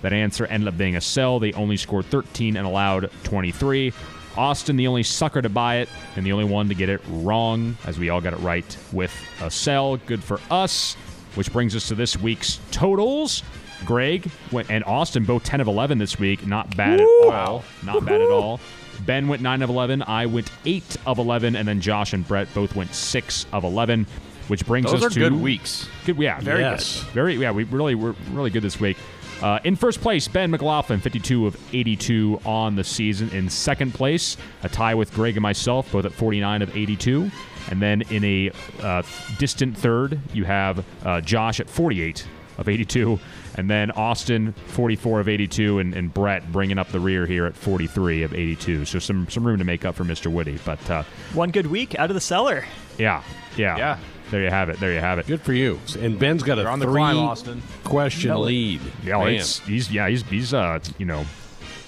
That 0.00 0.14
answer 0.14 0.46
ended 0.46 0.66
up 0.66 0.78
being 0.78 0.96
a 0.96 1.00
sell. 1.02 1.38
They 1.38 1.52
only 1.52 1.76
scored 1.76 2.06
13 2.06 2.56
and 2.56 2.66
allowed 2.66 3.10
23. 3.24 3.92
Austin, 4.38 4.76
the 4.76 4.86
only 4.86 5.02
sucker 5.02 5.42
to 5.42 5.50
buy 5.50 5.80
it 5.80 5.90
and 6.16 6.24
the 6.24 6.32
only 6.32 6.46
one 6.46 6.68
to 6.70 6.74
get 6.74 6.88
it 6.88 7.02
wrong, 7.08 7.76
as 7.84 7.98
we 7.98 8.08
all 8.08 8.22
got 8.22 8.32
it 8.32 8.38
right 8.38 8.78
with 8.92 9.14
a 9.42 9.50
sell. 9.50 9.98
Good 9.98 10.24
for 10.24 10.40
us. 10.50 10.94
Which 11.34 11.52
brings 11.52 11.76
us 11.76 11.88
to 11.88 11.94
this 11.94 12.16
week's 12.16 12.60
totals. 12.70 13.42
Greg 13.84 14.30
went, 14.52 14.70
and 14.70 14.84
Austin 14.84 15.24
both 15.24 15.44
10 15.44 15.60
of 15.60 15.68
11 15.68 15.98
this 15.98 16.18
week. 16.18 16.46
Not 16.46 16.76
bad 16.76 17.00
at 17.00 17.06
all. 17.06 17.64
Not 17.84 18.04
bad 18.04 18.20
at 18.20 18.30
all. 18.30 18.60
Ben 19.06 19.28
went 19.28 19.40
9 19.42 19.62
of 19.62 19.70
11. 19.70 20.02
I 20.02 20.26
went 20.26 20.50
8 20.66 20.96
of 21.06 21.18
11. 21.18 21.54
And 21.56 21.66
then 21.68 21.80
Josh 21.80 22.12
and 22.12 22.26
Brett 22.26 22.48
both 22.54 22.74
went 22.74 22.94
6 22.94 23.46
of 23.52 23.64
11, 23.64 24.06
which 24.48 24.66
brings 24.66 24.90
Those 24.90 25.04
us 25.04 25.14
to. 25.14 25.20
good 25.20 25.32
weeks. 25.34 25.88
Good, 26.04 26.16
yeah, 26.18 26.40
very 26.40 26.60
Yes. 26.60 27.02
good. 27.04 27.12
Very, 27.12 27.34
yeah, 27.36 27.52
we 27.52 27.64
really 27.64 27.94
were 27.94 28.14
really 28.32 28.50
good 28.50 28.62
this 28.62 28.80
week. 28.80 28.96
Uh, 29.40 29.60
in 29.62 29.76
first 29.76 30.00
place, 30.00 30.26
Ben 30.26 30.50
McLaughlin, 30.50 30.98
52 30.98 31.46
of 31.46 31.56
82 31.72 32.40
on 32.44 32.74
the 32.74 32.82
season. 32.82 33.30
In 33.30 33.48
second 33.48 33.94
place, 33.94 34.36
a 34.64 34.68
tie 34.68 34.96
with 34.96 35.14
Greg 35.14 35.36
and 35.36 35.42
myself, 35.42 35.92
both 35.92 36.04
at 36.04 36.12
49 36.12 36.60
of 36.62 36.76
82. 36.76 37.30
And 37.70 37.80
then 37.80 38.02
in 38.10 38.24
a 38.24 38.50
uh, 38.82 39.02
distant 39.38 39.76
third, 39.76 40.18
you 40.32 40.42
have 40.44 40.84
uh, 41.04 41.20
Josh 41.20 41.60
at 41.60 41.70
48 41.70 42.26
of 42.56 42.68
82. 42.68 43.20
And 43.58 43.68
then 43.68 43.90
Austin, 43.90 44.52
44 44.68 45.18
of 45.20 45.28
82, 45.28 45.80
and, 45.80 45.92
and 45.94 46.14
Brett 46.14 46.50
bringing 46.52 46.78
up 46.78 46.88
the 46.90 47.00
rear 47.00 47.26
here 47.26 47.44
at 47.44 47.56
43 47.56 48.22
of 48.22 48.32
82. 48.32 48.84
So 48.84 48.98
some 49.00 49.28
some 49.28 49.44
room 49.44 49.58
to 49.58 49.64
make 49.64 49.84
up 49.84 49.96
for 49.96 50.04
Mr. 50.04 50.28
Woody. 50.32 50.58
But 50.64 50.88
uh, 50.88 51.02
One 51.34 51.50
good 51.50 51.66
week 51.66 51.98
out 51.98 52.08
of 52.08 52.14
the 52.14 52.20
cellar. 52.20 52.64
yeah, 52.98 53.22
yeah, 53.56 53.76
Yeah. 53.76 53.98
There 54.30 54.42
you 54.44 54.50
have 54.50 54.68
it. 54.68 54.78
There 54.78 54.92
you 54.92 55.00
have 55.00 55.18
it. 55.18 55.26
Good 55.26 55.40
for 55.40 55.54
you. 55.54 55.80
And 55.98 56.18
Ben's 56.18 56.42
got 56.42 56.58
a 56.58 56.62
You're 56.62 56.70
on 56.70 56.78
the 56.80 56.84
three 56.86 57.00
climb, 57.00 57.16
Austin. 57.16 57.62
question 57.82 58.28
No. 58.28 58.40
lead. 58.42 58.80
Yeah, 59.02 59.18
Man. 59.18 59.28
it's, 59.34 59.58
he's 59.60 59.90
yeah 59.90 60.06
he's 60.08 60.22
he's 60.28 60.52
uh 60.52 60.78
you 60.98 61.06
know 61.06 61.24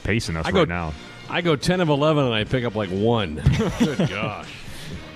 pacing 0.04 0.36
us 0.36 0.46
I 0.46 0.50
go 0.50 0.60
right 0.60 0.68
now. 0.68 0.92
I 1.28 1.42
go 1.42 1.54
ten 1.54 1.80
of 1.82 1.88
eleven 1.90 2.24
and 2.24 2.34
I 2.34 2.44
pick 2.44 2.64
up 2.64 2.74
like 2.74 2.88
one. 2.88 3.34
Good 3.78 3.98
gosh. 4.08 4.48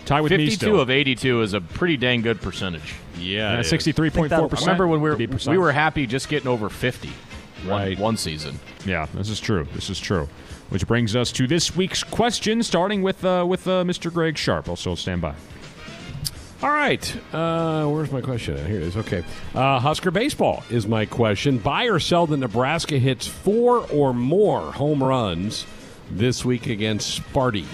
Tie 0.07 0.21
with 0.21 0.33
me 0.33 0.39
52 0.39 0.55
still. 0.57 0.81
of 0.81 0.91
82 0.91 1.43
is 1.43 1.53
a 1.55 1.61
pretty 1.61 1.97
dang 1.97 2.23
good 2.23 2.41
percentage. 2.41 2.95
Yeah. 3.19 3.55
Uh, 3.55 3.63
63.4 3.63 4.29
percent. 4.51 4.61
remember 4.67 4.87
when 4.87 5.01
we 5.01 5.09
were 5.09 5.15
to 5.15 5.19
be 5.19 5.27
precise. 5.27 5.49
we 5.49 5.59
were 5.59 5.73
happy 5.73 6.07
just 6.07 6.29
getting 6.29 6.49
over 6.49 6.69
50 6.69 7.09
one, 7.09 7.69
Right. 7.69 7.99
one 7.99 8.17
season. 8.17 8.59
Yeah, 8.85 9.07
this 9.15 9.31
is 9.31 9.41
true. 9.41 9.67
This 9.75 9.89
is 9.89 9.99
true. 9.99 10.29
Which 10.69 10.87
brings 10.87 11.15
us 11.17 11.33
to 11.33 11.47
this 11.47 11.75
week's 11.75 12.03
question, 12.03 12.63
starting 12.63 13.03
with 13.03 13.25
uh, 13.25 13.45
with 13.49 13.67
uh, 13.67 13.85
Mr. 13.85 14.13
Greg 14.13 14.37
Sharpe. 14.37 14.69
Also 14.69 14.95
stand 14.95 15.21
by. 15.23 15.35
All 16.63 16.71
right. 16.71 17.17
Uh, 17.35 17.87
where's 17.89 18.11
my 18.11 18.21
question? 18.23 18.57
Here 18.67 18.77
it 18.77 18.83
is. 18.85 18.97
Okay. 18.97 19.23
Uh, 19.55 19.79
Husker 19.81 20.11
baseball 20.11 20.63
is 20.71 20.87
my 20.87 21.05
question. 21.05 21.59
Buy 21.59 21.85
or 21.85 21.99
sell 21.99 22.27
the 22.27 22.37
Nebraska 22.39 22.99
hits 22.99 23.27
four 23.27 23.87
or 23.91 24.15
more 24.15 24.73
home 24.73 25.03
runs 25.03 25.67
this 26.11 26.45
week 26.45 26.67
against 26.67 27.21
Sparty. 27.23 27.67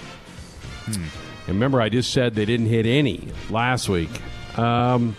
And 1.47 1.57
remember, 1.57 1.81
I 1.81 1.89
just 1.89 2.13
said 2.13 2.35
they 2.35 2.45
didn't 2.45 2.67
hit 2.67 2.87
any 2.87 3.29
last 3.49 3.89
week. 3.89 4.11
Um, 4.59 5.17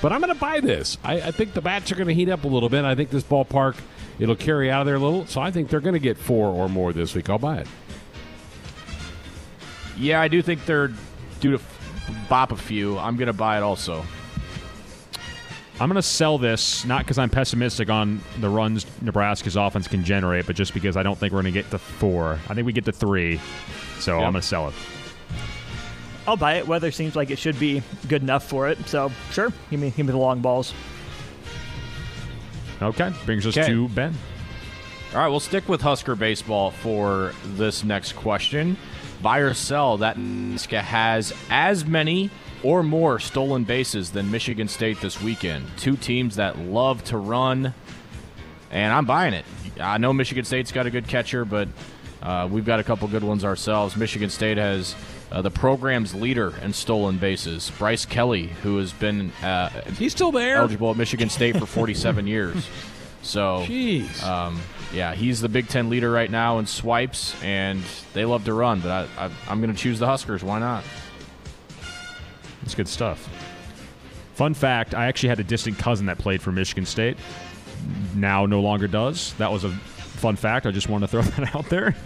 but 0.00 0.12
I'm 0.12 0.20
going 0.20 0.32
to 0.32 0.40
buy 0.40 0.60
this. 0.60 0.98
I, 1.02 1.14
I 1.14 1.30
think 1.30 1.54
the 1.54 1.60
bats 1.60 1.90
are 1.90 1.96
going 1.96 2.08
to 2.08 2.14
heat 2.14 2.28
up 2.28 2.44
a 2.44 2.48
little 2.48 2.68
bit. 2.68 2.84
I 2.84 2.94
think 2.94 3.10
this 3.10 3.24
ballpark 3.24 3.76
it'll 4.18 4.36
carry 4.36 4.70
out 4.70 4.82
of 4.82 4.86
there 4.86 4.96
a 4.96 5.00
little. 5.00 5.26
So 5.26 5.40
I 5.40 5.50
think 5.50 5.68
they're 5.68 5.80
going 5.80 5.94
to 5.94 6.00
get 6.00 6.16
four 6.16 6.48
or 6.48 6.68
more 6.68 6.92
this 6.92 7.14
week. 7.14 7.28
I'll 7.28 7.38
buy 7.38 7.58
it. 7.58 7.68
Yeah, 9.98 10.20
I 10.20 10.28
do 10.28 10.42
think 10.42 10.64
they're 10.66 10.92
due 11.40 11.56
to 11.56 11.60
bop 12.28 12.52
a 12.52 12.56
few. 12.56 12.98
I'm 12.98 13.16
going 13.16 13.28
to 13.28 13.32
buy 13.32 13.56
it 13.56 13.62
also. 13.62 14.04
I'm 15.78 15.88
going 15.90 15.96
to 15.96 16.02
sell 16.02 16.38
this 16.38 16.86
not 16.86 17.04
because 17.04 17.18
I'm 17.18 17.28
pessimistic 17.28 17.90
on 17.90 18.22
the 18.40 18.48
runs 18.48 18.86
Nebraska's 19.02 19.56
offense 19.56 19.86
can 19.88 20.04
generate, 20.04 20.46
but 20.46 20.56
just 20.56 20.72
because 20.72 20.96
I 20.96 21.02
don't 21.02 21.18
think 21.18 21.34
we're 21.34 21.42
going 21.42 21.52
to 21.52 21.60
get 21.60 21.70
to 21.70 21.78
four. 21.78 22.38
I 22.48 22.54
think 22.54 22.64
we 22.64 22.72
get 22.72 22.86
to 22.86 22.92
three, 22.92 23.40
so 23.98 24.16
I'm 24.16 24.32
going 24.32 24.34
to 24.34 24.42
sell 24.42 24.68
it. 24.68 24.74
I'll 26.26 26.36
buy 26.36 26.54
it. 26.54 26.66
Weather 26.66 26.90
seems 26.90 27.14
like 27.14 27.30
it 27.30 27.38
should 27.38 27.58
be 27.58 27.82
good 28.08 28.22
enough 28.22 28.48
for 28.48 28.68
it. 28.68 28.88
So 28.88 29.12
sure, 29.30 29.52
give 29.70 29.80
me 29.80 29.90
give 29.90 30.06
me 30.06 30.12
the 30.12 30.18
long 30.18 30.40
balls. 30.40 30.72
Okay, 32.82 33.12
brings 33.24 33.46
us 33.46 33.56
Okay. 33.56 33.68
to 33.68 33.88
Ben. 33.88 34.14
All 35.14 35.20
right, 35.20 35.28
we'll 35.28 35.40
stick 35.40 35.68
with 35.68 35.80
Husker 35.80 36.14
baseball 36.14 36.70
for 36.72 37.32
this 37.54 37.84
next 37.84 38.12
question. 38.14 38.76
Buy 39.22 39.38
or 39.38 39.54
sell 39.54 39.96
that 39.98 40.18
Nebraska 40.18 40.82
has 40.82 41.32
as 41.48 41.86
many 41.86 42.28
or 42.62 42.82
more 42.82 43.18
stolen 43.18 43.64
bases 43.64 44.10
than 44.10 44.30
Michigan 44.30 44.68
State 44.68 45.00
this 45.00 45.22
weekend. 45.22 45.66
Two 45.78 45.96
teams 45.96 46.36
that 46.36 46.58
love 46.58 47.02
to 47.04 47.16
run, 47.16 47.72
and 48.70 48.92
I'm 48.92 49.06
buying 49.06 49.32
it. 49.32 49.44
I 49.80 49.96
know 49.98 50.12
Michigan 50.12 50.44
State's 50.44 50.72
got 50.72 50.84
a 50.86 50.90
good 50.90 51.06
catcher, 51.08 51.44
but 51.46 51.68
uh, 52.22 52.46
we've 52.50 52.64
got 52.66 52.80
a 52.80 52.84
couple 52.84 53.08
good 53.08 53.24
ones 53.24 53.42
ourselves. 53.44 53.96
Michigan 53.96 54.28
State 54.28 54.58
has 54.58 54.94
uh, 55.32 55.42
the 55.42 55.50
program's 55.50 56.14
leader 56.14 56.54
in 56.62 56.72
stolen 56.72 57.18
bases, 57.18 57.70
Bryce 57.78 58.04
Kelley, 58.06 58.46
who 58.62 58.78
has 58.78 58.92
been 58.92 59.32
uh, 59.42 59.68
He's 59.98 60.12
still 60.12 60.32
there. 60.32 60.56
eligible 60.56 60.90
at 60.90 60.96
Michigan 60.96 61.28
State 61.28 61.56
for 61.56 61.66
47 61.66 62.26
years. 62.28 62.68
So, 63.22 63.64
Jeez. 63.66 64.22
um, 64.22 64.60
yeah, 64.94 65.14
he's 65.14 65.40
the 65.40 65.48
Big 65.48 65.66
Ten 65.68 65.90
leader 65.90 66.10
right 66.12 66.30
now 66.30 66.58
in 66.60 66.66
swipes, 66.66 67.34
and 67.42 67.82
they 68.14 68.24
love 68.24 68.44
to 68.44 68.52
run. 68.54 68.78
But 68.80 69.08
I, 69.18 69.26
I, 69.26 69.30
I'm 69.48 69.60
going 69.60 69.74
to 69.74 69.78
choose 69.78 69.98
the 69.98 70.06
Huskers. 70.06 70.44
Why 70.44 70.60
not? 70.60 70.84
It's 72.62 72.74
good 72.76 72.88
stuff. 72.88 73.28
Fun 74.34 74.54
fact: 74.54 74.94
I 74.94 75.06
actually 75.06 75.30
had 75.30 75.40
a 75.40 75.44
distant 75.44 75.78
cousin 75.78 76.06
that 76.06 76.18
played 76.18 76.40
for 76.40 76.52
Michigan 76.52 76.86
State. 76.86 77.16
Now 78.14 78.46
no 78.46 78.60
longer 78.60 78.86
does. 78.86 79.34
That 79.34 79.50
was 79.50 79.64
a 79.64 79.70
fun 79.70 80.36
fact. 80.36 80.66
I 80.66 80.70
just 80.70 80.88
wanted 80.88 81.10
to 81.10 81.10
throw 81.10 81.22
that 81.44 81.54
out 81.54 81.68
there. 81.68 81.96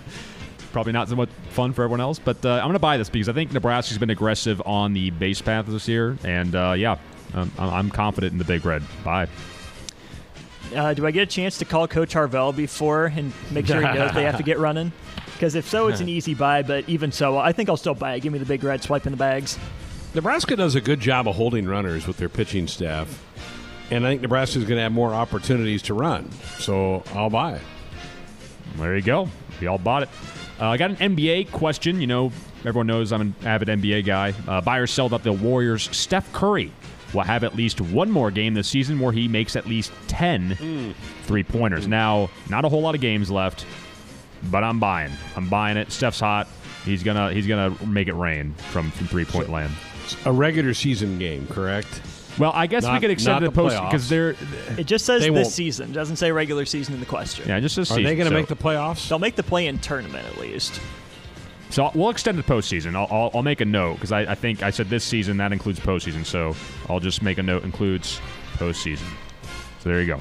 Probably 0.73 0.93
not 0.93 1.09
so 1.09 1.17
much 1.17 1.31
fun 1.51 1.73
for 1.73 1.83
everyone 1.83 2.01
else, 2.01 2.19
but 2.19 2.45
uh, 2.45 2.53
I'm 2.53 2.65
going 2.65 2.75
to 2.75 2.79
buy 2.79 2.97
this 2.97 3.11
because 3.11 3.29
I 3.29 3.33
think 3.33 3.53
Nebraska's 3.53 3.99
been 3.99 4.11
aggressive 4.11 4.63
on 4.65 4.93
the 4.93 5.11
base 5.11 5.43
path 5.43 5.67
this 5.67 5.89
year, 5.89 6.17
and 6.23 6.55
uh, 6.55 6.75
yeah, 6.77 6.97
um, 7.35 7.51
I'm 7.59 7.71
I'm 7.71 7.91
confident 7.91 8.33
in 8.33 8.39
the 8.39 8.45
Big 8.45 8.65
Red. 8.65 8.83
Bye. 9.05 9.29
Uh, 10.75 10.95
do 10.95 11.05
I 11.05 11.11
get 11.11 11.23
a 11.23 11.27
chance 11.27 11.59
to 11.59 11.65
call 11.65 11.89
Coach 11.89 12.15
Harvell 12.15 12.55
before 12.55 13.07
and 13.07 13.33
make 13.51 13.67
sure 13.67 13.81
he 13.81 13.95
knows 13.95 14.13
they 14.15 14.23
have 14.23 14.37
to 14.37 14.43
get 14.45 14.59
running? 14.61 14.93
Because 15.33 15.55
if 15.55 15.69
so, 15.69 15.89
it's 15.89 16.01
an 16.01 16.09
easy 16.19 16.35
buy. 16.35 16.63
But 16.63 16.89
even 16.89 17.11
so, 17.11 17.39
I 17.39 17.53
think 17.53 17.69
I'll 17.69 17.77
still 17.77 17.95
buy 17.95 18.15
it. 18.15 18.21
Give 18.21 18.33
me 18.33 18.39
the 18.39 18.45
big 18.45 18.63
red, 18.63 18.83
swipe 18.83 19.07
in 19.07 19.13
the 19.13 19.17
bags. 19.19 19.59
Nebraska 20.15 20.57
does 20.57 20.75
a 20.75 20.81
good 20.81 21.01
job 21.01 21.27
of 21.29 21.37
holding 21.37 21.67
runners 21.67 22.07
with 22.07 22.17
their 22.17 22.29
pitching 22.29 22.67
staff. 22.67 23.25
And 23.91 24.07
I 24.07 24.11
think 24.11 24.23
Nebraska's 24.23 24.65
going 24.65 24.77
to 24.77 24.83
have 24.83 24.93
more 24.93 25.13
opportunities 25.13 25.83
to 25.83 25.95
run. 25.95 26.31
So 26.59 27.03
I'll 27.15 27.31
buy 27.31 27.55
it. 27.55 27.63
There 28.77 28.97
you 28.97 29.03
go. 29.03 29.29
We 29.61 29.67
all 29.67 29.79
bought 29.79 30.05
it. 30.05 30.09
Uh, 30.61 30.69
I 30.69 30.77
got 30.77 30.91
an 30.91 30.97
NBA 31.17 31.53
question. 31.53 32.01
You 32.01 32.07
know, 32.07 32.33
everyone 32.61 32.87
knows 32.87 33.13
I'm 33.13 33.21
an 33.23 33.35
avid 33.45 33.69
NBA 33.69 34.05
guy. 34.05 34.35
Uh, 34.47 34.61
buy 34.61 34.79
or 34.79 34.87
sell 34.87 35.09
that 35.09 35.23
the 35.23 35.33
Warriors' 35.33 35.89
Steph 35.97 36.31
Curry 36.33 36.71
will 37.15 37.23
have 37.23 37.45
at 37.45 37.55
least 37.57 37.81
one 37.81 38.11
more 38.11 38.31
game 38.31 38.55
this 38.55 38.69
season 38.69 39.01
where 39.01 39.13
he 39.13 39.27
makes 39.27 39.57
at 39.57 39.67
least 39.67 39.93
10 40.09 40.95
three 41.25 41.43
pointers. 41.43 41.89
Now, 41.89 42.31
not 42.49 42.65
a 42.65 42.69
whole 42.69 42.83
lot 42.83 42.95
of 42.95 43.01
games 43.01 43.31
left, 43.31 43.67
but 44.51 44.63
I'm 44.63 44.79
buying. 44.79 45.13
I'm 45.37 45.49
buying 45.49 45.77
it. 45.77 45.91
Steph's 45.91 46.21
hot. 46.21 46.47
He's 46.85 47.03
gonna 47.03 47.33
he's 47.33 47.47
gonna 47.47 47.75
make 47.87 48.09
it 48.09 48.15
rain 48.15 48.55
from, 48.71 48.91
from 48.91 49.07
three 49.07 49.25
point 49.25 49.51
land. 49.51 49.73
A 50.25 50.33
regular 50.33 50.75
season 50.75 51.19
game, 51.19 51.47
correct? 51.49 52.01
Well, 52.41 52.53
I 52.55 52.67
guess 52.67 52.89
we 52.89 52.99
could 52.99 53.11
extend 53.11 53.45
the 53.45 53.51
the 53.51 53.55
post 53.55 53.77
playoffs. 53.77 53.91
because 53.91 54.09
they're 54.09 54.31
It 54.79 54.87
just 54.87 55.05
says 55.07 55.23
this 55.23 55.31
won't- 55.31 55.47
season. 55.47 55.91
It 55.91 55.95
doesn't 55.95 56.17
say 56.17 56.33
regular 56.33 56.65
season 56.65 56.95
in 56.95 57.01
the 57.01 57.07
question. 57.07 57.47
yeah, 57.49 57.61
just 57.61 57.77
this 57.77 57.91
Are 57.91 57.95
season. 57.95 58.05
they 58.05 58.15
going 58.17 58.27
to 58.29 58.35
so- 58.35 58.39
make 58.39 58.49
the 58.49 58.57
playoffs? 58.57 59.09
They'll 59.09 59.19
make 59.19 59.37
the 59.37 59.43
play-in 59.43 59.79
tournament 59.79 60.27
at 60.27 60.39
least. 60.39 60.81
So 61.71 61.85
I'll- 61.85 61.93
we'll 61.95 62.11
extend 62.11 62.37
the 62.39 62.43
postseason. 62.43 62.97
I'll, 62.97 63.07
I'll, 63.11 63.31
I'll 63.35 63.43
make 63.43 63.61
a 63.61 63.65
note 63.65 63.95
because 63.95 64.11
I, 64.11 64.21
I 64.23 64.35
think 64.35 64.63
I 64.63 64.71
said 64.71 64.89
this 64.91 65.05
season 65.05 65.37
that 65.37 65.53
includes 65.53 65.79
postseason. 65.79 66.25
So 66.27 66.57
I'll 66.89 66.99
just 67.01 67.23
make 67.23 67.39
a 67.39 67.43
note 67.43 67.63
includes 67.63 68.21
postseason. 68.57 69.07
So 69.81 69.89
there 69.91 70.01
you 70.01 70.07
go. 70.09 70.21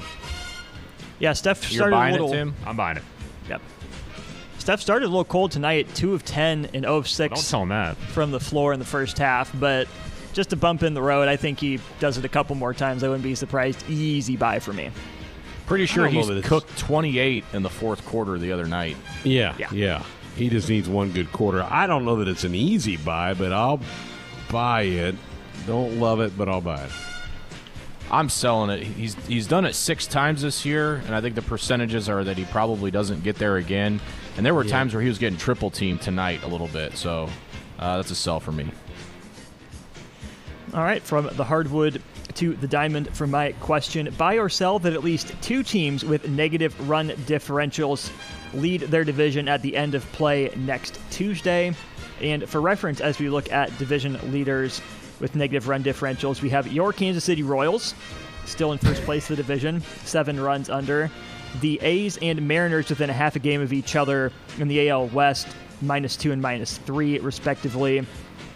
Yeah, 1.18 1.32
Steph 1.32 1.70
You're 1.72 1.78
started 1.80 1.96
buying 1.96 2.12
a 2.14 2.16
it, 2.16 2.20
little. 2.20 2.32
Tim? 2.34 2.54
I'm 2.66 2.76
buying 2.76 2.96
it. 2.98 3.02
Yep. 3.48 3.60
Steph 4.58 4.80
started 4.80 5.06
a 5.06 5.08
little 5.08 5.24
cold 5.24 5.50
tonight, 5.52 5.92
two 5.94 6.14
of 6.14 6.24
ten 6.24 6.66
and 6.72 6.84
0 6.84 6.96
of 6.98 7.08
six 7.08 7.34
Don't 7.34 7.50
tell 7.50 7.62
him 7.64 7.68
that. 7.70 7.96
from 7.96 8.30
the 8.30 8.40
floor 8.40 8.72
in 8.72 8.78
the 8.78 8.84
first 8.86 9.18
half, 9.18 9.50
but 9.58 9.88
just 10.32 10.52
a 10.52 10.56
bump 10.56 10.82
in 10.82 10.94
the 10.94 11.02
road. 11.02 11.28
I 11.28 11.36
think 11.36 11.58
he 11.60 11.78
does 11.98 12.18
it 12.18 12.24
a 12.24 12.28
couple 12.28 12.54
more 12.56 12.74
times. 12.74 13.02
I 13.04 13.08
wouldn't 13.08 13.24
be 13.24 13.34
surprised. 13.34 13.88
Easy 13.88 14.36
buy 14.36 14.58
for 14.58 14.72
me. 14.72 14.90
Pretty 15.66 15.86
sure 15.86 16.08
don't 16.10 16.14
he's 16.14 16.44
cooked 16.44 16.76
28 16.78 17.44
in 17.52 17.62
the 17.62 17.68
fourth 17.70 18.04
quarter 18.04 18.38
the 18.38 18.50
other 18.52 18.66
night. 18.66 18.96
Yeah, 19.22 19.54
Yeah. 19.58 19.68
yeah, 19.72 20.02
He 20.36 20.48
just 20.48 20.68
needs 20.68 20.88
one 20.88 21.12
good 21.12 21.30
quarter. 21.32 21.62
I 21.62 21.86
don't 21.86 22.04
know 22.04 22.16
that 22.16 22.28
it's 22.28 22.42
an 22.44 22.54
easy 22.56 22.96
buy, 22.96 23.34
but 23.34 23.52
I'll 23.52 23.80
buy 24.50 24.82
it. 24.82 25.14
Don't 25.66 26.00
love 26.00 26.20
it, 26.20 26.36
but 26.36 26.48
I'll 26.48 26.60
buy 26.60 26.82
it. 26.82 26.90
I'm 28.10 28.28
selling 28.28 28.70
it. 28.70 28.82
He's 28.82 29.14
he's 29.26 29.46
done 29.46 29.64
it 29.64 29.74
six 29.76 30.06
times 30.08 30.42
this 30.42 30.64
year, 30.66 30.96
and 31.06 31.14
I 31.14 31.20
think 31.20 31.36
the 31.36 31.42
percentages 31.42 32.08
are 32.08 32.24
that 32.24 32.36
he 32.36 32.44
probably 32.46 32.90
doesn't 32.90 33.22
get 33.22 33.36
there 33.36 33.56
again. 33.56 34.00
And 34.36 34.44
there 34.44 34.54
were 34.54 34.64
Yeah. 34.64 34.72
times 34.72 34.94
where 34.94 35.02
he 35.02 35.08
was 35.08 35.18
getting 35.18 35.38
triple 35.38 35.70
teamed 35.70 36.02
tonight 36.02 36.42
a 36.42 36.48
little 36.48 36.66
bit, 36.66 36.96
so 36.96 37.28
uh, 37.78 37.96
that's 37.98 38.10
a 38.10 38.16
sell 38.16 38.40
for 38.40 38.50
me. 38.50 38.69
All 40.72 40.82
right, 40.84 41.02
from 41.02 41.28
the 41.32 41.42
hardwood 41.42 42.00
to 42.34 42.54
the 42.54 42.68
diamond 42.68 43.14
for 43.16 43.26
my 43.26 43.50
question. 43.60 44.14
Buy 44.16 44.38
or 44.38 44.48
sell 44.48 44.78
that 44.78 44.92
at 44.92 45.02
least 45.02 45.34
two 45.42 45.64
teams 45.64 46.04
with 46.04 46.28
negative 46.28 46.88
run 46.88 47.08
differentials 47.08 48.12
lead 48.54 48.82
their 48.82 49.02
division 49.02 49.48
at 49.48 49.62
the 49.62 49.76
end 49.76 49.96
of 49.96 50.04
play 50.12 50.52
next 50.56 51.00
Tuesday. 51.10 51.74
And 52.20 52.48
for 52.48 52.60
reference, 52.60 53.00
as 53.00 53.18
we 53.18 53.28
look 53.28 53.50
at 53.50 53.76
division 53.78 54.18
leaders 54.30 54.80
with 55.18 55.34
negative 55.34 55.66
run 55.66 55.82
differentials, 55.82 56.40
we 56.40 56.50
have 56.50 56.72
your 56.72 56.92
Kansas 56.92 57.24
City 57.24 57.42
Royals, 57.42 57.94
still 58.44 58.70
in 58.70 58.78
first 58.78 59.02
place 59.02 59.28
of 59.28 59.36
the 59.36 59.42
division, 59.42 59.80
seven 60.04 60.38
runs 60.38 60.70
under. 60.70 61.10
The 61.60 61.80
A's 61.82 62.16
and 62.18 62.46
Mariners 62.46 62.90
within 62.90 63.10
a 63.10 63.12
half 63.12 63.34
a 63.34 63.40
game 63.40 63.60
of 63.60 63.72
each 63.72 63.96
other 63.96 64.30
in 64.58 64.68
the 64.68 64.88
AL 64.88 65.08
West, 65.08 65.48
minus 65.82 66.16
two 66.16 66.30
and 66.30 66.40
minus 66.40 66.78
three, 66.78 67.18
respectively. 67.18 68.06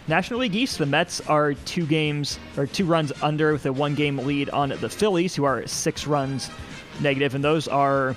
National 0.07 0.39
League 0.41 0.55
East, 0.55 0.77
the 0.77 0.85
Mets 0.85 1.19
are 1.21 1.53
two 1.53 1.85
games 1.87 2.37
or 2.57 2.67
two 2.67 2.85
runs 2.85 3.11
under 3.23 3.51
with 3.53 3.65
a 3.65 3.73
one 3.73 3.95
game 3.95 4.17
lead 4.19 4.49
on 4.51 4.69
the 4.69 4.89
Phillies, 4.89 5.35
who 5.35 5.43
are 5.45 5.65
six 5.65 6.05
runs 6.05 6.47
negative. 6.47 7.03
negative, 7.03 7.35
and 7.35 7.43
those 7.43 7.67
are 7.67 8.15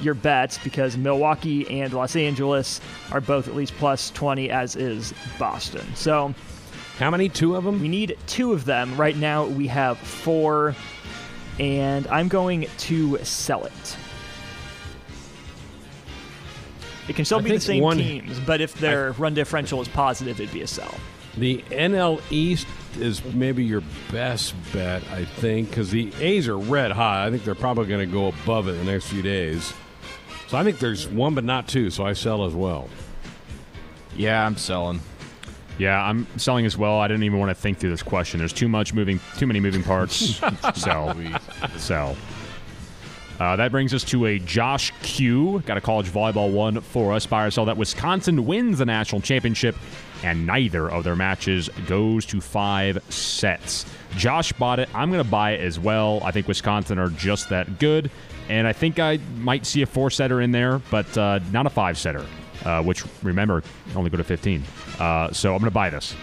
your 0.00 0.14
bets 0.14 0.58
because 0.58 0.96
Milwaukee 0.96 1.80
and 1.80 1.92
Los 1.92 2.14
Angeles 2.16 2.80
are 3.12 3.20
both 3.20 3.48
at 3.48 3.56
least 3.56 3.74
plus 3.76 4.10
20, 4.10 4.50
as 4.50 4.76
is 4.76 5.12
Boston. 5.38 5.84
So 5.96 6.32
How 6.98 7.10
many? 7.10 7.28
Two 7.28 7.56
of 7.56 7.64
them? 7.64 7.80
we 7.80 7.88
need 7.88 8.16
two 8.26 8.52
of 8.52 8.64
them. 8.64 8.96
Right 8.96 9.16
now 9.16 9.46
we 9.46 9.66
have 9.66 9.98
four, 9.98 10.74
and 11.58 12.06
I'm 12.06 12.28
going 12.28 12.66
to 12.78 13.18
sell 13.24 13.64
it. 13.64 13.96
It 17.08 17.16
can 17.16 17.24
still 17.24 17.38
I 17.38 17.42
be 17.42 17.50
the 17.50 17.60
same 17.60 17.82
one- 17.82 17.98
teams, 17.98 18.38
but 18.40 18.60
if 18.60 18.74
their 18.74 19.12
run 19.12 19.34
differential 19.34 19.80
is 19.80 19.88
positive, 19.88 20.40
it'd 20.40 20.54
be 20.54 20.62
a 20.62 20.66
sell. 20.66 20.94
The 21.36 21.62
NL 21.70 22.22
East 22.30 22.66
is 22.98 23.22
maybe 23.24 23.64
your 23.64 23.82
best 24.10 24.54
bet, 24.72 25.02
I 25.10 25.24
think, 25.24 25.68
because 25.68 25.90
the 25.90 26.12
A's 26.20 26.48
are 26.48 26.56
red 26.56 26.92
hot. 26.92 27.26
I 27.26 27.30
think 27.30 27.44
they're 27.44 27.54
probably 27.54 27.86
going 27.86 28.08
to 28.08 28.12
go 28.12 28.28
above 28.28 28.68
it 28.68 28.72
in 28.72 28.86
the 28.86 28.92
next 28.92 29.08
few 29.08 29.22
days. 29.22 29.74
So 30.48 30.56
I 30.56 30.64
think 30.64 30.78
there's 30.78 31.06
one, 31.08 31.34
but 31.34 31.44
not 31.44 31.68
two. 31.68 31.90
So 31.90 32.06
I 32.06 32.14
sell 32.14 32.44
as 32.44 32.54
well. 32.54 32.88
Yeah, 34.16 34.46
I'm 34.46 34.56
selling. 34.56 35.00
Yeah, 35.78 36.02
I'm 36.02 36.26
selling 36.38 36.64
as 36.64 36.78
well. 36.78 36.98
I 37.00 37.08
didn't 37.08 37.24
even 37.24 37.38
want 37.38 37.50
to 37.50 37.54
think 37.54 37.78
through 37.78 37.90
this 37.90 38.02
question. 38.02 38.38
There's 38.38 38.52
too 38.52 38.68
much 38.68 38.94
moving, 38.94 39.20
too 39.36 39.46
many 39.46 39.60
moving 39.60 39.82
parts. 39.82 40.14
sell, 40.74 41.14
sell. 41.76 42.16
Uh, 43.38 43.56
that 43.56 43.70
brings 43.70 43.92
us 43.92 44.02
to 44.04 44.24
a 44.24 44.38
Josh 44.38 44.92
Q. 45.02 45.62
Got 45.66 45.76
a 45.76 45.80
college 45.82 46.08
volleyball 46.08 46.50
one 46.50 46.80
for 46.80 47.12
us. 47.12 47.26
Buy 47.26 47.44
or 47.44 47.50
sell 47.50 47.66
that 47.66 47.76
Wisconsin 47.76 48.46
wins 48.46 48.78
the 48.78 48.86
national 48.86 49.20
championship, 49.20 49.76
and 50.22 50.46
neither 50.46 50.90
of 50.90 51.04
their 51.04 51.16
matches 51.16 51.68
goes 51.86 52.26
to 52.26 52.40
five 52.40 53.02
sets. 53.12 53.86
Josh 54.16 54.52
bought 54.52 54.78
it. 54.78 54.88
I'm 54.94 55.10
going 55.10 55.22
to 55.22 55.30
buy 55.30 55.52
it 55.52 55.60
as 55.60 55.78
well. 55.78 56.20
I 56.22 56.30
think 56.30 56.48
Wisconsin 56.48 56.98
are 56.98 57.10
just 57.10 57.48
that 57.50 57.78
good, 57.78 58.10
and 58.48 58.66
I 58.66 58.72
think 58.72 58.98
I 58.98 59.18
might 59.38 59.66
see 59.66 59.82
a 59.82 59.86
four 59.86 60.10
setter 60.10 60.40
in 60.40 60.52
there, 60.52 60.78
but 60.90 61.16
uh, 61.18 61.40
not 61.52 61.66
a 61.66 61.70
five 61.70 61.98
setter. 61.98 62.24
Uh, 62.64 62.82
which 62.82 63.04
remember 63.22 63.62
only 63.94 64.10
go 64.10 64.16
to 64.16 64.24
15. 64.24 64.64
Uh, 64.98 65.30
so 65.30 65.52
I'm 65.52 65.58
going 65.58 65.70
to 65.70 65.74
buy 65.74 65.88
this. 65.88 66.16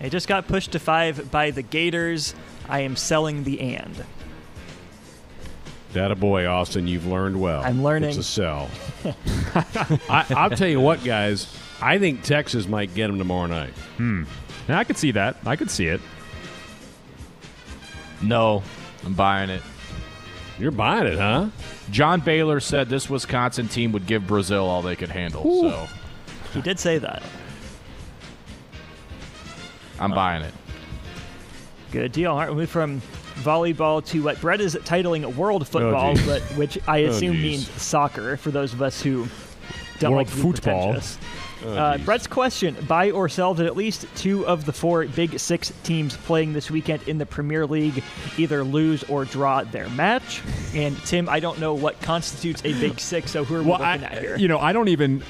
It 0.00 0.10
just 0.10 0.26
got 0.26 0.48
pushed 0.48 0.72
to 0.72 0.80
five 0.80 1.30
by 1.30 1.52
the 1.52 1.62
Gators. 1.62 2.34
I 2.68 2.80
am 2.80 2.96
selling 2.96 3.44
the 3.44 3.60
and. 3.60 4.04
That 5.92 6.10
a 6.10 6.16
boy, 6.16 6.46
Austin. 6.46 6.88
You've 6.88 7.06
learned 7.06 7.40
well. 7.40 7.62
I'm 7.62 7.84
learning. 7.84 8.10
It's 8.10 8.18
a 8.18 8.22
sell. 8.22 8.70
I, 10.08 10.26
I'll 10.30 10.50
tell 10.50 10.68
you 10.68 10.80
what, 10.80 11.04
guys. 11.04 11.54
I 11.82 11.98
think 11.98 12.22
Texas 12.22 12.66
might 12.68 12.94
get 12.94 13.10
him 13.10 13.18
tomorrow 13.18 13.46
night. 13.46 13.72
Hmm. 13.96 14.24
And 14.68 14.76
I 14.76 14.84
could 14.84 14.96
see 14.96 15.10
that. 15.12 15.36
I 15.44 15.56
could 15.56 15.70
see 15.70 15.86
it. 15.86 16.00
No, 18.22 18.62
I'm 19.04 19.14
buying 19.14 19.50
it. 19.50 19.62
You're 20.58 20.70
buying 20.70 21.06
it, 21.06 21.18
huh? 21.18 21.48
John 21.90 22.20
Baylor 22.20 22.60
said 22.60 22.88
this 22.88 23.10
Wisconsin 23.10 23.66
team 23.68 23.90
would 23.92 24.06
give 24.06 24.26
Brazil 24.26 24.64
all 24.66 24.80
they 24.82 24.94
could 24.94 25.08
handle, 25.08 25.42
so 25.42 25.88
He 26.54 26.60
did 26.60 26.78
say 26.78 26.98
that. 26.98 27.22
I'm 29.98 30.12
buying 30.12 30.42
it. 30.42 30.54
Good 31.90 32.12
deal. 32.12 32.30
All 32.32 32.38
right, 32.38 32.48
we 32.50 32.54
move 32.56 32.70
from 32.70 33.00
volleyball 33.40 34.04
to 34.06 34.22
what 34.22 34.40
Brett 34.40 34.60
is 34.60 34.74
titling 34.76 35.34
world 35.34 35.66
football, 35.66 36.14
geez. 36.14 36.26
but 36.26 36.42
which 36.56 36.78
I 36.86 37.04
Oh, 37.04 37.08
assume 37.10 37.34
geez. 37.34 37.42
means 37.42 37.82
soccer 37.82 38.36
for 38.36 38.50
those 38.50 38.72
of 38.72 38.82
us 38.82 39.02
who 39.02 39.26
don't 39.98 40.12
World 40.12 40.26
like 40.28 40.30
to 40.30 40.36
be 40.36 40.42
football. 40.52 40.92
pretentious. 40.92 41.18
Oh, 41.64 41.72
Uh. 41.76 41.98
Brett's 41.98 42.26
question: 42.26 42.76
Buy 42.88 43.10
or 43.10 43.28
sell 43.28 43.54
that 43.54 43.66
at 43.66 43.76
least 43.76 44.06
two 44.16 44.46
of 44.46 44.64
the 44.64 44.72
four 44.72 45.04
Big 45.06 45.38
Six 45.38 45.72
teams 45.84 46.16
playing 46.16 46.52
this 46.52 46.70
weekend 46.70 47.02
in 47.08 47.18
the 47.18 47.26
Premier 47.26 47.66
League 47.66 48.02
either 48.36 48.64
lose 48.64 49.04
or 49.04 49.24
draw 49.24 49.62
their 49.64 49.88
match. 49.90 50.42
And 50.74 50.96
Tim, 51.04 51.28
I 51.28 51.40
don't 51.40 51.58
know 51.60 51.74
what 51.74 52.00
constitutes 52.02 52.60
a 52.64 52.72
Big 52.72 52.98
Six, 53.00 53.30
so 53.30 53.44
who 53.44 53.56
are 53.56 53.62
we 53.62 53.70
Well, 53.70 53.78
looking 53.80 54.04
I, 54.04 54.06
at 54.16 54.22
here? 54.22 54.36
you 54.36 54.48
know, 54.48 54.58
I 54.58 54.72
don't 54.72 54.88
even, 54.88 55.22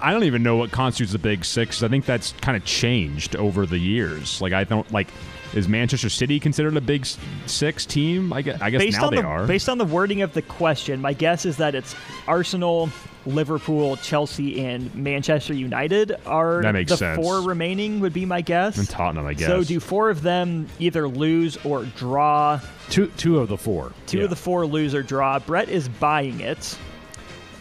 I 0.00 0.12
don't 0.12 0.24
even 0.24 0.42
know 0.42 0.56
what 0.56 0.70
constitutes 0.70 1.12
the 1.12 1.18
Big 1.18 1.44
Six. 1.44 1.82
I 1.82 1.88
think 1.88 2.04
that's 2.06 2.32
kind 2.40 2.56
of 2.56 2.64
changed 2.64 3.36
over 3.36 3.66
the 3.66 3.78
years. 3.78 4.40
Like 4.40 4.52
I 4.52 4.64
don't 4.64 4.90
like. 4.92 5.08
Is 5.54 5.68
Manchester 5.68 6.08
City 6.10 6.40
considered 6.40 6.76
a 6.76 6.80
Big 6.80 7.06
Six 7.46 7.86
team? 7.86 8.32
I 8.32 8.42
guess, 8.42 8.60
I 8.60 8.68
guess 8.70 8.92
now 8.92 9.08
they 9.10 9.16
the 9.18 9.22
are. 9.22 9.46
based 9.46 9.68
on 9.68 9.78
the 9.78 9.84
wording 9.84 10.20
of 10.22 10.34
the 10.34 10.42
question, 10.42 11.00
my 11.00 11.12
guess 11.12 11.46
is 11.46 11.56
that 11.58 11.74
it's 11.74 11.94
Arsenal, 12.26 12.90
Liverpool, 13.26 13.96
Chelsea, 13.96 14.64
and 14.64 14.94
Manchester 14.94 15.52
United 15.52 16.16
are 16.24 16.62
That 16.62 16.72
makes 16.72 16.90
the 16.92 16.96
sense. 16.96 17.20
four 17.20 17.40
remaining. 17.42 18.00
Would 18.00 18.12
be 18.12 18.24
my 18.24 18.40
guess. 18.40 18.78
and 18.78 18.88
Tottenham, 18.88 19.26
I 19.26 19.34
guess. 19.34 19.48
So 19.48 19.62
do 19.64 19.80
four 19.80 20.08
of 20.10 20.22
them 20.22 20.66
either 20.78 21.08
lose 21.08 21.58
or 21.64 21.84
draw? 21.84 22.60
Two, 22.88 23.08
two 23.16 23.38
of 23.40 23.48
the 23.48 23.56
four. 23.58 23.92
Two 24.06 24.18
Yeah. 24.18 24.24
of 24.24 24.30
the 24.30 24.36
four 24.36 24.64
lose 24.66 24.94
or 24.94 25.02
draw. 25.02 25.38
Brett 25.40 25.68
is 25.68 25.88
buying 25.88 26.40
it. 26.40 26.78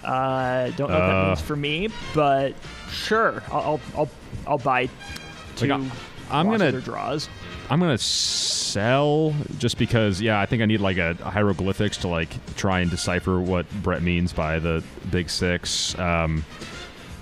Uh, 0.03 0.69
don't 0.77 0.89
know 0.91 0.99
what 0.99 1.07
that 1.07 1.15
Uh. 1.15 1.27
means 1.29 1.41
for 1.41 1.55
me, 1.55 1.89
but 2.13 2.53
sure, 2.91 3.41
I'll 3.51 3.59
I'll 3.61 3.81
I'll, 3.97 4.09
I'll 4.47 4.57
buy 4.59 4.87
two. 5.55 5.67
Like, 5.67 5.81
I'm 6.29 6.47
gonna- 6.49 6.75
or 6.75 6.79
draws. 6.81 7.27
I'm 7.69 7.79
gonna 7.79 7.97
sell 7.97 9.33
just 9.57 9.77
because, 9.77 10.21
yeah, 10.21 10.39
I 10.39 10.45
think 10.45 10.61
I 10.61 10.65
need 10.65 10.81
like 10.81 10.97
a 10.97 11.15
hieroglyphics 11.15 11.97
to 11.97 12.07
like 12.07 12.29
try 12.55 12.81
and 12.81 12.91
decipher 12.91 13.39
what 13.39 13.69
Brett 13.81 14.03
means 14.03 14.33
by 14.33 14.59
the 14.59 14.83
Big 15.09 15.29
Six. 15.29 15.97
Um, 15.97 16.45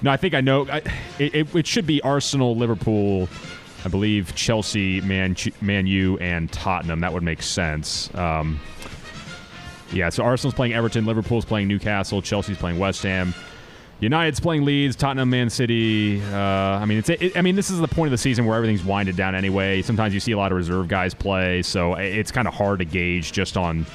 no, 0.02 0.12
I 0.12 0.18
think 0.18 0.34
I 0.34 0.42
know. 0.42 0.68
I, 0.70 0.78
it, 1.18 1.34
it, 1.34 1.56
it 1.56 1.68
should 1.68 1.88
be 1.88 2.02
Arsenal, 2.02 2.58
Liverpool, 2.58 3.30
I 3.86 3.88
believe 3.88 4.36
Chelsea, 4.36 5.00
Man, 5.02 5.36
Man 5.62 5.88
U, 5.88 6.18
and 6.18 6.52
Tottenham. 6.52 7.00
That 7.00 7.14
would 7.14 7.24
make 7.24 7.42
sense. 7.42 8.14
Um, 8.14 8.60
yeah, 9.94 10.10
so 10.10 10.24
Arsenal's 10.24 10.56
playing 10.56 10.74
Everton, 10.74 11.06
Liverpool's 11.06 11.46
playing 11.46 11.68
Newcastle, 11.70 12.22
Chelsea's 12.22 12.58
playing 12.58 12.80
West 12.80 13.04
Ham. 13.04 13.34
United's 14.00 14.40
playing 14.40 14.66
Leeds, 14.66 14.96
Tottenham, 14.98 15.30
Man 15.30 15.50
City. 15.50 16.22
Uh, 16.22 16.36
I 16.38 16.86
mean, 16.86 16.98
it's. 16.98 17.10
It, 17.10 17.38
I 17.38 17.42
mean, 17.42 17.56
this 17.56 17.70
is 17.70 17.80
the 17.80 17.88
point 17.88 18.08
of 18.08 18.12
the 18.12 18.18
season 18.18 18.46
where 18.46 18.56
everything's 18.58 18.84
winded 18.84 19.16
down 19.16 19.34
anyway. 19.34 19.82
Sometimes 19.82 20.14
you 20.14 20.20
see 20.20 20.34
a 20.34 20.38
lot 20.38 20.52
of 20.52 20.58
reserve 20.58 20.88
guys 20.90 21.14
play, 21.14 21.62
so 21.62 21.94
it's 21.94 22.32
kind 22.32 22.48
of 22.48 22.54
hard 22.54 22.80
to 22.80 22.86
gauge 22.86 23.32
just 23.32 23.56
on 23.56 23.86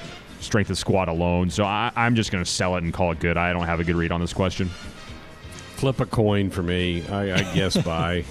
strength 0.40 0.70
of 0.70 0.78
squad 0.78 1.08
alone. 1.08 1.50
So 1.50 1.64
I, 1.64 1.90
I'm 1.94 2.14
just 2.14 2.30
going 2.32 2.42
to 2.42 2.50
sell 2.50 2.76
it 2.76 2.84
and 2.84 2.94
call 2.94 3.12
it 3.12 3.20
good. 3.20 3.36
I 3.36 3.52
don't 3.52 3.66
have 3.66 3.80
a 3.80 3.84
good 3.84 3.96
read 3.96 4.10
on 4.12 4.20
this 4.20 4.32
question. 4.32 4.68
Flip 5.76 6.00
a 6.00 6.06
coin 6.06 6.48
for 6.50 6.62
me. 6.62 7.06
I, 7.08 7.34
I 7.34 7.54
guess 7.54 7.76
by. 7.82 8.24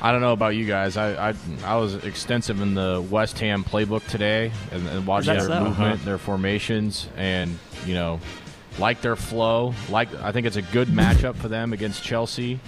I 0.00 0.12
don't 0.12 0.20
know 0.20 0.32
about 0.34 0.54
you 0.54 0.66
guys. 0.66 0.96
I 0.96 1.30
I, 1.30 1.34
I 1.64 1.76
was 1.78 1.94
extensive 2.04 2.60
in 2.60 2.74
the 2.74 3.04
West 3.10 3.38
Ham 3.40 3.64
playbook 3.64 4.06
today 4.06 4.52
and, 4.70 4.86
and 4.88 5.06
watching 5.06 5.32
their 5.34 5.46
so? 5.48 5.64
movement, 5.64 5.94
Uh-huh. 5.94 6.04
their 6.04 6.18
formations, 6.18 7.08
and 7.16 7.58
you 7.86 7.94
know, 7.94 8.20
like 8.78 9.00
their 9.00 9.16
flow. 9.16 9.74
Like 9.88 10.14
I 10.22 10.32
think 10.32 10.46
it's 10.46 10.56
a 10.56 10.62
good 10.62 10.88
matchup 10.88 11.36
for 11.36 11.48
them 11.48 11.72
against 11.72 12.02
Chelsea. 12.02 12.60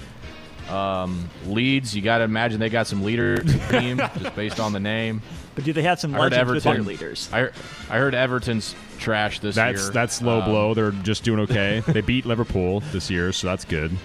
Um, 0.68 1.30
Leeds, 1.46 1.96
you 1.96 2.02
got 2.02 2.18
to 2.18 2.24
imagine 2.24 2.60
they 2.60 2.68
got 2.68 2.86
some 2.86 3.02
leader 3.02 3.38
team 3.70 3.96
just 4.18 4.36
based 4.36 4.60
on 4.60 4.72
the 4.74 4.80
name. 4.80 5.22
But 5.54 5.64
do 5.64 5.72
they 5.72 5.82
have 5.82 5.98
some 5.98 6.14
I 6.14 6.18
heard 6.18 6.24
with 6.24 6.62
their 6.62 6.72
Everton. 6.74 6.84
leaders? 6.86 7.28
I, 7.32 7.48
I 7.90 7.96
heard 7.98 8.14
Everton's 8.14 8.74
trash 8.98 9.40
this 9.40 9.54
That's 9.56 9.82
year. 9.84 9.90
that's 9.92 10.20
low 10.20 10.40
Um, 10.40 10.44
blow. 10.44 10.74
They're 10.74 10.90
just 10.90 11.24
doing 11.24 11.40
okay. 11.40 11.82
they 11.88 12.02
beat 12.02 12.26
Liverpool 12.26 12.80
this 12.92 13.10
year, 13.10 13.32
so 13.32 13.46
that's 13.46 13.64
good. 13.64 13.96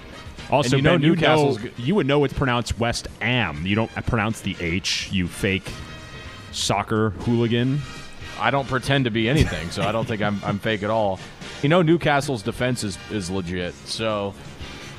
Also, 0.50 0.78
And 0.78 0.78
you 0.78 0.82
know 0.82 0.92
Ben, 0.94 1.02
you 1.02 1.08
know 1.10 1.14
Newcastle's 1.16 1.58
g- 1.58 1.72
you 1.78 1.96
would 1.96 2.08
know 2.08 2.24
it's 2.24 2.34
pronounced 2.34 2.80
West 2.80 3.08
Am. 3.22 3.66
You 3.66 3.76
don't 3.76 3.92
pronounce 4.06 4.40
the 4.42 4.56
H. 4.62 5.10
You 5.12 5.28
fake 5.28 5.70
soccer 6.54 7.10
hooligan. 7.12 7.82
I 8.40 8.52
don't 8.52 8.68
pretend 8.68 9.06
to 9.06 9.12
be 9.12 9.28
anything, 9.30 9.70
so 9.70 9.84
I 9.84 9.92
don't 9.92 10.08
think 10.08 10.22
I'm, 10.22 10.40
I'm 10.44 10.60
fake 10.60 10.84
at 10.84 10.90
all. 10.90 11.20
You 11.64 11.70
know, 11.70 11.82
Newcastle's 11.82 12.44
defense 12.44 12.84
is, 12.84 12.98
is 13.10 13.30
legit. 13.32 13.74
So, 13.88 14.34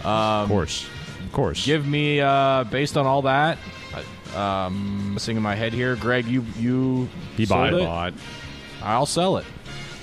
um, 0.02 0.10
Of 0.10 0.48
course, 0.48 0.88
of 1.24 1.32
course. 1.32 1.64
give 1.64 1.86
me 1.86 2.20
uh, 2.20 2.64
based 2.64 2.96
on 2.96 3.06
all 3.06 3.22
that. 3.22 3.58
I- 3.94 4.02
Um, 4.66 5.14
missing 5.14 5.36
in 5.36 5.42
my 5.44 5.54
head 5.54 5.72
here, 5.72 5.94
Greg. 5.94 6.26
You 6.26 6.44
you 6.58 7.08
He 7.36 7.46
bought 7.46 7.72
it. 7.72 7.82
it. 7.82 8.14
I'll 8.82 9.06
sell 9.06 9.36
it 9.36 9.44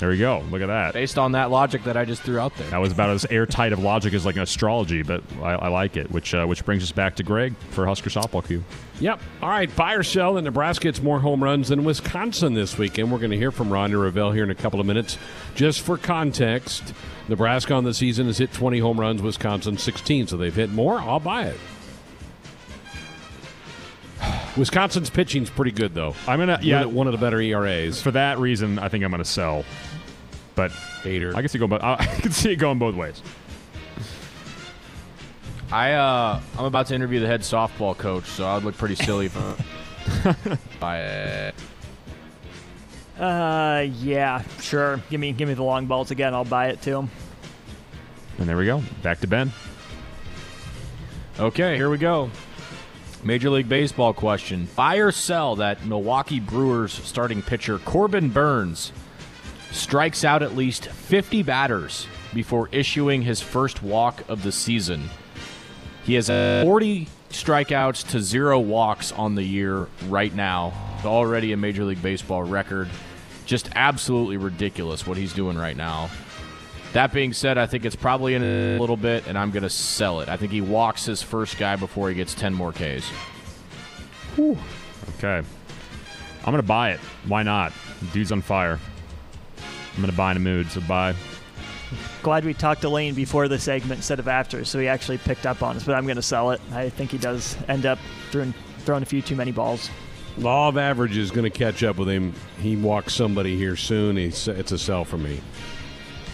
There 0.02 0.10
we 0.10 0.18
go. 0.18 0.44
Look 0.49 0.64
at 0.64 0.65
that. 0.65 0.94
based 0.95 1.19
on 1.19 1.34
that 1.34 1.52
logic 1.52 1.84
that 1.84 1.95
I 1.95 2.06
just 2.06 2.23
threw 2.23 2.40
out 2.40 2.57
there. 2.57 2.68
That 2.72 2.80
was 2.80 2.91
about 2.91 3.11
as 3.11 3.23
airtight 3.26 3.72
of 3.72 3.78
logic 3.78 4.15
as 4.15 4.26
like 4.26 4.36
an 4.36 4.41
astrology, 4.41 5.03
but 5.03 5.22
I, 5.44 5.52
I 5.52 5.68
like 5.68 5.95
it. 5.95 6.10
Which 6.10 6.34
uh, 6.34 6.48
which 6.48 6.65
brings 6.65 6.82
us 6.82 6.91
back 6.91 7.18
to 7.18 7.23
Greg 7.23 7.56
for 7.69 7.86
Husker 7.86 8.10
softball 8.10 8.44
Q. 8.44 8.64
Yep. 8.99 9.19
All 9.44 9.49
right. 9.49 9.73
Buy 9.76 9.94
or 9.94 10.02
sell 10.02 10.34
that 10.34 10.41
Nebraska 10.41 10.86
gets 10.86 11.03
more 11.03 11.19
home 11.19 11.44
runs 11.44 11.69
than 11.69 11.84
Wisconsin 11.84 12.56
this 12.56 12.80
weekend. 12.80 13.11
We're 13.11 13.19
going 13.19 13.30
to 13.30 13.38
hear 13.38 13.52
from 13.52 13.69
Rhonda 13.69 13.91
Revelle 14.11 14.34
here 14.34 14.44
in 14.44 14.49
a 14.49 14.56
couple 14.56 14.80
of 14.80 14.88
minutes. 14.88 15.19
Just 15.53 15.82
for 15.82 15.99
context, 15.99 16.95
Nebraska 17.28 17.76
on 17.76 17.84
the 17.84 17.94
season 17.94 18.26
has 18.26 18.40
hit 18.40 18.52
20 18.53 18.80
home 18.80 18.99
runs, 18.99 19.22
Wisconsin 19.22 19.78
16. 19.78 20.26
So 20.28 20.36
they've 20.38 20.53
hit 20.56 20.72
more. 20.72 20.98
I'll 20.99 21.19
buy 21.19 21.45
it. 21.45 21.57
Wisconsin's 24.57 25.10
pitching's 25.10 25.49
pretty 25.49 25.72
good, 25.72 25.94
though. 25.94 26.15
I'm 26.28 26.40
gonna 26.40 26.53
One 26.57 26.64
yeah. 26.64 26.82
of 26.82 26.90
the- 26.91 26.95
one 26.95 27.07
of 27.07 27.14
the 27.14 27.19
better 27.19 27.40
ERAs. 27.40 28.02
For 28.02 28.11
that 28.11 28.40
reason, 28.40 28.80
I 28.80 28.90
think 28.90 29.03
I'm 29.03 29.11
gonna 29.11 29.23
sell. 29.26 29.64
But 30.62 30.72
Hater. 31.02 31.36
I 31.36 31.42
can 31.42 31.50
see 31.50 31.58
it 31.58 31.60
going. 31.60 31.72
Both, 31.72 31.82
I 31.84 32.06
can 32.06 32.32
see 32.32 32.52
it 32.52 32.58
going 32.58 32.78
both 32.78 32.94
ways. 32.94 33.20
I 35.72 35.94
uh, 35.94 36.40
I'm 36.56 36.66
about 36.66 36.86
to 36.88 36.96
interview 36.96 37.20
the 37.20 37.26
head 37.26 37.42
softball 37.42 37.98
coach, 37.98 38.26
so 38.26 38.46
I'd 38.46 38.62
look 38.62 38.78
pretty 38.78 38.94
silly 38.94 39.26
if 39.26 40.84
I. 40.84 41.52
Uh, 43.20 43.88
yeah, 44.00 44.42
sure. 44.62 45.00
Give 45.12 45.20
me 45.20 45.32
give 45.32 45.48
me 45.48 45.54
the 45.54 45.64
long 45.64 45.86
balls 45.86 46.10
again. 46.10 46.34
I'll 46.34 46.44
buy 46.44 46.70
it 46.70 46.82
too. 46.82 47.08
And 48.40 48.50
there 48.50 48.58
we 48.58 48.66
go. 48.66 48.82
Back 49.04 49.20
to 49.20 49.28
Ben. 49.28 49.52
Okay, 51.40 51.76
here 51.76 51.90
we 51.90 52.00
go. 52.00 52.32
Major 53.24 53.52
League 53.52 53.70
Baseball 53.70 54.14
question. 54.14 54.68
Buy 54.76 54.96
or 54.96 55.12
sell 55.12 55.56
that 55.58 55.86
Milwaukee 55.86 56.40
Brewers 56.40 56.94
starting 56.94 57.44
pitcher 57.44 57.78
Corbin 57.78 58.30
Burnes 58.30 58.92
strikes 59.72 60.23
out 60.23 60.43
at 60.43 60.56
least 60.56 60.88
50 60.88 61.43
batters 61.43 62.07
before 62.34 62.69
issuing 62.72 63.22
his 63.22 63.41
first 63.41 63.81
walk 63.84 64.23
of 64.30 64.43
the 64.43 64.52
season. 64.52 65.10
He 66.03 66.15
has 66.15 66.27
40 66.27 67.07
strikeouts 67.30 68.10
to 68.11 68.19
zero 68.19 68.60
walks 68.60 69.11
on 69.11 69.35
the 69.35 69.43
year 69.43 69.88
right 70.07 70.34
now. 70.34 70.73
Already 71.06 71.52
a 71.52 71.57
Major 71.57 71.84
League 71.84 72.02
Baseball 72.02 72.43
record. 72.43 72.89
Just 73.45 73.69
absolutely 73.76 74.38
ridiculous 74.38 75.06
what 75.06 75.18
he's 75.18 75.34
doing 75.34 75.57
right 75.57 75.77
now. 75.77 76.10
That 76.93 77.14
being 77.14 77.31
said, 77.34 77.57
I 77.57 77.68
think 77.68 77.85
it's 77.85 77.95
probably 77.95 78.35
in 78.35 78.43
a 78.43 78.77
little 78.77 78.98
bit, 78.98 79.26
and 79.27 79.38
I'm 79.38 79.52
going 79.52 79.64
to 79.64 79.69
sell 79.69 80.19
it. 80.19 80.27
I 80.30 80.35
think 80.35 80.52
he 80.52 80.61
walks 80.61 81.06
his 81.06 81.22
first 81.22 81.57
guy 81.57 81.77
before 81.77 82.10
he 82.10 82.15
gets 82.15 82.34
10 82.34 82.53
more 82.53 82.73
Ks. 82.73 83.10
Okay. 85.18 85.41
I'm 86.43 86.52
gonna 86.52 86.64
buy 86.64 86.91
it. 86.91 86.99
Why 87.27 87.43
not? 87.43 87.72
Dude's 88.14 88.31
on 88.31 88.41
fire. 88.41 88.80
I'm 89.95 90.01
gonna 90.01 90.13
buy 90.13 90.31
in 90.31 90.38
a 90.38 90.41
mood, 90.41 90.69
so 90.72 90.81
buy. 90.81 91.15
Glad 92.23 92.45
we 92.45 92.53
talked 92.53 92.81
to 92.81 92.89
Lane 92.89 93.13
before 93.13 93.47
the 93.47 93.59
segment 93.59 93.99
instead 93.99 94.19
of 94.19 94.27
after, 94.27 94.63
so 94.63 94.80
he 94.80 94.88
actually 94.88 95.18
picked 95.18 95.45
up 95.45 95.61
on 95.61 95.76
us. 95.76 95.84
But 95.84 95.95
I'm 95.95 96.05
going 96.05 96.15
to 96.15 96.22
sell 96.22 96.51
it. 96.51 96.61
I 96.72 96.89
think 96.89 97.11
he 97.11 97.18
does 97.18 97.57
end 97.68 97.85
up 97.85 97.99
throwing 98.30 98.53
throwing 98.80 99.03
a 99.03 99.05
few 99.05 99.22
too 99.22 99.35
many 99.35 99.51
balls. 99.51 99.89
Law 100.38 100.69
of 100.69 100.77
average 100.77 101.18
is 101.18 101.30
going 101.30 101.43
to 101.43 101.55
catch 101.55 101.84
up 101.84 101.97
with 101.97 102.07
him. 102.07 102.34
He 102.59 102.77
walks 102.77 103.13
somebody 103.13 103.57
here 103.57 103.76
soon. 103.76 104.18
It's, 104.18 104.47
it's 104.47 104.72
a 104.72 104.77
sell 104.77 105.03
for 105.03 105.18
me. 105.18 105.41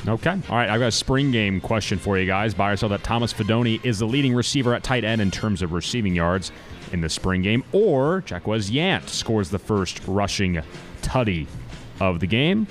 Okay. 0.07 0.29
All 0.29 0.55
right. 0.55 0.69
I've 0.69 0.79
got 0.79 0.88
a 0.88 0.91
spring 0.91 1.31
game 1.31 1.59
question 1.59 1.97
for 1.97 2.17
you 2.17 2.27
guys. 2.27 2.53
Buy 2.53 2.71
or 2.71 2.77
sell 2.77 2.89
that 2.89 3.03
Thomas 3.03 3.34
Fidone 3.34 3.84
is 3.84 3.99
the 3.99 4.05
leading 4.05 4.35
receiver 4.35 4.75
at 4.75 4.84
tight 4.84 5.03
end 5.03 5.19
in 5.19 5.31
terms 5.31 5.61
of 5.61 5.73
receiving 5.73 6.15
yards 6.15 6.51
in 6.93 7.01
the 7.01 7.09
spring 7.09 7.41
game, 7.41 7.63
or 7.73 8.23
Jaquez 8.29 8.71
Yant 8.71 9.09
scores 9.09 9.49
the 9.49 9.59
first 9.59 9.99
rushing 10.07 10.61
tutty 11.01 11.47
of 11.99 12.19
the 12.19 12.27
game. 12.27 12.67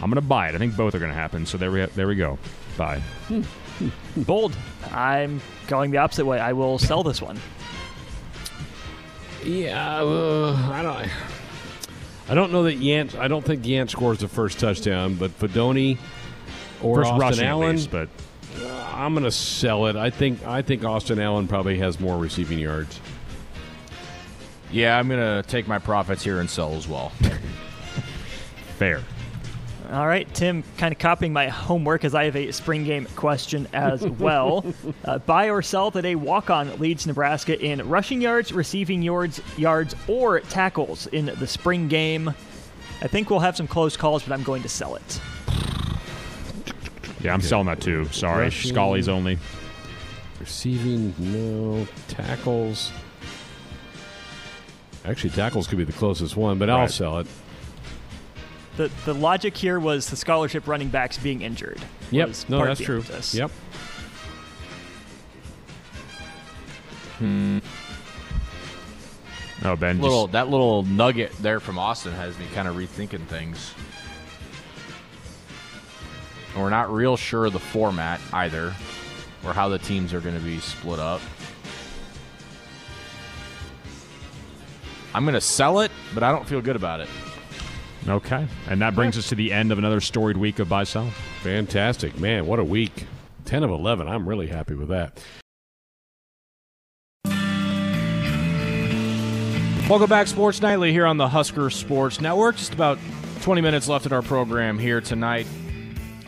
I'm 0.00 0.10
gonna 0.10 0.20
buy 0.20 0.48
it. 0.48 0.54
I 0.54 0.58
think 0.58 0.76
both 0.76 0.94
are 0.94 0.98
gonna 0.98 1.12
happen. 1.14 1.46
So 1.46 1.58
there 1.58 1.70
we 1.70 1.84
there 1.86 2.06
we 2.06 2.14
go. 2.14 2.38
Buy. 2.76 3.02
Bold. 4.16 4.56
I'm 4.92 5.40
going 5.66 5.90
the 5.90 5.98
opposite 5.98 6.24
way. 6.24 6.38
I 6.38 6.52
will 6.52 6.78
sell 6.78 7.02
this 7.02 7.20
one. 7.20 7.38
Yeah, 9.44 10.02
uh, 10.02 10.70
I 10.72 10.82
don't. 10.82 11.10
I 12.30 12.34
don't 12.34 12.52
know 12.52 12.64
that 12.64 12.78
Yant. 12.78 13.14
I 13.18 13.28
don't 13.28 13.44
think 13.44 13.64
Yant 13.64 13.90
scores 13.90 14.18
the 14.18 14.28
first 14.28 14.58
touchdown, 14.58 15.14
but 15.14 15.30
Fidone 15.38 15.98
or 16.82 16.96
First 16.96 17.10
Austin 17.10 17.20
rushing 17.20 17.46
Allen. 17.46 17.76
least, 17.76 17.90
but 17.90 18.08
uh, 18.60 18.92
I'm 18.94 19.14
going 19.14 19.24
to 19.24 19.30
sell 19.30 19.86
it. 19.86 19.96
I 19.96 20.10
think. 20.10 20.46
I 20.46 20.62
think 20.62 20.84
Austin 20.84 21.18
Allen 21.18 21.48
probably 21.48 21.78
has 21.78 21.98
more 21.98 22.18
receiving 22.18 22.58
yards. 22.58 23.00
Yeah, 24.70 24.98
I'm 24.98 25.08
going 25.08 25.42
to 25.42 25.48
take 25.48 25.66
my 25.66 25.78
profits 25.78 26.22
here 26.22 26.40
and 26.40 26.50
sell 26.50 26.74
as 26.74 26.86
well. 26.86 27.08
fair. 28.76 29.02
All 29.90 30.06
right, 30.06 30.32
Tim, 30.34 30.64
kind 30.76 30.92
of 30.92 30.98
copying 30.98 31.32
my 31.32 31.48
homework 31.48 32.04
as 32.04 32.14
I 32.14 32.24
have 32.24 32.36
a 32.36 32.52
spring 32.52 32.84
game 32.84 33.06
question 33.16 33.66
as 33.72 34.06
well. 34.18 34.66
uh, 35.06 35.18
buy 35.18 35.48
or 35.48 35.62
sell 35.62 35.90
that 35.92 36.04
a 36.04 36.14
walk-on 36.14 36.78
leads 36.78 37.06
Nebraska 37.06 37.58
in 37.58 37.88
rushing 37.88 38.20
yards, 38.20 38.52
receiving 38.52 39.00
yards, 39.00 39.40
yards, 39.56 39.94
or 40.06 40.40
tackles 40.40 41.06
in 41.06 41.26
the 41.26 41.46
spring 41.46 41.88
game. 41.88 42.28
I 43.00 43.06
think 43.08 43.30
we'll 43.30 43.40
have 43.40 43.56
some 43.56 43.66
close 43.66 43.96
calls, 43.96 44.22
but 44.24 44.32
I'm 44.34 44.42
going 44.42 44.60
to 44.62 44.68
sell 44.68 44.94
it. 44.96 45.20
Yeah, 47.22 47.32
I'm 47.32 47.40
selling 47.40 47.66
that 47.66 47.80
too. 47.80 48.04
Sorry, 48.10 48.44
Rushing. 48.44 48.72
Scully's 48.72 49.08
only. 49.08 49.38
Receiving, 50.38 51.14
no 51.18 51.88
tackles. 52.08 52.92
Actually, 55.06 55.30
tackles 55.30 55.66
could 55.66 55.78
be 55.78 55.84
the 55.84 55.92
closest 55.92 56.36
one, 56.36 56.58
but 56.58 56.68
I'll 56.68 56.88
sell 56.88 57.18
it. 57.20 57.26
The 58.78 58.90
the 59.04 59.12
logic 59.12 59.56
here 59.56 59.80
was 59.80 60.08
the 60.08 60.14
scholarship 60.14 60.68
running 60.68 60.88
backs 60.88 61.18
being 61.18 61.42
injured. 61.42 61.80
Yep. 62.12 62.30
No, 62.48 62.64
that's 62.64 62.80
true. 62.80 62.98
emphasis. 62.98 63.34
Yep. 63.34 63.50
Hmm. 67.18 67.58
Oh, 69.64 69.74
Ben. 69.74 70.00
little 70.00 70.26
Just, 70.26 70.32
that 70.34 70.48
little 70.48 70.84
nugget 70.84 71.32
there 71.40 71.58
from 71.58 71.76
Austin 71.76 72.12
has 72.12 72.38
me 72.38 72.46
kind 72.54 72.68
of 72.68 72.76
rethinking 72.76 73.26
things. 73.26 73.74
And 76.54 76.62
we're 76.62 76.70
not 76.70 76.94
real 76.94 77.16
sure 77.16 77.46
of 77.46 77.52
the 77.52 77.58
format 77.58 78.20
either, 78.32 78.72
or 79.44 79.52
how 79.52 79.68
the 79.68 79.78
teams 79.78 80.14
are 80.14 80.20
going 80.20 80.36
to 80.36 80.44
be 80.44 80.60
split 80.60 81.00
up. 81.00 81.20
I'm 85.12 85.24
going 85.24 85.34
to 85.34 85.40
sell 85.40 85.80
it, 85.80 85.90
but 86.14 86.22
I 86.22 86.30
don't 86.30 86.46
feel 86.46 86.60
good 86.60 86.76
about 86.76 87.00
it. 87.00 87.08
Okay, 88.06 88.46
and 88.68 88.80
that 88.82 88.94
brings 88.94 89.16
us 89.16 89.28
to 89.30 89.34
the 89.34 89.52
end 89.52 89.72
of 89.72 89.78
another 89.78 90.00
storied 90.00 90.36
week 90.36 90.58
of 90.58 90.68
buy 90.68 90.84
sell. 90.84 91.10
Fantastic, 91.42 92.18
man! 92.18 92.46
What 92.46 92.58
a 92.58 92.64
week. 92.64 93.06
Ten 93.44 93.62
of 93.62 93.70
eleven. 93.70 94.06
I'm 94.06 94.28
really 94.28 94.48
happy 94.48 94.74
with 94.74 94.88
that. 94.88 95.18
Welcome 99.88 100.10
back, 100.10 100.26
Sports 100.26 100.60
Nightly, 100.60 100.92
here 100.92 101.06
on 101.06 101.16
the 101.16 101.28
Husker 101.28 101.70
Sports 101.70 102.20
Network. 102.20 102.56
Just 102.56 102.74
about 102.74 102.98
20 103.40 103.62
minutes 103.62 103.88
left 103.88 104.04
in 104.04 104.12
our 104.12 104.20
program 104.20 104.78
here 104.78 105.00
tonight. 105.00 105.46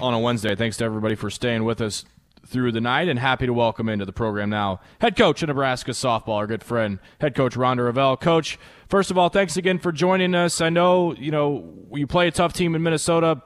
on 0.00 0.14
a 0.14 0.18
Wednesday. 0.18 0.54
Thanks 0.54 0.78
to 0.78 0.84
everybody 0.84 1.14
for 1.14 1.28
staying 1.28 1.64
with 1.64 1.82
us 1.82 2.06
through 2.50 2.72
the 2.72 2.80
night, 2.80 3.08
and 3.08 3.18
happy 3.18 3.46
to 3.46 3.52
welcome 3.52 3.88
into 3.88 4.04
the 4.04 4.12
program 4.12 4.50
now 4.50 4.80
head 5.00 5.16
coach 5.16 5.42
of 5.42 5.48
Nebraska 5.48 5.92
softball, 5.92 6.36
our 6.36 6.46
good 6.46 6.64
friend, 6.64 6.98
head 7.20 7.34
coach 7.34 7.54
Rhonda 7.54 7.90
Revelle. 7.90 8.20
Coach, 8.20 8.58
first 8.88 9.10
of 9.10 9.16
all, 9.16 9.28
thanks 9.28 9.56
again 9.56 9.78
for 9.78 9.92
joining 9.92 10.34
us. 10.34 10.60
I 10.60 10.68
know 10.68 11.14
you 11.14 11.30
know 11.30 11.72
you 11.92 12.06
play 12.06 12.28
a 12.28 12.30
tough 12.30 12.52
team 12.52 12.74
in 12.74 12.82
Minnesota, 12.82 13.40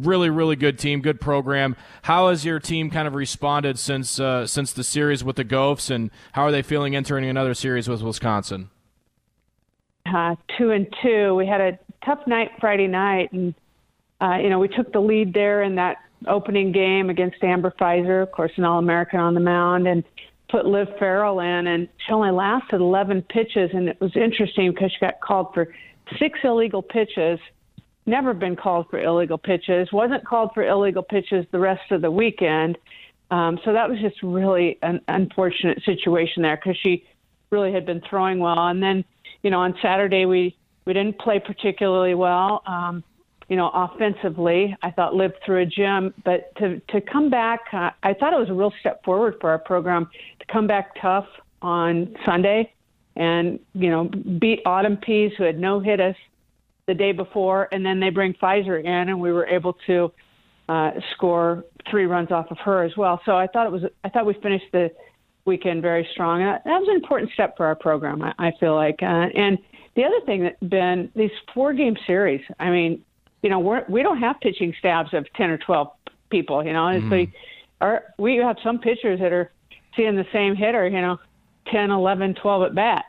really, 0.00 0.30
really 0.30 0.56
good 0.56 0.78
team, 0.78 1.00
good 1.00 1.20
program. 1.20 1.74
How 2.02 2.28
has 2.28 2.44
your 2.44 2.60
team 2.60 2.90
kind 2.90 3.08
of 3.08 3.14
responded 3.14 3.78
since 3.78 4.20
uh, 4.20 4.46
since 4.46 4.72
the 4.72 4.84
series 4.84 5.24
with 5.24 5.36
the 5.36 5.44
Gophs, 5.44 5.90
and 5.90 6.10
how 6.32 6.42
are 6.42 6.52
they 6.52 6.62
feeling 6.62 6.94
entering 6.94 7.24
another 7.24 7.54
series 7.54 7.88
with 7.88 8.02
Wisconsin? 8.02 8.70
Uh, 10.06 10.36
two 10.58 10.70
and 10.70 10.86
two. 11.02 11.34
We 11.34 11.46
had 11.46 11.60
a 11.60 11.78
tough 12.04 12.26
night 12.26 12.50
Friday 12.60 12.86
night, 12.86 13.32
and 13.32 13.54
uh, 14.20 14.36
you 14.36 14.50
know 14.50 14.58
we 14.58 14.68
took 14.68 14.92
the 14.92 15.00
lead 15.00 15.32
there 15.32 15.62
in 15.62 15.76
that 15.76 15.96
opening 16.28 16.72
game 16.72 17.10
against 17.10 17.42
Amber 17.42 17.72
Fiser, 17.78 18.22
of 18.22 18.32
course, 18.32 18.52
an 18.56 18.64
All 18.64 18.78
American 18.78 19.20
on 19.20 19.34
the 19.34 19.40
mound, 19.40 19.86
and 19.86 20.04
put 20.50 20.66
Liv 20.66 20.88
Ferrell 20.98 21.40
in, 21.40 21.66
and 21.66 21.88
she 22.06 22.12
only 22.12 22.30
lasted 22.30 22.80
11 22.80 23.22
pitches, 23.22 23.70
and 23.72 23.88
it 23.88 24.00
was 24.00 24.14
interesting 24.14 24.72
because 24.72 24.92
she 24.92 24.98
got 25.00 25.20
called 25.20 25.48
for 25.54 25.74
six 26.18 26.38
illegal 26.44 26.82
pitches. 26.82 27.38
Never 28.06 28.34
been 28.34 28.54
called 28.54 28.86
for 28.90 29.00
illegal 29.00 29.38
pitches. 29.38 29.88
Wasn't 29.92 30.24
called 30.24 30.50
for 30.52 30.62
illegal 30.66 31.02
pitches 31.02 31.46
the 31.52 31.58
rest 31.58 31.90
of 31.90 32.02
the 32.02 32.10
weekend. 32.10 32.76
Um, 33.30 33.58
so 33.64 33.72
that 33.72 33.88
was 33.88 33.98
just 34.00 34.22
really 34.22 34.78
an 34.82 35.00
unfortunate 35.08 35.82
situation 35.84 36.42
there 36.42 36.56
because 36.56 36.76
she 36.82 37.04
really 37.50 37.72
had 37.72 37.86
been 37.86 38.02
throwing 38.08 38.38
well. 38.38 38.68
And 38.68 38.82
then, 38.82 39.04
you 39.42 39.50
know, 39.50 39.60
on 39.60 39.74
Saturday 39.80 40.26
we 40.26 40.56
we 40.84 40.92
didn't 40.92 41.18
play 41.18 41.40
particularly 41.44 42.14
well. 42.14 42.62
Um, 42.66 43.02
you 43.54 43.58
know, 43.60 43.70
offensively, 43.72 44.76
I 44.82 44.90
thought 44.90 45.14
lived 45.14 45.34
through 45.46 45.62
a 45.62 45.66
gym, 45.66 46.12
but 46.24 46.52
to 46.56 46.80
to 46.88 47.00
come 47.00 47.30
back, 47.30 47.60
uh, 47.72 47.90
I 48.02 48.12
thought 48.12 48.32
it 48.32 48.40
was 48.40 48.50
a 48.50 48.52
real 48.52 48.72
step 48.80 49.04
forward 49.04 49.36
for 49.40 49.48
our 49.48 49.60
program 49.60 50.10
to 50.40 50.46
come 50.52 50.66
back 50.66 51.00
tough 51.00 51.26
on 51.62 52.16
Sunday, 52.26 52.72
and 53.14 53.60
you 53.72 53.90
know, 53.90 54.10
beat 54.40 54.58
Autumn 54.66 54.96
Pease 54.96 55.30
who 55.38 55.44
had 55.44 55.56
no 55.56 55.78
hit 55.78 56.00
us 56.00 56.16
the 56.88 56.94
day 56.94 57.12
before, 57.12 57.68
and 57.70 57.86
then 57.86 58.00
they 58.00 58.10
bring 58.10 58.34
Fiser 58.42 58.80
in, 58.80 59.08
and 59.08 59.20
we 59.20 59.30
were 59.30 59.46
able 59.46 59.76
to 59.86 60.10
uh, 60.68 60.90
score 61.14 61.62
three 61.88 62.06
runs 62.06 62.32
off 62.32 62.46
of 62.50 62.58
her 62.58 62.82
as 62.82 62.96
well. 62.96 63.20
So 63.24 63.36
I 63.36 63.46
thought 63.46 63.68
it 63.68 63.72
was, 63.72 63.82
I 64.02 64.08
thought 64.08 64.26
we 64.26 64.34
finished 64.42 64.66
the 64.72 64.90
weekend 65.44 65.80
very 65.80 66.08
strong. 66.12 66.42
And 66.42 66.50
that, 66.50 66.80
was 66.80 66.88
an 66.88 66.96
important 66.96 67.30
step 67.34 67.56
for 67.56 67.66
our 67.66 67.76
program. 67.76 68.20
I, 68.20 68.32
I 68.36 68.52
feel 68.58 68.74
like, 68.74 68.98
uh, 69.00 69.28
and 69.36 69.58
the 69.94 70.02
other 70.02 70.26
thing 70.26 70.42
that 70.42 70.58
been 70.68 71.12
these 71.14 71.30
four 71.54 71.72
game 71.72 71.96
series. 72.04 72.40
I 72.58 72.70
mean, 72.70 73.04
you 73.44 73.50
know, 73.50 73.58
we're, 73.58 73.84
we 73.90 74.02
don't 74.02 74.20
have 74.20 74.40
pitching 74.40 74.74
staffs 74.78 75.12
of 75.12 75.30
10 75.34 75.50
or 75.50 75.58
12 75.58 75.88
people, 76.30 76.64
you 76.64 76.72
know, 76.72 76.80
mm. 76.80 77.10
so 77.10 77.32
our, 77.82 78.02
we 78.18 78.36
have 78.36 78.56
some 78.64 78.78
pitchers 78.78 79.20
that 79.20 79.34
are 79.34 79.52
seeing 79.94 80.16
the 80.16 80.24
same 80.32 80.56
hitter, 80.56 80.88
you 80.88 80.98
know, 80.98 81.18
10, 81.70 81.90
11, 81.90 82.36
12 82.36 82.62
at 82.62 82.74
bats. 82.74 83.06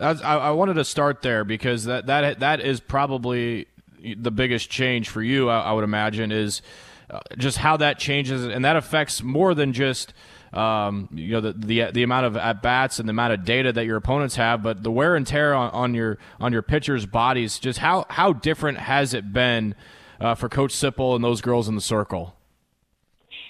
I, 0.00 0.10
I 0.10 0.50
wanted 0.50 0.74
to 0.74 0.84
start 0.84 1.22
there 1.22 1.44
because 1.44 1.84
that, 1.84 2.06
that, 2.06 2.40
that 2.40 2.60
is 2.60 2.80
probably 2.80 3.68
the 4.16 4.32
biggest 4.32 4.68
change 4.68 5.08
for 5.08 5.22
you, 5.22 5.48
I, 5.48 5.60
I 5.60 5.72
would 5.72 5.84
imagine, 5.84 6.32
is 6.32 6.62
uh, 7.08 7.20
just 7.38 7.58
how 7.58 7.76
that 7.76 8.00
changes, 8.00 8.44
and 8.46 8.64
that 8.64 8.74
affects 8.74 9.22
more 9.22 9.54
than 9.54 9.72
just– 9.72 10.12
um, 10.56 11.08
you 11.12 11.32
know 11.32 11.40
the, 11.40 11.52
the 11.52 11.90
the 11.92 12.02
amount 12.02 12.26
of 12.26 12.36
at 12.36 12.62
bats 12.62 12.98
and 12.98 13.08
the 13.08 13.10
amount 13.10 13.34
of 13.34 13.44
data 13.44 13.72
that 13.72 13.84
your 13.84 13.96
opponents 13.96 14.36
have, 14.36 14.62
but 14.62 14.82
the 14.82 14.90
wear 14.90 15.14
and 15.14 15.26
tear 15.26 15.54
on, 15.54 15.70
on 15.70 15.94
your 15.94 16.18
on 16.40 16.52
your 16.52 16.62
pitchers' 16.62 17.04
bodies. 17.04 17.58
Just 17.58 17.78
how 17.78 18.06
how 18.08 18.32
different 18.32 18.78
has 18.78 19.12
it 19.12 19.32
been 19.32 19.74
uh, 20.18 20.34
for 20.34 20.48
Coach 20.48 20.72
Sippel 20.72 21.14
and 21.14 21.22
those 21.22 21.42
girls 21.42 21.68
in 21.68 21.74
the 21.74 21.80
circle? 21.82 22.34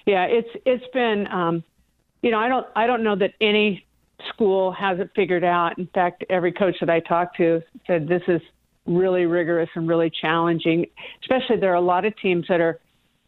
Yeah, 0.04 0.24
it's 0.24 0.48
it's 0.64 0.84
been 0.92 1.28
um, 1.28 1.62
you 2.22 2.32
know 2.32 2.38
I 2.38 2.48
don't 2.48 2.66
I 2.74 2.88
don't 2.88 3.04
know 3.04 3.16
that 3.16 3.34
any 3.40 3.86
school 4.34 4.72
has 4.72 4.98
it 4.98 5.10
figured 5.14 5.44
out. 5.44 5.78
In 5.78 5.86
fact, 5.94 6.24
every 6.28 6.52
coach 6.52 6.74
that 6.80 6.90
I 6.90 6.98
talked 7.00 7.36
to 7.36 7.62
said 7.86 8.08
this 8.08 8.22
is 8.26 8.40
really 8.84 9.26
rigorous 9.26 9.68
and 9.76 9.88
really 9.88 10.10
challenging. 10.10 10.86
Especially 11.22 11.56
there 11.56 11.70
are 11.70 11.76
a 11.76 11.80
lot 11.80 12.04
of 12.04 12.16
teams 12.18 12.46
that 12.48 12.60
are 12.60 12.80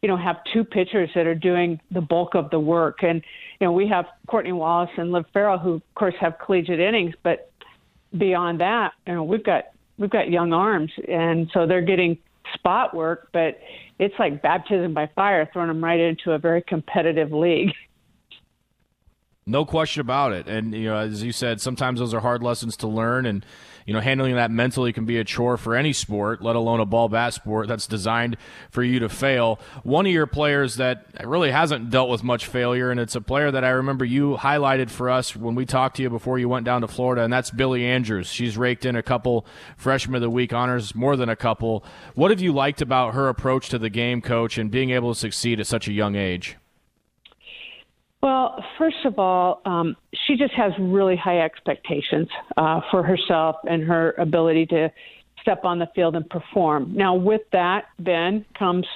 you 0.03 0.09
know 0.09 0.17
have 0.17 0.37
two 0.53 0.65
pitchers 0.65 1.11
that 1.15 1.27
are 1.27 1.35
doing 1.35 1.81
the 1.93 2.01
bulk 2.01 2.35
of 2.35 2.51
the 2.51 2.61
work 2.61 3.03
and 3.03 3.23
you 3.61 3.67
know, 3.67 3.73
we 3.73 3.89
have 3.89 4.07
Courtney 4.29 4.53
Wallace 4.53 4.91
and 4.97 5.13
Liv 5.13 5.25
Ferrell, 5.33 5.59
who 5.59 5.75
of 5.75 5.83
course 5.95 6.15
have 6.21 6.39
collegiate 6.39 6.81
innings, 6.81 7.15
but 7.23 7.51
beyond 8.17 8.61
that, 8.61 8.93
you 9.07 9.15
know, 9.15 9.25
we've 9.25 9.45
got 9.45 9.65
we've 9.99 10.11
got 10.11 10.31
young 10.31 10.53
arms, 10.53 10.93
and 11.09 11.51
so 11.53 11.67
they're 11.67 11.83
getting 11.83 12.19
spot 12.55 12.95
work, 12.95 13.29
but 13.33 13.59
it's 13.99 14.15
like 14.19 14.41
baptism 14.43 14.95
by 14.95 15.09
fire, 15.15 15.49
throwing 15.53 15.69
them 15.69 15.83
right 15.83 16.01
into 16.01 16.33
a 16.33 16.39
very 16.39 16.63
competitive 16.63 17.33
league. 17.33 17.73
No 19.51 19.65
question 19.65 20.03
about 20.03 20.33
it. 20.33 20.47
And 20.47 20.75
you 20.75 20.91
know, 20.91 20.97
as 20.97 21.23
you 21.23 21.33
said, 21.33 21.63
sometimes 21.63 22.01
those 22.01 22.13
are 22.13 22.21
hard 22.21 22.43
lessons 22.43 22.77
to 22.77 22.87
learn, 22.87 23.25
and 23.25 23.47
you 23.89 23.95
know, 23.95 24.01
handling 24.01 24.35
that 24.35 24.51
mentally 24.51 24.93
can 24.93 25.07
be 25.07 25.17
a 25.17 25.25
chore 25.25 25.57
for 25.57 25.75
any 25.75 25.95
sport, 25.95 26.43
let 26.43 26.57
alone 26.57 26.79
a 26.79 26.85
ball 26.85 27.09
bat 27.09 27.33
sport 27.33 27.69
that's 27.69 27.87
designed 27.87 28.37
for 28.71 28.83
you 28.83 28.99
to 28.99 29.09
fail. 29.09 29.59
One 29.83 30.05
of 30.05 30.13
your 30.13 30.27
players 30.27 30.77
that 30.77 31.07
really 31.25 31.51
hasn't 31.51 31.89
dealt 31.89 32.11
with 32.11 32.23
much 32.23 32.45
failure, 32.45 32.91
and 32.91 33.01
it's 33.01 33.15
a 33.15 33.23
player 33.23 33.51
that 33.51 33.65
I 33.65 33.71
remember 33.71 34.05
you 34.05 34.37
highlighted 34.37 34.91
for 34.91 35.09
us 35.09 35.35
when 35.35 35.55
we 35.55 35.65
talked 35.65 35.97
to 35.97 36.03
you 36.03 36.11
before 36.11 36.39
you 36.39 36.51
went 36.51 36.67
down 36.67 36.83
to 36.83 36.87
Florida, 36.87 37.23
and 37.23 37.33
that's 37.33 37.51
Billie 37.51 37.87
Andrews. 37.87 38.27
She's 38.27 38.59
raked 38.59 38.85
in 38.85 38.95
a 38.95 39.03
couple 39.03 39.47
freshman 39.79 40.17
of 40.17 40.21
the 40.21 40.29
week 40.29 40.53
honors, 40.53 40.95
more 40.95 41.17
than 41.17 41.31
a 41.31 41.37
couple. 41.37 41.83
What 42.15 42.31
have 42.31 42.43
you 42.43 42.53
liked 42.53 42.83
about 42.83 43.15
her 43.15 43.31
approach 43.31 43.71
to 43.71 43.79
the 43.79 43.89
game, 43.89 44.21
coach, 44.21 44.59
and 44.59 44.71
being 44.71 44.91
able 44.91 45.15
to 45.15 45.19
succeed 45.19 45.61
at 45.61 45.67
such 45.67 45.89
a 45.89 45.95
young 45.95 46.15
age? 46.15 46.59
Well, 48.29 48.63
first 48.77 49.07
of 49.07 49.19
all, 49.19 49.63
um, 49.65 49.97
she 50.13 50.37
just 50.37 50.53
has 50.53 50.73
really 50.79 51.17
high 51.17 51.41
expectations 51.41 52.29
uh, 52.59 52.83
for 52.91 53.03
herself 53.03 53.57
and 53.67 53.83
her 53.85 54.15
ability 54.19 54.67
to 54.67 54.93
step 55.41 55.65
on 55.65 55.79
the 55.79 55.89
field 55.95 56.15
and 56.15 56.29
perform. 56.29 56.93
Now, 56.95 57.15
with 57.15 57.41
that, 57.53 57.87
Ben 57.99 58.45
comes, 58.53 58.87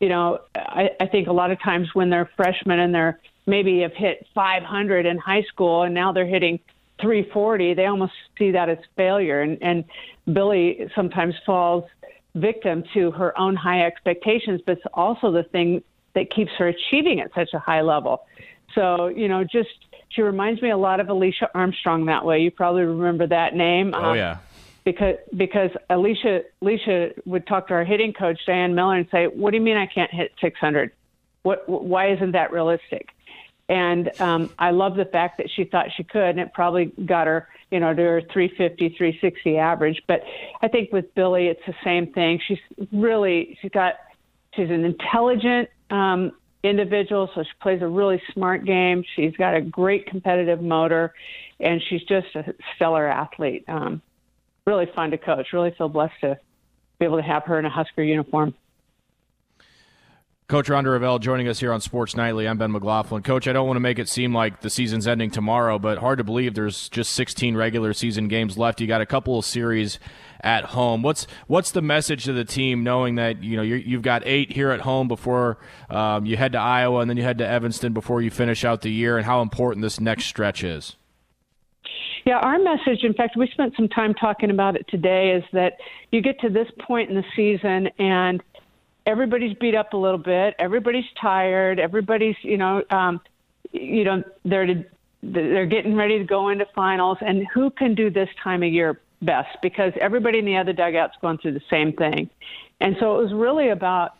you 0.00 0.08
know, 0.08 0.40
I, 0.56 0.90
I 1.00 1.06
think 1.06 1.28
a 1.28 1.32
lot 1.32 1.52
of 1.52 1.62
times 1.62 1.90
when 1.94 2.10
they're 2.10 2.28
freshmen 2.36 2.80
and 2.80 2.92
they're 2.92 3.20
maybe 3.46 3.82
have 3.82 3.94
hit 3.94 4.26
500 4.34 5.06
in 5.06 5.16
high 5.16 5.42
school 5.42 5.82
and 5.84 5.94
now 5.94 6.12
they're 6.12 6.26
hitting 6.26 6.58
340, 7.00 7.74
they 7.74 7.86
almost 7.86 8.14
see 8.36 8.50
that 8.50 8.68
as 8.68 8.78
failure. 8.96 9.42
And, 9.42 9.62
and 9.62 9.84
Billie 10.32 10.90
sometimes 10.96 11.36
falls 11.46 11.84
victim 12.34 12.82
to 12.94 13.12
her 13.12 13.38
own 13.38 13.54
high 13.54 13.86
expectations, 13.86 14.60
but 14.66 14.78
it's 14.78 14.86
also 14.92 15.30
the 15.30 15.44
thing 15.44 15.84
that 16.14 16.30
keeps 16.30 16.50
her 16.58 16.66
achieving 16.68 17.20
at 17.20 17.32
such 17.32 17.50
a 17.54 17.60
high 17.60 17.80
level. 17.80 18.26
So, 18.74 19.08
you 19.08 19.28
know, 19.28 19.44
just 19.44 19.70
she 20.08 20.22
reminds 20.22 20.62
me 20.62 20.70
a 20.70 20.76
lot 20.76 21.00
of 21.00 21.08
Alicia 21.08 21.50
Armstrong 21.54 22.06
that 22.06 22.24
way. 22.24 22.40
You 22.40 22.50
probably 22.50 22.82
remember 22.82 23.26
that 23.26 23.54
name. 23.54 23.94
Oh 23.94 24.10
um, 24.10 24.16
yeah. 24.16 24.38
Because 24.84 25.16
because 25.36 25.70
Alicia 25.90 26.42
Alicia 26.60 27.10
would 27.24 27.46
talk 27.46 27.68
to 27.68 27.74
our 27.74 27.84
hitting 27.84 28.12
coach 28.12 28.40
Diane 28.46 28.74
Miller 28.74 28.96
and 28.96 29.06
say, 29.10 29.26
"What 29.26 29.52
do 29.52 29.56
you 29.56 29.62
mean 29.62 29.76
I 29.76 29.86
can't 29.86 30.10
hit 30.10 30.32
600? 30.40 30.90
What 31.44 31.68
why 31.68 32.12
isn't 32.12 32.32
that 32.32 32.52
realistic?" 32.52 33.10
And 33.68 34.10
um, 34.20 34.50
I 34.58 34.72
love 34.72 34.96
the 34.96 35.04
fact 35.04 35.38
that 35.38 35.46
she 35.54 35.64
thought 35.64 35.86
she 35.96 36.02
could, 36.02 36.30
and 36.30 36.40
it 36.40 36.52
probably 36.52 36.86
got 37.06 37.26
her, 37.26 37.48
you 37.70 37.78
know, 37.78 37.94
to 37.94 38.02
her 38.02 38.20
350, 38.20 38.96
360 38.98 39.56
average. 39.56 40.02
But 40.08 40.24
I 40.60 40.68
think 40.68 40.92
with 40.92 41.14
Billie, 41.14 41.46
it's 41.46 41.64
the 41.66 41.74
same 41.84 42.12
thing. 42.12 42.40
She's 42.46 42.58
really 42.92 43.56
she's 43.62 43.70
got 43.70 43.94
she's 44.54 44.68
an 44.68 44.84
intelligent 44.84 45.68
um, 45.90 46.32
individual, 46.62 47.28
so 47.34 47.42
she 47.42 47.50
plays 47.60 47.82
a 47.82 47.86
really 47.86 48.20
smart 48.32 48.64
game. 48.64 49.04
She's 49.16 49.36
got 49.36 49.54
a 49.54 49.60
great 49.60 50.06
competitive 50.06 50.62
motor, 50.62 51.12
and 51.60 51.80
she's 51.88 52.02
just 52.02 52.28
a 52.34 52.54
stellar 52.76 53.08
athlete. 53.08 53.64
Um, 53.68 54.00
really 54.66 54.86
fun 54.94 55.10
to 55.10 55.18
coach. 55.18 55.48
Really 55.52 55.74
feel 55.76 55.88
blessed 55.88 56.14
to 56.20 56.38
be 56.98 57.06
able 57.06 57.16
to 57.16 57.22
have 57.22 57.42
her 57.44 57.58
in 57.58 57.64
a 57.64 57.70
Husker 57.70 58.02
uniform. 58.02 58.54
Coach 60.52 60.68
Rhonda 60.68 60.88
Revelle 60.88 61.18
joining 61.18 61.48
us 61.48 61.60
here 61.60 61.72
on 61.72 61.80
Sports 61.80 62.14
Nightly. 62.14 62.46
I'm 62.46 62.58
Ben 62.58 62.72
McLaughlin. 62.72 63.22
Coach, 63.22 63.48
I 63.48 63.54
don't 63.54 63.66
want 63.66 63.76
to 63.76 63.80
make 63.80 63.98
it 63.98 64.06
seem 64.06 64.34
like 64.34 64.60
the 64.60 64.68
season's 64.68 65.06
ending 65.06 65.30
tomorrow, 65.30 65.78
but 65.78 65.96
hard 65.96 66.18
to 66.18 66.24
believe 66.24 66.52
there's 66.52 66.90
just 66.90 67.14
16 67.14 67.56
regular 67.56 67.94
season 67.94 68.28
games 68.28 68.58
left. 68.58 68.78
You 68.78 68.86
got 68.86 69.00
a 69.00 69.06
couple 69.06 69.38
of 69.38 69.46
series 69.46 69.98
at 70.42 70.64
home. 70.64 71.00
What's 71.00 71.26
what's 71.46 71.70
the 71.70 71.80
message 71.80 72.24
to 72.24 72.34
the 72.34 72.44
team 72.44 72.84
knowing 72.84 73.14
that 73.14 73.42
you 73.42 73.56
know 73.56 73.62
you 73.62 73.96
have 73.96 74.02
got 74.02 74.24
eight 74.26 74.52
here 74.52 74.70
at 74.72 74.82
home 74.82 75.08
before 75.08 75.56
um, 75.88 76.26
you 76.26 76.36
head 76.36 76.52
to 76.52 76.58
Iowa 76.58 77.00
and 77.00 77.08
then 77.08 77.16
you 77.16 77.22
head 77.22 77.38
to 77.38 77.48
Evanston 77.48 77.94
before 77.94 78.20
you 78.20 78.30
finish 78.30 78.62
out 78.62 78.82
the 78.82 78.92
year, 78.92 79.16
and 79.16 79.24
how 79.24 79.40
important 79.40 79.82
this 79.82 80.00
next 80.00 80.26
stretch 80.26 80.62
is? 80.62 80.96
Yeah, 82.26 82.36
our 82.36 82.58
message, 82.58 83.04
in 83.04 83.14
fact, 83.14 83.38
we 83.38 83.48
spent 83.48 83.74
some 83.74 83.88
time 83.88 84.12
talking 84.12 84.50
about 84.50 84.76
it 84.76 84.86
today, 84.88 85.32
is 85.32 85.44
that 85.54 85.78
you 86.10 86.20
get 86.20 86.38
to 86.40 86.50
this 86.50 86.68
point 86.86 87.08
in 87.08 87.16
the 87.16 87.24
season 87.34 87.88
and 87.98 88.42
everybody's 89.06 89.56
beat 89.58 89.74
up 89.74 89.92
a 89.92 89.96
little 89.96 90.18
bit, 90.18 90.54
everybody's 90.58 91.04
tired, 91.20 91.78
everybody's, 91.78 92.36
you 92.42 92.56
know, 92.56 92.82
um, 92.90 93.20
you 93.72 94.04
know, 94.04 94.22
they're 94.44 94.84
they're 95.22 95.66
getting 95.66 95.94
ready 95.94 96.18
to 96.18 96.24
go 96.24 96.48
into 96.48 96.66
finals, 96.74 97.18
and 97.20 97.46
who 97.54 97.70
can 97.70 97.94
do 97.94 98.10
this 98.10 98.28
time 98.42 98.62
of 98.62 98.72
year 98.72 99.00
best 99.22 99.56
because 99.62 99.92
everybody 100.00 100.38
in 100.38 100.44
the 100.44 100.56
other 100.56 100.72
dugout's 100.72 101.14
going 101.20 101.38
through 101.38 101.52
the 101.52 101.62
same 101.70 101.92
thing. 101.92 102.28
And 102.80 102.96
so 102.98 103.18
it 103.18 103.22
was 103.22 103.32
really 103.32 103.68
about 103.68 104.16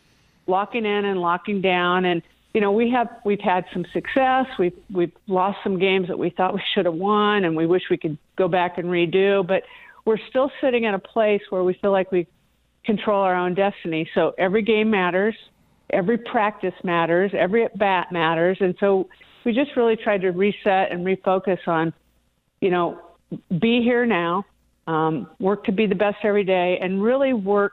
locking 0.47 0.87
in 0.87 1.05
and 1.05 1.21
locking 1.21 1.61
down. 1.61 2.05
And 2.05 2.23
you 2.55 2.61
know, 2.61 2.71
we 2.71 2.91
have 2.91 3.09
we've 3.25 3.41
had 3.41 3.65
some 3.73 3.85
success. 3.93 4.47
We've 4.59 4.79
we've 4.93 5.13
lost 5.27 5.59
some 5.65 5.79
games 5.79 6.09
that 6.09 6.19
we 6.19 6.31
thought 6.31 6.55
we 6.55 6.63
should 6.75 6.87
have 6.87 6.95
won, 6.95 7.45
and 7.45 7.57
we 7.57 7.67
wish 7.67 7.83
we 7.91 7.97
could 7.97 8.19
go 8.37 8.47
back 8.47 8.79
and 8.79 8.89
redo. 8.89 9.47
But 9.47 9.65
we're 10.05 10.19
still 10.29 10.51
sitting 10.61 10.87
at 10.87 10.95
a 10.95 10.99
place 10.99 11.43
where 11.51 11.65
we 11.65 11.75
feel 11.75 11.93
like 11.93 12.13
we 12.13 12.27
control 12.85 13.23
our 13.23 13.35
own 13.35 13.55
destiny. 13.55 14.09
So 14.15 14.33
every 14.39 14.63
game 14.63 14.91
matters, 14.91 15.35
every 15.91 16.19
practice 16.19 16.75
matters, 16.85 17.33
every 17.39 17.65
at 17.65 17.79
bat 17.79 18.13
matters, 18.13 18.59
and 18.61 18.75
so 18.81 19.09
we 19.45 19.53
just 19.53 19.71
really 19.77 19.97
tried 19.97 20.21
to 20.23 20.31
reset 20.31 20.93
and 20.93 21.05
refocus 21.05 21.59
on, 21.67 21.93
you 22.61 22.71
know, 22.71 23.01
be 23.61 23.83
here 23.83 24.07
now, 24.07 24.45
um, 24.87 25.29
work 25.41 25.65
to 25.65 25.73
be 25.73 25.87
the 25.87 25.95
best 25.95 26.19
every 26.23 26.45
day, 26.45 26.79
and 26.81 27.03
really 27.03 27.33
work 27.33 27.73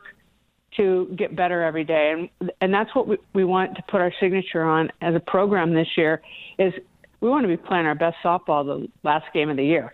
to 0.77 1.13
get 1.17 1.35
better 1.35 1.63
every 1.63 1.83
day. 1.83 2.29
And 2.39 2.51
and 2.61 2.73
that's 2.73 2.93
what 2.95 3.07
we, 3.07 3.17
we 3.33 3.43
want 3.43 3.75
to 3.75 3.83
put 3.89 4.01
our 4.01 4.13
signature 4.19 4.63
on 4.63 4.89
as 5.01 5.15
a 5.15 5.19
program 5.19 5.73
this 5.73 5.87
year 5.97 6.21
is 6.57 6.73
we 7.21 7.29
want 7.29 7.43
to 7.43 7.47
be 7.47 7.57
playing 7.57 7.85
our 7.85 7.95
best 7.95 8.17
softball 8.23 8.65
the 8.65 8.87
last 9.03 9.25
game 9.33 9.49
of 9.49 9.57
the 9.57 9.65
year. 9.65 9.93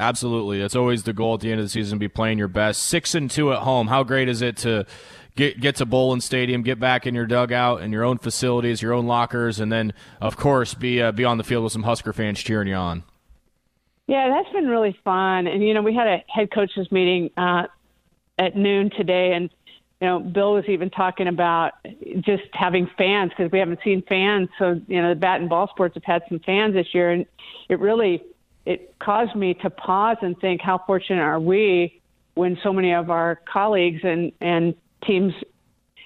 Absolutely. 0.00 0.58
That's 0.58 0.74
always 0.74 1.02
the 1.02 1.12
goal 1.12 1.34
at 1.34 1.40
the 1.40 1.52
end 1.52 1.60
of 1.60 1.66
the 1.66 1.70
season, 1.70 1.98
to 1.98 2.00
be 2.00 2.08
playing 2.08 2.38
your 2.38 2.48
best. 2.48 2.82
Six 2.82 3.14
and 3.14 3.30
two 3.30 3.52
at 3.52 3.58
home. 3.58 3.88
How 3.88 4.02
great 4.02 4.30
is 4.30 4.40
it 4.40 4.56
to 4.58 4.86
get 5.36 5.60
get 5.60 5.76
to 5.76 5.86
Bowlin 5.86 6.22
Stadium, 6.22 6.62
get 6.62 6.80
back 6.80 7.06
in 7.06 7.14
your 7.14 7.26
dugout 7.26 7.82
and 7.82 7.92
your 7.92 8.02
own 8.04 8.16
facilities, 8.16 8.80
your 8.80 8.94
own 8.94 9.06
lockers, 9.06 9.60
and 9.60 9.70
then 9.70 9.92
of 10.20 10.38
course 10.38 10.72
be 10.72 11.02
uh, 11.02 11.12
be 11.12 11.24
on 11.24 11.36
the 11.36 11.44
field 11.44 11.64
with 11.64 11.74
some 11.74 11.82
Husker 11.82 12.14
fans 12.14 12.40
cheering 12.40 12.68
you 12.68 12.74
on. 12.74 13.04
Yeah, 14.06 14.28
that's 14.30 14.52
been 14.54 14.68
really 14.68 14.98
fun. 15.04 15.46
And 15.46 15.62
you 15.62 15.74
know, 15.74 15.82
we 15.82 15.94
had 15.94 16.06
a 16.06 16.24
head 16.28 16.50
coaches 16.50 16.90
meeting 16.90 17.30
uh, 17.36 17.66
at 18.38 18.56
noon 18.56 18.90
today, 18.96 19.34
and 19.34 19.50
you 20.00 20.08
know, 20.08 20.18
Bill 20.18 20.54
was 20.54 20.64
even 20.66 20.88
talking 20.88 21.28
about 21.28 21.72
just 22.20 22.44
having 22.54 22.88
fans 22.96 23.32
because 23.36 23.52
we 23.52 23.58
haven't 23.58 23.80
seen 23.84 24.02
fans. 24.08 24.48
So 24.58 24.80
you 24.88 25.02
know, 25.02 25.10
the 25.10 25.14
bat 25.14 25.42
and 25.42 25.50
ball 25.50 25.68
sports 25.68 25.94
have 25.94 26.04
had 26.04 26.22
some 26.30 26.38
fans 26.40 26.72
this 26.72 26.94
year, 26.94 27.10
and 27.10 27.26
it 27.68 27.78
really 27.78 28.22
it 28.70 28.94
caused 29.00 29.34
me 29.34 29.54
to 29.54 29.70
pause 29.70 30.16
and 30.22 30.38
think, 30.38 30.60
how 30.60 30.80
fortunate 30.86 31.20
are 31.20 31.40
we 31.40 32.00
when 32.34 32.56
so 32.62 32.72
many 32.72 32.92
of 32.92 33.10
our 33.10 33.40
colleagues 33.52 34.00
and 34.04 34.30
and 34.40 34.74
teams 35.04 35.32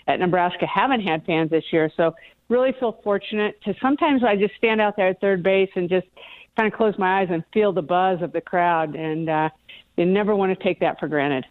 at 0.06 0.18
Nebraska 0.18 0.66
haven't 0.66 1.00
had 1.00 1.24
fans 1.26 1.50
this 1.50 1.64
year. 1.72 1.90
So 1.96 2.14
really 2.48 2.72
feel 2.80 3.00
fortunate 3.04 3.60
to 3.64 3.74
sometimes 3.82 4.22
I 4.24 4.36
just 4.36 4.54
stand 4.56 4.80
out 4.80 4.96
there 4.96 5.08
at 5.08 5.20
third 5.20 5.42
base 5.42 5.70
and 5.76 5.88
just 5.88 6.06
kind 6.56 6.72
of 6.72 6.76
close 6.76 6.94
my 6.98 7.20
eyes 7.20 7.28
and 7.30 7.42
feel 7.52 7.72
the 7.72 7.82
buzz 7.82 8.22
of 8.22 8.32
the 8.32 8.40
crowd 8.40 8.94
and 8.94 9.28
uh, 9.28 9.48
you 9.96 10.06
never 10.06 10.34
want 10.34 10.56
to 10.56 10.64
take 10.64 10.80
that 10.80 10.98
for 10.98 11.08
granted. 11.08 11.44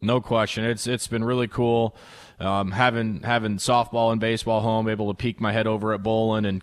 No 0.00 0.20
question. 0.20 0.64
It's 0.64 0.86
it's 0.86 1.06
been 1.06 1.24
really 1.24 1.48
cool 1.48 1.94
um, 2.38 2.72
having 2.72 3.22
having 3.22 3.56
softball 3.56 4.12
and 4.12 4.20
baseball 4.20 4.60
home, 4.60 4.88
able 4.88 5.08
to 5.08 5.14
peek 5.14 5.40
my 5.40 5.52
head 5.52 5.66
over 5.66 5.94
at 5.94 6.02
Bowlin 6.02 6.44
and 6.44 6.62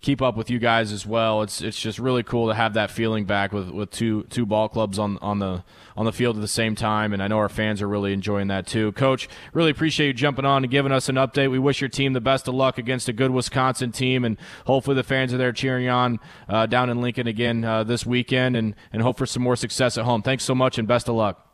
keep 0.00 0.20
up 0.20 0.36
with 0.36 0.50
you 0.50 0.58
guys 0.58 0.92
as 0.92 1.06
well. 1.06 1.42
It's 1.42 1.62
it's 1.62 1.78
just 1.78 1.98
really 1.98 2.22
cool 2.22 2.48
to 2.48 2.54
have 2.54 2.74
that 2.74 2.90
feeling 2.90 3.24
back 3.24 3.52
with, 3.52 3.70
with 3.70 3.90
two 3.90 4.24
two 4.24 4.46
ball 4.46 4.68
clubs 4.68 4.98
on 4.98 5.18
on 5.18 5.38
the 5.38 5.62
on 5.96 6.06
the 6.06 6.12
field 6.12 6.36
at 6.36 6.40
the 6.40 6.48
same 6.48 6.74
time, 6.74 7.12
and 7.12 7.22
I 7.22 7.28
know 7.28 7.38
our 7.38 7.48
fans 7.48 7.82
are 7.82 7.88
really 7.88 8.12
enjoying 8.12 8.48
that 8.48 8.66
too. 8.66 8.92
Coach, 8.92 9.28
really 9.52 9.70
appreciate 9.70 10.08
you 10.08 10.12
jumping 10.14 10.44
on 10.44 10.64
and 10.64 10.70
giving 10.70 10.90
us 10.90 11.08
an 11.08 11.16
update. 11.16 11.50
We 11.50 11.58
wish 11.58 11.80
your 11.80 11.88
team 11.88 12.14
the 12.14 12.20
best 12.20 12.48
of 12.48 12.54
luck 12.54 12.78
against 12.78 13.08
a 13.08 13.12
good 13.12 13.30
Wisconsin 13.30 13.92
team, 13.92 14.24
and 14.24 14.36
hopefully 14.66 14.96
the 14.96 15.02
fans 15.02 15.32
are 15.32 15.38
there 15.38 15.52
cheering 15.52 15.88
on 15.88 16.18
uh, 16.48 16.66
down 16.66 16.90
in 16.90 17.00
Lincoln 17.00 17.26
again 17.26 17.64
uh, 17.64 17.84
this 17.84 18.04
weekend, 18.04 18.56
and 18.56 18.74
and 18.92 19.02
hope 19.02 19.18
for 19.18 19.26
some 19.26 19.42
more 19.42 19.56
success 19.56 19.96
at 19.96 20.04
home. 20.04 20.22
Thanks 20.22 20.44
so 20.44 20.54
much, 20.54 20.78
and 20.78 20.88
best 20.88 21.08
of 21.08 21.14
luck. 21.14 21.48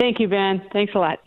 Thank 0.00 0.18
you, 0.18 0.26
Ben. 0.26 0.62
Thanks 0.72 0.92
a 0.94 0.98
lot. 0.98 1.20